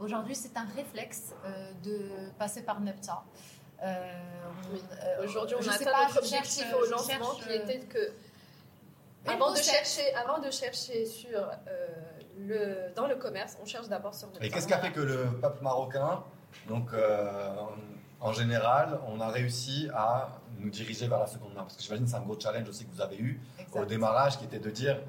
Aujourd'hui, 0.00 0.34
c'est 0.34 0.56
un 0.56 0.66
réflexe 0.76 1.34
euh, 1.44 1.72
de 1.82 2.30
passer 2.38 2.62
par 2.62 2.80
Nepta. 2.80 3.22
Euh, 3.82 4.12
Oui. 4.72 4.82
euh, 5.04 5.24
aujourd'hui, 5.24 5.56
on 5.58 5.62
je 5.62 5.70
a 5.70 5.72
sais 5.72 5.86
atteint 5.88 5.96
pas, 5.98 6.08
notre 6.08 6.24
je 6.24 6.28
cherche- 6.30 6.48
objectif 6.58 6.74
au 6.74 6.90
lancement 6.90 7.34
cherche, 7.34 7.46
qui 7.46 7.52
était 7.52 7.78
que. 7.86 8.12
Avant 9.26 9.52
de, 9.52 9.56
chercher, 9.58 10.14
avant 10.14 10.38
de 10.38 10.50
chercher 10.50 11.04
sur, 11.04 11.38
euh, 11.38 11.86
le, 12.38 12.94
dans 12.94 13.06
le 13.06 13.16
commerce, 13.16 13.58
on 13.60 13.66
cherche 13.66 13.88
d'abord 13.88 14.14
sur 14.14 14.28
Nepta. 14.28 14.44
Et 14.44 14.50
qu'est-ce 14.50 14.66
qui 14.66 14.72
a 14.72 14.78
fait 14.80 14.92
que 14.92 15.00
le 15.00 15.26
peuple 15.40 15.62
marocain, 15.62 16.24
donc 16.66 16.92
euh, 16.94 17.52
en 18.20 18.32
général, 18.32 18.98
on 19.08 19.20
a 19.20 19.28
réussi 19.28 19.88
à 19.94 20.28
nous 20.58 20.70
diriger 20.70 21.06
vers 21.06 21.20
la 21.20 21.26
seconde 21.26 21.54
main 21.54 21.62
Parce 21.62 21.76
que 21.76 21.82
j'imagine 21.82 22.04
que 22.04 22.10
c'est 22.10 22.16
un 22.16 22.20
gros 22.22 22.38
challenge 22.38 22.68
aussi 22.68 22.84
que 22.86 22.92
vous 22.92 23.00
avez 23.00 23.16
eu 23.16 23.40
Exact. 23.60 23.80
au 23.80 23.84
démarrage 23.84 24.38
qui 24.38 24.44
était 24.44 24.58
de 24.58 24.70
dire 24.70 25.00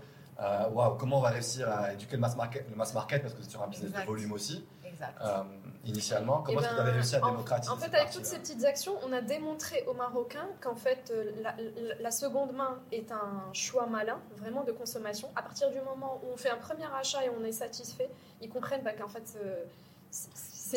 euh, 0.42 0.70
waouh, 0.70 0.96
comment 0.96 1.18
on 1.18 1.22
va 1.22 1.30
réussir 1.30 1.70
à 1.70 1.92
éduquer 1.94 2.16
le 2.16 2.22
mass 2.22 2.36
market, 2.38 2.66
le 2.70 2.76
mass 2.76 2.94
market 2.94 3.22
parce 3.24 3.34
que 3.34 3.42
c'est 3.44 3.50
sur 3.50 3.62
un 3.64 3.68
business 3.68 3.90
Exact. 3.90 4.04
de 4.04 4.08
volume 4.08 4.32
aussi. 4.32 4.64
Exact. 4.86 5.18
Euh, 5.22 5.44
initialement, 5.86 6.44
comment 6.44 6.60
Eh 6.60 6.64
est-ce 6.64 6.70
que 6.70 6.76
vous 6.76 6.78
ben, 6.78 6.84
avez 6.88 6.92
réussi 6.92 7.16
à 7.16 7.26
en- 7.26 7.32
démocratiser 7.32 7.72
En 7.74 7.78
fait, 7.78 7.94
avec 7.96 8.12
toutes 8.12 8.26
ces 8.26 8.38
petites 8.38 8.64
actions, 8.66 8.94
on 9.08 9.12
a 9.14 9.22
démontré 9.22 9.84
aux 9.88 9.94
Marocains 9.94 10.48
qu'en 10.62 10.76
fait, 10.76 11.12
euh, 11.12 11.32
la, 11.42 11.56
la- 11.58 11.96
la 12.00 12.12
seconde 12.12 12.54
main 12.54 12.80
est 12.92 13.12
un 13.12 13.44
choix 13.54 13.88
malin, 13.88 14.20
vraiment 14.38 14.64
de 14.64 14.72
consommation. 14.72 15.30
À 15.36 15.42
partir 15.42 15.72
du 15.72 15.80
moment 15.82 16.20
où 16.24 16.34
on 16.34 16.38
fait 16.38 16.50
un 16.50 16.58
premier 16.58 16.86
achat 17.00 17.26
et 17.26 17.30
on 17.30 17.44
est 17.44 17.52
satisfait, 17.54 18.10
ils 18.42 18.50
comprennent 18.50 18.84
bah, 18.84 18.94
qu'en 18.94 19.08
fait, 19.10 19.24
c'est- 19.26 19.70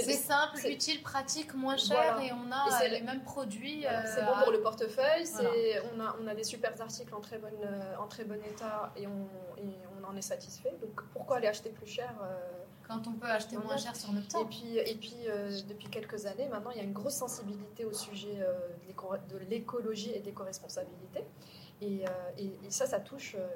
C'est 0.00 0.12
simple, 0.14 0.58
utile, 0.66 1.02
pratique, 1.02 1.54
moins 1.54 1.76
cher 1.76 2.14
Voilà. 2.14 2.24
et 2.24 2.32
on 2.32 2.50
a 2.50 2.82
Et 2.82 2.86
euh, 2.86 2.88
les 2.88 3.00
le- 3.00 3.06
mêmes 3.06 3.22
produits. 3.22 3.86
Euh, 3.86 3.90
c'est 4.14 4.22
bon 4.24 4.32
pour 4.42 4.52
le 4.52 4.60
portefeuille, 4.60 5.24
voilà. 5.32 5.50
on, 5.94 6.00
a, 6.00 6.16
on 6.22 6.26
a 6.26 6.34
des 6.34 6.44
super 6.44 6.72
articles 6.80 7.14
en 7.14 7.20
très, 7.20 7.38
bonne, 7.38 7.52
en 8.00 8.06
très 8.06 8.24
bon 8.24 8.40
état 8.44 8.92
et 8.96 9.06
on, 9.06 9.26
et 9.58 9.76
on 10.00 10.04
en 10.08 10.16
est 10.16 10.22
satisfait. 10.22 10.74
Donc 10.80 11.02
pourquoi 11.12 11.36
aller 11.36 11.48
acheter 11.48 11.70
plus 11.70 11.86
cher 11.86 12.12
euh, 12.22 12.34
Quand 12.88 13.06
on 13.06 13.12
peut 13.12 13.26
acheter 13.28 13.56
moins 13.56 13.76
cher 13.76 13.94
sur 13.96 14.12
notre 14.12 14.26
Et 14.26 14.30
temps. 14.30 14.44
puis, 14.46 14.78
et 14.78 14.94
puis 14.94 15.16
euh, 15.26 15.58
depuis 15.68 15.88
quelques 15.88 16.26
années, 16.26 16.48
maintenant, 16.48 16.70
il 16.70 16.78
y 16.78 16.80
a 16.80 16.84
une 16.84 16.92
grosse 16.92 17.14
sensibilité 17.16 17.84
au 17.84 17.92
sujet 17.92 18.38
euh, 18.40 18.54
de 19.30 19.38
l'écologie 19.50 20.10
et 20.14 20.20
de 20.20 20.26
l'éco-responsabilité. 20.26 21.24
Et, 21.82 22.06
euh, 22.06 22.10
et- 22.38 22.58
et 22.64 22.70
ça, 22.70 22.86
ça 22.86 23.00
touche 23.00 23.34
euh, 23.36 23.48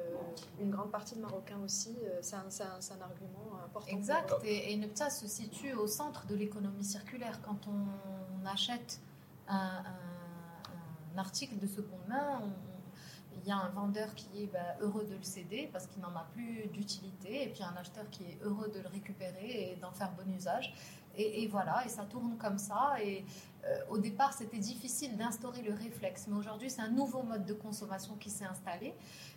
une 0.61 0.71
grande 0.71 0.91
partie 0.91 1.15
de 1.15 1.21
Marocains 1.21 1.61
aussi. 1.65 1.97
Euh, 2.03 2.19
C'est 2.21 2.35
un, 2.35 3.01
argument 3.01 3.61
important. 3.65 3.89
Exact. 3.97 4.35
Et, 4.45 4.73
et 4.73 4.77
Nepta 4.77 5.11
se 5.11 5.29
situe 5.29 5.75
au 5.75 5.87
centre 5.87 6.27
de 6.27 6.35
l'économie 6.35 6.85
circulaire. 6.85 7.41
Quand 7.43 7.61
on, 7.69 8.43
on 8.43 8.47
achète 8.47 9.01
un, 9.49 9.83
article 11.17 11.59
de 11.59 11.67
seconde 11.67 12.07
main, 12.09 12.43
il 13.41 13.49
y 13.49 13.51
a 13.53 13.57
un 13.57 13.69
vendeur 13.71 14.15
qui 14.15 14.43
est 14.43 14.47
bah, 14.49 14.77
heureux 14.81 15.05
de 15.05 15.15
le 15.15 15.23
céder 15.23 15.71
parce 15.73 15.87
qu'il 15.87 16.03
n'en 16.03 16.15
a 16.15 16.27
plus 16.35 16.67
d'utilité, 16.69 17.45
et 17.45 17.49
puis 17.49 17.63
un 17.63 17.75
acheteur 17.77 18.05
qui 18.11 18.25
est 18.25 18.39
heureux 18.43 18.69
de 18.69 18.81
le 18.81 18.89
récupérer 18.89 19.73
et 19.73 19.77
d'en 19.77 19.93
faire 19.93 20.11
bon 20.13 20.31
usage. 20.35 20.75
Et, 21.17 21.43
et 21.43 21.47
voilà, 21.47 21.83
et 21.87 21.89
ça 21.89 22.05
tourne 22.05 22.37
comme 22.37 22.59
ça. 22.59 22.97
Et 23.03 23.25
au 23.89 23.99
départ, 23.99 24.33
c'était 24.33 24.59
difficile 24.59 25.17
d'instaurer 25.17 25.63
le 25.63 25.73
réflexe, 25.73 26.27
mais 26.29 26.37
aujourd'hui, 26.37 26.71
c'est 26.71 26.83
un 26.83 26.91
nouveau 26.91 27.23
mode 27.23 27.45
de 27.45 27.53
consommation 27.53 28.15
qui 28.17 28.31
s'est 28.31 28.45
installé. 28.45 28.95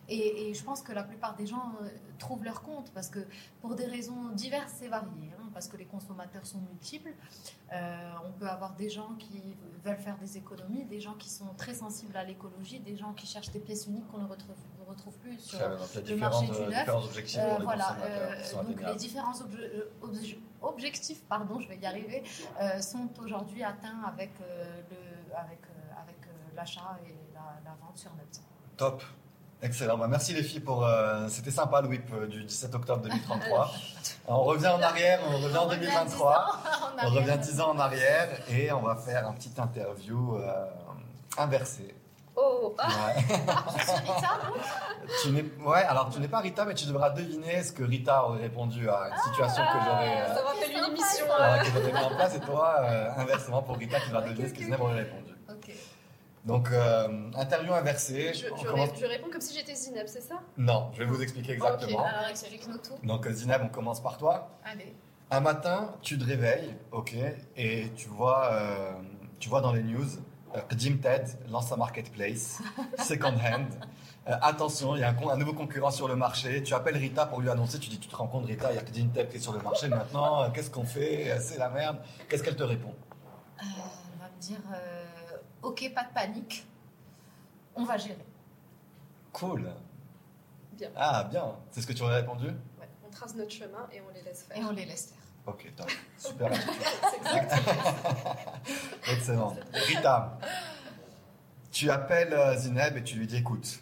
Et, 0.09 0.49
et 0.49 0.53
je 0.53 0.63
pense 0.63 0.81
que 0.81 0.91
la 0.91 1.03
plupart 1.03 1.35
des 1.35 1.45
gens 1.45 1.73
euh, 1.81 1.89
trouvent 2.17 2.43
leur 2.43 2.61
compte 2.61 2.91
parce 2.93 3.09
que 3.09 3.19
pour 3.61 3.75
des 3.75 3.85
raisons 3.85 4.29
diverses 4.29 4.81
et 4.81 4.87
variées, 4.87 5.31
hein, 5.39 5.49
parce 5.53 5.67
que 5.67 5.77
les 5.77 5.85
consommateurs 5.85 6.45
sont 6.45 6.59
multiples. 6.61 7.13
Euh, 7.71 8.11
on 8.25 8.31
peut 8.31 8.47
avoir 8.47 8.73
des 8.75 8.89
gens 8.89 9.13
qui 9.19 9.41
veulent 9.85 9.97
faire 9.99 10.17
des 10.17 10.37
économies, 10.37 10.85
des 10.85 10.99
gens 10.99 11.13
qui 11.13 11.29
sont 11.29 11.53
très 11.57 11.73
sensibles 11.75 12.17
à 12.17 12.23
l'écologie, 12.23 12.79
des 12.79 12.95
gens 12.97 13.13
qui 13.13 13.27
cherchent 13.27 13.51
des 13.51 13.59
pièces 13.59 13.85
uniques 13.87 14.07
qu'on 14.09 14.17
ne 14.19 14.27
retrouve, 14.27 14.55
ne 14.79 14.85
retrouve 14.89 15.15
plus 15.19 15.37
sur, 15.39 15.59
le 16.09 16.15
marché 16.19 16.45
du 16.47 16.51
neuf. 16.71 16.85
euh, 17.39 17.57
voilà, 17.63 17.85
donc 18.63 18.81
les 18.93 18.95
différents 18.97 19.33
obje- 19.33 19.83
obje- 20.01 20.39
objectifs, 20.61 21.23
pardon, 21.25 21.59
je 21.59 21.67
vais 21.67 21.77
y 21.77 21.85
arriver, 21.85 22.23
sont 22.81 23.07
aujourd'hui 23.21 23.63
atteints 23.63 24.01
avec 24.07 24.31
le, 24.39 25.35
avec, 25.35 25.59
avec 26.01 26.17
l'achat 26.55 26.97
et 27.05 27.13
la, 27.33 27.61
la 27.69 27.75
vente 27.81 27.97
sur 27.97 28.11
Neptune. 28.15 28.43
Top. 28.77 29.03
Excellent. 29.61 29.97
Bah, 29.97 30.07
merci 30.07 30.33
les 30.33 30.43
filles 30.43 30.61
pour. 30.61 30.85
euh, 30.85 31.27
C'était 31.27 31.51
sympa 31.51 31.81
le 31.81 31.89
whip 31.89 32.09
euh, 32.13 32.27
du 32.27 32.43
17 32.45 32.75
octobre 32.75 33.01
2033. 33.03 33.71
on 34.27 34.43
revient 34.43 34.67
en 34.67 34.81
arrière, 34.81 35.19
on 35.29 35.37
revient 35.37 35.57
en 35.57 35.63
On 35.63 35.67
revient 35.67 35.79
2023. 35.81 36.61
10 36.63 36.69
ans 36.69 37.03
en 37.03 37.07
On 37.07 37.09
revient 37.15 37.37
10 37.37 37.61
ans 37.61 37.69
en 37.71 37.79
arrière 37.79 38.29
et 38.49 38.71
on 38.71 38.81
va 38.81 38.95
faire 38.95 39.27
un 39.27 39.33
petit 39.33 39.51
interview 39.59 40.37
euh, 40.37 40.65
inversé. 41.37 41.93
Oh, 42.41 42.73
ah, 42.77 42.87
Ouais. 42.87 43.25
Je 43.77 43.83
suis 43.83 43.91
Rita, 43.99 44.39
tu 45.23 45.29
n'es, 45.31 45.43
ouais, 45.65 45.83
alors 45.83 46.09
tu 46.09 46.21
n'es 46.21 46.29
pas 46.29 46.39
Rita, 46.39 46.63
mais 46.63 46.73
tu 46.73 46.85
devras 46.85 47.09
deviner 47.09 47.61
ce 47.63 47.73
que 47.73 47.83
Rita 47.83 48.23
aurait 48.25 48.39
répondu 48.39 48.89
à 48.89 49.09
une 49.09 49.21
situation 49.29 49.61
que 49.61 49.79
j'aurais, 49.83 50.25
ça 50.27 50.37
euh, 50.39 50.43
va 50.43 50.53
faire 50.53 50.69
une 50.87 50.91
émission. 50.93 51.25
euh, 51.25 51.35
voilà, 51.37 51.59
que 51.59 51.65
j'aurais 51.65 51.91
mis 51.91 51.99
en 51.99 52.15
place 52.15 52.35
et 52.35 52.39
toi, 52.39 52.75
euh, 52.83 53.09
inversement 53.17 53.61
pour 53.61 53.75
Rita, 53.77 53.99
tu 53.99 54.07
devras 54.07 54.21
deviner 54.21 54.47
ce 54.47 54.53
que 54.53 54.63
Zineb 54.63 54.79
aurait 54.79 54.95
répondu. 54.99 55.28
Donc, 56.45 56.69
euh, 56.71 57.29
interview 57.35 57.73
inversée. 57.73 58.33
Je, 58.33 58.47
On 58.51 58.55
je, 58.57 58.65
commence- 58.67 58.89
ré- 58.91 58.95
je 59.01 59.05
réponds 59.05 59.29
comme 59.31 59.41
si 59.41 59.53
j'étais 59.57 59.75
Zineb, 59.75 60.07
c'est 60.07 60.21
ça? 60.21 60.39
Non, 60.57 60.89
je 60.93 60.99
vais 60.99 61.05
vous 61.05 61.21
expliquer 61.21 61.53
exactement. 61.53 62.03
Alors 62.05 62.29
explique-nous 62.29 62.77
tout. 62.77 62.95
Donc, 63.05 63.27
euh, 63.27 63.31
Zineb, 63.33 63.61
on 63.63 63.69
commence 63.69 64.01
par 64.01 64.17
toi. 64.17 64.57
Allez. 64.63 64.95
Un 65.31 65.41
matin, 65.41 65.93
tu 66.01 66.17
te 66.17 66.23
réveilles, 66.25 66.75
ok, 66.91 67.13
et 67.55 67.91
tu 67.95 68.07
vois, 68.09 68.51
euh, 68.53 68.93
tu 69.39 69.47
vois 69.49 69.61
dans 69.61 69.73
les 69.73 69.83
news, 69.83 70.07
euh, 70.55 70.59
Jim 70.75 70.97
Ted 71.01 71.25
lance 71.49 71.71
un 71.71 71.75
marketplace, 71.77 72.59
second 72.97 73.33
hand. 73.35 73.67
Euh, 74.27 74.35
attention, 74.41 74.95
il 74.95 75.01
y 75.01 75.03
a 75.03 75.09
un, 75.09 75.13
con- 75.13 75.29
un 75.29 75.37
nouveau 75.37 75.53
concurrent 75.53 75.91
sur 75.91 76.07
le 76.07 76.15
marché. 76.15 76.63
Tu 76.63 76.73
appelles 76.73 76.97
Rita 76.97 77.25
pour 77.25 77.41
lui 77.41 77.49
annoncer. 77.49 77.79
Tu 77.79 77.89
dis, 77.89 77.99
tu 77.99 78.07
te 78.07 78.15
rends 78.15 78.27
compte, 78.27 78.45
Rita, 78.45 78.71
il 78.71 78.75
y 78.75 78.79
a 78.79 78.83
Jim 78.93 79.09
Ted 79.13 79.27
qui 79.29 79.37
est 79.37 79.39
sur 79.39 79.53
le 79.53 79.59
marché 79.59 79.87
maintenant. 79.87 80.49
Qu'est-ce 80.51 80.69
qu'on 80.71 80.83
fait? 80.85 81.37
C'est 81.39 81.57
la 81.57 81.69
merde. 81.69 81.97
Qu'est-ce 82.27 82.43
qu'elle 82.43 82.55
te 82.55 82.63
répond? 82.63 82.93
Euh, 83.61 83.63
on 83.65 84.19
va 84.23 84.29
me 84.35 84.41
dire 84.41 84.59
euh, 84.73 85.05
Ok, 85.61 85.91
pas 85.93 86.03
de 86.03 86.13
panique. 86.13 86.65
On 87.75 87.83
va 87.83 87.97
gérer. 87.97 88.25
Cool. 89.33 89.69
Bien. 90.73 90.89
Ah, 90.95 91.23
bien. 91.29 91.55
C'est 91.71 91.81
ce 91.81 91.87
que 91.87 91.93
tu 91.93 92.03
aurais 92.03 92.17
répondu? 92.17 92.47
Ouais, 92.47 92.87
On 93.07 93.11
trace 93.11 93.35
notre 93.35 93.51
chemin 93.51 93.87
et 93.91 94.01
on 94.01 94.13
les 94.13 94.21
laisse 94.21 94.43
faire. 94.43 94.57
Et 94.57 94.63
on 94.63 94.71
les 94.71 94.85
laisse 94.85 95.07
faire. 95.07 95.17
Ok, 95.45 95.71
top. 95.75 95.89
Super. 96.17 96.51
Excellent. 99.11 99.55
Rita, 99.73 100.37
tu 101.71 101.89
appelles 101.89 102.33
euh, 102.33 102.55
Zineb 102.55 102.97
et 102.97 103.03
tu 103.03 103.15
lui 103.17 103.27
dis 103.27 103.37
écoute, 103.37 103.79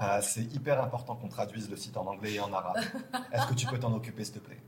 euh, 0.00 0.20
c'est 0.22 0.42
hyper 0.42 0.82
important 0.82 1.14
qu'on 1.16 1.28
traduise 1.28 1.70
le 1.70 1.76
site 1.76 1.96
en 1.96 2.06
anglais 2.06 2.34
et 2.34 2.40
en 2.40 2.52
arabe. 2.52 2.78
Est-ce 3.32 3.46
que 3.46 3.54
tu 3.54 3.66
peux 3.66 3.78
t'en 3.78 3.92
occuper, 3.92 4.24
s'il 4.24 4.34
te 4.34 4.38
plaît? 4.40 4.60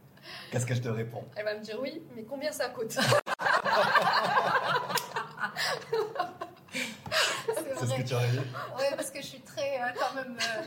Qu'est-ce 0.51 0.67
que 0.67 0.75
je 0.75 0.83
te 0.83 0.89
réponds? 0.89 1.25
Elle 1.37 1.45
va 1.45 1.55
me 1.57 1.63
dire 1.63 1.79
oui, 1.81 2.03
mais 2.15 2.25
combien 2.25 2.53
ça 2.53 2.69
coûte? 2.69 2.97
C'est 7.81 7.87
ce 7.87 7.95
que 8.03 8.09
tu 8.09 8.15
aurais 8.15 8.29
dit 8.29 8.41
Oui, 8.79 8.85
parce 8.97 9.11
que 9.11 9.21
je 9.21 9.27
suis 9.27 9.41
très, 9.41 9.77
euh, 9.81 9.87
quand 9.99 10.15
même. 10.15 10.37
euh, 10.39 10.63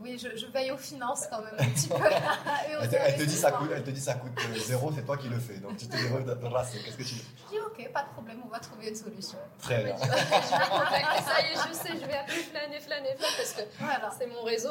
oui, 0.00 0.16
je, 0.16 0.36
je 0.38 0.46
veille 0.46 0.70
aux 0.70 0.76
finances 0.76 1.26
quand 1.28 1.40
même 1.40 1.54
un 1.58 1.64
petit 1.70 1.88
peu. 1.88 1.94
Elle 2.80 2.88
te, 2.88 2.94
elle 2.94 3.16
te 3.16 3.22
dit 3.24 3.34
ça 3.36 3.50
coûte, 3.50 3.70
elle 3.74 3.82
te 3.82 3.90
dit 3.90 4.00
ça 4.00 4.14
coûte 4.14 4.30
euh, 4.38 4.58
zéro, 4.60 4.92
c'est 4.94 5.02
toi 5.02 5.16
qui 5.16 5.28
le 5.28 5.38
fais. 5.40 5.58
Donc 5.58 5.76
tu 5.76 5.88
te 5.88 5.96
ton 6.34 6.50
race. 6.50 6.70
Qu'est-ce 6.84 6.96
que 6.96 7.02
tu 7.02 7.14
dis 7.14 7.24
Je 7.46 7.50
dis 7.56 7.60
Ok, 7.60 7.92
pas 7.92 8.02
de 8.04 8.08
problème, 8.10 8.38
on 8.44 8.48
va 8.48 8.60
trouver 8.60 8.88
une 8.90 8.94
solution. 8.94 9.38
Très 9.60 9.82
bien. 9.84 9.96
Je 9.98 10.02
vais 10.06 10.68
contacter, 10.70 11.22
ça 11.24 11.40
y 11.40 11.52
est, 11.52 11.56
je 11.68 11.72
sais, 11.74 11.88
je 12.00 12.06
vais 12.06 12.16
appeler 12.18 12.42
Flan 12.42 12.72
et 12.72 12.80
Flan 12.80 13.04
et 13.04 13.16
Flan 13.16 13.28
parce 13.36 13.52
que 13.54 13.62
Voilà. 13.80 14.10
c'est 14.16 14.26
mon 14.28 14.42
réseau. 14.44 14.70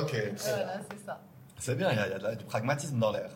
Ok, 0.00 0.10
très. 0.10 0.30
Voilà, 0.54 0.74
c'est 0.90 1.04
ça. 1.06 1.20
C'est 1.58 1.74
bien, 1.74 1.90
il 1.90 1.96
y 1.96 2.00
a, 2.00 2.06
il 2.06 2.12
y 2.12 2.14
a 2.14 2.18
de 2.30 2.34
du 2.36 2.44
pragmatisme 2.44 3.00
dans 3.00 3.10
l'air. 3.10 3.30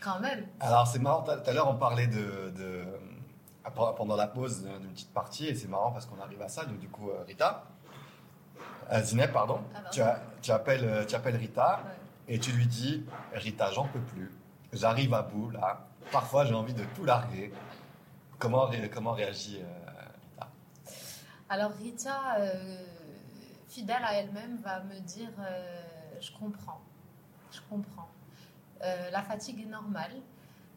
Quand 0.00 0.18
même. 0.20 0.46
Alors 0.60 0.86
c'est 0.86 0.98
marrant, 1.00 1.22
tout 1.24 1.30
à 1.50 1.52
l'heure 1.52 1.68
on 1.68 1.76
parlait 1.76 2.06
de, 2.06 2.50
de- 2.56 2.86
pendant 3.70 4.16
la 4.16 4.26
pause 4.28 4.62
d'une 4.64 4.90
petite 4.92 5.12
partie 5.12 5.46
et 5.46 5.54
c'est 5.54 5.68
marrant 5.68 5.90
parce 5.92 6.06
qu'on 6.06 6.20
arrive 6.20 6.40
à 6.42 6.48
ça. 6.48 6.64
Donc 6.64 6.78
du 6.78 6.88
coup, 6.88 7.10
euh, 7.10 7.22
Rita, 7.26 7.64
euh, 8.92 9.02
Zineb, 9.02 9.32
pardon, 9.32 9.60
Ah, 9.70 9.74
pardon. 9.74 9.88
tu, 9.92 10.00
as- 10.02 10.20
tu 10.42 10.50
appelles, 10.50 10.84
euh, 10.84 11.04
tu 11.04 11.14
appelles 11.14 11.36
Rita 11.36 11.80
Ouais. 11.84 12.34
et 12.34 12.38
tu 12.38 12.52
lui 12.52 12.66
dis 12.66 13.04
Rita, 13.32 13.70
j'en 13.72 13.86
peux 13.88 14.00
plus, 14.00 14.30
j'arrive 14.72 15.14
à 15.14 15.22
bout 15.22 15.50
là. 15.50 15.86
Parfois 16.12 16.44
j'ai 16.44 16.54
envie 16.54 16.74
de 16.74 16.84
tout 16.94 17.04
larguer. 17.04 17.52
Comment, 18.38 18.70
comment 18.92 19.12
réagit 19.12 19.60
euh, 19.62 20.00
Rita? 20.30 20.48
Alors 21.48 21.72
Rita, 21.72 22.36
euh, 22.38 22.84
fidèle 23.68 24.04
à 24.04 24.14
elle-même, 24.14 24.58
va 24.62 24.80
me 24.84 24.98
dire 25.00 25.30
euh, 25.40 25.82
je 26.20 26.30
comprends, 26.32 26.80
je 27.50 27.60
comprends. 27.68 28.08
La 28.80 29.22
fatigue 29.22 29.62
est 29.62 29.70
normale. 29.70 30.12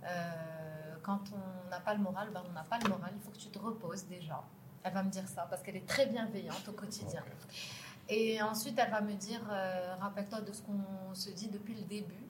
Euh, 0.05 0.07
quand 1.10 1.22
on 1.34 1.70
n'a 1.70 1.80
pas 1.80 1.93
le 1.95 2.01
moral, 2.01 2.30
ben, 2.32 2.43
on 2.47 2.53
n'a 2.53 2.64
pas 2.64 2.78
le 2.84 2.88
moral. 2.89 3.12
Il 3.16 3.22
faut 3.22 3.32
que 3.32 3.38
tu 3.38 3.47
te 3.49 3.57
reposes 3.60 4.05
déjà. 4.05 4.43
Elle 4.84 4.93
va 4.93 5.01
me 5.03 5.10
dire 5.10 5.28
ça 5.28 5.47
parce 5.49 5.62
qu'elle 5.64 5.76
est 5.76 5.88
très 5.88 6.05
bienveillante 6.05 6.68
au 6.68 6.72
quotidien. 6.74 7.24
Et 8.07 8.39
ensuite, 8.41 8.78
elle 8.78 8.91
va 8.91 9.01
me 9.01 9.14
dire, 9.14 9.41
euh, 9.51 9.95
rappelle-toi 9.99 10.41
de 10.41 10.51
ce 10.51 10.62
qu'on 10.62 11.14
se 11.14 11.32
dit 11.32 11.47
depuis 11.47 11.74
le 11.76 11.82
début. 11.82 12.26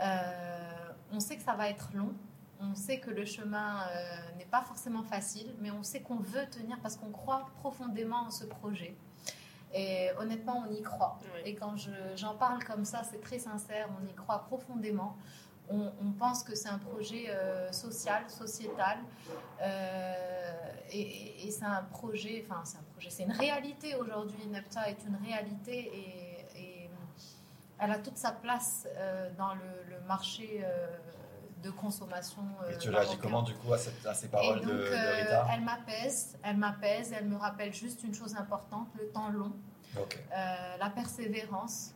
Euh, 0.00 0.88
on 1.12 1.20
sait 1.20 1.36
que 1.36 1.42
ça 1.42 1.54
va 1.54 1.68
être 1.68 1.88
long. 1.94 2.12
On 2.60 2.74
sait 2.76 3.00
que 3.00 3.10
le 3.10 3.24
chemin 3.24 3.80
euh, 3.88 4.36
n'est 4.38 4.44
pas 4.46 4.62
forcément 4.62 5.02
facile, 5.02 5.52
mais 5.60 5.70
on 5.72 5.82
sait 5.82 6.00
qu'on 6.00 6.16
veut 6.16 6.46
tenir 6.48 6.78
parce 6.80 6.96
qu'on 6.96 7.10
croit 7.10 7.46
profondément 7.60 8.26
en 8.26 8.30
ce 8.30 8.44
projet. 8.44 8.96
Et 9.74 10.10
honnêtement, 10.18 10.64
on 10.68 10.72
y 10.72 10.82
croit. 10.82 11.18
Oui. 11.34 11.40
Et 11.50 11.54
quand 11.56 11.76
je- 11.76 11.90
j'en 12.16 12.34
parle 12.34 12.62
comme 12.64 12.84
ça, 12.84 13.02
c'est 13.02 13.20
très 13.20 13.40
sincère, 13.40 13.88
on 14.00 14.06
y 14.06 14.14
croit 14.14 14.44
profondément. 14.44 15.16
On, 15.70 15.92
on 16.04 16.12
pense 16.12 16.42
que 16.42 16.54
c'est 16.54 16.68
un 16.68 16.78
projet 16.78 17.26
euh, 17.30 17.70
social, 17.72 18.24
sociétal, 18.28 18.98
euh, 19.60 20.12
et, 20.90 21.50
c'est 21.50 21.64
un 21.64 21.82
projet, 21.84 22.44
enfin 22.46 22.60
c'est 22.64 22.78
un 22.78 22.82
projet, 22.92 23.10
c'est 23.10 23.22
une 23.24 23.32
réalité 23.32 23.94
aujourd'hui. 23.94 24.46
Nepta 24.46 24.88
est 24.88 24.98
une 25.06 25.16
réalité 25.24 25.90
et, 26.54 26.60
et 26.60 26.90
elle 27.78 27.90
a 27.90 27.98
toute 27.98 28.16
sa 28.18 28.32
place 28.32 28.86
euh, 28.96 29.30
dans 29.38 29.54
le, 29.54 29.60
le 29.90 30.00
marché 30.06 30.64
de 31.62 31.70
consommation. 31.70 32.42
Et 32.70 32.76
tu 32.78 32.90
réagis 32.90 33.16
comment 33.18 33.42
du 33.42 33.54
coup 33.54 33.72
à, 33.72 33.78
cette- 33.78 34.04
à 34.04 34.14
ces 34.14 34.28
paroles 34.28 34.60
donc, 34.60 34.68
de, 34.68 34.72
de 34.78 34.82
Rita 34.82 35.46
elle 35.54 35.60
m'apaise, 35.62 36.36
elle 36.42 36.56
m'apaise, 36.56 37.12
elle 37.16 37.28
me 37.28 37.36
rappelle 37.36 37.72
juste 37.72 38.02
une 38.02 38.14
chose 38.14 38.34
importante, 38.36 38.88
le 38.98 39.06
temps 39.10 39.28
long, 39.30 39.52
euh, 39.96 40.76
la 40.78 40.90
persévérance. 40.90 41.94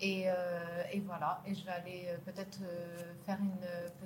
Et, 0.00 0.24
euh, 0.28 0.82
et 0.92 1.00
voilà, 1.00 1.40
et 1.46 1.54
je 1.54 1.64
vais 1.64 1.70
aller 1.70 2.06
euh, 2.08 2.16
peut-être 2.24 2.58
euh, 2.62 3.12
faire 3.24 3.38
une 3.40 3.56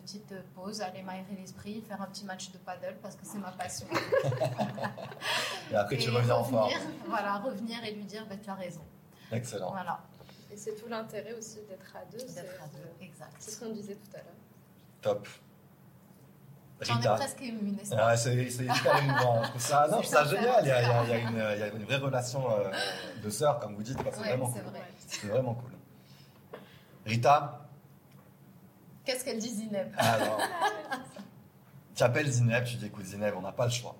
petite 0.00 0.34
pause, 0.54 0.82
aller 0.82 1.02
m'aérer 1.02 1.34
l'esprit, 1.40 1.80
faire 1.88 2.00
un 2.02 2.06
petit 2.06 2.24
match 2.26 2.52
de 2.52 2.58
paddle 2.58 2.96
parce 3.02 3.16
que 3.16 3.24
c'est 3.24 3.38
ma 3.38 3.50
passion. 3.52 3.86
Et 5.72 5.74
après 5.74 5.96
tu 5.96 6.10
reviens 6.10 6.36
en 6.36 6.44
forme. 6.44 6.70
Voilà, 7.06 7.38
revenir 7.38 7.82
et 7.84 7.92
lui 7.92 8.04
dire 8.04 8.26
bah, 8.28 8.36
tu 8.42 8.48
as 8.50 8.54
raison. 8.54 8.82
Excellent. 9.32 9.70
Voilà, 9.70 9.98
Et 10.52 10.56
c'est 10.56 10.74
tout 10.74 10.88
l'intérêt 10.88 11.32
aussi 11.32 11.58
d'être 11.68 11.96
à 11.96 12.04
deux. 12.10 12.18
c'est- 12.18 12.34
d'être 12.34 12.62
à 12.62 12.66
deux, 12.68 12.82
C'est 12.98 13.04
exact. 13.06 13.34
ce 13.42 13.58
qu'on 13.60 13.72
disait 13.72 13.94
tout 13.96 14.14
à 14.14 14.18
l'heure. 14.18 14.34
Top. 15.02 15.26
J'en 16.80 16.94
ai 16.94 16.96
Rita. 16.98 17.14
presque 17.16 17.42
ému, 17.42 17.72
n'est-ce 17.72 17.90
pas 17.90 18.08
Ah, 18.10 18.16
c'est 18.16 18.48
c'est 18.50 18.64
hyper 18.64 18.98
émouvant. 19.02 19.42
Je 19.42 19.48
trouve 19.48 19.60
ça, 19.60 19.88
non, 19.90 19.96
je 20.00 20.02
trouve 20.02 20.04
ça 20.14 20.24
C'est 20.26 20.36
génial. 20.36 20.64
Il 20.64 20.68
y, 20.68 20.70
a, 20.70 21.02
il 21.04 21.10
y 21.10 21.20
une, 21.22 21.32
il 21.54 21.58
y 21.60 21.62
a 21.62 21.66
une 21.68 21.84
vraie 21.84 21.96
relation 21.96 22.44
de 23.22 23.30
sœur, 23.30 23.58
comme 23.58 23.74
vous 23.74 23.82
dites. 23.82 23.98
C'est 23.98 24.04
Ouais, 24.20 24.28
vraiment 24.28 24.52
c'est 24.54 24.60
cool. 24.60 24.70
vrai. 24.70 24.82
C'est 25.08 25.26
vraiment 25.26 25.54
cool. 25.54 25.72
Rita, 27.08 27.64
Qu'est-ce 29.04 29.24
qu'elle 29.24 29.38
dit 29.38 29.48
Zineb 29.48 29.88
alors, 29.96 30.38
tu 31.96 32.02
appelles 32.02 32.30
Zineb, 32.30 32.64
tu 32.64 32.76
dis 32.76 32.84
écoute 32.84 33.06
Zineb, 33.06 33.34
on 33.34 33.40
n'a 33.40 33.52
pas 33.52 33.64
le 33.64 33.70
choix. 33.70 33.96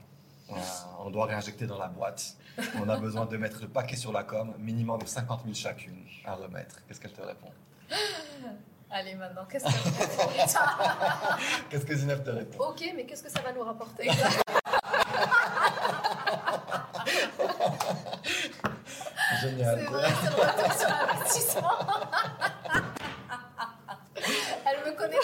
On 0.99 1.09
doit 1.09 1.25
réinjecter 1.25 1.67
dans 1.67 1.79
la 1.79 1.89
boîte. 1.89 2.37
On 2.79 2.87
a 2.87 2.97
besoin 3.01 3.25
de 3.25 3.37
mettre 3.39 3.63
le 3.63 3.69
paquet 3.69 3.97
sur 3.97 4.13
la 4.13 4.25
com, 4.25 4.53
minimum 4.59 5.01
50 5.07 5.43
000 5.45 5.55
chacune 5.55 6.05
à 6.27 6.35
remettre. 6.35 6.85
Qu'est-ce 6.87 7.01
qu'elle 7.01 7.13
te 7.15 7.23
répond? 7.23 7.51
Allez 8.91 9.15
maintenant, 9.15 9.47
qu'est-ce 9.47 9.65
qu'elle 9.65 9.93
répond 10.07 10.27
Rita 10.27 10.77
Qu'est-ce 11.71 11.87
que 11.87 11.97
Zineb 11.97 12.23
te 12.23 12.31
répond? 12.31 12.63
Ok, 12.63 12.93
mais 12.95 13.07
qu'est-ce 13.07 13.23
que 13.23 13.31
ça 13.31 13.41
va 13.41 13.53
nous 13.53 13.63
rapporter? 13.65 14.11
Génial. 19.41 19.79
C'est 19.81 19.87
vrai, 19.87 20.09
c'est 20.23 20.31
le 20.31 20.35
retour 20.37 20.73
sur 20.79 20.89
l'investissement. 20.89 21.79
Elle 24.67 24.81
me 24.85 24.97
connaît 24.97 25.17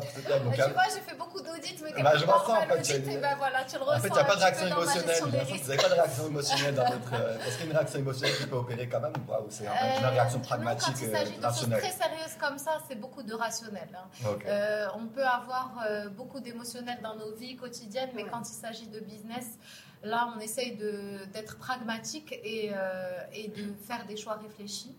top. 0.00 0.44
Donc, 0.44 0.54
tu 0.54 0.60
vois, 0.60 0.82
j'ai 0.94 1.00
fait 1.00 1.16
beaucoup 1.16 1.40
d'audits, 1.40 1.76
mais 1.82 1.92
Bah, 2.02 2.12
quelque 2.12 2.18
je 2.20 2.26
ressens, 2.26 2.52
en 2.52 2.60
fait, 2.62 2.78
me 2.78 2.82
tu 2.82 2.92
as 2.92 2.98
dit, 2.98 3.10
une- 3.10 3.16
eh 3.16 3.20
ben 3.20 3.34
voilà, 3.36 3.64
tu 3.64 3.76
le 3.76 3.82
ressens. 3.82 3.96
En 3.98 4.00
fait, 4.00 4.08
il 4.08 4.12
n'y 4.12 4.18
a 4.18 4.24
pas 4.24 4.34
de 4.36 4.40
réaction 4.40 4.66
émotionnelle. 4.66 5.20
Vous 5.22 5.30
n'avez 5.30 5.76
pas 5.82 5.88
de 5.88 5.94
réaction 5.94 6.26
émotionnelle 6.26 6.74
dans 6.74 6.84
votre. 6.90 7.12
euh, 7.14 7.38
Est-ce 7.46 7.56
qu'il 7.56 7.66
y 7.66 7.68
a 7.68 7.70
une 7.70 7.76
réaction 7.76 7.98
émotionnelle 7.98 8.36
qui 8.36 8.46
peut 8.46 8.56
opérer 8.56 8.88
quand 8.88 9.00
même 9.00 9.12
ou 9.12 9.46
c'est 9.50 9.66
un- 9.66 9.72
une 9.98 10.04
Euh, 10.04 10.08
réaction 10.10 10.38
non, 10.38 10.44
pragmatique, 10.44 10.94
Quand 10.94 11.00
il 11.02 11.08
euh, 11.08 11.12
s'agit 11.12 11.30
de 11.30 11.34
choses 11.36 11.44
rationnelle? 11.44 11.80
très 11.80 11.90
sérieuses 11.90 12.36
comme 12.40 12.58
ça, 12.58 12.78
c'est 12.88 12.94
beaucoup 12.96 13.22
de 13.22 13.34
rationnel. 13.34 13.88
hein. 13.94 14.28
Ok. 14.30 14.44
Euh, 14.46 14.86
on 14.96 15.06
peut 15.06 15.24
avoir 15.26 15.74
euh, 15.86 16.08
beaucoup 16.08 16.40
d'émotionnel 16.40 16.98
dans 17.02 17.14
nos 17.16 17.32
vies 17.34 17.56
quotidiennes, 17.56 18.10
mais 18.14 18.24
Ouais. 18.24 18.30
quand 18.30 18.42
il 18.48 18.54
s'agit 18.54 18.86
de 18.88 19.00
business, 19.00 19.46
là, 20.04 20.28
on 20.36 20.40
essaye 20.40 20.76
d'être 21.32 21.58
pragmatique 21.58 22.32
et, 22.44 22.72
euh, 22.74 23.20
et 23.32 23.48
de 23.48 23.72
faire 23.86 24.04
des 24.06 24.16
choix 24.16 24.34
réfléchis. 24.42 24.94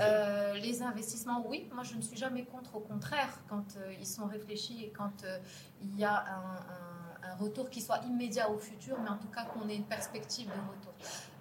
Euh, 0.00 0.54
les 0.54 0.82
investissements, 0.82 1.44
oui, 1.46 1.68
moi 1.74 1.82
je 1.84 1.94
ne 1.96 2.00
suis 2.02 2.16
jamais 2.16 2.44
contre, 2.44 2.74
au 2.76 2.80
contraire, 2.80 3.28
quand 3.48 3.76
euh, 3.76 3.92
ils 4.00 4.06
sont 4.06 4.26
réfléchis 4.26 4.84
et 4.84 4.90
quand 4.90 5.24
euh, 5.24 5.38
il 5.82 5.98
y 5.98 6.04
a 6.04 6.16
un, 6.24 7.28
un- 7.28 7.30
un 7.32 7.34
retour 7.36 7.70
qui 7.70 7.80
soit 7.80 7.98
immédiat 8.06 8.50
au 8.50 8.58
futur, 8.58 8.98
mais 9.00 9.08
en 9.08 9.16
tout 9.18 9.28
cas 9.28 9.44
qu'on 9.44 9.68
ait 9.68 9.76
une 9.76 9.84
perspective 9.86 10.46
de 10.48 10.52
retour 10.52 10.92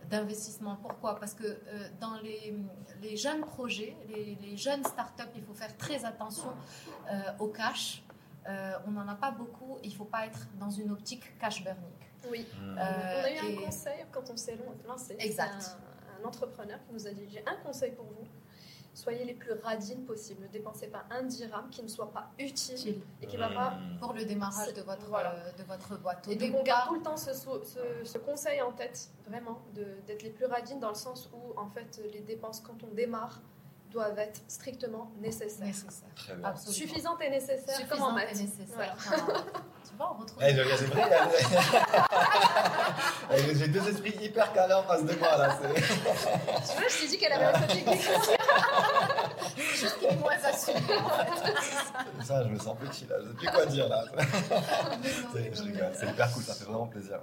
d'investissement. 0.10 0.76
Pourquoi? 0.78 1.20
Parce 1.20 1.34
que 1.34 1.44
euh, 1.46 1.88
dans 2.00 2.16
les, 2.22 2.54
les 3.02 3.16
jeunes 3.18 3.42
projets, 3.42 3.96
les, 4.08 4.36
les 4.42 4.58
jeunes 4.58 4.84
startups, 4.84 5.32
il 5.36 5.44
faut 5.44 5.54
faire 5.54 5.76
très 5.78 6.06
attention 6.06 6.52
euh, 7.12 7.22
au 7.40 7.48
cash. 7.48 8.04
Euh, 8.48 8.74
on 8.88 8.92
n'en 8.92 9.08
a 9.08 9.16
pas 9.16 9.32
beaucoup, 9.32 9.78
il 9.84 9.90
ne 9.90 9.96
faut 9.96 10.04
pas 10.06 10.26
être 10.26 10.48
dans 10.60 10.70
une 10.70 10.92
optique 10.92 11.38
cash 11.40 11.64
burning. 11.64 11.84
Oui. 12.30 12.46
Hmm. 12.60 12.78
Euh, 12.78 13.22
on 13.22 13.24
a 13.26 13.30
eu 13.32 13.34
et- 13.52 13.58
un 13.58 13.66
conseil 13.66 14.06
quand 14.12 14.30
on 14.30 14.38
s'est 14.38 14.58
lancé. 14.88 15.16
Exact. 15.20 15.78
Un, 16.20 16.24
un 16.24 16.28
entrepreneur 16.28 16.80
qui 16.86 16.94
nous 16.94 17.08
a 17.08 17.12
dit 17.12 17.26
J'ai 17.30 17.44
un 17.48 17.56
conseil 17.66 17.92
pour 17.92 18.06
vous. 18.06 18.26
Soyez 18.94 19.26
les 19.26 19.34
plus 19.34 19.54
radines 19.64 20.06
possibles. 20.06 20.44
Ne 20.44 20.48
dépensez 20.48 20.88
pas 20.88 21.04
un 21.10 21.24
dirham 21.24 21.68
qui 21.72 21.82
ne 21.82 21.88
soit 21.88 22.12
pas 22.12 22.30
utile 22.40 23.02
et 23.22 23.26
qui 23.26 23.36
ne 23.38 23.42
va 23.42 23.50
pas. 23.50 23.70
Hmm. 23.72 23.98
Pour 24.00 24.14
le 24.14 24.24
démarrage 24.24 24.74
de 24.74 24.82
votre, 24.82 25.06
voilà. 25.08 25.34
euh, 25.34 25.52
de 25.58 25.64
votre 25.64 25.98
boîte. 26.00 26.28
Au 26.28 26.32
Et 26.32 26.36
donc 26.36 26.56
on 26.60 26.64
garde 26.64 26.90
tout 26.90 26.96
le 26.96 27.02
temps 27.02 27.18
ce, 27.18 27.34
ce- 27.34 28.04
ce 28.04 28.18
conseil 28.20 28.62
en 28.62 28.72
tête, 28.72 29.10
vraiment, 29.28 29.62
de- 29.74 29.98
d'être 30.06 30.22
les 30.24 30.30
plus 30.30 30.46
radines 30.46 30.80
dans 30.80 30.90
le 30.90 30.96
sens 30.96 31.30
où 31.34 31.60
en 31.60 31.68
fait 31.68 32.02
les 32.14 32.22
dépenses 32.22 32.60
quand 32.62 32.84
on 32.84 32.94
démarre 32.94 33.42
doivent 33.94 34.18
être 34.20 34.42
strictement 34.48 35.12
nécessaires. 35.22 35.66
nécessaire. 35.68 36.10
Très 36.16 36.34
bien. 36.36 36.48
Absolument. 36.50 36.74
Suffisantes 36.74 37.22
et 37.22 37.30
nécessaires, 37.30 37.88
comme 37.90 38.02
en 38.02 38.10
Suffisante 38.10 38.14
maths. 38.16 38.30
et 38.32 38.36
nécessaire. 38.44 38.66
Voilà. 38.76 38.96
Voilà. 39.08 39.44
tu 39.88 39.96
vois, 39.98 40.12
on 40.12 40.22
retrouve. 40.22 40.44
Eh, 40.44 40.56
c'est 40.78 40.86
vrai, 40.88 41.04
il 43.32 43.48
y 43.48 43.52
a- 43.52 43.54
J'ai 43.56 43.68
deux 43.68 43.88
esprits 43.88 44.16
hyper 44.22 44.52
calés 44.54 44.74
en 44.74 44.84
face 44.84 45.06
de 45.06 45.16
moi 45.16 45.38
là. 45.38 45.58
c'est- 45.62 45.74
Tu 45.76 45.82
vois, 46.80 46.88
je 46.90 46.98
t'ai 47.00 47.08
dit 47.08 47.18
qu'elle 47.18 47.32
avait 47.34 47.46
un 47.46 47.60
côté 47.62 47.74
geek. 47.86 48.02
juste 49.76 50.00
qu'il 50.00 50.08
est 50.10 50.16
moins 50.16 50.32
assumé. 50.44 50.80
Ça, 52.24 52.44
je 52.44 52.50
me 52.50 52.58
sens 52.60 52.76
petit 52.80 53.06
là. 53.08 53.16
Je 53.22 53.28
sais 53.30 53.34
plus 53.36 53.48
quoi 53.48 53.66
dire 53.68 53.88
là. 53.90 54.04
C'est 55.34 56.08
hyper 56.10 56.32
cool. 56.34 56.44
Ça 56.44 56.54
fait 56.56 56.66
vraiment 56.66 56.88
plaisir. 56.88 57.20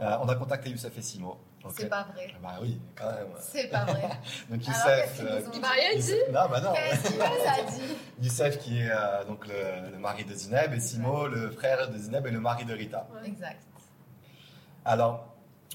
Euh, 0.00 0.16
on 0.22 0.28
a 0.28 0.34
contacté 0.34 0.70
Youssef 0.70 0.96
et 0.96 1.02
Simo. 1.02 1.38
Ok. 1.64 1.74
C'est 1.76 1.88
pas 1.88 2.08
vrai. 2.12 2.28
Bah 2.42 2.56
oui, 2.60 2.80
quand 2.96 3.06
même. 3.12 3.28
C'est 3.38 3.68
pas 3.68 3.84
vrai. 3.84 4.00
Donc 4.50 4.60
Alors, 4.66 4.98
Youssef. 4.98 5.16
qu'ils 5.16 5.26
euh, 5.28 5.40
Il 5.54 5.60
m'a 5.60 5.68
rien 5.70 5.90
dit. 5.94 5.96
Youssef- 5.98 6.32
Non, 6.32 6.40
bah 6.50 6.60
non. 6.60 6.72
Qu'est-ce 6.72 7.12
qu'il 7.12 7.22
a 7.22 7.62
dit 7.70 7.96
Youssef 8.22 8.58
qui 8.58 8.80
est 8.80 8.90
euh, 8.90 9.24
donc 9.24 9.46
le, 9.46 9.90
le 9.92 9.98
mari 9.98 10.24
de 10.24 10.34
Zineb 10.34 10.72
et 10.74 10.80
Simo 10.80 11.28
le 11.28 11.50
frère 11.50 11.88
de 11.90 11.96
Zineb 11.98 12.26
et 12.26 12.30
le 12.32 12.40
mari 12.40 12.64
de 12.64 12.74
Rita. 12.74 13.06
Ouais. 13.14 13.28
Exact. 13.28 13.60
Alors, 14.84 15.26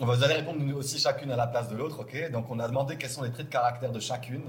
on 0.02 0.06
va- 0.06 0.16
vous 0.16 0.24
allez 0.24 0.34
répondre 0.34 0.60
nous 0.60 0.76
aussi 0.76 1.00
chacune 1.00 1.32
à 1.32 1.38
la 1.38 1.48
place 1.48 1.70
de 1.70 1.76
l'autre, 1.78 2.02
ok? 2.02 2.32
Donc 2.32 2.48
on 2.52 2.60
a 2.60 2.68
demandé 2.68 2.98
quels 2.98 3.10
sont 3.10 3.24
les 3.24 3.32
traits 3.32 3.46
de 3.48 3.52
caractère 3.52 3.92
de 3.92 4.00
chacune 4.02 4.44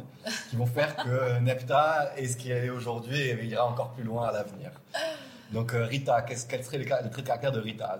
qui 0.51 0.57
vont 0.57 0.67
faire 0.67 0.97
que 0.97 1.39
Nepta 1.41 2.15
est 2.17 2.27
ce 2.27 2.37
qu'elle 2.37 2.65
est 2.65 2.71
aujourd'hui 2.71 3.17
et 3.21 3.45
ira 3.45 3.65
encore 3.67 3.93
plus 3.93 4.03
loin 4.03 4.27
à 4.29 4.33
l'avenir. 4.33 4.71
Donc 5.53 5.73
euh, 5.75 5.85
Rita, 5.85 6.23
qu'est-ce- 6.23 6.47
les, 6.79 6.87
ca- 6.87 7.01
les 7.03 7.11
traits 7.11 7.25
de 7.25 7.27
caractère 7.29 7.53
de 7.53 7.61
Rita 7.61 7.99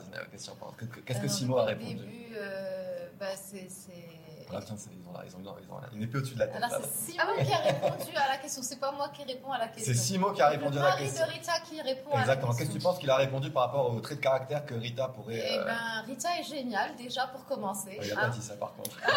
Qu'est-ce 1.07 1.21
que 1.21 1.29
Simo 1.29 1.57
a 1.59 1.63
le 1.63 1.69
répondu? 1.79 1.95
début, 1.97 2.35
euh, 2.37 3.09
bah, 3.19 3.27
c'est. 3.35 3.69
c'est- 3.71 4.18
Ah, 4.55 4.61
tiens, 4.65 4.77
c'est- 4.79 4.91
ils 4.93 5.07
ont, 5.07 5.13
ils 5.27 5.37
ont, 5.37 5.41
ils 5.43 5.49
ont, 5.49 5.55
ils 5.63 5.71
ont 5.73 5.81
une 5.97 6.03
épée 6.03 6.19
au-dessus 6.19 6.35
de 6.35 6.39
la 6.41 6.47
tête. 6.47 6.63
Alors, 6.63 6.71
c'est 6.81 7.13
Simon 7.13 7.45
qui 7.45 7.53
a 7.53 7.59
répondu 7.59 8.17
à 8.17 8.29
la 8.29 8.37
question. 8.39 8.63
C'est 8.63 8.81
pas 8.81 8.93
moi 8.93 9.09
qui 9.11 9.23
réponds 9.25 9.53
à 9.53 9.59
la 9.59 9.69
question. 9.69 9.93
C'est 9.93 9.99
Simo 9.99 10.33
qui 10.33 10.41
a 10.43 10.49
répondu 10.49 10.79
le 10.79 10.85
à 10.85 10.91
la 10.91 10.97
question. 10.97 11.27
de 11.27 11.31
Rita 11.31 11.53
qui 11.61 11.81
répond 11.81 12.11
à 12.13 12.15
la 12.17 12.21
Exactement. 12.23 12.49
question. 12.53 12.59
Qu'est-ce 12.67 12.69
que 12.75 12.79
tu 12.79 12.83
penses 12.85 12.99
qu'il 12.99 13.11
a 13.11 13.17
répondu 13.17 13.51
par 13.51 13.65
rapport 13.65 13.93
au 13.95 14.01
trait 14.01 14.15
de 14.17 14.21
caractère 14.21 14.65
que 14.65 14.75
Rita 14.75 15.09
pourrait. 15.09 15.43
Eh 15.45 15.59
euh, 15.59 15.65
ben, 15.65 16.03
Rita 16.07 16.29
est 16.41 16.45
géniale, 16.45 16.95
déjà, 16.97 17.27
pour 17.27 17.45
commencer. 17.47 17.99
Il 18.03 18.11
a 18.13 18.15
hein. 18.15 18.21
pas 18.23 18.29
dit 18.29 18.43
ça 18.43 18.55
par 18.57 18.73
contre. 18.75 18.97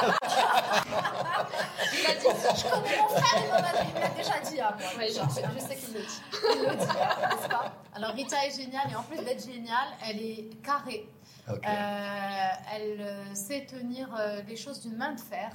Il 1.94 2.06
a 2.06 2.14
dit 2.16 2.28
Je 2.56 2.64
connais 2.70 2.98
mon 3.02 3.08
frère, 3.10 3.42
il 3.44 3.50
m'en 3.50 3.56
a, 3.58 3.84
il 3.84 3.94
me 3.94 4.00
l'a 4.00 4.10
déjà 4.10 4.40
dit 4.50 4.60
à 4.60 4.76
moi. 4.78 4.88
Ouais, 4.98 5.08
je, 5.08 5.14
sais- 5.14 5.44
je 5.56 5.60
sais 5.60 5.76
qu'il 5.76 5.94
le 5.94 6.00
dit. 6.02 6.22
Il 6.56 6.70
le 6.70 6.76
dit, 6.76 6.86
hein, 6.90 7.30
n'est-ce 7.36 7.48
pas? 7.50 7.72
Alors, 7.94 8.12
Rita 8.14 8.46
est 8.46 8.52
géniale, 8.56 8.90
et 8.92 8.96
en 8.96 9.04
plus 9.04 9.18
d'être 9.24 9.44
géniale, 9.46 9.88
elle 10.08 10.22
est 10.22 10.50
carrée. 10.64 11.08
Euh, 11.54 12.50
elle 12.74 13.02
euh, 13.02 13.36
sait 13.36 13.66
tenir 13.66 14.14
euh, 14.16 14.42
les 14.48 14.56
choses 14.56 14.82
d'une 14.82 14.98
main 14.98 15.14
de 15.14 15.20
fer, 15.20 15.52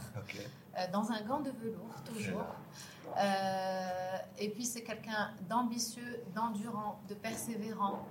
dans 0.92 1.10
un 1.10 1.22
gant 1.22 1.40
de 1.40 1.50
velours, 1.50 2.02
toujours. 2.04 2.44
Et 4.38 4.50
puis, 4.50 4.64
c'est 4.64 4.82
quelqu'un 4.82 5.30
d'ambitieux, 5.48 6.22
d'endurant, 6.34 7.00
de 7.08 7.14
persévérant, 7.14 8.06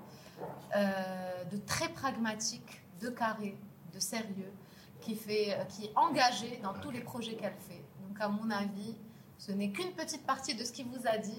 de 0.73 1.57
très 1.65 1.89
pragmatique, 1.89 2.81
de 2.99 3.09
carré, 3.09 3.55
de 3.93 3.99
sérieux, 3.99 4.51
qui, 5.01 5.15
fait, 5.15 5.57
qui 5.69 5.85
est 5.85 5.91
engagé 5.95 6.59
dans 6.63 6.73
tous 6.73 6.89
les 6.89 7.01
projets 7.01 7.35
qu'elle 7.35 7.53
fait. 7.53 7.83
Donc, 8.07 8.19
à 8.19 8.27
mon 8.27 8.49
avis, 8.49 8.95
ce 9.37 9.51
n'est 9.51 9.69
qu'une 9.69 9.91
petite 9.91 10.25
partie 10.25 10.55
de 10.55 10.63
ce 10.63 10.71
qu'il 10.71 10.85
vous 10.85 11.07
a 11.07 11.17
dit, 11.17 11.37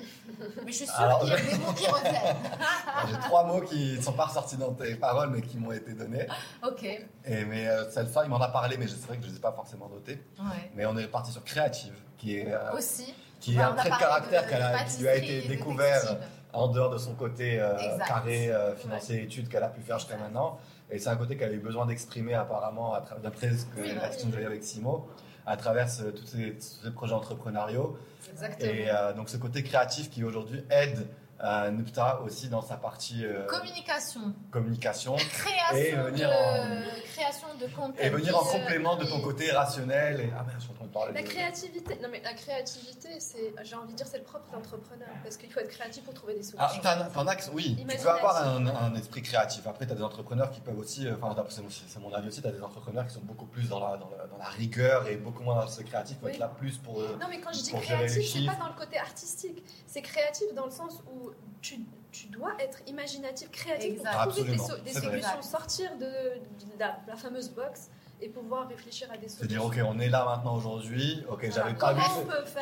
mais 0.65 0.73
je 0.73 0.77
suis 0.77 0.87
sûre 0.87 1.19
qu'il 1.21 1.29
y 1.29 1.33
a 1.33 1.37
des 1.37 1.59
mots 1.59 1.73
qui 1.73 1.87
reviennent. 1.87 2.37
J'ai 3.11 3.19
trois 3.21 3.45
mots 3.45 3.61
qui 3.63 3.97
ne 3.97 4.03
sont 4.03 4.13
pas 4.13 4.27
ressortis 4.27 4.57
dans 4.57 4.73
tes 4.73 4.95
paroles 4.97 5.31
mais 5.31 5.41
qui 5.43 5.59
m'ont 5.59 5.73
été 5.73 5.93
donnés. 5.93 6.27
ok. 6.63 6.85
Et, 6.85 7.45
mais 7.45 7.67
euh, 7.69 7.91
celle 7.91 8.09
il 8.25 8.29
m'en 8.31 8.41
a 8.41 8.49
parlé, 8.49 8.77
mais 8.77 8.87
c'est 8.87 9.05
vrai 9.07 9.17
que 9.17 9.23
je 9.23 9.29
ne 9.29 9.33
les 9.33 9.39
ai 9.39 9.41
pas 9.41 9.53
forcément 9.53 9.89
notés. 9.89 10.23
Ouais. 10.39 10.71
Mais 10.75 10.87
on 10.87 10.97
est 10.97 11.09
parti 11.09 11.33
sur 11.33 11.43
créative, 11.45 11.95
qui 12.17 12.37
est, 12.37 12.53
euh, 12.53 12.73
Aussi. 12.73 13.15
qui 13.41 13.55
est 13.55 13.59
Ouais, 13.59 13.65
un 13.65 13.73
trait 13.73 13.91
de 13.91 13.97
caractère 13.97 14.43
de 14.45 14.91
qui 14.91 15.03
lui 15.03 15.09
a 15.09 15.17
été 15.17 15.49
découvert 15.49 16.17
en 16.53 16.69
dehors 16.69 16.91
de 16.91 16.99
son 16.99 17.15
côté 17.15 17.61
euh, 17.61 17.77
carré 18.07 18.51
euh, 18.51 18.75
financier 18.77 19.23
études 19.23 19.49
qu'elle 19.49 19.63
a 19.63 19.69
pu 19.69 19.83
faire 19.83 19.99
jusqu'à 19.99 20.17
maintenant. 20.17 20.59
Et 20.91 20.99
c'est 20.99 21.11
un 21.11 21.17
côté 21.17 21.37
qu'elle 21.37 21.51
a 21.51 21.55
eu 21.55 21.59
besoin 21.61 21.87
d'exprimer 21.87 22.35
apparemment, 22.35 22.95
d'après 23.23 23.51
ce 23.51 23.67
que 23.67 23.81
Oui, 23.81 23.89
la 23.89 23.95
bah 24.03 24.09
discussion 24.09 24.31
que 24.31 24.41
eue 24.41 24.47
avec 24.47 24.63
Simo, 24.65 25.09
à 25.47 25.57
travers 25.57 25.89
ce- 25.89 26.05
tous 26.05 26.27
ces, 26.27 26.53
tous 26.55 26.85
ces 26.85 26.91
projets 26.91 27.15
entrepreneuriaux. 27.15 27.97
Exactement. 28.31 28.71
Et 28.73 28.91
euh, 28.91 29.13
donc 29.13 29.29
ce 29.29 29.37
côté 29.37 29.63
créatif 29.63 30.11
qui 30.11 30.25
aujourd'hui 30.25 30.65
aide 30.71 31.07
euh, 31.45 31.71
Nupta 31.71 32.21
aussi 32.23 32.49
dans 32.49 32.63
sa 32.63 32.77
partie 32.77 33.25
euh, 33.25 33.45
Communication, 33.47 34.35
communication 34.51 35.17
création, 35.17 35.77
Et 35.77 35.93
venir 35.93 36.29
de, 36.31 36.35
en- 36.35 37.03
création 37.13 37.49
de 37.61 37.67
contenu. 37.75 38.01
et 38.01 38.09
venir 38.09 38.37
en 38.37 38.47
euh, 38.47 38.53
complément 38.53 38.97
de 38.97 39.05
ton 39.05 39.21
côté 39.21 39.51
rationnel. 39.53 40.21
Et... 40.21 40.31
Ah 40.35 40.43
merde, 40.45 40.57
je 40.59 40.63
suis 40.65 40.71
en 40.73 40.75
train 40.75 40.87
de 40.87 40.93
parler 40.93 41.13
La 41.15 41.23
de- 41.23 41.27
créativité, 41.29 41.99
non 42.03 42.09
mais 42.11 42.21
la 42.25 42.33
créativité, 42.35 43.21
c'est, 43.21 43.53
j'ai 43.65 43.77
envie 43.77 43.93
de 43.93 43.97
dire, 43.99 44.07
c'est 44.07 44.19
le 44.19 44.25
propre 44.25 44.51
d'entrepreneur 44.51 45.09
parce 45.23 45.37
qu'il 45.37 45.51
faut 45.53 45.61
être 45.61 45.69
créatif 45.71 46.05
pour 46.05 46.15
trouver 46.15 46.35
des 46.35 46.41
Ah, 46.59 46.69
solutions. 46.69 46.83
t'en, 46.83 47.11
t'en 47.25 47.27
as 47.27 47.37
que- 47.37 47.51
oui, 47.53 47.77
tu 47.89 47.97
peux 47.99 48.09
avoir 48.11 48.37
un, 48.47 48.67
un 48.67 48.95
esprit 48.95 49.23
créatif. 49.23 49.67
Après, 49.67 49.87
tu 49.87 49.93
as 49.93 49.97
des 49.97 50.03
entrepreneurs 50.03 50.51
qui 50.51 50.61
peuvent 50.61 50.79
aussi, 50.79 51.07
enfin, 51.11 51.35
c'est, 51.51 51.99
mon- 52.01 52.13
avis 52.15 52.29
aussi, 52.29 52.41
tu 52.41 52.49
as 52.49 52.53
des 52.53 52.63
entrepreneurs 52.63 53.07
qui 53.07 53.13
sont 53.15 53.21
beaucoup 53.21 53.47
plus 53.47 53.69
dans 53.69 53.81
la, 53.81 53.97
dans 53.99 54.09
la, 54.17 54.27
dans 54.27 54.39
la 54.39 54.49
rigueur 54.49 55.07
et 55.07 55.17
beaucoup 55.17 55.43
moins 55.43 55.57
dans 55.57 55.67
ce 55.69 55.83
créatif, 55.83 56.17
faut 56.19 56.27
Oui. 56.27 56.33
être 56.33 56.39
là 56.39 56.49
plus 56.49 56.79
pour. 56.79 56.99
Non 57.01 57.27
mais 57.29 57.41
quand 57.41 57.53
je 57.53 57.61
dis 57.63 57.73
créatif, 57.73 58.31
c'est 58.33 58.47
pas 58.47 58.55
dans 58.55 58.69
le 58.69 58.75
côté 58.79 58.99
artistique, 58.99 59.63
c'est 59.87 60.01
créatif 60.03 60.47
dans 60.55 60.65
le 60.65 60.71
sens 60.71 61.03
où 61.13 61.26
tu, 61.61 61.81
tu 62.13 62.27
dois 62.29 62.53
être 62.61 62.79
imaginatif, 62.87 63.51
créatif 63.51 63.95
Exact. 63.99 64.13
pour 64.25 64.33
trouver 64.35 64.53
des, 64.53 64.59
so- 64.59 65.01
solutions, 65.01 65.43
sortir 65.43 65.91
de, 65.99 66.05
de 66.05 66.79
la, 66.79 66.99
la 67.07 67.17
fameuse 67.17 67.51
box 67.51 67.91
et 68.21 68.29
pouvoir 68.29 68.67
réfléchir 68.69 69.09
à 69.13 69.17
des 69.19 69.29
Se 69.29 69.39
solutions. 69.39 69.69
dire, 69.69 69.85
ok, 69.85 69.95
on 69.95 69.99
est 70.01 70.09
là 70.09 70.25
maintenant 70.25 70.57
aujourd'hui, 70.57 71.23
ok, 71.29 71.39
Voilà. 71.41 71.55
j'avais 71.55 71.75
pas 71.75 71.93
vu, 71.93 72.03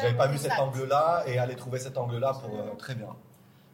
j'avais 0.01 0.17
pas 0.17 0.27
vu 0.27 0.39
cet 0.39 0.53
angle-là 0.59 1.25
et 1.27 1.39
aller 1.39 1.55
trouver 1.55 1.79
cet 1.79 1.97
angle-là 1.97 2.33
pour 2.35 2.59
euh, 2.59 2.75
très 2.77 2.95
bien. 2.97 3.15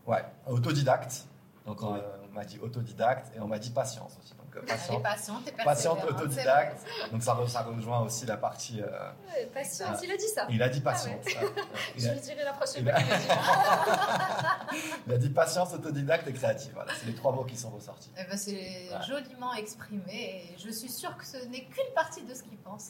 Ouais, 0.07 0.25
autodidacte. 0.47 1.27
Donc 1.67 1.83
on, 1.83 1.95
on 2.29 2.35
m'a 2.35 2.45
dit 2.45 2.59
autodidacte 2.61 3.35
et 3.37 3.41
on 3.41 3.47
m'a 3.47 3.59
dit 3.59 3.71
patience 3.71 4.17
aussi. 4.21 4.35
Euh, 4.57 4.63
est 4.63 4.67
patiente. 4.67 5.03
patiente 5.03 5.49
et 5.49 5.65
Patiente, 5.65 6.05
autodidacte. 6.05 6.85
Donc 7.13 7.23
ça, 7.23 7.35
re- 7.35 7.49
ça 7.49 7.63
rejoint 7.63 8.01
aussi 8.01 8.27
la 8.27 8.37
partie. 8.37 8.83
euh, 8.83 9.11
Ouais, 9.29 9.47
patience, 9.55 9.99
il 10.03 10.11
a 10.11 10.17
dit 10.17 10.29
ça. 10.35 10.47
il 10.51 10.63
a 10.63 10.69
dit 10.69 10.81
patiente. 10.81 11.21
Ah 11.39 11.45
ouais. 11.45 11.51
Je 11.97 12.09
lui 12.09 12.21
dirai 12.21 12.45
la 12.45 12.53
prochaine 12.53 12.85
fois. 12.91 12.99
Il 15.07 15.13
a 15.13 15.19
dit 15.19 15.31
patience, 15.31 15.73
autodidacte 15.75 16.27
et 16.29 16.33
créative. 16.33 16.73
Voilà, 16.75 16.93
c'est 16.99 17.07
les 17.07 17.15
trois 17.15 17.33
mots 17.33 17.45
qui 17.45 17.57
sont 17.57 17.71
ressortis. 17.71 18.11
Eh 18.19 18.25
ben, 18.25 18.37
c'est 18.37 18.51
Ouais. 18.91 19.03
joliment 19.07 19.53
exprimé 19.55 20.45
et 20.53 20.59
je 20.59 20.71
suis 20.71 20.89
sûre 20.89 21.17
que 21.17 21.25
ce 21.27 21.37
n'est 21.47 21.65
qu'une 21.65 21.93
partie 21.95 22.23
de 22.23 22.35
ce 22.35 22.43
qu'il 22.43 22.57
pense. 22.59 22.89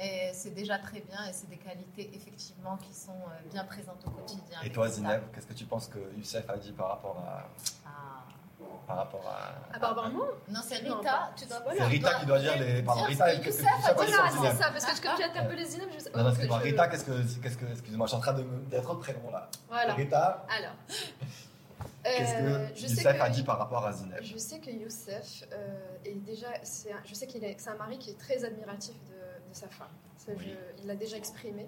Et 0.00 0.30
c'est 0.32 0.50
déjà 0.54 0.78
très 0.78 1.00
bien 1.00 1.18
et 1.28 1.32
c'est 1.32 1.48
des 1.48 1.56
qualités 1.58 2.10
effectivement 2.14 2.76
qui 2.76 2.94
sont 2.94 3.12
euh, 3.12 3.48
bien 3.52 3.64
présentes 3.64 4.02
au 4.06 4.10
quotidien. 4.10 4.58
Et 4.64 4.70
toi. 4.70 4.88
Zineb, 4.88 5.22
qu'est-ce 5.34 5.46
que 5.46 5.52
tu 5.54 5.64
penses 5.64 5.88
que 5.88 5.98
Youssef 6.16 6.48
a 6.48 6.56
dit 6.56 6.72
par 6.72 6.88
rapport 6.88 7.18
à. 7.26 7.44
Ah. 8.84 8.88
Par 8.88 8.96
rapport 8.98 9.26
à... 9.26 9.54
Ah 9.72 9.78
bah 9.78 10.10
Non, 10.48 10.60
c'est 10.62 10.76
Rita. 10.76 10.94
pas- 11.02 11.32
tu 11.36 11.46
dois 11.46 11.58
C'est 11.76 11.84
Rita 11.84 12.14
qui 12.20 12.26
doit 12.26 12.38
dire 12.38 12.58
les. 12.58 12.82
Pardon, 12.82 13.04
Rita, 13.04 13.26
c'est 13.50 13.52
ça, 13.62 13.70
parce 14.70 14.84
que 14.84 15.02
comme 15.06 15.16
tu 15.16 15.22
as 15.22 15.26
interpellé 15.26 15.64
Zineb, 15.64 15.88
je 15.94 15.98
sais 16.00 16.10
Non, 16.10 16.18
non, 16.18 16.24
que 16.24 16.28
excuse-moi, 16.30 16.58
Rita, 16.58 16.88
qu'est-ce 16.88 17.04
que. 17.04 17.40
Qu'est-ce 17.42 17.56
que 17.58 17.66
excuse-moi, 17.66 18.06
je 18.06 18.10
suis 18.10 18.16
en 18.18 18.20
train 18.20 18.34
d'être 18.34 18.82
trop 18.82 18.96
prénom 18.96 19.30
là. 19.30 19.48
Voilà. 19.68 19.94
Rita, 19.94 20.46
Alors. 20.48 20.72
qu'est-ce 22.04 22.34
Euh, 22.36 22.68
que 22.68 22.74
sais 22.80 22.88
Youssef 22.88 23.20
a 23.20 23.28
dit 23.30 23.42
par 23.42 23.58
rapport 23.58 23.84
à 23.86 23.92
Zineb 23.92 24.20
Je 24.22 24.36
sais 24.36 24.58
que 24.58 24.70
Youssef 24.70 25.44
euh, 25.52 25.78
est 26.04 26.14
déjà, 26.24 26.48
c'est 26.62 26.92
un- 26.92 27.00
je 27.04 27.14
sais 27.14 27.26
qu'il 27.26 27.42
est, 27.44 27.56
c'est 27.58 27.70
un 27.70 27.76
mari 27.76 27.98
qui 27.98 28.10
est 28.10 28.18
très 28.18 28.44
admiratif 28.44 28.94
de, 29.08 29.14
de 29.50 29.54
sa 29.54 29.68
femme. 29.68 29.88
Ça, 30.18 30.32
Oui. 30.36 30.44
je- 30.50 30.82
il 30.82 30.86
l'a 30.86 30.94
déjà 30.96 31.16
exprimé. 31.16 31.66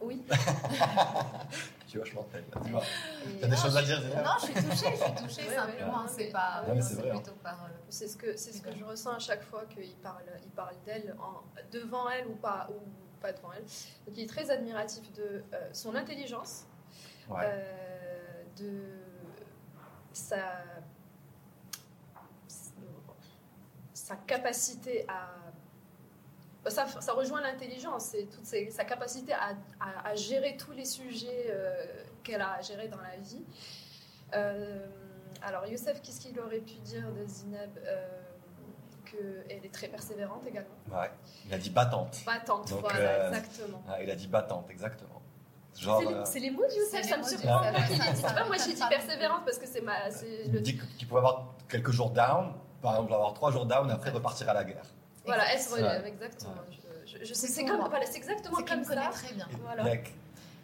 Euh, 0.00 0.04
Oui. 0.06 0.24
Tu 1.88 1.98
vois, 1.98 2.06
je 2.06 2.14
m'entends. 2.14 2.38
Dis-moi. 2.62 2.82
Et- 3.26 3.40
T'as 3.40 3.46
des 3.48 3.56
Non, 3.56 3.62
choses 3.62 3.76
à 3.76 3.82
dire, 3.82 4.00
Zineb 4.00 4.18
Non, 4.18 4.30
je 4.38 4.44
suis 4.44 4.54
touchée, 4.54 4.94
je 4.96 5.02
suis 5.02 5.14
touchée 5.40 5.50
simplement. 5.54 6.02
ouais. 6.02 6.08
C'est 6.08 6.28
pas. 6.30 6.62
Mais 6.72 6.80
c'est 6.82 6.94
vrai, 6.94 7.10
hein. 7.10 7.14
plutôt 7.16 7.36
par. 7.42 7.64
euh, 7.64 7.68
C'est 7.88 8.06
ce 8.06 8.16
que 8.16 8.36
c'est 8.36 8.52
ce 8.52 8.62
que 8.62 8.70
je 8.76 8.84
ressens 8.84 9.10
à 9.14 9.18
chaque 9.18 9.42
fois 9.42 9.64
qu'il 9.66 9.96
parle, 9.96 10.22
il 10.44 10.50
parle 10.50 10.74
d'elle 10.86 11.16
en- 11.20 11.42
devant 11.72 12.08
elle 12.08 12.28
ou 12.28 12.36
pas 12.36 12.68
ou 12.70 12.80
pas 13.20 13.32
devant 13.32 13.50
elle. 13.52 13.64
Donc 13.64 14.16
il 14.16 14.22
est 14.22 14.28
très 14.28 14.50
admiratif 14.52 15.12
de 15.14 15.42
euh, 15.52 15.68
son 15.72 15.96
intelligence, 15.96 16.64
Ouais. 17.28 17.40
euh, 17.44 18.44
de 18.60 18.82
sa 20.12 20.38
sa 23.92 24.14
capacité 24.16 25.04
à 25.08 25.28
ça, 26.68 26.86
ça 27.00 27.12
rejoint 27.12 27.40
l'intelligence, 27.40 28.04
c'est 28.06 28.24
toute 28.24 28.44
ses- 28.44 28.70
sa 28.70 28.84
capacité 28.84 29.32
à, 29.32 29.56
à- 29.80 30.08
à 30.10 30.14
gérer 30.14 30.56
tous 30.56 30.72
les 30.72 30.84
sujets 30.84 31.46
euh, 31.50 31.74
qu'elle 32.22 32.42
a 32.42 32.52
à 32.54 32.60
gérer 32.60 32.88
dans 32.88 33.00
la 33.00 33.16
vie. 33.16 33.44
Euh, 34.34 34.86
alors 35.42 35.66
Youssef, 35.66 36.02
qu'est-ce 36.02 36.20
qu'il 36.20 36.38
aurait 36.38 36.58
pu 36.60 36.74
dire 36.80 37.10
de 37.12 37.24
Zineb 37.26 37.70
euh, 37.86 38.06
Qu'elle 39.06 39.64
est 39.64 39.72
très 39.72 39.88
persévérante 39.88 40.46
également? 40.46 40.68
Ouais. 40.92 41.10
Il 41.46 41.54
a 41.54 41.58
dit 41.58 41.70
battante. 41.70 42.18
Battante, 42.24 42.68
Donc, 42.70 42.80
voilà, 42.82 42.98
euh, 42.98 43.28
exactement. 43.32 43.82
Ouais, 43.88 44.04
il 44.04 44.10
a 44.10 44.14
dit 44.14 44.28
battante, 44.28 44.70
exactement. 44.70 45.20
C'est 45.72 46.40
les, 46.40 46.48
euh, 46.50 46.52
mots 46.52 46.66
de 46.66 46.74
Youssef, 46.74 47.08
ça 47.08 47.16
me 47.16 47.22
surprend 47.22 47.62
Youssef, 47.62 47.72
pas 47.74 47.82
qu'il 47.86 47.96
ça, 47.96 48.10
ait 48.10 48.12
dit. 48.42 48.48
moi 48.48 48.56
j'ai 48.58 48.74
dit 48.74 48.82
persévérante 48.88 49.44
parce 49.44 49.58
que 49.58 49.66
c'est 49.66 49.80
ma. 49.80 50.10
c'est 50.10 50.42
il 50.46 50.52
le- 50.52 50.60
dit 50.60 50.76
qu'il 50.98 51.08
pouvait 51.08 51.18
avoir 51.20 51.54
quelques 51.68 51.90
jours 51.92 52.10
down, 52.10 52.52
par 52.82 52.92
exemple 52.96 53.14
avoir 53.14 53.32
trois 53.34 53.50
jours 53.50 53.66
down 53.66 53.88
et 53.88 53.92
après 53.92 54.10
repartir 54.10 54.48
à 54.50 54.54
la 54.54 54.64
guerre. 54.64 54.84
Voilà, 55.24 55.58
se 55.58 55.70
relève, 55.72 56.06
exactement. 56.06 56.54
Je, 57.06 57.18
je- 57.18 57.24
je 57.24 57.34
sais, 57.34 57.46
C'est 57.48 57.64
comme, 57.64 57.80
voilà, 57.88 58.06
c'est 58.06 58.16
exactement 58.18 58.56
comme 58.62 58.80
me 58.80 58.84
connaît 58.86 59.02
ça. 59.04 59.10
très 59.10 59.34
bien. 59.34 59.48
Voilà. 59.62 59.84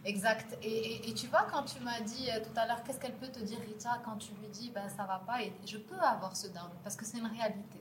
Exact. 0.05 0.57
Et, 0.63 0.69
et- 0.69 1.09
et 1.11 1.15
tu 1.15 1.27
vois, 1.27 1.47
quand 1.51 1.65
tu 1.65 1.81
m'as 1.83 2.01
dit 2.01 2.29
euh, 2.31 2.39
tout 2.41 2.57
à 2.59 2.67
l'heure, 2.67 2.83
qu'est-ce 2.85 2.99
qu'elle 3.01 3.15
peut 3.15 3.27
te 3.29 3.41
dire, 3.41 3.59
Rita, 3.67 4.01
quand 4.05 4.17
tu 4.17 4.31
lui 4.41 4.47
dis, 4.49 4.71
bah, 4.71 4.83
ça 4.97 5.03
va 5.05 5.21
pas, 5.27 5.43
et 5.43 5.53
je 5.67 5.79
peux 5.79 5.99
avoir 5.99 6.37
ce 6.37 6.47
down, 6.47 6.71
parce 6.85 6.95
que 6.95 7.05
c'est 7.05 7.19
une 7.19 7.27
réalité. 7.27 7.81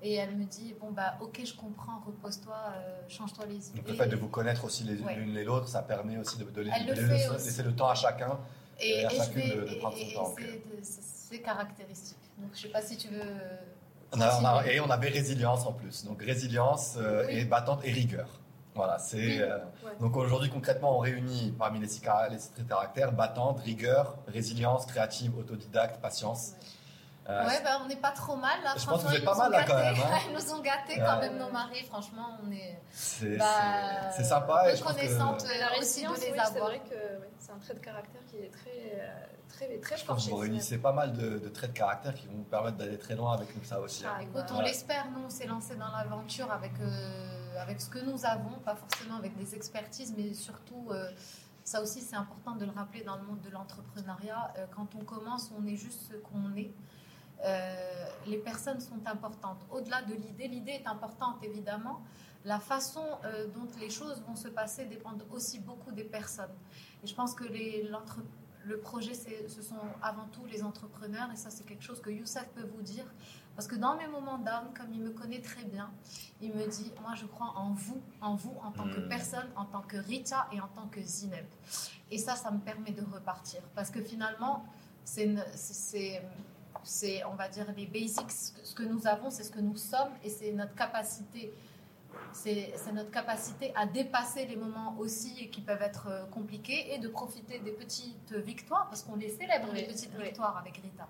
Et 0.00 0.14
elle 0.14 0.34
me 0.36 0.44
dit, 0.44 0.74
bon, 0.80 0.92
bah, 0.92 1.18
ok, 1.20 1.40
je 1.44 1.52
comprends, 1.54 2.00
repose-toi, 2.06 2.56
euh, 2.76 3.00
change-toi 3.08 3.44
les 3.46 3.68
idées. 3.68 3.78
donc 3.80 3.88
le 3.88 3.94
fait 3.94 4.06
de 4.06 4.16
vous 4.16 4.28
connaître 4.28 4.64
aussi 4.64 4.84
les 4.84 4.98
Ouais. 5.02 5.16
l'une 5.16 5.36
et 5.36 5.44
l'autre, 5.44 5.68
ça 5.68 5.82
permet 5.82 6.16
aussi 6.16 6.38
de, 6.38 6.44
de, 6.44 6.62
le 6.62 6.64
de 6.64 6.94
fait 6.94 7.02
laisser, 7.06 7.28
aussi. 7.28 7.62
le 7.62 7.74
temps 7.74 7.88
à 7.90 7.94
chacun. 7.94 8.38
et, 8.80 9.00
et 9.00 9.04
à 9.04 9.10
chacune 9.10 9.42
vais- 9.42 9.56
de- 9.56 9.68
de 9.68 9.74
prendre 9.74 9.96
son 9.98 10.10
temps, 10.14 10.34
c'est 10.82 11.40
caractéristique. 11.42 12.16
Donc, 12.38 12.50
je 12.54 12.60
sais 12.62 12.68
pas 12.68 12.80
si 12.80 12.96
tu 12.96 13.08
veux. 13.08 13.20
On 14.12 14.20
a- 14.20 14.40
on 14.40 14.44
a- 14.44 14.52
continuer. 14.58 14.76
et 14.76 14.80
on 14.80 14.90
avait 14.90 15.08
résilience 15.08 15.66
en 15.66 15.72
plus. 15.72 16.04
Donc 16.04 16.22
résilience 16.22 16.94
euh, 16.96 17.26
Oui. 17.26 17.38
et 17.38 17.44
battante 17.44 17.80
et 17.84 17.92
rigueur. 17.92 18.28
Voilà, 18.74 18.98
c'est. 18.98 19.40
Euh, 19.40 19.58
Ouais. 19.84 19.90
Donc 20.00 20.16
aujourd'hui, 20.16 20.50
concrètement, 20.50 20.96
on 20.96 20.98
réunit 21.00 21.52
parmi 21.58 21.80
les 21.80 21.88
six, 21.88 22.00
car- 22.00 22.28
les 22.30 22.38
six 22.38 22.50
traits 22.52 22.64
de 22.64 22.68
caractère 22.70 23.12
battante, 23.12 23.60
rigueur, 23.60 24.16
résilience, 24.28 24.86
créative, 24.86 25.36
autodidacte, 25.36 26.00
patience. 26.00 26.52
Euh, 27.28 27.44
Ouais, 27.46 27.60
bah, 27.62 27.80
on 27.84 27.88
n'est 27.88 27.96
pas 27.96 28.12
trop 28.12 28.36
mal 28.36 28.58
là. 28.64 28.70
Je 28.78 28.86
pense 28.86 29.02
que 29.02 29.08
franchement, 29.08 29.08
vous 29.10 29.14
êtes 29.16 29.20
ils 29.20 29.24
pas 29.26 29.32
nous 29.34 29.38
mal, 29.40 29.48
ont 29.48 29.52
là, 29.52 29.64
quand 29.64 29.74
gâtés. 29.74 29.98
même, 30.00 30.08
hein. 30.12 30.18
Ils 30.28 30.34
nous 30.34 30.52
ont 30.54 30.62
gâtés 30.62 30.98
quand 30.98 31.18
même, 31.20 31.36
nos 31.36 31.50
maris. 31.50 31.84
Franchement, 31.84 32.38
on 32.42 32.50
est 32.52 32.78
c'est 32.92 33.36
bah, 33.36 34.10
sympa. 34.22 34.72
Et 34.72 34.76
je 34.76 34.82
pense 34.82 34.94
que- 34.94 35.00
reconnaissante 35.00 35.44
Mais 35.46 35.58
la 35.58 35.66
aussi 35.78 36.02
de 36.04 36.08
résilience, 36.08 36.20
les 36.20 36.26
oui, 36.28 36.32
c'est 36.36 36.40
avoir. 36.56 36.70
vrai 36.70 36.78
que 36.88 36.96
c'est 37.38 37.52
un 37.52 37.58
trait 37.58 37.74
de 37.74 37.80
caractère 37.80 38.22
qui 38.30 38.36
est 38.38 38.50
très, 38.50 38.94
euh, 39.00 39.26
très, 39.66 39.78
très 39.78 39.96
Je 39.96 40.04
fort 40.04 40.14
pense 40.16 40.24
que 40.24 40.30
chez 40.30 40.34
vous 40.34 40.40
réunissez 40.40 40.78
pas 40.78 40.92
mal 40.92 41.12
de, 41.12 41.38
de 41.38 41.48
traits 41.48 41.72
de 41.72 41.78
caractère 41.78 42.14
qui 42.14 42.26
vont 42.26 42.34
vous 42.36 42.42
permettre 42.44 42.76
d'aller 42.76 42.98
très 42.98 43.16
loin 43.16 43.32
avec 43.32 43.54
nous, 43.56 43.64
ça 43.64 43.80
aussi. 43.80 44.04
hein. 44.06 44.12
Ah, 44.16 44.22
écoute, 44.22 44.44
on 44.52 44.60
l'espère, 44.60 45.10
nous 45.10 45.20
on 45.26 45.30
s'est 45.30 45.46
lancé 45.46 45.74
dans 45.76 45.90
l'aventure 45.90 46.50
avec, 46.52 46.72
euh, 46.80 47.60
avec 47.60 47.80
ce 47.80 47.88
que 47.90 47.98
nous 47.98 48.24
avons, 48.24 48.58
pas 48.64 48.76
forcément 48.76 49.16
avec 49.16 49.36
des 49.36 49.54
expertises, 49.54 50.14
mais 50.16 50.32
surtout, 50.34 50.88
euh, 50.90 51.10
ça 51.64 51.82
aussi 51.82 52.00
c'est 52.00 52.16
important 52.16 52.54
de 52.56 52.64
le 52.64 52.70
rappeler 52.72 53.02
dans 53.02 53.16
le 53.16 53.22
monde 53.22 53.40
de 53.40 53.50
l'entrepreneuriat, 53.50 54.52
euh, 54.58 54.66
quand 54.74 54.94
on 54.94 55.04
commence, 55.04 55.50
on 55.58 55.66
est 55.66 55.76
juste 55.76 56.12
ce 56.12 56.14
qu'on 56.16 56.54
est. 56.56 56.70
Les 58.26 58.38
personnes 58.38 58.80
sont 58.80 59.00
importantes. 59.06 59.60
Au-delà 59.70 60.02
de 60.02 60.12
l'idée, 60.14 60.48
l'idée 60.48 60.72
est 60.72 60.86
importante 60.88 61.36
évidemment. 61.44 62.00
La 62.44 62.58
façon 62.58 63.04
dont 63.54 63.68
les 63.80 63.90
choses 63.90 64.20
vont 64.26 64.34
se 64.34 64.48
passer 64.48 64.86
dépend 64.86 65.12
aussi 65.30 65.60
beaucoup 65.60 65.92
des 65.92 66.02
personnes. 66.04 66.54
Et 67.02 67.06
je 67.06 67.14
pense 67.14 67.34
que 67.34 67.44
les, 67.44 67.84
l'entre- 67.84 68.22
le 68.68 68.78
projet, 68.78 69.12
ce 69.14 69.62
sont 69.62 69.74
avant 70.02 70.26
tout 70.32 70.44
les 70.46 70.62
entrepreneurs, 70.62 71.30
et 71.32 71.36
ça 71.36 71.50
c'est 71.50 71.64
quelque 71.64 71.82
chose 71.82 72.00
que 72.00 72.10
Youssef 72.10 72.46
peut 72.54 72.66
vous 72.74 72.82
dire. 72.82 73.06
Parce 73.56 73.66
que 73.66 73.74
dans 73.74 73.96
mes 73.96 74.06
moments 74.06 74.38
d'âme, 74.38 74.68
comme 74.76 74.92
il 74.92 75.00
me 75.00 75.10
connaît 75.10 75.40
très 75.40 75.64
bien, 75.64 75.90
il 76.40 76.52
me 76.54 76.64
dit, 76.68 76.92
moi 77.02 77.14
je 77.16 77.26
crois 77.26 77.52
en 77.56 77.72
vous, 77.72 78.00
en 78.20 78.36
vous 78.36 78.54
en 78.62 78.70
tant 78.70 78.88
que 78.88 79.00
Mm. 79.00 79.08
personne, 79.08 79.48
en 79.56 79.64
tant 79.64 79.82
que 79.82 79.96
Rita 79.96 80.46
et 80.52 80.60
en 80.60 80.68
tant 80.68 80.86
que 80.86 81.00
Zineb. 81.00 81.44
Et 82.10 82.18
ça, 82.18 82.36
ça 82.36 82.50
me 82.52 82.58
permet 82.60 82.92
de 82.92 83.02
repartir. 83.12 83.60
Parce 83.74 83.90
que 83.90 84.00
finalement, 84.00 84.64
c'est, 85.04 85.34
c'est, 86.84 87.24
on 87.24 87.34
va 87.34 87.48
dire, 87.48 87.66
les 87.76 87.86
basics. 87.86 88.30
Ce 88.62 88.74
que 88.74 88.82
nous 88.84 89.06
avons, 89.06 89.30
c'est 89.30 89.42
ce 89.44 89.50
que 89.50 89.60
nous 89.60 89.76
sommes 89.76 90.12
et 90.22 90.30
c'est 90.30 90.52
notre 90.52 90.74
capacité. 90.74 91.52
C'est, 92.32 92.72
c'est 92.76 92.92
notre 92.92 93.10
capacité 93.10 93.72
à 93.76 93.86
dépasser 93.86 94.46
les 94.46 94.56
moments 94.56 94.94
aussi 94.98 95.48
qui 95.50 95.60
peuvent 95.60 95.82
être 95.82 96.06
euh, 96.08 96.24
compliqués 96.26 96.94
et 96.94 96.98
de 96.98 97.08
profiter 97.08 97.58
des 97.58 97.72
petites 97.72 98.32
victoires 98.32 98.86
parce 98.88 99.02
qu'on 99.02 99.16
les 99.16 99.30
célèbre, 99.30 99.68
Oui, 99.72 99.80
les 99.80 99.86
petites 99.86 100.12
oui. 100.18 100.24
victoires 100.24 100.56
avec 100.58 100.76
Rita. 100.76 101.06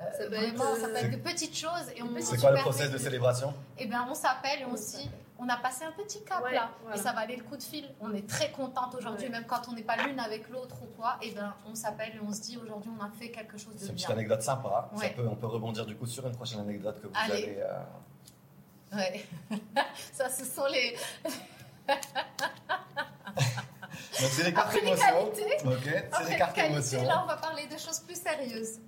Euh, 0.00 0.04
Ça 0.12 0.18
peut 0.24 0.36
vraiment, 0.36 0.74
être, 0.74 0.76
ça 0.80 0.88
peut 0.88 0.94
euh, 0.94 0.98
être 0.98 1.10
de 1.10 1.16
petites 1.16 1.56
choses 1.56 1.88
et 1.96 2.02
on 2.02 2.08
C'est 2.20 2.38
quoi 2.38 2.52
le 2.52 2.58
process 2.58 2.90
de 2.90 2.98
célébration? 2.98 3.52
Eh 3.78 3.86
bien, 3.86 4.06
on 4.10 4.14
s'appelle 4.14 4.60
et 4.60 4.64
on 4.64 4.76
se 4.76 4.96
dit, 4.98 5.10
on 5.38 5.48
a 5.48 5.56
passé 5.56 5.84
un 5.84 5.92
petit 5.92 6.22
cap 6.24 6.42
Ouais, 6.44 6.54
là, 6.54 6.70
voilà. 6.82 6.96
et 6.96 6.98
ça 6.98 7.12
valait 7.12 7.36
le 7.36 7.44
coup 7.44 7.56
de 7.56 7.62
fil. 7.62 7.84
On 8.00 8.12
est 8.14 8.26
très 8.28 8.50
contente 8.50 8.94
aujourd'hui, 8.94 9.26
Ouais. 9.26 9.32
même 9.32 9.46
quand 9.46 9.62
on 9.68 9.72
n'est 9.72 9.82
pas 9.82 9.96
l'une 9.96 10.20
avec 10.20 10.48
l'autre 10.50 10.76
ou 10.82 10.86
quoi, 11.00 11.16
et 11.22 11.32
ben, 11.32 11.54
on 11.66 11.74
s'appelle 11.74 12.12
et 12.16 12.20
on 12.20 12.32
se 12.32 12.40
dit, 12.42 12.58
aujourd'hui, 12.58 12.90
on 12.98 13.02
a 13.04 13.10
fait 13.10 13.30
quelque 13.30 13.56
chose 13.58 13.72
C'est 13.76 13.84
de 13.86 13.88
une 13.90 13.94
petite 13.94 14.06
bien. 14.08 14.16
anecdote 14.16 14.42
sympa. 14.42 14.90
Ça 14.94 14.98
Ouais. 15.00 15.12
peut, 15.14 15.26
on 15.30 15.36
peut 15.36 15.46
rebondir 15.46 15.84
du 15.86 15.96
coup 15.96 16.06
sur 16.06 16.26
une 16.26 16.34
prochaine 16.36 16.60
anecdote 16.60 17.00
que 17.00 17.06
vous 17.06 17.12
Allez. 17.14 17.42
avez. 17.42 17.62
euh, 17.62 17.78
Ouais. 18.92 19.24
ça, 20.12 20.28
ce 20.28 20.44
sont 20.44 20.66
les, 20.66 20.96
Donc 24.20 24.30
c'est 24.32 24.44
les 24.44 24.52
cartes 24.52 24.76
émotions. 24.76 25.24
Ok, 25.64 26.04
c'est 26.18 26.28
les 26.30 26.36
cartes 26.36 26.58
émotions. 26.58 27.02
Là, 27.04 27.22
on 27.24 27.26
va 27.26 27.36
parler 27.36 27.66
de 27.66 27.78
choses 27.78 28.00
plus 28.00 28.20
sérieuses. 28.20 28.78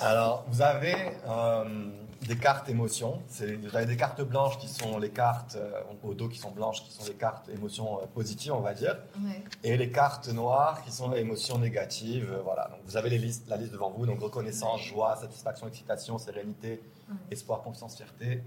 Alors, 0.00 0.44
vous 0.48 0.60
avez 0.60 0.96
euh, 1.28 1.88
des 2.22 2.36
cartes 2.36 2.68
émotions. 2.68 3.22
C'est- 3.28 3.54
Vous 3.56 3.74
avez 3.76 3.86
des 3.86 3.96
cartes 3.96 4.20
blanches 4.22 4.58
qui 4.58 4.68
sont 4.68 4.98
les 4.98 5.10
cartes 5.10 5.54
euh, 5.56 5.80
au 6.02 6.14
dos 6.14 6.28
qui 6.28 6.38
sont 6.38 6.50
blanches, 6.50 6.82
qui 6.82 6.92
sont 6.92 7.04
les 7.06 7.14
cartes 7.14 7.48
émotions 7.48 8.00
euh, 8.02 8.06
positives, 8.06 8.52
on 8.52 8.60
va 8.60 8.74
dire, 8.74 8.96
Ouais. 9.24 9.42
et 9.62 9.76
les 9.76 9.90
cartes 9.92 10.28
noires 10.28 10.82
qui 10.84 10.90
sont 10.90 11.10
les 11.10 11.20
émotions 11.20 11.58
négatives. 11.58 12.36
voilà. 12.44 12.68
Donc 12.68 12.80
vous 12.84 12.96
avez 12.96 13.08
les 13.08 13.18
listes, 13.18 13.48
la 13.48 13.56
liste 13.56 13.72
devant 13.72 13.90
vous. 13.90 14.04
Donc 14.04 14.20
reconnaissance, 14.20 14.80
joie, 14.82 15.16
satisfaction, 15.16 15.68
excitation, 15.68 16.18
sérénité, 16.18 16.82
espoir, 17.30 17.62
confiance, 17.62 17.96
fierté, 17.96 18.42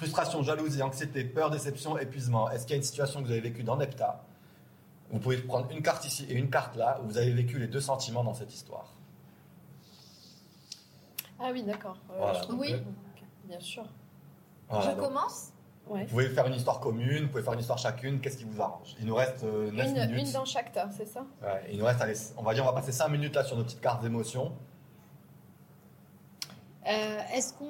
frustration, 0.00 0.42
jalousie, 0.42 0.82
anxiété, 0.82 1.24
peur, 1.24 1.50
déception, 1.50 1.98
épuisement. 1.98 2.50
Est-ce 2.50 2.62
qu'il 2.66 2.72
y 2.72 2.74
a 2.74 2.76
une 2.76 2.82
situation 2.82 3.20
que 3.22 3.26
vous 3.26 3.32
avez 3.32 3.40
vécue 3.40 3.62
dans 3.62 3.76
Nepta 3.76 4.22
Vous 5.10 5.18
pouvez 5.18 5.38
prendre 5.38 5.70
une 5.70 5.82
carte 5.82 6.04
ici 6.04 6.26
et 6.28 6.34
une 6.34 6.50
carte 6.50 6.76
là 6.76 7.00
où 7.02 7.06
vous 7.08 7.16
avez 7.18 7.32
vécu 7.32 7.58
les 7.58 7.66
deux 7.66 7.80
sentiments 7.80 8.22
dans 8.22 8.34
cette 8.34 8.52
histoire. 8.52 8.92
Ah 11.40 11.48
oui, 11.52 11.62
d'accord. 11.62 11.96
Euh, 12.10 12.14
Voilà. 12.18 12.34
je 12.34 12.40
comprends. 12.46 12.56
Oui. 12.58 12.74
Ok, 12.74 13.22
Bien 13.44 13.60
sûr. 13.60 13.84
Voilà, 14.68 14.84
Je 14.84 14.90
donc- 14.90 15.00
commence 15.00 15.50
Ouais. 15.88 16.02
Vous 16.02 16.10
pouvez 16.10 16.28
faire 16.30 16.48
une 16.48 16.54
histoire 16.54 16.80
commune, 16.80 17.22
vous 17.22 17.28
pouvez 17.28 17.44
faire 17.44 17.52
une 17.52 17.60
histoire 17.60 17.78
chacune, 17.78 18.18
qu'est-ce 18.20 18.38
qui 18.38 18.42
vous 18.42 18.60
arrange? 18.60 18.96
Il 18.98 19.06
nous 19.06 19.14
reste 19.14 19.44
euh, 19.44 19.70
9 19.70 19.86
Une, 19.86 19.92
minutes. 20.08 20.26
une 20.26 20.32
dans 20.32 20.44
chaque 20.44 20.72
tas, 20.72 20.90
c'est 20.90 21.06
ça? 21.06 21.24
Ouais, 21.40 21.62
il 21.70 21.78
nous 21.78 21.84
reste, 21.84 22.00
allez, 22.02 22.14
on 22.36 22.42
va 22.42 22.54
dire, 22.54 22.64
on 22.64 22.66
va 22.66 22.72
passer 22.72 22.90
5 22.90 23.06
minutes 23.06 23.36
là 23.36 23.44
sur 23.44 23.56
nos 23.56 23.62
petites 23.62 23.80
cartes 23.80 24.02
d'émotions. 24.02 24.50
Euh, 26.88 27.18
Est-ce 27.32 27.52
qu'on 27.54 27.68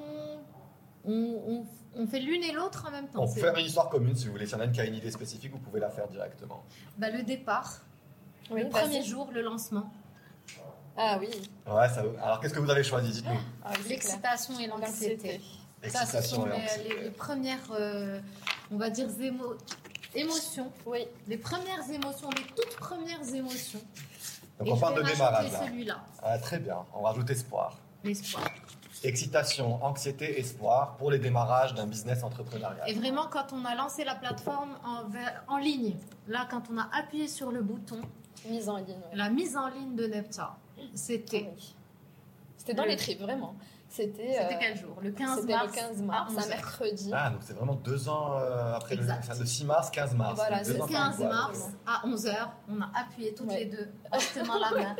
on, 1.05 1.13
on- 1.47 1.65
on 1.97 2.07
fait 2.07 2.19
l'une 2.19 2.43
et 2.43 2.51
l'autre 2.51 2.85
en 2.87 2.91
même 2.91 3.07
temps 3.07 3.23
On 3.23 3.33
peut 3.33 3.39
faire 3.41 3.55
une 3.57 3.65
histoire 3.65 3.89
commune 3.89 4.15
si 4.15 4.25
vous 4.27 4.31
voulez. 4.33 4.45
Si 4.45 4.53
y 4.53 4.55
en 4.55 4.59
a 4.59 4.65
une 4.65 4.71
qui 4.71 4.81
a 4.81 4.85
une 4.85 4.95
idée 4.95 5.11
spécifique, 5.11 5.51
vous 5.51 5.59
pouvez 5.59 5.79
la 5.79 5.89
faire 5.89 6.07
directement. 6.07 6.63
Bah, 6.97 7.09
Le 7.09 7.23
départ, 7.23 7.81
Oui, 8.51 8.63
le 8.63 8.69
premier 8.69 9.03
jour, 9.03 9.29
le 9.33 9.41
lancement, 9.41 9.91
Ah 10.97 11.17
oui. 11.19 11.27
Ouais, 11.67 11.89
ça, 11.89 12.03
alors 12.23 12.39
qu'est-ce 12.39 12.53
que 12.53 12.59
vous 12.59 12.69
avez 12.71 12.83
choisi 12.83 13.11
Dites-nous. 13.11 13.39
Ah 13.63 13.71
l'excitation 13.87 14.59
et 14.59 14.67
l'anxiété. 14.67 15.39
Ça, 15.83 16.05
ce 16.05 16.17
Excitation 16.17 16.35
sont 16.37 16.45
et 16.47 16.49
les, 16.49 16.55
anxiété. 16.55 16.89
les- 16.95 17.03
les 17.03 17.09
premières, 17.11 17.71
euh, 17.71 18.19
on 18.71 18.77
va 18.77 18.89
dire, 18.89 19.07
émo- 19.09 19.55
émotions. 20.15 20.71
Oui. 20.87 21.05
Les 21.27 21.37
premières 21.37 21.87
émotions, 21.91 22.29
les 22.31 22.43
toutes 22.55 22.75
premières 22.77 23.33
émotions. 23.33 23.79
Donc 24.57 24.67
Et 24.67 24.71
on 24.71 24.77
parle 24.77 24.95
de 25.03 25.07
démarrage 25.07 25.51
celui-là, 25.51 26.03
Ah, 26.23 26.39
très 26.39 26.57
bien, 26.57 26.77
on 26.95 27.01
rajoute 27.01 27.29
espoir. 27.29 27.77
l'espoir. 28.03 28.43
Excitation, 29.03 29.83
anxiété, 29.83 30.39
espoir 30.39 30.95
pour 30.97 31.11
les 31.11 31.19
démarrages 31.19 31.73
d'un 31.73 31.85
business 31.87 32.23
entrepreneurial. 32.23 32.83
Et 32.87 32.93
vraiment, 32.93 33.27
quand 33.29 33.53
on 33.53 33.63
a 33.65 33.75
lancé 33.75 34.03
la 34.03 34.15
plateforme 34.15 34.71
en, 35.47 35.57
ligne, 35.57 35.95
là, 36.27 36.47
quand 36.49 36.63
on 36.71 36.77
a 36.77 36.87
appuyé 36.93 37.27
sur 37.27 37.51
le 37.51 37.61
bouton, 37.61 37.99
Mise 38.49 38.69
en 38.69 38.77
ligne. 38.77 38.87
ouais. 38.89 39.15
la 39.15 39.29
mise 39.29 39.55
en 39.57 39.67
ligne 39.67 39.95
de 39.95 40.05
Nepta, 40.07 40.55
Ah 40.77 40.81
c'était. 40.93 41.51
oui. 41.55 41.75
C'était 42.57 42.73
dans 42.73 42.83
Le- 42.83 42.89
les 42.89 42.95
tripes, 42.97 43.21
vraiment. 43.21 43.55
C'était 43.89 44.33
C'était 44.33 44.55
euh, 44.55 44.57
quel 44.59 44.77
jour? 44.77 44.97
Le 45.01 45.11
15 45.11 45.39
c'était 45.41 45.53
mars. 45.53 45.67
le 45.67 45.71
15 45.73 46.01
à 46.01 46.03
mars, 46.03 46.33
11 46.35 46.43
un 46.43 46.47
mercredi. 46.49 47.11
Ah, 47.13 47.29
donc 47.29 47.39
c'est 47.41 47.53
vraiment 47.53 47.75
deux 47.75 48.09
ans 48.09 48.33
euh, 48.37 48.75
après 48.75 48.95
le, 48.95 49.01
Exact. 49.01 49.19
enfin, 49.23 49.39
le 49.39 49.45
6 49.45 49.63
mars, 49.65 49.89
15 49.91 50.13
mars. 50.15 50.35
Voilà, 50.35 50.61
Le 50.63 50.81
ans 50.81 50.85
15 50.87 51.15
pile 51.15 51.25
poil. 51.25 51.29
mars 51.29 51.69
à 51.85 52.05
11h, 52.05 52.35
on 52.69 52.81
a 52.81 52.89
appuyé 52.99 53.33
toutes 53.33 53.47
Ouais. 53.47 53.59
les 53.59 53.65
deux, 53.67 53.89
en 54.11 54.19
se 54.19 54.37
tenant 54.39 54.59
la 54.59 54.71
main. 54.77 54.95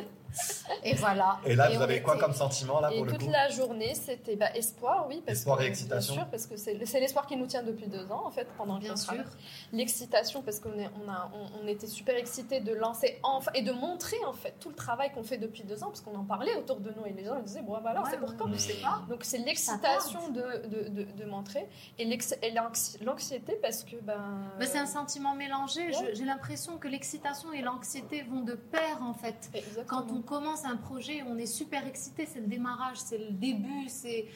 Et 0.84 0.94
voilà. 0.94 1.38
Et 1.44 1.54
là, 1.56 1.70
vous 1.70 1.82
avez 1.82 2.02
quoi 2.02 2.14
était- 2.14 2.22
comme 2.24 2.34
sentiment 2.34 2.80
là 2.80 2.90
Et 2.92 2.96
pour 2.96 3.06
le 3.06 3.12
toute 3.12 3.24
coup 3.24 3.30
la 3.30 3.48
journée, 3.48 3.94
c'était 3.94 4.36
bah, 4.36 4.50
espoir, 4.54 5.06
oui. 5.08 5.22
Parce 5.26 5.38
Espoir 5.38 5.58
que, 5.58 5.62
et 5.64 5.66
excitation. 5.66 6.14
Bien 6.14 6.22
sûr, 6.22 6.30
parce 6.30 6.46
que 6.46 6.56
c'est 6.56 7.00
l'espoir 7.00 7.26
qui 7.26 7.36
nous 7.36 7.46
tient 7.46 7.62
depuis 7.62 7.86
deux 7.86 8.10
ans, 8.12 8.22
en 8.26 8.30
fait, 8.30 8.46
pendant 8.56 8.78
Bien 8.78 8.90
qu'on 8.90 8.96
sûr. 8.96 9.24
L'excitation, 9.72 10.42
parce 10.42 10.60
qu'on 10.60 10.70
on 10.70 11.08
a, 11.10 11.30
on, 11.34 11.64
on 11.64 11.66
était 11.68 11.86
super 11.86 12.16
excités 12.16 12.60
de 12.60 12.72
lancer 12.72 13.18
enfin 13.22 13.50
et 13.54 13.62
de 13.62 13.72
montrer, 13.72 14.16
en 14.26 14.32
fait, 14.32 14.54
tout 14.60 14.68
le 14.70 14.74
travail 14.74 15.10
qu'on 15.12 15.22
fait 15.22 15.38
depuis 15.38 15.62
deux 15.62 15.82
ans, 15.82 15.88
parce 15.88 16.00
qu'on 16.00 16.14
en 16.16 16.24
parlait 16.24 16.54
autour 16.56 16.80
de 16.80 16.90
nous 16.96 17.04
et 17.06 17.12
les 17.12 17.24
gens 17.24 17.36
nous 17.36 17.42
disaient, 17.42 17.62
bon, 17.62 17.78
voilà, 17.80 18.02
Ouais, 18.02 18.08
c'est 18.10 18.18
pour 18.18 18.36
quand 18.36 18.48
on 18.50 18.58
sait 18.58 18.74
pas. 18.82 19.02
Donc 19.08 19.20
c'est 19.24 19.38
l'excitation 19.38 20.28
de, 20.28 20.66
de, 20.68 20.88
de, 20.88 21.02
de 21.04 21.24
montrer 21.24 21.66
et 21.98 22.04
l'ex- 22.04 22.36
et 22.42 22.50
l'anxi- 22.52 22.98
l'anxiété 23.02 23.58
parce 23.60 23.82
que 23.84 23.96
ben. 23.96 24.20
Mais 24.58 24.66
c'est 24.66 24.78
un 24.78 24.86
sentiment 24.86 25.34
mélangé. 25.34 25.86
Ouais. 25.88 26.12
J'ai 26.14 26.24
l'impression 26.24 26.76
que 26.78 26.88
l'excitation 26.88 27.52
et 27.52 27.60
l'anxiété 27.62 28.22
vont 28.22 28.40
de 28.42 28.54
pair 28.54 29.02
en 29.02 29.14
fait. 29.14 29.50
Exactement. 29.54 30.02
Quand 30.02 30.12
on 30.12 30.17
commence 30.22 30.64
un 30.64 30.76
projet, 30.76 31.22
on 31.26 31.36
est 31.38 31.46
super 31.46 31.86
excité, 31.86 32.26
c'est 32.32 32.40
le 32.40 32.46
démarrage, 32.46 32.96
c'est 32.98 33.18
le 33.18 33.30
début, 33.30 33.88
c'est 33.88 34.26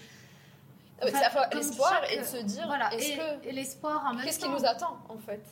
Ah, 1.00 1.06
c'est 1.06 1.34
comme 1.50 1.58
l'espoir 1.58 2.00
chaque- 2.02 2.12
et 2.12 2.18
de 2.20 2.24
se 2.24 2.36
dire 2.44 2.66
voilà 2.66 2.94
est-ce 2.94 3.12
et, 3.12 3.16
que 3.16 3.48
et 3.48 3.52
l'espoir 3.52 4.04
en 4.06 4.14
même 4.14 4.24
qu'est-ce 4.24 4.38
qui 4.38 4.48
nous 4.48 4.64
attend 4.64 4.98
en 5.08 5.18
fait. 5.18 5.42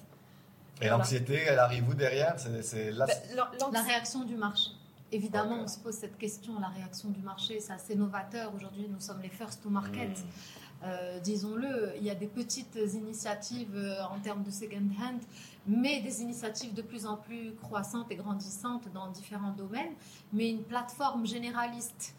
Et 0.83 0.89
l'anxiété, 0.89 1.35
elle 1.47 1.59
arrive 1.59 1.89
où 1.89 1.95
derrière 1.95 2.37
C'est. 2.39 2.93
Ben, 2.93 3.07
l'anxi- 3.37 3.73
La 3.73 3.83
réaction 3.83 4.25
du 4.25 4.37
marché. 4.37 4.71
Évidemment, 5.13 5.57
on 5.65 5.67
se 5.69 5.79
pose 5.79 5.95
cette 5.95 6.17
question, 6.17 6.59
la 6.61 6.69
réaction 6.69 7.09
du 7.11 7.21
marché, 7.21 7.59
c'est 7.61 7.73
assez 7.73 7.97
novateur. 7.97 8.53
Aujourd'hui, 8.55 8.87
nous 8.89 9.01
sommes 9.01 9.21
les 9.21 9.29
first 9.29 9.61
to 9.63 9.69
market. 9.69 10.09
Hmm. 10.19 10.85
Euh, 10.85 11.19
disons-le, 11.19 11.93
il 11.99 12.05
y 12.05 12.11
a 12.11 12.15
des 12.15 12.29
petites 12.29 12.77
initiatives 12.95 13.75
euh, 13.75 14.01
en 14.05 14.19
termes 14.21 14.43
de 14.45 14.51
second 14.51 14.77
hand, 14.99 15.21
mais 15.67 16.01
des 16.01 16.23
initiatives 16.23 16.75
de 16.75 16.83
plus 16.83 17.07
en 17.07 17.17
plus 17.17 17.55
croissantes 17.57 18.11
et 18.11 18.17
grandissantes 18.17 18.91
dans 18.93 19.09
différents 19.09 19.53
domaines. 19.53 19.93
Mais 20.33 20.51
une 20.51 20.63
plateforme 20.63 21.27
généraliste 21.27 22.15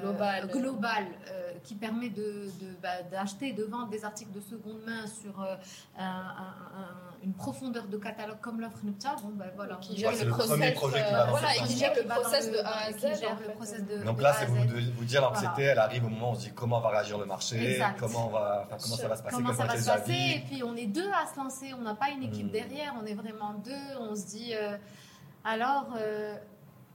Globale. 0.00 0.46
globale, 0.48 1.06
euh, 1.30 1.52
qui 1.62 1.74
permet 1.74 2.08
de, 2.08 2.46
de- 2.60 2.74
bah, 2.82 3.02
d'acheter 3.10 3.48
et 3.48 3.52
de 3.52 3.64
vendre 3.64 3.88
des 3.88 4.04
articles 4.04 4.32
de 4.32 4.40
seconde 4.40 4.80
main 4.86 5.06
sur 5.06 5.42
euh, 5.42 5.56
un- 5.98 6.02
un- 6.04 6.80
un- 6.80 6.96
une 7.22 7.34
profondeur 7.34 7.86
de 7.86 7.98
catalogue 7.98 8.40
comme 8.40 8.60
l'offre 8.60 8.78
Nuptia, 8.82 9.14
bon, 9.22 9.30
ben 9.34 9.50
voilà. 9.56 9.76
qui 9.76 9.92
on- 9.92 9.96
gère 9.96 10.12
le 10.24 10.30
process, 10.30 10.74
projet 10.74 10.98
qui 11.02 11.04
euh, 11.06 11.10
va 11.10 11.24
dans 11.26 11.30
voilà, 11.32 11.54
et 11.54 11.58
qui 11.66 11.76
gère 11.76 11.92
le 11.94 12.04
process 12.06 12.50
de 12.50 12.58
A 12.58 12.68
à 12.86 12.92
qui 12.92 12.98
Z. 13.00 13.20
gère 13.20 13.30
en 13.32 13.34
le 13.34 13.44
fait. 13.44 13.52
process 13.52 13.84
de- 13.86 14.02
Donc 14.04 14.22
là, 14.22 14.30
A 14.30 14.32
c'est 14.32 14.46
vous, 14.46 14.56
vous 14.96 15.04
dire 15.04 15.20
l'anxiété, 15.20 15.48
Voilà. 15.54 15.72
elle 15.72 15.78
arrive 15.80 16.04
au 16.06 16.08
moment 16.08 16.30
où 16.30 16.32
on 16.32 16.34
se 16.36 16.40
dit 16.46 16.52
comment 16.54 16.80
va 16.80 16.88
réagir 16.88 17.18
le 17.18 17.26
marché, 17.26 17.72
Exact. 17.72 17.96
comment, 18.00 18.28
va, 18.28 18.66
comment 18.70 18.80
ça 18.96 19.08
va 19.08 19.16
se 19.16 19.22
passer, 19.22 19.36
Comment 19.36 19.52
ça 19.52 19.64
va 19.66 19.76
se 19.76 19.86
passer. 19.86 20.12
Et 20.36 20.44
puis 20.48 20.62
on 20.62 20.74
est 20.76 20.86
deux 20.86 21.10
à 21.10 21.26
se 21.30 21.38
lancer, 21.38 21.74
on 21.78 21.82
n'a 21.82 21.94
pas 21.94 22.08
une 22.08 22.22
équipe 22.22 22.46
Hmm. 22.46 22.52
derrière, 22.52 22.94
on 23.00 23.04
est 23.04 23.14
vraiment 23.14 23.52
deux. 23.62 23.98
On 24.00 24.14
se 24.16 24.24
dit, 24.26 24.54
euh, 24.54 24.78
alors, 25.44 25.88
euh, 25.98 26.36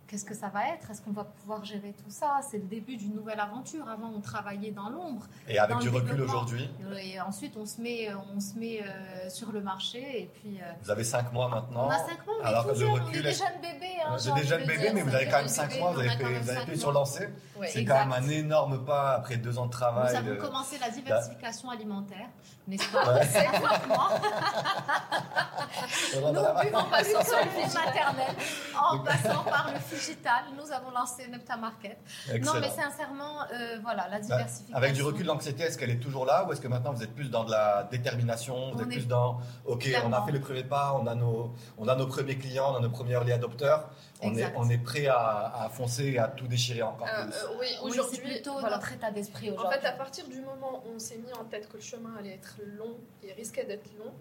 qu'est-ce 0.07 0.25
que 0.25 0.35
ça 0.35 0.49
va 0.49 0.67
être? 0.69 0.91
Est-ce 0.91 1.01
qu'on 1.01 1.11
va 1.11 1.23
pouvoir 1.23 1.63
gérer 1.65 1.93
tout 1.97 2.09
ça? 2.09 2.39
C'est 2.49 2.57
le 2.57 2.65
début 2.65 2.95
d'une 2.97 3.15
nouvelle 3.15 3.39
aventure. 3.39 3.87
Avant, 3.89 4.11
on 4.15 4.21
travaillait 4.21 4.71
dans 4.71 4.89
l'ombre. 4.89 5.25
Et 5.47 5.57
avec 5.59 5.77
du 5.79 5.89
recul 5.89 6.21
aujourd'hui, 6.21 6.69
Et 7.01 7.19
ensuite, 7.21 7.55
on 7.57 7.65
se 7.65 7.81
met, 7.81 8.09
on 8.35 8.39
se 8.39 8.57
met 8.59 8.81
euh, 8.83 9.29
sur 9.29 9.51
le 9.51 9.61
marché. 9.61 10.21
Et 10.21 10.25
puis, 10.35 10.59
euh, 10.61 10.71
vous 10.83 10.91
avez 10.91 11.03
5 11.03 11.31
mois 11.33 11.47
maintenant. 11.49 11.87
on 11.87 11.89
a 11.89 11.97
5 11.99 12.25
mois, 12.25 12.35
on 12.41 12.45
alors 12.45 12.67
tout 12.67 12.75
jeune, 12.75 12.89
recul, 12.91 13.05
on 13.07 13.11
est 13.13 13.21
des 13.21 13.33
jeunes 13.33 13.61
bébés. 13.61 13.95
hein, 14.05 14.17
J'ai 14.17 14.31
des 14.33 14.43
jeunes 14.47 14.65
bébés, 14.65 14.91
mais 14.93 15.01
vous 15.01 15.15
avez 15.15 15.25
quand 15.25 15.31
même 15.37 15.45
jeunes 15.45 15.49
5 15.49 15.69
bébés, 15.69 15.79
mois, 15.81 15.91
vous 15.91 15.99
avez, 15.99 16.09
fait- 16.09 16.39
vous 16.39 16.49
avez 16.49 16.75
sur 16.77 16.91
lancer. 16.91 17.29
Ouais. 17.57 17.67
C'est 17.69 17.85
quand 17.85 17.97
même 18.05 18.13
un 18.13 18.27
énorme 18.29 18.83
pas 18.85 19.13
après 19.15 19.37
deux 19.37 19.57
ans 19.57 19.65
de 19.67 19.71
travail. 19.71 20.11
Nous 20.11 20.17
avons 20.19 20.29
de- 20.29 20.35
commencé 20.35 20.77
la 20.77 20.89
diversification 20.89 21.69
alimentaire, 21.69 22.27
n'est-ce 22.67 22.87
pas? 22.91 23.13
Ouais. 23.15 23.25
C'est 23.25 23.45
Nous 26.15 26.21
buvons 26.31 26.83
pas 26.89 27.03
sur 27.03 27.19
le 27.19 27.73
maternel 27.73 28.35
en 28.91 28.99
passant 28.99 29.43
par 29.43 29.69
le 29.73 29.79
digital. 29.95 30.43
Nous 30.57 30.71
avons 30.71 30.91
lancé 30.91 31.27
Nepta 31.27 31.57
Market. 31.57 31.97
Non, 32.43 32.53
mais 32.59 32.69
sincèrement, 32.69 33.41
euh, 33.51 33.79
voilà, 33.81 34.07
la 34.09 34.19
diversification. 34.19 34.75
Avec 34.75 34.93
du 34.93 35.01
recul, 35.03 35.25
l'anxiété, 35.25 35.63
est-ce 35.63 35.77
qu'elle 35.77 35.89
est 35.91 35.99
toujours 35.99 36.25
là 36.25 36.45
ou 36.45 36.51
est-ce 36.51 36.61
que 36.61 36.67
maintenant 36.67 36.93
vous 36.93 37.03
êtes 37.03 37.13
plus 37.15 37.29
dans 37.29 37.43
de 37.43 37.51
la 37.51 37.83
détermination 37.91 38.71
Vous 38.71 38.79
On 38.79 38.83
êtes 38.83 38.87
est- 38.91 38.95
plus 38.97 39.07
dans, 39.07 39.39
ok, 39.65 39.87
on 40.05 40.13
a 40.13 40.21
fait 40.25 40.31
le 40.31 40.39
premier 40.41 40.63
pas, 40.63 40.93
on 41.01 41.05
a 41.07 41.15
nos, 41.15 41.53
on 41.77 41.87
a 41.87 41.95
nos 41.95 42.07
premiers 42.07 42.37
clients, 42.37 42.73
on 42.73 42.77
a 42.77 42.79
nos 42.79 42.89
premiers 42.89 43.13
early 43.13 43.31
adopteurs, 43.31 43.89
on 44.21 44.35
est, 44.35 44.53
on 44.55 44.69
est 44.69 44.77
prêt 44.77 45.07
à, 45.07 45.53
à 45.65 45.69
foncer 45.69 46.05
et 46.05 46.19
à 46.19 46.27
tout 46.27 46.47
déchirer 46.47 46.81
encore 46.83 47.07
Euh, 47.07 47.23
plus. 47.25 47.33
euh, 47.33 47.57
oui, 47.59 47.67
aujourd'hui, 47.83 48.19
plutôt 48.19 48.53
voilà. 48.59 48.77
notre 48.77 48.91
état 48.93 49.11
d'esprit 49.11 49.51
En 49.57 49.69
fait, 49.69 49.85
à 49.85 49.91
partir 49.91 50.27
du 50.27 50.39
moment 50.41 50.83
où 50.85 50.95
on 50.95 50.99
s'est 50.99 51.17
mis 51.17 51.33
en 51.33 51.43
tête 51.45 51.67
que 51.69 51.77
le 51.77 51.83
chemin 51.83 52.11
allait 52.19 52.33
être 52.35 52.55
long 52.77 52.97
et 53.23 53.33
risquait 53.33 53.65
d'être 53.65 53.89
long, 53.99 54.11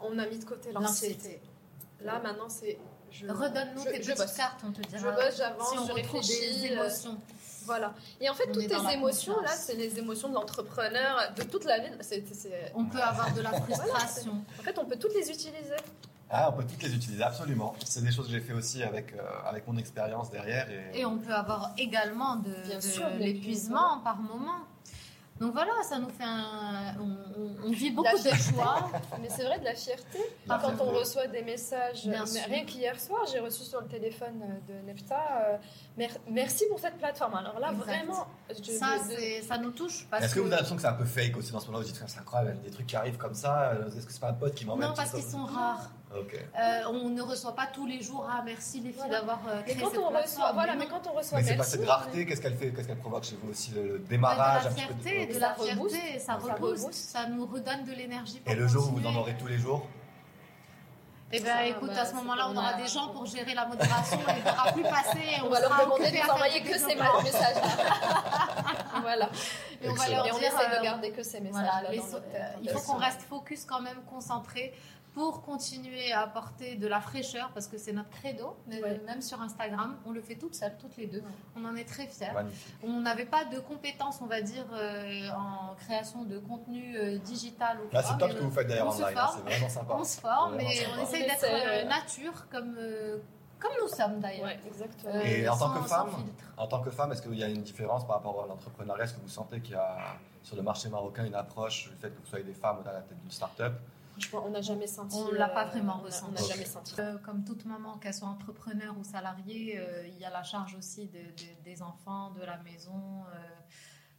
on 0.00 0.18
a 0.18 0.26
mis 0.26 0.38
de 0.38 0.44
côté 0.44 0.72
l'anxiété. 0.72 1.14
L'anxiété. 1.14 1.40
Là, 2.02 2.18
maintenant, 2.22 2.48
c'est. 2.48 2.76
Je- 3.20 3.26
Redonne-nous 3.26 3.82
je- 3.84 3.88
tes 3.90 4.02
je 4.02 4.10
petites 4.12 4.16
bosse. 4.18 4.32
cartes, 4.36 4.60
on 4.66 4.72
te 4.72 4.80
Je 4.82 4.96
dira. 4.98 5.12
bosse, 5.12 5.36
j'avance, 5.36 5.70
si 5.72 5.78
on 5.78 5.86
je 5.86 5.92
réfléchis. 5.92 6.60
des 6.60 6.70
euh, 6.70 6.80
émotions. 6.80 7.18
Voilà. 7.64 7.94
Et 8.20 8.30
en 8.30 8.34
fait, 8.34 8.44
On 8.48 8.52
toutes 8.52 8.68
tes 8.68 8.92
émotions, 8.92 9.40
là, 9.40 9.50
c'est 9.50 9.74
les 9.74 9.98
émotions 9.98 10.28
de 10.28 10.34
l'entrepreneur, 10.34 11.32
de 11.36 11.42
toute 11.42 11.64
la 11.64 11.80
vie. 11.80 11.88
On 12.74 12.84
peut 12.84 13.00
avoir 13.02 13.32
de 13.34 13.40
la 13.40 13.50
frustration. 13.60 14.44
En 14.58 14.62
fait, 14.62 14.78
on 14.78 14.84
peut 14.84 14.96
toutes 14.96 15.14
les 15.14 15.28
utiliser. 15.30 15.74
Ah, 16.30 16.50
on 16.52 16.56
peut 16.56 16.64
toutes 16.64 16.82
les 16.82 16.94
utiliser, 16.94 17.22
absolument. 17.22 17.74
C'est 17.84 18.02
des 18.04 18.10
choses 18.12 18.26
que 18.26 18.32
j'ai 18.32 18.40
fait 18.40 18.52
aussi 18.52 18.82
avec, 18.82 19.12
euh, 19.14 19.18
avec 19.48 19.66
mon 19.68 19.76
expérience 19.78 20.30
derrière. 20.30 20.68
Et, 20.70 21.00
Et 21.00 21.04
on 21.04 21.18
peut 21.18 21.32
avoir 21.34 21.72
également 21.78 22.36
de, 22.36 22.50
Bien 22.66 22.76
de 22.76 22.80
sûr, 22.82 23.08
de 23.10 23.18
l'épuisement 23.18 23.98
par 23.98 24.16
moment. 24.16 24.58
Donc 25.40 25.52
voilà, 25.52 25.70
ça 25.82 25.98
nous 25.98 26.08
fait 26.08 26.24
un. 26.24 26.94
On, 26.98 27.02
on- 27.40 27.56
on 27.66 27.70
vit 27.70 27.90
beaucoup 27.90 28.16
de 28.16 28.30
joie. 28.54 28.90
Mais 29.20 29.28
c'est 29.28 29.44
vrai 29.44 29.58
de 29.58 29.64
la 29.64 29.74
fierté. 29.74 30.18
Quand 30.48 30.72
on 30.80 30.90
reçoit 30.98 31.26
des 31.26 31.42
messages, 31.42 32.06
Bien 32.06 32.24
rien 32.46 32.64
qu'hier 32.64 32.98
soir, 33.00 33.20
j'ai 33.30 33.40
reçu 33.40 33.64
sur 33.64 33.80
le 33.80 33.86
téléphone 33.88 34.60
de 34.68 34.74
Nepta, 34.86 35.16
euh, 35.48 35.56
mer- 35.98 36.16
merci 36.30 36.64
pour 36.70 36.78
cette 36.78 36.96
plateforme. 36.96 37.34
Alors 37.34 37.58
là, 37.58 37.70
Exact. 37.72 37.84
vraiment, 37.84 38.26
je- 38.50 38.70
Ça, 38.72 38.86
je- 39.10 39.44
ça 39.46 39.58
nous 39.58 39.72
touche. 39.72 40.06
Est-ce 40.20 40.34
que 40.34 40.40
vous 40.40 40.46
que- 40.46 40.52
avez 40.52 40.62
l'impression 40.62 40.76
que 40.76 40.82
c'est 40.82 40.88
un 40.88 40.92
peu 40.92 41.04
fake 41.04 41.36
aussi 41.36 41.52
dans 41.52 41.60
ce 41.60 41.66
moment-là? 41.66 41.84
Vous 41.84 41.92
dites, 41.92 42.02
c'est 42.06 42.18
incroyable, 42.20 42.60
des 42.62 42.70
trucs 42.70 42.86
qui 42.86 42.96
arrivent 42.96 43.16
comme 43.18 43.34
ça. 43.34 43.70
euh, 43.72 43.88
Est-ce 43.88 44.06
que 44.06 44.12
c'est 44.12 44.20
pas 44.20 44.30
un 44.30 44.34
pote 44.34 44.54
qui 44.54 44.64
m'envoie 44.64 44.86
Non, 44.86 44.94
parce 44.94 45.10
qu'ils 45.12 45.22
sont 45.22 45.44
rares. 45.44 45.90
Euh, 46.24 46.80
on 46.90 47.08
ne 47.10 47.22
reçoit 47.22 47.54
pas 47.54 47.66
tous 47.66 47.86
les 47.86 48.02
jours. 48.02 48.26
Ah, 48.30 48.42
merci 48.44 48.80
les 48.80 48.90
filles 48.90 48.94
Voilà. 48.98 49.20
d'avoir 49.20 49.40
euh, 49.48 49.56
mais 49.66 49.72
créé 49.72 49.82
quand 49.82 49.90
cette 49.90 49.98
on 50.00 50.08
reçoit, 50.08 50.52
voilà, 50.52 50.72
Mais 50.72 50.78
mais 50.80 50.84
non. 50.90 50.98
quand 51.02 51.10
on 51.10 51.14
reçoit 51.16 51.38
Mais 51.38 51.44
c'est 51.44 51.56
pas 51.56 51.62
cette 51.64 51.82
on 51.82 51.86
rareté, 51.86 52.26
qu'est-ce 52.26 52.40
qu'elle 52.40 52.56
fait 52.56 52.70
Qu'est-ce 52.72 52.88
qu'elle 52.88 52.98
provoque 52.98 53.24
chez 53.24 53.36
vous 53.42 53.50
aussi 53.50 53.70
Le 53.72 53.98
de 53.98 54.04
démarrage 54.06 54.64
la 54.64 54.70
un 54.70 54.74
petit 54.74 54.86
peu 54.86 54.94
fierté, 55.02 55.34
de 55.34 55.38
la 55.38 55.54
fierté, 55.54 56.18
ça 56.18 56.26
Ça 56.26 56.34
rebooste, 56.34 56.82
rebooste. 56.82 56.92
ça 56.94 57.26
nous 57.26 57.46
redonne 57.46 57.84
de 57.84 57.92
l'énergie. 57.92 58.40
pour 58.40 58.52
Et 58.52 58.56
le 58.56 58.66
jour 58.66 58.88
où 58.92 58.96
vous 58.98 59.06
en 59.06 59.14
aurez 59.16 59.36
tous 59.38 59.46
les 59.46 59.58
jours 59.58 59.86
Eh 61.32 61.40
bien, 61.40 61.60
écoute, 61.62 61.90
bah, 61.94 62.02
à 62.02 62.06
ce 62.06 62.14
moment-là, 62.14 62.48
on 62.50 62.56
aura 62.56 62.74
des 62.74 62.84
euh, 62.84 62.86
gens 62.86 63.08
pour 63.08 63.26
gérer 63.26 63.54
la 63.54 63.66
modération 63.66 64.18
il 64.28 64.34
ne 64.36 64.40
pourra 64.50 64.72
plus 64.72 64.82
passer. 64.82 65.18
On 65.42 65.46
on 65.46 65.50
va 65.50 65.60
leur 65.60 65.70
sera 65.70 65.84
demander 65.84 66.02
occupé 66.04 66.18
de 66.18 66.22
à 66.22 66.26
nous 66.26 66.32
envoyer 66.32 66.62
que 66.62 66.78
ces 66.78 66.94
messages-là. 66.94 69.00
voilà. 69.02 69.28
Et 69.82 69.88
on 69.90 69.94
va 69.94 70.08
leur 70.08 70.26
Et 70.26 70.32
on 70.32 70.38
dire, 70.38 70.48
essaie 70.48 70.72
euh, 70.72 70.78
de 70.78 70.82
garder 70.82 71.10
que 71.10 71.22
ces 71.22 71.40
Voilà, 71.40 71.82
les 71.90 71.98
euh, 71.98 72.02
dans 72.02 72.62
il 72.62 72.70
faut 72.70 72.80
qu'on 72.92 72.98
reste 72.98 73.22
focus 73.22 73.64
quand 73.64 73.80
même, 73.80 73.98
concentré 74.08 74.72
pour 75.16 75.40
continuer 75.40 76.12
à 76.12 76.20
apporter 76.24 76.76
de 76.76 76.86
la 76.86 77.00
fraîcheur 77.00 77.50
parce 77.54 77.68
que 77.68 77.78
c'est 77.78 77.94
notre 77.94 78.10
credo, 78.10 78.54
Ouais. 78.68 79.00
même 79.06 79.22
sur 79.22 79.40
Instagram, 79.40 79.96
on 80.04 80.10
le 80.12 80.20
fait 80.20 80.34
toutes 80.34 80.54
seules, 80.54 80.76
toutes 80.78 80.98
les 80.98 81.06
deux. 81.06 81.22
On 81.56 81.64
en 81.64 81.74
est 81.74 81.86
très 81.88 82.06
fiers. 82.06 82.30
Magnifique. 82.34 82.74
On 82.84 83.00
n'avait 83.00 83.24
pas 83.24 83.46
de 83.46 83.58
compétences, 83.60 84.18
on 84.20 84.26
va 84.26 84.42
dire, 84.42 84.66
euh, 84.74 85.30
en 85.30 85.74
création 85.76 86.24
de 86.24 86.38
contenu 86.38 86.98
euh, 86.98 87.16
digital 87.16 87.78
ou 87.80 87.94
Là, 87.94 88.02
c'est 88.02 88.18
top 88.18 88.30
ce 88.32 88.36
que 88.36 88.42
vous 88.42 88.50
faites 88.50 88.66
d'ailleurs 88.68 88.88
on 88.88 88.90
se 88.92 89.02
online, 89.02 89.16
hein, 89.16 89.26
forme. 89.26 89.36
c'est 89.38 89.50
vraiment 89.54 89.68
sympa. 89.70 89.94
on 89.98 90.04
se 90.04 90.20
forme 90.20 90.60
et 90.60 90.74
sympa. 90.76 90.90
on 90.98 91.02
essaye 91.02 91.22
d'être 91.26 91.46
euh, 91.50 91.84
nature 91.88 92.48
comme, 92.50 92.76
euh, 92.78 93.16
comme 93.58 93.72
nous 93.80 93.88
sommes 93.88 94.20
d'ailleurs. 94.20 94.44
Ouais, 94.44 94.60
exactement. 94.66 95.14
Euh, 95.14 95.22
Et 95.24 95.48
en 95.48 95.56
tant 95.56 95.70
que 95.80 95.88
femme. 95.88 96.10
En 96.58 96.66
tant 96.66 96.82
que 96.82 96.90
femme, 96.90 97.12
est-ce 97.12 97.22
qu'il 97.22 97.38
y 97.38 97.42
a 97.42 97.48
une 97.48 97.62
différence 97.62 98.06
par 98.06 98.16
rapport 98.16 98.44
à 98.44 98.46
l'entrepreneuriat? 98.48 99.04
Est-ce 99.04 99.14
que 99.14 99.20
vous 99.22 99.28
sentez 99.30 99.60
qu'il 99.62 99.72
y 99.72 99.78
a 99.78 99.96
sur 100.42 100.56
le 100.56 100.62
marché 100.62 100.90
marocain 100.90 101.24
une 101.24 101.34
approche 101.34 101.88
du 101.88 101.96
fait 101.96 102.10
que 102.10 102.18
vous 102.20 102.26
soyez 102.26 102.44
des 102.44 102.52
femmes 102.52 102.80
à 102.86 102.92
la 102.92 103.00
tête 103.00 103.18
d'une 103.18 103.30
start-up? 103.30 103.72
Franchement, 104.18 104.44
on 104.46 104.50
n'a 104.50 104.62
jamais 104.62 104.86
senti. 104.86 105.16
On 105.16 105.30
l'a 105.32 105.48
pas 105.48 105.66
euh, 105.66 105.68
vraiment 105.70 105.98
ressenti. 105.98 106.24
On 106.30 106.32
n'a 106.32 106.42
Ok. 106.42 106.48
jamais 106.48 106.64
senti. 106.64 106.94
Euh, 106.98 107.18
comme 107.18 107.44
toute 107.44 107.64
maman, 107.66 107.98
qu'elle 107.98 108.14
soit 108.14 108.28
entrepreneur 108.28 108.96
ou 108.98 109.04
salariée, 109.04 109.78
euh, 109.78 110.06
il 110.08 110.18
y 110.18 110.24
a 110.24 110.30
la 110.30 110.42
charge 110.42 110.74
aussi 110.74 111.06
de- 111.08 111.18
de- 111.18 111.62
des 111.64 111.82
enfants, 111.82 112.30
de 112.30 112.40
la 112.42 112.56
maison. 112.58 113.24
euh, 113.34 113.36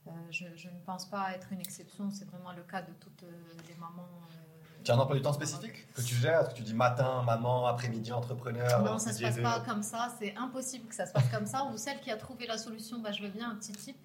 euh, 0.07 0.11
je, 0.31 0.45
je 0.55 0.69
ne 0.69 0.79
pense 0.85 1.05
pas 1.09 1.33
être 1.33 1.51
une 1.51 1.59
exception, 1.59 2.09
c'est 2.11 2.25
vraiment 2.29 2.53
le 2.53 2.63
cas 2.63 2.81
de 2.81 2.93
toutes 2.99 3.23
euh, 3.23 3.31
les 3.67 3.75
mamans. 3.75 4.07
euh, 4.31 4.83
Tu 4.83 4.91
as 4.91 4.95
un 4.95 4.99
emploi 4.99 5.17
du 5.17 5.21
temps 5.21 5.33
spécifique 5.33 5.91
que 5.93 6.01
tu 6.01 6.15
gères? 6.15 6.41
Est-ce 6.41 6.49
que 6.51 6.55
tu 6.55 6.61
dis 6.63 6.73
matin, 6.73 7.23
maman, 7.23 7.65
après-midi, 7.65 8.13
entrepreneur 8.13 8.81
Non, 8.83 8.99
ça 8.99 9.11
se 9.11 9.21
midi 9.21 9.41
passe 9.41 9.59
pas 9.59 9.65
comme 9.65 9.83
ça, 9.83 10.15
c'est 10.19 10.33
impossible 10.37 10.87
que 10.87 10.95
ça 10.95 11.05
se 11.07 11.11
passe 11.11 11.27
comme 11.29 11.45
ça. 11.47 11.65
Ou 11.65 11.77
celle 11.77 11.99
qui 11.99 12.09
a 12.11 12.15
trouvé 12.15 12.45
la 12.47 12.57
solution, 12.57 12.99
bah, 12.99 13.11
je 13.11 13.21
veux 13.23 13.29
bien 13.29 13.49
un 13.51 13.55
petit 13.55 13.73
tip. 13.73 13.97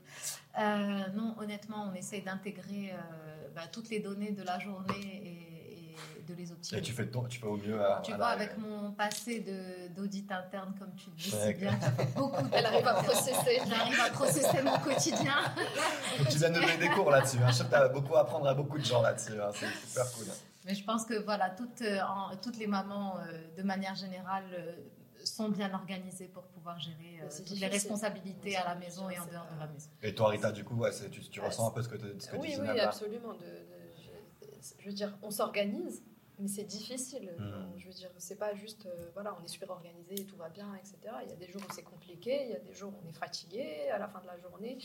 Euh, 0.58 1.08
non, 1.14 1.36
honnêtement, 1.38 1.88
on 1.90 1.94
essaye 1.94 2.22
d'intégrer 2.22 2.92
euh, 2.92 3.48
bah, 3.54 3.68
toutes 3.70 3.88
les 3.90 4.00
données 4.00 4.32
de 4.32 4.42
la 4.42 4.58
journée 4.58 5.22
et 5.24 5.41
de 6.32 6.38
les 6.38 6.50
optimiser. 6.52 6.78
Et 6.78 6.82
tu 6.82 6.92
fais, 6.92 7.06
ton- 7.06 7.24
tu 7.24 7.38
fais 7.38 7.46
au 7.46 7.56
mieux 7.56 7.80
à, 7.84 8.00
Tu 8.04 8.12
à 8.12 8.16
vois, 8.16 8.26
la- 8.26 8.32
avec 8.32 8.56
mon 8.58 8.92
passé 8.92 9.40
de- 9.40 9.88
d'audit 9.94 10.30
interne, 10.32 10.74
comme 10.78 10.94
tu 10.94 11.10
le 11.10 11.16
dis 11.16 11.30
si 11.30 11.54
bien, 11.54 11.78
beaucoup 12.16 12.42
de 12.42 12.48
Elle 12.52 12.66
arrive 12.66 12.86
à 12.88 12.94
processer. 12.94 13.58
J'arrive 13.68 14.00
à 14.00 14.10
processer 14.10 14.62
mon 14.62 14.78
quotidien. 14.78 15.34
Faut 16.18 16.24
que 16.24 16.30
tu 16.30 16.38
viennes 16.38 16.52
de 16.54 16.60
donner 16.60 16.76
des 16.78 16.88
cours 16.90 17.10
là-dessus. 17.10 17.38
hein. 17.38 17.48
Je 17.48 17.54
sais 17.58 17.64
que 17.64 17.68
tu 17.70 17.74
as 17.74 17.88
beaucoup 17.88 18.16
à 18.16 18.20
apprendre 18.20 18.46
à 18.48 18.54
beaucoup 18.54 18.78
de 18.78 18.84
gens 18.84 19.02
là-dessus. 19.02 19.40
hein. 19.40 19.50
C'est 19.54 19.66
super 19.88 20.10
cool. 20.12 20.26
Mais 20.64 20.74
je 20.74 20.84
pense 20.84 21.04
que 21.04 21.14
voilà, 21.22 21.50
toutes, 21.50 21.82
euh, 21.82 22.00
en- 22.02 22.36
toutes 22.36 22.56
les 22.58 22.66
mamans, 22.68 23.16
euh, 23.18 23.56
de 23.56 23.62
manière 23.62 23.94
générale, 23.96 24.44
euh, 24.54 24.72
sont 25.24 25.48
bien 25.50 25.72
organisées 25.72 26.26
pour 26.26 26.42
pouvoir 26.44 26.78
gérer 26.80 27.20
euh, 27.22 27.28
toutes 27.46 27.60
les 27.60 27.66
responsabilités 27.68 28.56
à 28.56 28.64
la 28.64 28.74
maison 28.74 29.08
et 29.08 29.18
en 29.18 29.26
dehors 29.26 29.46
de 29.54 29.60
la 29.60 29.66
maison. 29.68 29.88
Et 30.02 30.14
toi, 30.14 30.28
Rita, 30.30 30.50
du 30.50 30.64
coup, 30.64 30.74
ouais, 30.76 30.90
c'est- 30.92 31.10
tu, 31.10 31.20
tu 31.20 31.40
Ouais, 31.40 31.46
ressens 31.46 31.68
un 31.68 31.70
peu 31.70 31.80
ce 31.82 31.88
que, 31.88 31.96
ce 32.18 32.26
que 32.28 32.36
Oui, 32.36 32.56
oui, 32.60 32.80
absolument. 32.80 33.32
De, 33.34 33.38
de- 33.38 33.46
je, 34.60 34.74
je 34.82 34.86
veux 34.88 34.92
dire, 34.94 35.16
on 35.22 35.30
s'organise, 35.30 36.02
mais 36.42 36.48
c'est 36.48 36.64
difficile. 36.64 37.32
Hmm. 37.38 37.78
Je 37.78 37.86
veux 37.86 37.94
dire, 37.94 38.10
c'est 38.18 38.36
pas 38.38 38.52
juste, 38.54 38.86
euh, 38.86 39.10
voilà, 39.14 39.36
on 39.40 39.44
est 39.44 39.48
super 39.48 39.70
organisé 39.70 40.20
et 40.20 40.24
tout 40.26 40.36
va 40.36 40.48
bien, 40.48 40.74
etc. 40.74 40.96
Il 41.24 41.30
y 41.30 41.32
a 41.32 41.36
des 41.36 41.48
jours 41.48 41.62
où 41.68 41.72
c'est 41.72 41.82
compliqué, 41.84 42.42
il 42.44 42.50
y 42.50 42.54
a 42.54 42.58
des 42.58 42.74
jours 42.74 42.92
où 42.92 43.00
on 43.04 43.08
est 43.08 43.12
fatigué 43.12 43.88
à 43.90 43.98
la 43.98 44.08
fin 44.08 44.20
de 44.20 44.26
la 44.26 44.36
journée. 44.38 44.78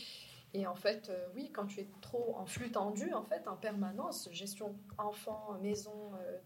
Et 0.54 0.66
en 0.66 0.74
fait, 0.74 1.10
euh, 1.10 1.26
oui, 1.34 1.50
quand 1.52 1.66
tu 1.66 1.80
es 1.80 1.88
trop 2.00 2.34
en 2.36 2.46
flux 2.46 2.70
tendu, 2.70 3.12
en 3.12 3.22
fait, 3.24 3.46
en 3.48 3.56
permanence, 3.56 4.28
gestion 4.32 4.74
enfant, 4.96 5.58
maison, 5.60 6.12
euh, 6.14 6.38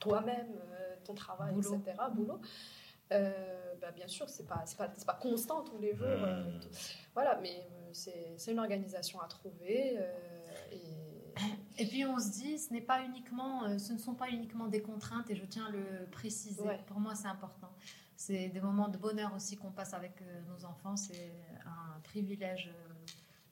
toi-même, 0.00 0.52
euh, 0.72 0.96
ton 1.04 1.14
travail, 1.14 1.52
Boulot. 1.54 1.74
etc., 1.76 1.96
boulot. 2.14 2.40
euh, 3.12 3.74
bah, 3.80 3.90
bien 3.92 4.08
sûr, 4.08 4.28
c'est 4.28 4.46
pas, 4.46 4.64
pas, 5.06 5.14
constant 5.14 5.62
tous 5.62 5.78
les 5.78 5.94
jours. 5.94 6.06
tout- 6.60 6.68
voilà, 7.14 7.38
mais 7.42 7.50
euh, 7.70 7.90
c'est, 7.92 8.34
c'est 8.36 8.52
une 8.52 8.58
organisation 8.58 9.20
à 9.20 9.28
trouver. 9.28 9.96
euh, 9.98 10.72
et 10.72 11.19
Et 11.80 11.86
puis 11.86 12.04
on 12.04 12.18
se 12.18 12.30
dit, 12.30 12.58
ce 12.58 12.72
n'est 12.72 12.80
pas 12.82 13.02
uniquement, 13.02 13.64
euh, 13.64 13.78
ce 13.78 13.92
ne 13.94 13.98
sont 13.98 14.14
pas 14.14 14.28
uniquement 14.28 14.68
des 14.68 14.82
contraintes, 14.82 15.30
et 15.30 15.36
je 15.36 15.44
tiens 15.44 15.66
à 15.66 15.70
le 15.70 16.06
préciser. 16.10 16.62
Ouais. 16.62 16.80
Pour 16.86 17.00
moi, 17.00 17.14
c'est 17.14 17.28
important. 17.28 17.70
C'est 18.16 18.48
des 18.48 18.60
moments 18.60 18.88
de 18.88 18.98
bonheur 18.98 19.34
aussi 19.34 19.56
qu'on 19.56 19.70
passe 19.70 19.94
avec 19.94 20.20
euh, 20.20 20.40
nos 20.50 20.64
enfants. 20.66 20.96
C'est 20.96 21.32
un 21.64 21.98
privilège 22.00 22.68
euh, 22.68 23.04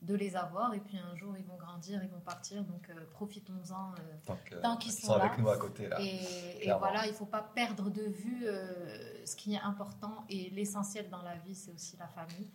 de 0.02 0.14
les 0.14 0.36
avoir. 0.36 0.74
Et 0.74 0.80
puis 0.80 0.98
un 0.98 1.14
jour, 1.16 1.34
ils 1.38 1.44
vont 1.46 1.56
grandir, 1.56 2.02
ils 2.04 2.10
vont 2.10 2.20
partir. 2.20 2.62
Donc 2.64 2.90
euh, 2.90 3.06
profitons-en. 3.12 3.92
euh, 3.92 4.60
Tant 4.62 4.76
qu'ils 4.76 4.92
ils 4.92 4.94
sont 4.94 5.06
sont 5.06 5.12
avec 5.14 5.32
là. 5.32 5.42
nous 5.42 5.48
à 5.48 5.56
côté 5.56 5.88
là. 5.88 5.98
Et, 6.02 6.70
voilà, 6.78 7.06
il 7.06 7.12
ne 7.12 7.16
faut 7.16 7.24
pas 7.26 7.42
perdre 7.42 7.88
de 7.90 8.02
vue 8.02 8.42
euh, 8.46 9.24
ce 9.24 9.34
qui 9.36 9.54
est 9.54 9.60
important 9.60 10.24
et 10.28 10.50
l'essentiel 10.50 11.08
dans 11.08 11.22
la 11.22 11.36
vie, 11.36 11.54
c'est 11.54 11.72
aussi 11.72 11.96
la 11.96 12.08
famille. 12.08 12.50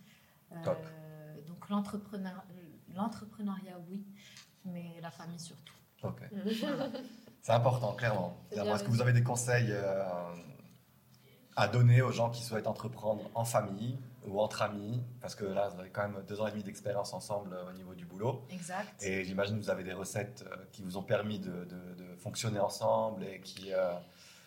Euh, 0.52 1.42
donc 1.48 1.68
l'entrepreneur, 1.70 2.44
l'entrepreneuriat, 2.94 3.80
oui, 3.90 4.06
mais 4.66 5.00
la 5.02 5.12
famille 5.12 5.40
surtout. 5.40 5.74
Voilà. 6.02 6.90
C'est 7.42 7.52
important, 7.52 7.94
clairement. 7.94 8.38
Est-ce 8.52 8.84
que 8.84 8.90
vous 8.90 9.02
avez 9.02 9.14
des 9.14 9.24
conseils 9.24 9.68
euh, 9.72 10.04
à 11.56 11.68
donner 11.68 12.02
aux 12.02 12.12
gens 12.12 12.30
qui 12.30 12.42
souhaitent 12.44 12.68
entreprendre 12.68 13.30
en 13.36 13.46
famille 13.46 13.98
ou 14.26 14.40
entre 14.42 14.62
amis? 14.62 15.02
Parce 15.22 15.36
que 15.36 15.44
là, 15.46 15.70
vous 15.70 15.80
avez 15.80 15.90
quand 15.90 16.08
même 16.08 16.24
deux 16.28 16.40
ans 16.42 16.48
et 16.48 16.52
demi 16.52 16.64
d'expérience 16.64 17.14
ensemble 17.14 17.54
euh, 17.54 17.70
au 17.70 17.74
niveau 17.74 17.94
du 17.96 18.06
boulot. 18.06 18.44
Exact. 18.50 19.02
Et 19.04 19.24
j'imagine 19.26 19.58
que 19.60 19.64
vous 19.64 19.70
avez 19.70 19.84
des 19.84 19.94
recettes 19.94 20.46
euh, 20.50 20.56
qui 20.72 20.82
vous 20.84 20.98
ont 20.98 21.04
permis 21.04 21.40
de, 21.40 21.52
de- 21.66 21.94
de 21.96 22.16
fonctionner 22.18 22.60
ensemble 22.60 23.24
et 23.26 23.40
qui, 23.42 23.74
euh, 23.74 23.94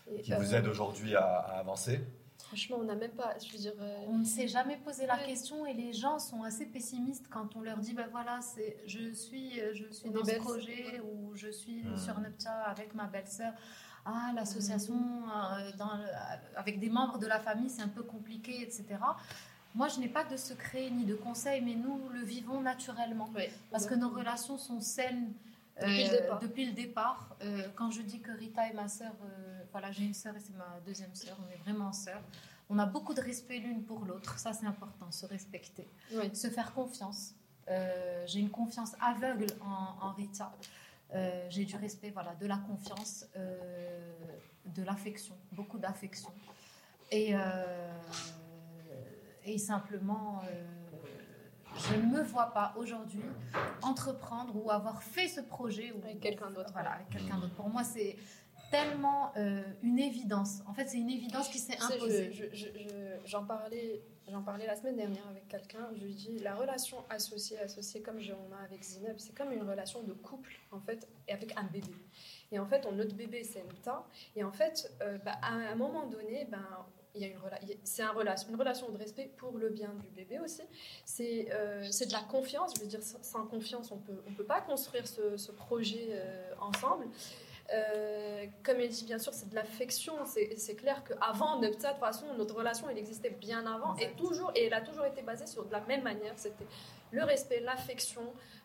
euh, 0.08 0.36
vous 0.38 0.54
aident 0.54 0.68
aujourd'hui 0.68 1.14
à, 1.16 1.24
à 1.26 1.58
avancer. 1.58 2.00
Franchement, 2.48 2.76
on 2.80 2.84
n'a 2.84 2.94
même 2.94 3.10
pas, 3.10 3.34
je 3.44 3.52
veux 3.52 3.58
dire... 3.58 3.72
euh, 3.80 4.04
On 4.08 4.18
ne 4.18 4.24
s'est 4.24 4.46
jamais 4.48 4.76
posé 4.76 5.04
la 5.06 5.18
question 5.18 5.66
et 5.66 5.74
les 5.74 5.92
gens 5.92 6.18
sont 6.18 6.42
assez 6.44 6.64
pessimistes 6.66 7.26
quand 7.28 7.56
on 7.56 7.60
leur 7.60 7.78
dit 7.78 7.92
ben 7.92 8.06
voilà 8.10 8.40
c'est 8.40 8.76
je 8.86 9.12
suis 9.12 9.60
euh, 9.60 9.72
je 9.74 9.92
suis 9.92 10.10
dans 10.10 10.24
ce 10.24 10.36
projet 10.36 11.00
ou 11.00 11.34
je 11.34 11.48
suis 11.50 11.82
Mhm. 11.82 11.96
sur 11.96 12.18
Nepta 12.20 12.52
avec 12.62 12.94
ma 12.94 13.06
belle-sœur. 13.06 13.52
Ah 14.04 14.30
l'association 14.36 14.94
euh, 14.94 15.72
dans 15.76 15.96
le- 15.96 16.56
avec 16.56 16.78
des 16.78 16.88
membres 16.88 17.18
de 17.18 17.26
la 17.26 17.40
famille 17.40 17.68
c'est 17.68 17.82
un 17.82 17.88
peu 17.88 18.04
compliqué 18.04 18.62
etc. 18.62 18.84
Moi 19.74 19.88
je 19.88 19.98
n'ai 19.98 20.08
pas 20.08 20.22
de 20.24 20.36
secret 20.36 20.88
ni 20.90 21.04
de 21.04 21.16
conseils 21.16 21.60
mais 21.62 21.74
nous 21.74 22.08
le 22.10 22.20
vivons 22.22 22.60
naturellement 22.60 23.28
parce 23.72 23.86
que 23.86 23.94
nos 23.94 24.08
relations 24.10 24.56
sont 24.56 24.80
saines 24.80 25.32
Depuis 25.80 26.04
le 26.04 26.14
euh, 26.14 26.20
départ. 26.20 26.38
depuis 26.40 26.66
le 26.66 26.72
départ. 26.72 27.36
Euh, 27.42 27.66
quand 27.74 27.90
je 27.90 28.02
dis 28.02 28.20
que 28.20 28.30
Rita 28.30 28.68
est 28.68 28.72
ma 28.72 28.88
sœur, 28.88 29.12
euh, 29.24 29.55
voilà, 29.76 29.92
j'ai 29.92 30.04
une 30.04 30.14
sœur 30.14 30.34
et 30.34 30.40
c'est 30.40 30.56
ma 30.56 30.80
deuxième 30.86 31.14
sœur, 31.14 31.36
on 31.46 31.52
est 31.52 31.58
vraiment 31.58 31.92
sœurs. 31.92 32.22
On 32.70 32.78
a 32.78 32.86
beaucoup 32.86 33.12
de 33.12 33.20
respect 33.20 33.58
l'une 33.58 33.82
pour 33.84 34.06
l'autre, 34.06 34.38
ça 34.38 34.54
c'est 34.54 34.64
important, 34.64 35.12
se 35.12 35.26
respecter, 35.26 35.86
se 36.32 36.48
faire 36.48 36.72
confiance. 36.72 37.34
Euh, 37.68 38.24
j'ai 38.26 38.40
une 38.40 38.48
confiance 38.48 38.96
aveugle 39.02 39.48
en, 39.60 40.06
en 40.06 40.12
Rita. 40.14 40.50
Euh, 41.12 41.46
j'ai 41.50 41.66
du 41.66 41.76
respect, 41.76 42.10
voilà, 42.10 42.34
de 42.36 42.46
la 42.46 42.56
confiance, 42.56 43.26
euh, 43.36 44.14
de 44.64 44.82
l'affection, 44.82 45.36
beaucoup 45.52 45.76
d'affection. 45.76 46.30
Et, 47.10 47.34
et 49.44 49.58
simplement, 49.58 50.40
je 51.76 51.96
ne 51.96 52.06
me 52.06 52.22
vois 52.22 52.46
pas 52.46 52.72
aujourd'hui 52.78 53.26
entreprendre 53.82 54.56
ou 54.56 54.70
avoir 54.70 55.02
fait 55.02 55.28
ce 55.28 55.42
projet 55.42 55.92
ou, 55.92 56.02
Avec 56.02 56.20
quelqu'un 56.20 56.50
d'autre. 56.50 56.70
Voilà, 56.72 56.92
avec 56.92 57.10
quelqu'un 57.10 57.36
d'autre. 57.36 57.54
Pour 57.54 57.68
moi, 57.68 57.84
c'est 57.84 58.16
tellement 58.70 59.32
euh, 59.36 59.62
une 59.82 59.98
évidence. 59.98 60.60
En 60.66 60.72
fait, 60.74 60.88
c'est 60.88 60.98
une 60.98 61.10
évidence 61.10 61.48
qui 61.48 61.58
s'est 61.58 61.76
imposée. 61.80 62.32
je- 62.32 62.44
je- 62.52 62.56
je- 62.56 62.78
je- 62.78 63.06
J'en 63.24 63.44
parlais, 63.44 64.02
j'en 64.28 64.42
parlais 64.42 64.66
la 64.66 64.76
semaine 64.76 64.96
dernière 64.96 65.26
avec 65.28 65.48
quelqu'un. 65.48 65.88
Je 65.96 66.04
lui 66.04 66.14
dis 66.14 66.38
la 66.38 66.54
relation 66.54 67.04
associée 67.10 67.58
associée 67.58 68.02
comme 68.02 68.18
on 68.18 68.54
a 68.54 68.58
avec 68.64 68.82
Zineb, 68.84 69.16
c'est 69.18 69.34
comme 69.34 69.52
une 69.52 69.68
relation 69.68 70.02
de 70.02 70.12
couple 70.12 70.52
en 70.70 70.80
fait, 70.80 71.08
et 71.26 71.32
avec 71.32 71.52
un 71.56 71.64
bébé. 71.64 71.92
Et 72.52 72.58
en 72.58 72.66
fait, 72.66 72.86
on- 72.86 72.92
notre 72.92 73.14
bébé 73.16 73.42
c'est 73.42 73.64
Nta. 73.64 74.06
Et 74.36 74.44
en 74.44 74.52
fait, 74.52 74.92
euh, 75.02 75.18
bah, 75.24 75.32
à 75.42 75.52
un 75.54 75.74
moment 75.74 76.06
donné, 76.06 76.44
ben 76.50 76.64
il 77.14 77.22
y 77.22 77.24
a 77.24 77.28
une 77.28 77.38
rela- 77.38 77.58
c'est 77.82 78.02
un 78.02 78.12
une 78.12 78.56
relation 78.56 78.90
de 78.90 78.98
respect 78.98 79.32
pour 79.38 79.56
le 79.56 79.70
bien 79.70 79.92
du 80.04 80.10
bébé 80.10 80.38
aussi. 80.38 80.62
C'est 81.04 81.48
euh, 81.52 81.82
c'est 81.90 82.06
de 82.06 82.12
la 82.12 82.20
confiance. 82.20 82.74
Je 82.76 82.82
veux 82.82 82.86
dire, 82.86 83.02
sans 83.02 83.46
confiance, 83.46 83.90
on 83.90 83.96
peut 83.98 84.22
on 84.28 84.32
peut 84.34 84.44
pas 84.44 84.60
construire 84.60 85.06
ce, 85.08 85.36
ce 85.36 85.50
projet 85.50 86.08
euh, 86.10 86.52
ensemble. 86.60 87.06
Euh, 87.72 88.46
comme 88.62 88.76
elle 88.80 88.90
dit, 88.90 89.04
bien 89.04 89.18
sûr, 89.18 89.34
c'est 89.34 89.48
de 89.48 89.54
l'affection. 89.54 90.14
C'est 90.24 90.74
clair 90.76 91.02
qu'avant 91.04 91.60
Nepta, 91.60 91.88
de 91.88 91.92
toute 91.94 92.00
façon, 92.00 92.26
notre 92.38 92.54
relation, 92.54 92.88
elle 92.88 92.98
existait 92.98 93.30
bien 93.30 93.66
avant. 93.66 93.96
Et, 93.96 94.12
toujours, 94.12 94.52
et 94.54 94.66
elle 94.66 94.74
a 94.74 94.80
toujours 94.80 95.04
été 95.04 95.22
basée 95.22 95.46
sur 95.46 95.64
de 95.64 95.72
la 95.72 95.80
même 95.80 96.02
manière. 96.02 96.32
C'était 96.36 96.66
le 97.12 97.24
respect, 97.24 97.60
l'affection 97.60 98.22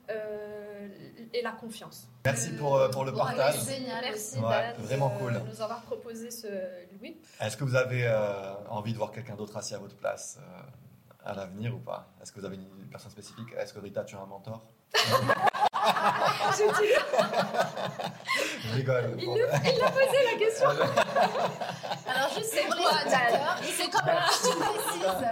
euh, 0.10 0.88
et 1.34 1.42
la 1.42 1.52
confiance. 1.52 2.08
Merci 2.26 2.52
pour, 2.54 2.76
euh, 2.76 2.90
pour 2.90 3.06
le 3.06 3.12
Ouais, 3.12 3.18
partage. 3.18 3.60
c'est 3.60 3.76
génial. 3.78 4.02
Merci 4.04 4.40
Ouais, 4.40 4.74
vraiment 4.80 5.10
de 5.10 5.20
cool. 5.20 5.42
nous 5.48 5.62
avoir 5.62 5.82
proposé 5.82 6.32
ce 6.32 6.48
Louis. 7.00 7.18
Est-ce 7.40 7.56
que 7.58 7.64
vous 7.64 7.76
avez 7.76 8.06
euh, 8.08 8.54
envie 8.70 8.94
de 8.94 8.98
voir 8.98 9.12
quelqu'un 9.12 9.36
d'autre 9.36 9.58
assis 9.58 9.74
à 9.76 9.80
votre 9.80 9.96
place 9.96 10.40
euh, 10.42 10.62
à 11.26 11.34
l'avenir 11.34 11.76
ou 11.76 11.80
pas? 11.80 12.08
Est-ce 12.22 12.32
que 12.32 12.40
vous 12.40 12.46
avez 12.46 12.56
une, 12.58 12.90
personne 12.90 13.12
spécifique? 13.12 13.48
Est-ce 13.58 13.74
que 13.74 13.80
Rita, 13.80 14.04
tu 14.04 14.16
as 14.16 14.20
un 14.20 14.26
mentor? 14.26 14.62
Je 18.64 18.74
rigole. 18.76 19.16
il 19.20 19.26
Bon, 19.26 19.36
le- 19.36 19.48
il 19.64 19.84
a 19.84 19.92
posé 19.92 20.18
la 20.32 20.38
question. 20.40 20.70
Alors, 20.70 22.30
juste 22.36 22.52
C'est 22.54 22.66
pour 22.66 22.76
les 22.76 22.84
toi, 22.84 22.92
auditeurs, 23.02 23.58
c'est 23.62 23.90
comme 23.90 24.02
précise. 24.02 24.54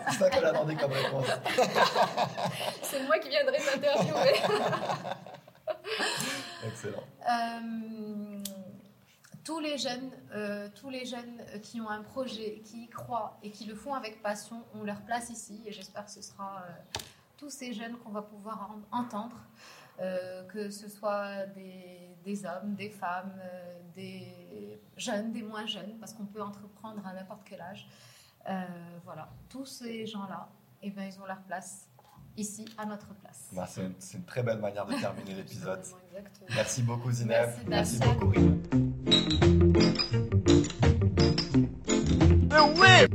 C'est 0.09 0.17
ça 0.17 0.29
qu'elle 0.29 0.45
a 0.45 0.51
demandé 0.51 0.75
comme 0.75 0.91
réponse. 0.91 1.25
C'est 2.83 3.03
moi 3.03 3.17
qui 3.19 3.29
viendrai 3.29 3.57
t'interviewer. 3.59 4.41
Excellent. 6.65 7.03
Euh, 7.29 8.43
tous 9.43 9.59
les 9.59 9.77
jeunes, 9.77 10.11
euh, 10.35 10.67
tous 10.79 10.89
les 10.89 11.05
jeunes 11.05 11.41
qui 11.63 11.81
ont 11.81 11.89
un 11.89 12.01
projet, 12.03 12.61
qui 12.65 12.83
y 12.83 12.89
croient 12.89 13.37
et 13.43 13.51
qui 13.51 13.65
le 13.65 13.75
font 13.75 13.93
avec 13.93 14.21
passion, 14.21 14.63
ont 14.75 14.83
leur 14.83 15.01
place 15.01 15.29
ici. 15.29 15.61
Et 15.65 15.71
j'espère 15.71 16.05
que 16.05 16.11
ce 16.11 16.21
sera 16.21 16.63
euh, 16.67 16.71
tous 17.37 17.49
ces 17.49 17.73
jeunes 17.73 17.97
qu'on 17.99 18.11
va 18.11 18.21
pouvoir 18.21 18.69
en- 18.91 18.99
entendre, 18.99 19.35
euh, 19.35 19.78
euh, 20.01 20.43
que 20.45 20.69
ce 20.69 20.87
soit 20.87 21.45
des, 21.47 22.45
hommes, 22.45 22.73
des 22.75 22.89
femmes, 22.89 23.33
euh, 23.41 23.79
des 23.95 24.79
jeunes, 24.95 25.33
des 25.33 25.43
moins 25.43 25.65
jeunes, 25.65 25.97
parce 25.99 26.13
qu'on 26.13 26.25
peut 26.25 26.41
entreprendre 26.41 27.05
à 27.05 27.13
n'importe 27.13 27.41
quel 27.43 27.59
âge. 27.59 27.85
Euh, 28.47 28.63
voilà, 29.03 29.29
tous 29.49 29.65
ces 29.65 30.05
gens-là, 30.05 30.47
eh 30.81 30.91
ben, 30.91 31.03
ils 31.03 31.19
ont 31.19 31.25
leur 31.25 31.41
place 31.41 31.89
ici 32.37 32.63
à 32.77 32.85
notre 32.85 33.13
place. 33.15 33.49
Bah, 33.51 33.67
c'est, 33.67 33.81
une, 34.13 34.23
très 34.23 34.41
belle 34.41 34.59
manière 34.59 34.85
de 34.85 34.93
terminer 34.93 35.33
l'épisode. 35.33 35.83
Merci 36.55 36.81
beaucoup 36.83 37.11
Zineb. 37.11 37.49
Merci, 37.67 37.99
merci, 37.99 37.99
merci 37.99 38.19
beaucoup. 38.19 38.33
Eh 42.51 42.79
oui. 42.79 43.05